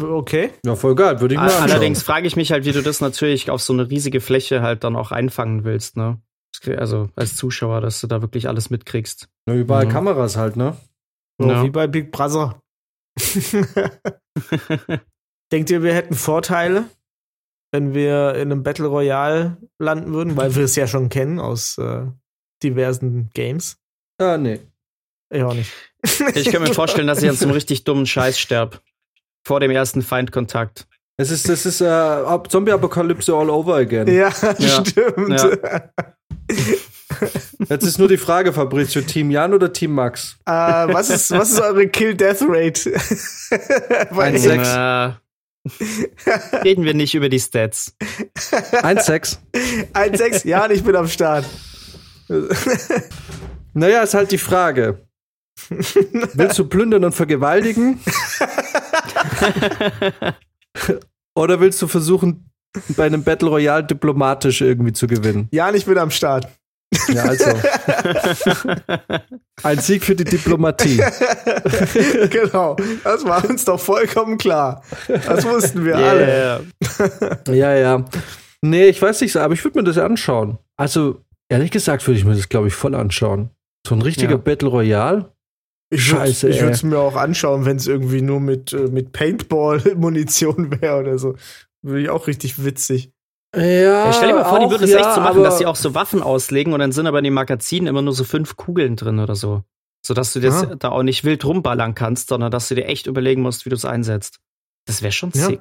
Okay. 0.00 0.50
Ja, 0.64 0.76
voll 0.76 0.94
geil, 0.94 1.20
würde 1.20 1.34
ich 1.34 1.40
mal 1.40 1.46
anschauen. 1.48 1.62
Allerdings 1.70 2.02
frage 2.04 2.26
ich 2.28 2.36
mich 2.36 2.52
halt, 2.52 2.64
wie 2.64 2.70
du 2.72 2.82
das 2.82 3.00
natürlich 3.00 3.50
auf 3.50 3.60
so 3.60 3.72
eine 3.72 3.90
riesige 3.90 4.20
Fläche 4.20 4.62
halt 4.62 4.84
dann 4.84 4.94
auch 4.94 5.10
einfangen 5.10 5.64
willst, 5.64 5.96
ne? 5.96 6.20
Also 6.76 7.08
als 7.16 7.34
Zuschauer, 7.34 7.80
dass 7.80 8.00
du 8.00 8.06
da 8.06 8.22
wirklich 8.22 8.46
alles 8.46 8.70
mitkriegst. 8.70 9.28
Ja, 9.48 9.54
überall 9.54 9.86
Mhm. 9.86 9.90
Kameras 9.90 10.36
halt, 10.36 10.56
ne? 10.56 10.76
So, 11.38 11.48
Ja. 11.48 11.64
Wie 11.64 11.70
bei 11.70 11.88
Big 11.88 12.12
Brother. 12.12 12.60
Denkt 15.50 15.70
ihr, 15.70 15.82
wir 15.82 15.92
hätten 15.94 16.14
Vorteile, 16.14 16.84
wenn 17.72 17.94
wir 17.94 18.34
in 18.36 18.52
einem 18.52 18.62
Battle 18.62 18.86
Royale 18.86 19.56
landen 19.78 20.12
würden, 20.12 20.36
weil 20.36 20.54
wir 20.54 20.64
es 20.64 20.76
ja 20.76 20.86
schon 20.86 21.08
kennen 21.08 21.40
aus 21.40 21.76
äh, 21.78 22.06
diversen 22.62 23.30
Games? 23.34 23.78
Ja, 24.20 24.38
nee. 24.38 24.60
Ich 25.32 25.42
auch 25.42 25.54
nicht. 25.54 25.70
Ich 26.34 26.50
kann 26.50 26.62
mir 26.62 26.74
vorstellen, 26.74 27.06
dass 27.06 27.22
ich 27.22 27.28
an 27.28 27.36
so 27.36 27.44
einem 27.44 27.54
richtig 27.54 27.84
dummen 27.84 28.06
Scheiß 28.06 28.38
sterb. 28.38 28.80
Vor 29.46 29.60
dem 29.60 29.70
ersten 29.70 30.02
Feindkontakt. 30.02 30.86
Es 31.16 31.30
ist, 31.30 31.48
das 31.48 31.64
ist 31.64 31.80
äh, 31.80 32.38
Zombie-Apokalypse 32.48 33.32
all 33.32 33.48
over 33.50 33.76
again. 33.76 34.08
Ja, 34.08 34.32
Ja. 34.58 34.84
stimmt. 34.84 35.40
Jetzt 37.68 37.84
ist 37.84 37.98
nur 37.98 38.08
die 38.08 38.16
Frage, 38.16 38.52
Fabrizio, 38.52 39.02
Team 39.02 39.30
Jan 39.30 39.54
oder 39.54 39.72
Team 39.72 39.92
Max? 39.92 40.36
äh, 40.46 40.50
was, 40.52 41.10
ist, 41.10 41.30
was 41.30 41.52
ist 41.52 41.60
eure 41.60 41.86
Kill-Death-Rate? 41.86 42.90
Bei 44.10 44.24
Ein 44.24 44.34
Apex? 44.36 44.42
Sechs. 44.42 44.68
Äh, 44.74 46.56
reden 46.64 46.84
wir 46.84 46.94
nicht 46.94 47.14
über 47.14 47.28
die 47.28 47.38
Stats. 47.38 47.94
1,6. 48.72 49.38
1,6? 49.92 50.48
Ja, 50.48 50.64
und 50.64 50.72
ich 50.72 50.82
bin 50.82 50.96
am 50.96 51.06
Start. 51.06 51.44
Naja, 53.74 54.02
ist 54.02 54.14
halt 54.14 54.32
die 54.32 54.38
Frage. 54.38 55.06
Willst 55.68 56.58
du 56.58 56.66
plündern 56.66 57.04
und 57.04 57.12
vergewaltigen? 57.12 58.00
Oder 61.34 61.60
willst 61.60 61.80
du 61.80 61.86
versuchen, 61.86 62.50
bei 62.96 63.04
einem 63.04 63.22
Battle 63.22 63.48
Royale 63.48 63.84
diplomatisch 63.84 64.60
irgendwie 64.60 64.92
zu 64.92 65.06
gewinnen. 65.06 65.48
Jan, 65.52 65.74
ich 65.74 65.84
bin 65.84 65.98
am 65.98 66.10
Start. 66.10 66.48
Ja, 67.08 67.24
also. 67.24 67.44
Ein 69.62 69.78
Sieg 69.78 70.04
für 70.04 70.14
die 70.14 70.24
Diplomatie. 70.24 70.96
genau. 72.30 72.76
Das 73.04 73.24
war 73.24 73.48
uns 73.48 73.64
doch 73.64 73.80
vollkommen 73.80 74.36
klar. 74.38 74.82
Das 75.08 75.44
wussten 75.44 75.84
wir 75.84 75.96
alle. 75.96 76.26
Yeah. 76.26 77.54
Ja, 77.54 77.74
ja. 77.74 78.04
Nee, 78.62 78.86
ich 78.86 79.00
weiß 79.00 79.22
nicht, 79.22 79.34
aber 79.36 79.54
ich 79.54 79.64
würde 79.64 79.78
mir 79.78 79.84
das 79.84 79.98
anschauen. 79.98 80.58
Also, 80.76 81.22
ehrlich 81.48 81.70
gesagt, 81.70 82.06
würde 82.06 82.18
ich 82.18 82.24
mir 82.24 82.34
das, 82.34 82.48
glaube 82.48 82.68
ich, 82.68 82.74
voll 82.74 82.94
anschauen. 82.94 83.50
So 83.86 83.94
ein 83.94 84.02
richtiger 84.02 84.32
Ja. 84.32 84.36
Battle 84.36 84.68
Royale. 84.68 85.32
Ich 85.94 86.04
Scheiße, 86.06 86.46
würd- 86.46 86.50
Ich 86.50 86.60
würde 86.60 86.72
es 86.72 86.82
mir 86.82 86.98
auch 86.98 87.16
anschauen, 87.16 87.64
wenn 87.64 87.76
es 87.76 87.86
irgendwie 87.86 88.22
nur 88.22 88.40
mit, 88.40 88.72
äh, 88.72 88.88
mit 88.88 89.12
Paintball-Munition 89.12 90.70
wäre 90.80 91.00
oder 91.00 91.18
so. 91.18 91.34
Würde 91.82 92.02
ich 92.02 92.08
auch 92.10 92.26
richtig 92.26 92.64
witzig. 92.64 93.10
Ja, 93.54 93.62
Ja, 93.62 94.12
stell 94.12 94.28
dir 94.28 94.34
mal 94.34 94.44
vor, 94.44 94.60
die 94.60 94.64
auch, 94.66 94.70
würden 94.70 94.84
es 94.84 94.90
ja, 94.90 95.00
echt 95.00 95.14
so 95.14 95.20
machen, 95.20 95.42
dass 95.42 95.58
sie 95.58 95.66
auch 95.66 95.76
so 95.76 95.94
Waffen 95.94 96.22
auslegen 96.22 96.72
und 96.72 96.78
dann 96.80 96.92
sind 96.92 97.06
aber 97.06 97.18
in 97.18 97.24
den 97.24 97.34
Magazinen 97.34 97.86
immer 97.88 98.00
nur 98.02 98.14
so 98.14 98.24
fünf 98.24 98.56
Kugeln 98.56 98.96
drin 98.96 99.18
oder 99.18 99.34
so. 99.34 99.62
Sodass 100.04 100.32
du 100.32 100.40
das 100.40 100.64
Ah. 100.64 100.74
da 100.76 100.88
auch 100.88 101.02
nicht 101.02 101.22
wild 101.24 101.44
rumballern 101.44 101.94
kannst, 101.94 102.28
sondern 102.28 102.50
dass 102.50 102.68
du 102.68 102.74
dir 102.74 102.86
echt 102.86 103.06
überlegen 103.06 103.42
musst, 103.42 103.66
wie 103.66 103.70
du 103.70 103.76
es 103.76 103.84
einsetzt. 103.84 104.38
Das 104.86 105.02
wäre 105.02 105.12
schon 105.12 105.30
Ja. 105.34 105.46
sick. 105.46 105.60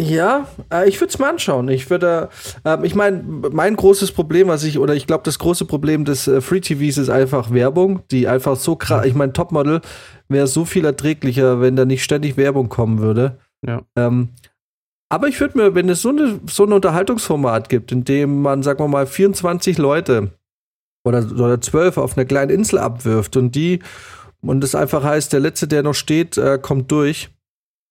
Ja, 0.00 0.48
äh, 0.72 0.88
ich 0.88 0.98
würde 0.98 1.10
es 1.10 1.18
mal 1.18 1.28
anschauen. 1.28 1.68
Ich 1.68 1.90
würde, 1.90 2.30
ähm, 2.64 2.84
ich 2.84 2.94
meine, 2.94 3.22
mein 3.22 3.76
großes 3.76 4.12
Problem, 4.12 4.48
was 4.48 4.64
ich, 4.64 4.78
oder 4.78 4.94
ich 4.94 5.06
glaube, 5.06 5.24
das 5.24 5.38
große 5.38 5.66
Problem 5.66 6.06
des 6.06 6.26
äh, 6.26 6.40
Free 6.40 6.60
TVs 6.60 6.96
ist 6.96 7.10
einfach 7.10 7.52
Werbung, 7.52 8.00
die 8.10 8.26
einfach 8.26 8.56
so 8.56 8.76
krass, 8.76 9.04
ich 9.04 9.14
meine, 9.14 9.34
Topmodel 9.34 9.82
wäre 10.28 10.46
so 10.46 10.64
viel 10.64 10.86
erträglicher, 10.86 11.60
wenn 11.60 11.76
da 11.76 11.84
nicht 11.84 12.02
ständig 12.02 12.38
Werbung 12.38 12.70
kommen 12.70 13.00
würde. 13.00 13.38
Ja. 13.66 13.82
Ähm, 13.94 14.30
aber 15.10 15.28
ich 15.28 15.38
würde 15.38 15.58
mir, 15.58 15.74
wenn 15.74 15.90
es 15.90 16.00
so, 16.00 16.08
eine, 16.08 16.40
so 16.48 16.64
ein 16.64 16.72
Unterhaltungsformat 16.72 17.68
gibt, 17.68 17.92
in 17.92 18.04
dem 18.04 18.40
man, 18.40 18.62
sagen 18.62 18.82
wir 18.82 18.88
mal, 18.88 19.06
24 19.06 19.76
Leute 19.76 20.30
oder, 21.04 21.18
oder 21.32 21.60
12 21.60 21.98
auf 21.98 22.16
einer 22.16 22.24
kleinen 22.24 22.50
Insel 22.50 22.78
abwirft 22.78 23.36
und 23.36 23.54
die, 23.54 23.80
und 24.40 24.62
das 24.62 24.74
einfach 24.74 25.04
heißt, 25.04 25.34
der 25.34 25.40
Letzte, 25.40 25.68
der 25.68 25.82
noch 25.82 25.94
steht, 25.94 26.38
äh, 26.38 26.58
kommt 26.58 26.90
durch 26.90 27.28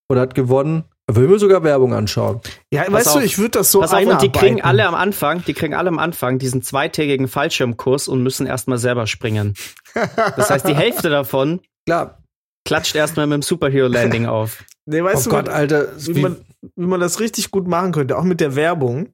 oder 0.09 0.21
hat 0.21 0.33
gewonnen, 0.33 0.85
würde 1.15 1.27
mir 1.27 1.39
sogar 1.39 1.63
Werbung 1.63 1.93
anschauen. 1.93 2.41
Ja, 2.71 2.83
Pass 2.83 2.93
weißt 2.93 3.07
du, 3.07 3.19
auf. 3.19 3.25
ich 3.25 3.37
würde 3.37 3.51
das 3.51 3.71
so 3.71 3.79
Pass 3.79 3.93
auf, 3.93 4.05
und 4.05 4.21
die 4.21 4.31
kriegen 4.31 4.61
alle 4.61 4.85
am 4.85 4.95
Anfang, 4.95 5.43
die 5.45 5.53
kriegen 5.53 5.73
alle 5.73 5.89
am 5.89 5.99
Anfang 5.99 6.39
diesen 6.39 6.61
zweitägigen 6.61 7.27
Fallschirmkurs 7.27 8.07
und 8.07 8.21
müssen 8.21 8.45
erstmal 8.45 8.77
selber 8.77 9.07
springen. 9.07 9.55
Das 9.93 10.49
heißt, 10.49 10.67
die 10.67 10.75
Hälfte 10.75 11.09
davon 11.09 11.61
Klar. 11.85 12.21
klatscht 12.65 12.95
erstmal 12.95 13.27
mit 13.27 13.35
dem 13.35 13.41
Superhero-Landing 13.41 14.25
auf. 14.27 14.63
Nee, 14.85 15.03
weißt 15.03 15.27
oh 15.27 15.29
du, 15.29 15.35
Gott, 15.35 15.49
Alter. 15.49 15.87
wie, 15.97 16.15
Wie, 16.15 16.21
man, 16.21 16.37
wie 16.75 16.85
man 16.85 16.99
das 16.99 17.19
richtig 17.19 17.51
gut 17.51 17.67
machen 17.67 17.91
könnte, 17.91 18.17
auch 18.17 18.23
mit 18.23 18.39
der 18.39 18.55
Werbung. 18.55 19.13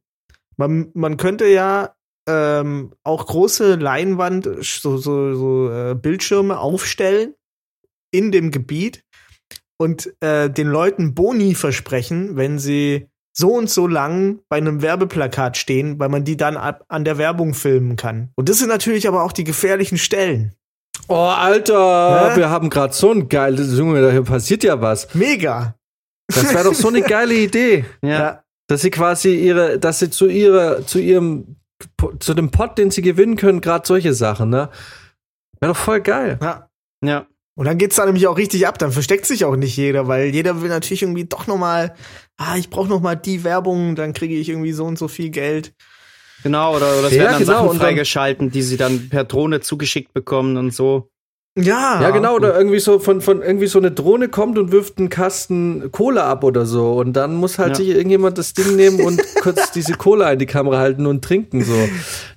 Man, 0.57 0.91
man 0.93 1.17
könnte 1.17 1.47
ja 1.47 1.95
ähm, 2.27 2.93
auch 3.03 3.25
große 3.25 3.75
Leinwand, 3.75 4.49
so, 4.61 4.97
so, 4.97 5.33
so 5.35 5.71
äh, 5.71 5.95
Bildschirme 5.95 6.59
aufstellen 6.59 7.35
in 8.11 8.31
dem 8.31 8.51
Gebiet 8.51 9.03
und 9.77 10.13
äh, 10.21 10.49
den 10.49 10.67
Leuten 10.67 11.13
Boni 11.15 11.55
versprechen, 11.55 12.35
wenn 12.37 12.59
sie 12.59 13.07
so 13.37 13.53
und 13.53 13.69
so 13.69 13.85
lang 13.87 14.39
bei 14.47 14.57
einem 14.57 14.81
Werbeplakat 14.81 15.57
stehen, 15.57 15.99
weil 15.99 16.07
man 16.09 16.23
die 16.23 16.37
dann 16.37 16.55
ab, 16.55 16.85
an 16.87 17.03
der 17.03 17.17
Werbung 17.17 17.53
filmen 17.53 17.97
kann. 17.97 18.29
Und 18.35 18.47
das 18.47 18.59
sind 18.59 18.69
natürlich 18.69 19.07
aber 19.07 19.23
auch 19.23 19.33
die 19.33 19.43
gefährlichen 19.43 19.97
Stellen. 19.97 20.53
oh, 21.09 21.15
Alter, 21.15 22.31
Hä? 22.33 22.37
wir 22.37 22.49
haben 22.49 22.69
gerade 22.69 22.93
so 22.93 23.11
ein 23.11 23.27
geiles 23.27 23.77
Junge, 23.77 24.01
da 24.01 24.11
hier 24.11 24.23
passiert 24.23 24.63
ja 24.63 24.79
was. 24.81 25.13
Mega. 25.13 25.75
Das 26.27 26.53
wäre 26.53 26.63
doch 26.63 26.73
so 26.73 26.87
eine 26.87 27.01
geile 27.01 27.33
Idee, 27.35 27.83
Ja. 28.01 28.43
dass 28.67 28.81
sie 28.81 28.89
quasi 28.91 29.35
ihre, 29.35 29.77
dass 29.79 29.99
sie 29.99 30.09
zu 30.09 30.27
ihrer, 30.27 30.85
zu 30.87 30.99
ihrem, 30.99 31.57
zu 32.19 32.33
dem 32.33 32.51
Pot, 32.51 32.77
den 32.77 32.89
sie 32.89 33.01
gewinnen 33.01 33.35
können, 33.35 33.59
gerade 33.59 33.85
solche 33.85 34.13
Sachen, 34.13 34.49
ne? 34.49 34.69
Wäre 35.59 35.73
doch 35.73 35.77
voll 35.79 35.99
geil. 36.01 36.39
ja. 36.41 36.69
Ja. 37.03 37.27
Und 37.55 37.65
dann 37.65 37.77
geht's 37.77 37.95
da 37.95 38.05
nämlich 38.05 38.27
auch 38.27 38.37
richtig 38.37 38.67
ab. 38.67 38.77
Dann 38.77 38.91
versteckt 38.91 39.25
sich 39.25 39.45
auch 39.45 39.55
nicht 39.55 39.77
jeder, 39.77 40.07
weil 40.07 40.33
jeder 40.33 40.61
will 40.61 40.69
natürlich 40.69 41.03
irgendwie 41.03 41.25
doch 41.25 41.47
noch 41.47 41.57
mal, 41.57 41.95
ah, 42.37 42.57
ich 42.57 42.69
brauche 42.69 42.89
noch 42.89 43.01
mal 43.01 43.15
die 43.15 43.43
Werbung, 43.43 43.95
dann 43.95 44.13
kriege 44.13 44.35
ich 44.35 44.49
irgendwie 44.49 44.73
so 44.73 44.85
und 44.85 44.97
so 44.97 45.07
viel 45.07 45.29
Geld. 45.29 45.73
Genau, 46.43 46.75
oder, 46.75 46.99
oder 46.99 47.07
es 47.07 47.13
Ja, 47.13 47.23
werden 47.23 47.31
dann 47.31 47.45
genau, 47.45 47.65
Sachen 47.67 47.79
freigeschalten, 47.79 48.51
die 48.51 48.61
sie 48.61 48.77
dann 48.77 49.09
per 49.09 49.23
Drohne 49.23 49.61
zugeschickt 49.61 50.13
bekommen 50.13 50.57
und 50.57 50.71
so. 50.73 51.09
Ja. 51.57 52.01
Ja, 52.01 52.09
genau, 52.09 52.35
oder 52.35 52.57
irgendwie 52.57 52.79
so 52.79 52.99
von, 52.99 53.21
von 53.21 53.41
irgendwie 53.41 53.67
so 53.67 53.79
eine 53.79 53.89
Drohne 53.91 54.27
kommt 54.27 54.57
und 54.57 54.73
wirft 54.73 54.97
einen 54.97 55.07
Kasten 55.07 55.89
Cola 55.91 56.29
ab 56.29 56.43
oder 56.43 56.65
so. 56.65 56.93
Und 56.95 57.13
dann 57.13 57.35
muss 57.35 57.57
halt 57.59 57.69
Ja. 57.69 57.75
sich 57.75 57.87
irgendjemand 57.89 58.37
das 58.37 58.53
Ding 58.53 58.75
nehmen 58.75 58.99
und 58.99 59.21
kurz 59.41 59.71
diese 59.71 59.93
Cola 59.93 60.31
in 60.33 60.39
die 60.39 60.47
Kamera 60.47 60.79
halten 60.79 61.05
und 61.05 61.23
trinken 61.23 61.63
so. 61.63 61.73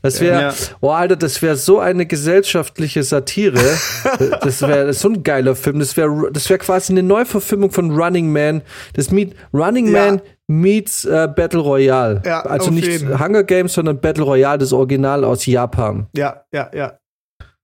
Das 0.02 0.20
wäre, 0.20 0.40
Ja. 0.40 0.54
oh 0.80 0.90
Alter, 0.90 1.16
das 1.16 1.42
wäre 1.42 1.56
so 1.56 1.80
eine 1.80 2.06
gesellschaftliche 2.06 3.02
Satire. 3.02 3.58
das 4.40 4.62
wäre 4.62 4.92
so 4.92 5.08
ein 5.08 5.24
geiler 5.24 5.56
Film. 5.56 5.80
Das 5.80 5.96
wäre 5.96 6.30
das 6.32 6.48
wäre 6.48 6.60
quasi 6.60 6.92
eine 6.92 7.02
Neuverfilmung 7.02 7.72
von 7.72 7.90
Running 7.90 8.30
Man. 8.32 8.62
Das 8.94 9.10
meet 9.10 9.34
Running 9.52 9.88
Ja. 9.92 10.06
Man 10.12 10.22
meets 10.46 11.04
äh, 11.04 11.28
Battle 11.34 11.60
Royale. 11.60 12.22
Ja, 12.24 12.42
also 12.42 12.70
nicht 12.70 12.86
jeden. 12.86 13.18
Hunger 13.18 13.42
Games, 13.42 13.72
sondern 13.74 14.00
Battle 14.00 14.24
Royale, 14.24 14.58
das 14.58 14.72
Original 14.72 15.24
aus 15.24 15.44
Japan. 15.44 16.06
Ja, 16.16 16.44
ja, 16.52 16.70
ja. 16.72 16.92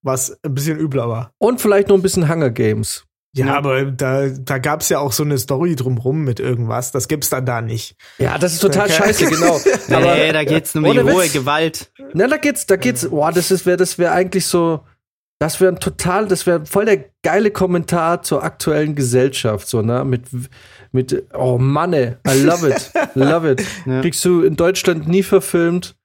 Was 0.05 0.39
ein 0.45 0.55
bisschen 0.55 0.79
übler 0.79 1.09
war. 1.09 1.33
Und 1.39 1.61
vielleicht 1.61 1.89
noch 1.89 1.97
ein 1.97 2.03
bisschen 2.03 2.29
Hunger 2.29 2.51
Games. 2.51 3.05
Ja, 3.37 3.47
Ja. 3.47 3.57
aber 3.57 3.85
da, 3.87 4.29
da 4.29 4.59
gab's 4.59 4.89
ja 4.91 4.99
auch 5.01 5.11
so 5.13 5.25
eine 5.25 5.39
Story 5.39 5.75
drumrum 5.75 6.23
mit 6.23 6.39
irgendwas. 6.39 6.93
Das 6.93 7.09
gibt's 7.09 7.31
dann 7.31 7.47
da 7.47 7.63
nicht. 7.63 7.97
Ja, 8.19 8.39
das 8.39 8.53
ist 8.53 8.61
total 8.61 8.85
Okay. 8.85 8.93
scheiße, 8.93 9.27
genau. 9.27 9.59
nee, 9.89 10.31
da 10.33 10.45
geht's 10.45 10.75
nur 10.75 10.89
um 10.89 10.97
die 10.97 11.05
Witz. 11.05 11.33
Gewalt. 11.33 11.91
Na, 12.13 12.29
da 12.29 12.37
geht's, 12.37 12.67
da 12.67 12.77
geht's, 12.77 13.09
boah, 13.09 13.33
das 13.33 13.51
ist, 13.51 13.67
wäre, 13.67 13.77
das 13.79 13.99
wäre 13.99 14.13
eigentlich 14.13 14.47
so, 14.47 14.85
das 15.41 15.61
wäre 15.61 15.73
ein 15.73 15.81
total, 15.81 16.29
das 16.29 16.47
wäre 16.47 16.65
voll 16.67 16.85
der 16.85 17.07
geile 17.25 17.51
Kommentar 17.51 18.23
zur 18.23 18.45
aktuellen 18.45 18.95
Gesellschaft, 18.95 19.67
so, 19.67 19.83
ne, 19.83 20.05
mit, 20.05 20.27
mit, 20.93 21.25
oh 21.35 21.59
Mann, 21.59 21.93
ey, 21.93 22.17
I 22.29 22.41
love 22.43 22.69
it, 22.69 22.93
love 23.15 23.51
it. 23.51 23.65
Ja. 23.85 24.01
Kriegst 24.03 24.25
du 24.25 24.43
in 24.43 24.55
Deutschland 24.55 25.09
nie 25.09 25.25
verfilmt, 25.25 25.97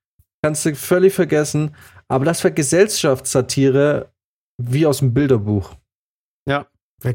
kannst 0.42 0.66
du 0.66 0.74
völlig 0.74 1.14
vergessen, 1.14 1.76
aber 2.10 2.26
das 2.26 2.44
wäre 2.44 2.54
Gesellschaftssatire 2.54 4.12
wie 4.62 4.86
aus 4.86 5.00
dem 5.00 5.14
Bilderbuch. 5.14 5.76
Wär 6.46 6.66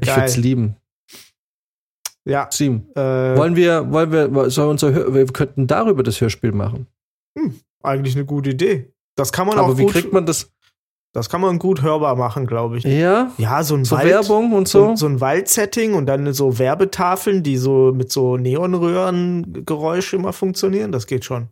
Ich 0.01 0.09
würde 0.09 0.25
es 0.25 0.35
geil. 0.35 0.43
lieben. 0.43 0.77
Ja. 2.27 2.49
Sieben. 2.51 2.89
Äh, 2.95 3.37
Wollen 3.37 3.55
wir, 3.55 3.93
wollen 3.93 4.11
wir, 4.11 4.49
soll 4.51 4.69
unser, 4.71 4.93
Hör, 4.95 5.13
wir 5.13 5.27
könnten 5.27 5.67
darüber 5.67 6.03
das 6.03 6.21
Hörspiel 6.23 6.53
machen. 6.53 6.87
eigentlich 7.83 8.15
eine 8.17 8.25
gute 8.25 8.51
Idee. 8.51 8.91
Das 9.17 9.31
kann 9.31 9.47
man 9.47 9.59
Aber 9.59 9.73
auch 9.73 9.77
wie 9.79 9.83
gut, 9.83 9.93
kriegt 9.93 10.13
man 10.13 10.25
das? 10.25 10.51
das 11.13 11.29
kann 11.29 11.43
man 11.43 11.59
gut 11.59 11.83
hörbar 11.83 12.17
machen, 12.17 12.47
glaube 12.47 12.79
ich. 12.79 12.85
Ja, 12.85 13.31
Ja, 13.37 13.63
so 13.63 13.75
ein 13.77 13.85
so 13.85 13.97
Wald, 13.97 14.09
Werbung 14.09 14.53
und 14.55 14.67
so, 14.69 14.89
so. 14.91 14.97
so 14.97 15.07
ein 15.07 15.21
Waldsetting 15.21 15.93
und 15.95 16.07
dann 16.07 16.33
so 16.33 16.59
Werbetafeln, 16.59 17.43
die 17.43 17.59
so 17.59 17.93
mit 17.95 18.11
so 18.11 18.37
Neonröhrengeräusch 18.39 20.15
immer 20.15 20.33
funktionieren. 20.33 20.93
Das 20.93 21.07
geht 21.07 21.25
schon. 21.27 21.49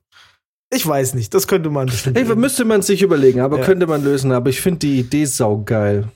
Ich 0.74 0.86
weiß 0.86 1.14
nicht, 1.14 1.34
das 1.34 1.46
könnte 1.46 1.68
man 1.70 1.86
bestimmt. 1.86 2.16
Ey, 2.16 2.22
irgendwie- 2.24 2.40
müsste 2.40 2.64
man 2.64 2.80
sich 2.82 3.02
überlegen, 3.02 3.40
aber 3.40 3.58
Ja. 3.58 3.64
könnte 3.64 3.86
man 3.86 4.02
lösen. 4.02 4.32
Aber 4.32 4.48
ich 4.50 4.60
finde 4.60 4.80
die 4.80 5.00
Idee 5.00 5.26
saugeil. 5.26 6.08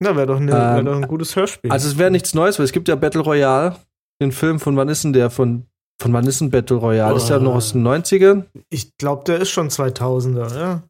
Na, 0.00 0.16
wäre 0.16 0.26
doch, 0.26 0.40
eine, 0.40 0.50
wär 0.50 0.78
Ähm, 0.78 0.84
doch 0.86 0.96
ein 0.96 1.06
gutes 1.06 1.36
Hörspiel. 1.36 1.70
Also 1.70 1.88
es 1.88 1.98
wäre 1.98 2.10
nichts 2.10 2.34
Neues, 2.34 2.58
weil 2.58 2.64
es 2.64 2.72
gibt 2.72 2.88
ja 2.88 2.94
Battle 2.96 3.20
Royale, 3.20 3.76
den 4.20 4.32
Film 4.32 4.58
von 4.60 4.76
wann 4.76 4.88
ist 4.88 5.04
denn 5.04 5.12
der? 5.12 5.30
Von, 5.30 5.66
von 6.00 6.12
wann 6.12 6.26
ist 6.26 6.40
denn 6.40 6.50
Battle 6.50 6.76
Royale? 6.78 7.16
Ist 7.16 7.28
ja 7.28 7.38
noch 7.38 7.54
aus 7.54 7.72
den 7.72 7.82
90ern. 7.86 8.44
ich 8.70 8.96
glaube, 8.96 9.24
der 9.24 9.40
ist 9.40 9.50
schon 9.50 9.68
2000er, 9.70 10.56
ja. 10.58 10.82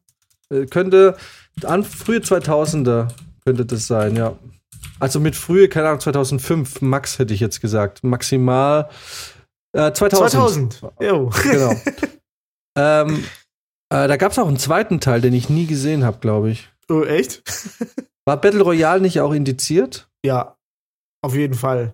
Äh, 0.49 0.65
könnte, 0.65 1.15
an 1.65 1.83
frühe 1.83 2.19
2000er 2.21 3.09
könnte 3.45 3.65
das 3.65 3.85
sein, 3.85 4.15
ja. 4.15 4.33
Also 4.99 5.19
mit 5.19 5.35
frühe, 5.35 5.67
keine 5.67 5.89
Ahnung, 5.89 5.99
2005, 5.99 6.81
Max 6.81 7.19
hätte 7.19 7.33
ich 7.33 7.39
jetzt 7.41 7.59
gesagt. 7.61 8.03
Maximal 8.03 8.89
äh, 9.73 9.91
2000. 9.91 10.73
2000. 10.79 10.81
Jo. 11.01 11.29
Genau. 11.43 11.75
ähm, 12.77 13.23
äh, 13.89 14.07
da 14.07 14.17
gab 14.17 14.31
es 14.31 14.39
auch 14.39 14.47
einen 14.47 14.57
zweiten 14.57 14.99
Teil, 14.99 15.21
den 15.21 15.33
ich 15.33 15.49
nie 15.49 15.65
gesehen 15.67 16.03
habe, 16.03 16.19
glaube 16.19 16.51
ich. 16.51 16.69
Oh, 16.89 17.03
echt? 17.03 17.43
War 18.25 18.39
Battle 18.39 18.61
Royale 18.61 19.01
nicht 19.01 19.19
auch 19.19 19.33
indiziert? 19.33 20.07
Ja, 20.25 20.55
auf 21.21 21.35
jeden 21.35 21.53
Fall. 21.55 21.93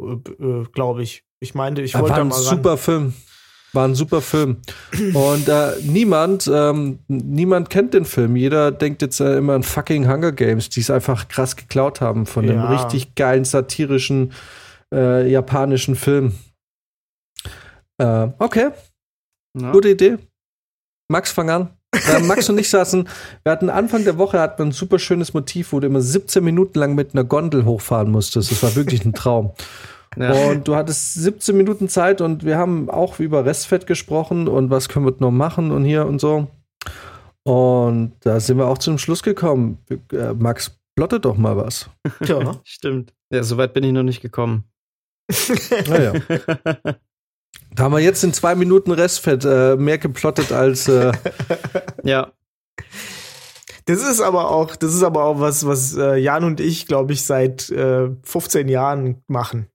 Äh, 0.00 0.12
äh, 0.42 0.64
glaube 0.72 1.02
ich. 1.02 1.24
Ich 1.40 1.54
meinte, 1.54 1.82
ich 1.82 1.94
wollte 1.94 2.10
war 2.10 2.16
da 2.16 2.22
ein 2.22 2.28
mal 2.28 2.34
ran. 2.36 2.44
super 2.56 2.76
Film. 2.76 3.14
War 3.72 3.86
ein 3.86 3.94
super 3.94 4.20
Film. 4.20 4.56
Und 5.14 5.48
äh, 5.48 5.72
niemand, 5.82 6.50
ähm, 6.52 6.98
niemand 7.06 7.70
kennt 7.70 7.94
den 7.94 8.04
Film. 8.04 8.34
Jeder 8.34 8.72
denkt 8.72 9.00
jetzt 9.00 9.20
äh, 9.20 9.38
immer 9.38 9.54
an 9.54 9.62
fucking 9.62 10.08
Hunger 10.08 10.32
Games, 10.32 10.70
die 10.70 10.80
es 10.80 10.90
einfach 10.90 11.28
krass 11.28 11.54
geklaut 11.54 12.00
haben 12.00 12.26
von 12.26 12.46
dem 12.46 12.56
Ja. 12.56 12.68
richtig 12.82 13.14
geilen 13.14 13.44
satirischen 13.44 14.32
äh, 14.92 15.30
japanischen 15.30 15.94
Film. 15.94 16.34
Äh, 17.98 18.28
okay, 18.38 18.70
Ja. 19.58 19.72
gute 19.72 19.90
Idee. 19.90 20.18
Max, 21.08 21.32
fang 21.32 21.50
an. 21.50 21.70
Äh, 21.92 22.20
Max 22.20 22.48
und 22.48 22.58
ich 22.58 22.68
saßen, 22.70 23.08
wir 23.42 23.52
hatten 23.52 23.70
Anfang 23.70 24.04
der 24.04 24.18
Woche 24.18 24.38
hatten 24.38 24.58
wir 24.58 24.66
ein 24.66 24.72
super 24.72 24.98
schönes 24.98 25.34
Motiv, 25.34 25.72
wo 25.72 25.80
du 25.80 25.86
immer 25.86 26.00
17 26.00 26.42
Minuten 26.42 26.78
lang 26.78 26.94
mit 26.94 27.14
einer 27.14 27.24
Gondel 27.24 27.64
hochfahren 27.64 28.10
musstest. 28.10 28.52
Das 28.52 28.62
war 28.62 28.76
wirklich 28.76 29.04
ein 29.04 29.14
Traum. 29.14 29.52
Ja. 30.18 30.32
Und 30.32 30.66
du 30.66 30.74
hattest 30.74 31.14
17 31.14 31.56
Minuten 31.56 31.88
Zeit 31.88 32.20
und 32.20 32.44
wir 32.44 32.58
haben 32.58 32.90
auch 32.90 33.20
über 33.20 33.44
Restfett 33.44 33.86
gesprochen 33.86 34.48
und 34.48 34.68
was 34.68 34.88
können 34.88 35.06
wir 35.06 35.14
noch 35.20 35.30
machen 35.30 35.70
und 35.70 35.84
hier 35.84 36.04
und 36.04 36.20
so. 36.20 36.48
Und 37.44 38.14
da 38.18 38.40
sind 38.40 38.58
wir 38.58 38.66
auch 38.66 38.78
zum 38.78 38.98
Schluss 38.98 39.22
gekommen. 39.22 39.78
Äh, 40.12 40.32
Max, 40.34 40.76
plottet 40.96 41.24
doch 41.24 41.36
mal 41.36 41.56
was. 41.56 41.88
Ja. 42.26 42.60
Stimmt. 42.64 43.14
Ja, 43.32 43.44
soweit 43.44 43.72
bin 43.72 43.84
ich 43.84 43.92
noch 43.92 44.02
nicht 44.02 44.20
gekommen. 44.20 44.64
Naja. 45.88 46.14
Da 47.74 47.84
haben 47.84 47.92
wir 47.92 48.00
jetzt 48.00 48.24
in 48.24 48.32
zwei 48.32 48.54
Minuten 48.54 48.90
Restfett 48.90 49.44
äh, 49.44 49.76
mehr 49.76 49.98
geplottet 49.98 50.52
als. 50.52 50.88
Äh, 50.88 51.12
ja. 52.04 52.32
Das 53.86 54.02
ist 54.02 54.20
aber 54.20 54.50
auch, 54.50 54.76
das 54.76 54.94
ist 54.94 55.02
aber 55.02 55.24
auch 55.24 55.40
was, 55.40 55.66
was 55.66 55.96
äh, 55.96 56.16
Jan 56.16 56.44
und 56.44 56.60
ich, 56.60 56.86
glaube 56.86 57.12
ich, 57.12 57.24
seit 57.24 57.70
äh, 57.70 58.10
15 58.22 58.68
Jahren 58.68 59.22
machen. 59.26 59.68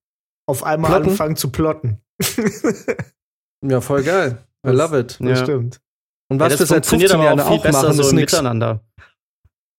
Auf 0.47 0.63
einmal 0.63 0.91
Plotten? 0.91 1.09
anfangen 1.09 1.35
zu 1.35 1.51
plotten. 1.51 2.01
ja, 3.61 3.81
voll 3.81 4.03
geil. 4.03 4.37
I 4.65 4.69
love 4.71 4.97
it. 4.99 5.17
Das 5.19 5.39
Ja. 5.39 5.43
stimmt. 5.43 5.81
Und 6.29 6.39
ja, 6.39 6.45
was 6.45 6.53
das 6.53 6.59
wir 6.61 6.65
seit 6.67 6.85
funktioniert 6.85 7.11
15 7.11 7.15
aber 7.15 7.23
Jahren 7.25 7.39
auch 7.39 7.47
viel 7.51 7.59
auch 7.59 7.63
besser 7.63 7.81
machen, 7.83 7.95
so 7.95 8.01
ist 8.03 8.09
im 8.11 8.15
nichts. 8.15 8.33
Miteinander. 8.33 8.81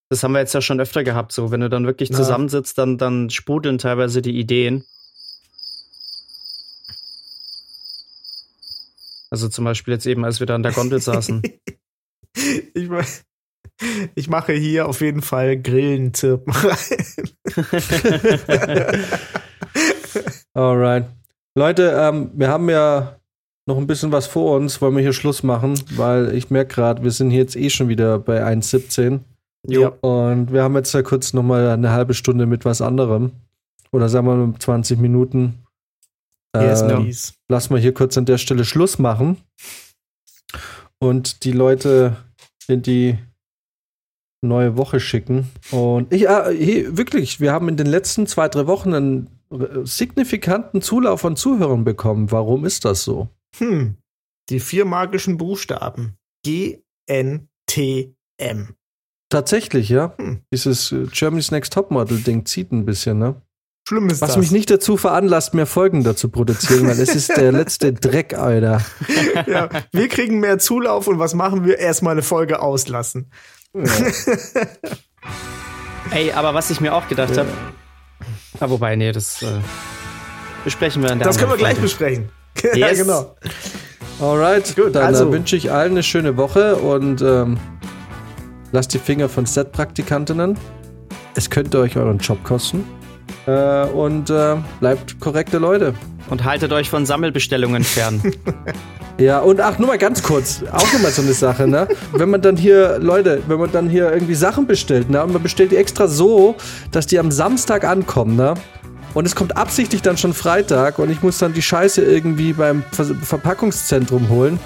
Das 0.09 0.23
haben 0.23 0.31
wir 0.33 0.39
jetzt 0.39 0.53
ja 0.53 0.61
schon 0.61 0.79
öfter 0.79 1.03
gehabt, 1.03 1.31
so. 1.31 1.51
Wenn 1.51 1.59
du 1.61 1.69
dann 1.69 1.85
wirklich 1.85 2.09
Ja. 2.09 2.15
zusammensitzt, 2.15 2.77
dann, 2.77 2.97
dann 2.97 3.29
sprudeln 3.29 3.77
teilweise 3.77 4.21
die 4.21 4.37
Ideen. 4.39 4.85
Also 9.29 9.49
zum 9.49 9.65
Beispiel 9.65 9.93
jetzt 9.93 10.05
eben, 10.05 10.25
als 10.25 10.39
wir 10.39 10.47
da 10.47 10.55
an 10.55 10.63
der 10.63 10.71
Gondel 10.71 11.01
saßen. 11.01 11.41
Ich, 12.75 12.87
ich 14.13 14.29
mache 14.29 14.53
hier 14.53 14.87
auf 14.87 15.01
jeden 15.01 15.23
Fall 15.23 15.57
Grillenzirpen 15.57 16.53
rein. 16.53 17.35
Alright. 20.53 21.05
Leute, 21.55 21.95
ähm, 21.97 22.29
wir 22.35 22.49
haben 22.49 22.69
ja 22.69 23.17
noch 23.67 23.77
ein 23.77 23.87
bisschen 23.87 24.11
was 24.11 24.27
vor 24.27 24.55
uns. 24.55 24.81
Wollen 24.81 24.95
wir 24.95 25.01
hier 25.01 25.13
Schluss 25.13 25.43
machen? 25.43 25.79
Weil 25.95 26.35
ich 26.35 26.49
merke 26.49 26.75
gerade, 26.75 27.03
wir 27.03 27.11
sind 27.11 27.29
hier 27.31 27.39
jetzt 27.39 27.55
eh 27.55 27.69
schon 27.69 27.89
wieder 27.89 28.19
bei 28.19 28.43
1,17. 28.43 29.19
Jo. 29.67 29.93
Und 30.01 30.53
wir 30.53 30.63
haben 30.63 30.75
jetzt 30.75 30.93
ja 30.93 31.01
kurz 31.01 31.33
noch 31.33 31.43
mal 31.43 31.69
eine 31.69 31.91
halbe 31.91 32.13
Stunde 32.13 32.45
mit 32.45 32.65
was 32.65 32.81
anderem. 32.81 33.31
Oder 33.91 34.09
sagen 34.09 34.27
wir 34.27 34.35
mal 34.35 34.53
20 34.57 34.99
Minuten. 34.99 35.66
Yes, 36.55 36.81
Ähm, 36.81 37.03
please. 37.03 37.33
lass 37.49 37.69
mal 37.69 37.79
hier 37.79 37.93
kurz 37.93 38.17
an 38.17 38.25
der 38.25 38.37
Stelle 38.37 38.65
Schluss 38.65 38.99
machen 38.99 39.37
und 40.99 41.43
die 41.43 41.51
Leute 41.51 42.17
in 42.67 42.81
die 42.81 43.17
neue 44.43 44.77
Woche 44.77 44.99
schicken. 44.99 45.49
Und 45.71 46.13
ich, 46.13 46.29
ah, 46.29 46.47
hey, 46.49 46.95
wirklich, 46.97 47.39
wir 47.39 47.51
haben 47.51 47.69
in 47.69 47.77
den 47.77 47.87
letzten 47.87 48.27
zwei, 48.27 48.47
drei 48.49 48.67
Wochen 48.67 48.93
einen 48.93 49.29
signifikanten 49.83 50.81
Zulauf 50.81 51.21
von 51.21 51.35
Zuhörern 51.35 51.83
bekommen. 51.83 52.31
Warum 52.31 52.65
ist 52.65 52.85
das 52.85 53.03
so? 53.03 53.29
Hm. 53.57 53.95
Die 54.49 54.59
vier 54.59 54.85
magischen 54.85 55.37
Buchstaben. 55.37 56.17
G, 56.43 56.81
N, 57.07 57.47
T, 57.65 58.13
M. 58.37 58.75
Tatsächlich, 59.29 59.89
ja. 59.89 60.15
Hm. 60.17 60.41
Dieses 60.53 60.91
äh, 60.91 61.05
Germany's 61.11 61.51
Next 61.51 61.73
Topmodel-Ding 61.73 62.45
zieht 62.45 62.71
ein 62.71 62.85
bisschen, 62.85 63.19
ne? 63.19 63.41
Schlimm 63.87 64.09
ist 64.09 64.19
Was 64.19 64.31
das. 64.31 64.37
mich 64.37 64.51
nicht 64.51 64.69
dazu 64.69 64.97
veranlasst, 64.97 65.53
mehr 65.53 65.65
Folgen 65.65 66.03
dazu 66.03 66.27
produzieren, 66.27 66.87
weil 66.87 66.99
es 66.99 67.15
ist 67.15 67.29
der 67.37 67.51
letzte 67.53 67.93
Dreck, 67.93 68.33
Alter. 68.33 68.81
ja, 69.47 69.69
wir 69.93 70.07
kriegen 70.09 70.41
mehr 70.41 70.59
Zulauf 70.59 71.07
und 71.07 71.19
was 71.19 71.33
machen 71.33 71.63
wir? 71.63 71.79
Erstmal 71.79 72.11
eine 72.11 72.21
Folge 72.21 72.61
auslassen. 72.61 73.31
Ey, 76.11 76.33
aber 76.33 76.53
was 76.53 76.69
ich 76.69 76.81
mir 76.81 76.93
auch 76.93 77.07
gedacht 77.07 77.31
Ja. 77.31 77.43
habe. 77.43 77.49
Ah, 78.59 78.69
wobei, 78.69 78.97
nee, 78.97 79.11
das 79.13 79.41
äh, 79.41 79.59
besprechen 80.65 81.01
wir 81.01 81.11
in 81.11 81.19
der 81.19 81.27
Das 81.27 81.37
können 81.37 81.51
wir 81.51 81.53
anderen 81.53 81.75
gleich 81.77 81.91
Folge. 81.91 82.29
besprechen. 82.61 82.73
ja, 82.79 82.87
Yes. 82.89 82.97
genau. 82.99 83.35
Alright, 84.19 84.75
Gut, 84.75 84.95
dann 84.95 85.05
also- 85.05 85.29
äh, 85.29 85.31
wünsche 85.31 85.55
ich 85.55 85.71
allen 85.71 85.91
eine 85.91 86.03
schöne 86.03 86.35
Woche 86.35 86.75
und 86.75 87.21
ähm, 87.21 87.57
lasst 88.73 88.93
die 88.93 88.99
Finger 88.99 89.29
von 89.29 89.45
Set-Praktikantinnen. 89.45 90.57
Es 91.35 91.49
könnte 91.49 91.79
euch 91.79 91.95
euren 91.95 92.17
Job 92.17 92.43
kosten. 92.43 92.83
Äh, 93.45 93.85
und 93.87 94.29
äh, 94.29 94.55
bleibt 94.79 95.19
korrekte 95.19 95.57
Leute. 95.57 95.93
Und 96.29 96.43
haltet 96.43 96.73
euch 96.73 96.89
von 96.89 97.05
Sammelbestellungen 97.05 97.83
fern. 97.83 98.21
Ja, 99.19 99.39
und 99.39 99.59
ach, 99.61 99.79
nur 99.79 99.87
mal 99.87 99.97
ganz 99.97 100.21
kurz, 100.21 100.61
auch 100.71 100.93
nochmal 100.93 101.11
so 101.11 101.23
eine 101.23 101.33
Sache, 101.33 101.67
ne? 101.67 101.87
Wenn 102.13 102.29
man 102.29 102.39
dann 102.43 102.55
hier, 102.55 102.99
Leute, 102.99 103.41
wenn 103.47 103.57
man 103.57 103.71
dann 103.71 103.89
hier 103.89 104.13
irgendwie 104.13 104.35
Sachen 104.35 104.67
bestellt, 104.67 105.09
ne? 105.09 105.23
Und 105.23 105.33
man 105.33 105.41
bestellt 105.41 105.71
die 105.71 105.75
extra 105.75 106.07
so, 106.07 106.55
dass 106.91 107.07
die 107.07 107.17
am 107.17 107.31
Samstag 107.31 107.83
ankommen, 107.83 108.35
ne? 108.35 108.53
Und 109.15 109.25
es 109.25 109.33
kommt 109.33 109.57
absichtlich 109.57 110.03
dann 110.03 110.17
schon 110.17 110.33
Freitag 110.33 110.99
und 110.99 111.09
ich 111.09 111.23
muss 111.23 111.39
dann 111.39 111.53
die 111.53 111.63
Scheiße 111.63 112.03
irgendwie 112.03 112.53
beim 112.53 112.83
Ver 112.91 113.05
Verpackungszentrum 113.05 114.29
holen, 114.29 114.59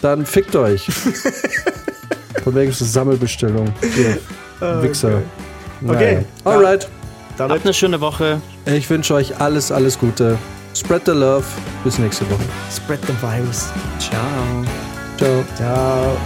dann 0.00 0.24
fickt 0.24 0.56
euch. 0.56 0.88
Von 2.42 2.54
wegen 2.54 2.72
so 2.72 2.86
Sammelbestellung. 2.86 3.70
Ihr 3.82 4.82
Wichser. 4.82 5.20
Okay. 5.86 6.24
Alright. 6.44 6.88
Damit 7.40 7.54
Habt 7.54 7.64
eine 7.64 7.72
schöne 7.72 8.02
Woche. 8.02 8.42
Ich 8.66 8.90
wünsche 8.90 9.14
euch 9.14 9.40
alles, 9.40 9.72
alles 9.72 9.98
Gute. 9.98 10.36
Spread 10.76 11.06
the 11.06 11.12
love. 11.12 11.46
Bis 11.84 11.98
nächste 11.98 12.30
Woche. 12.30 12.44
spread 12.70 13.00
the 13.06 13.14
virus. 13.14 13.72
Ciao. 13.98 14.20
Ciao. 15.16 15.42
Ciao. 15.56 16.16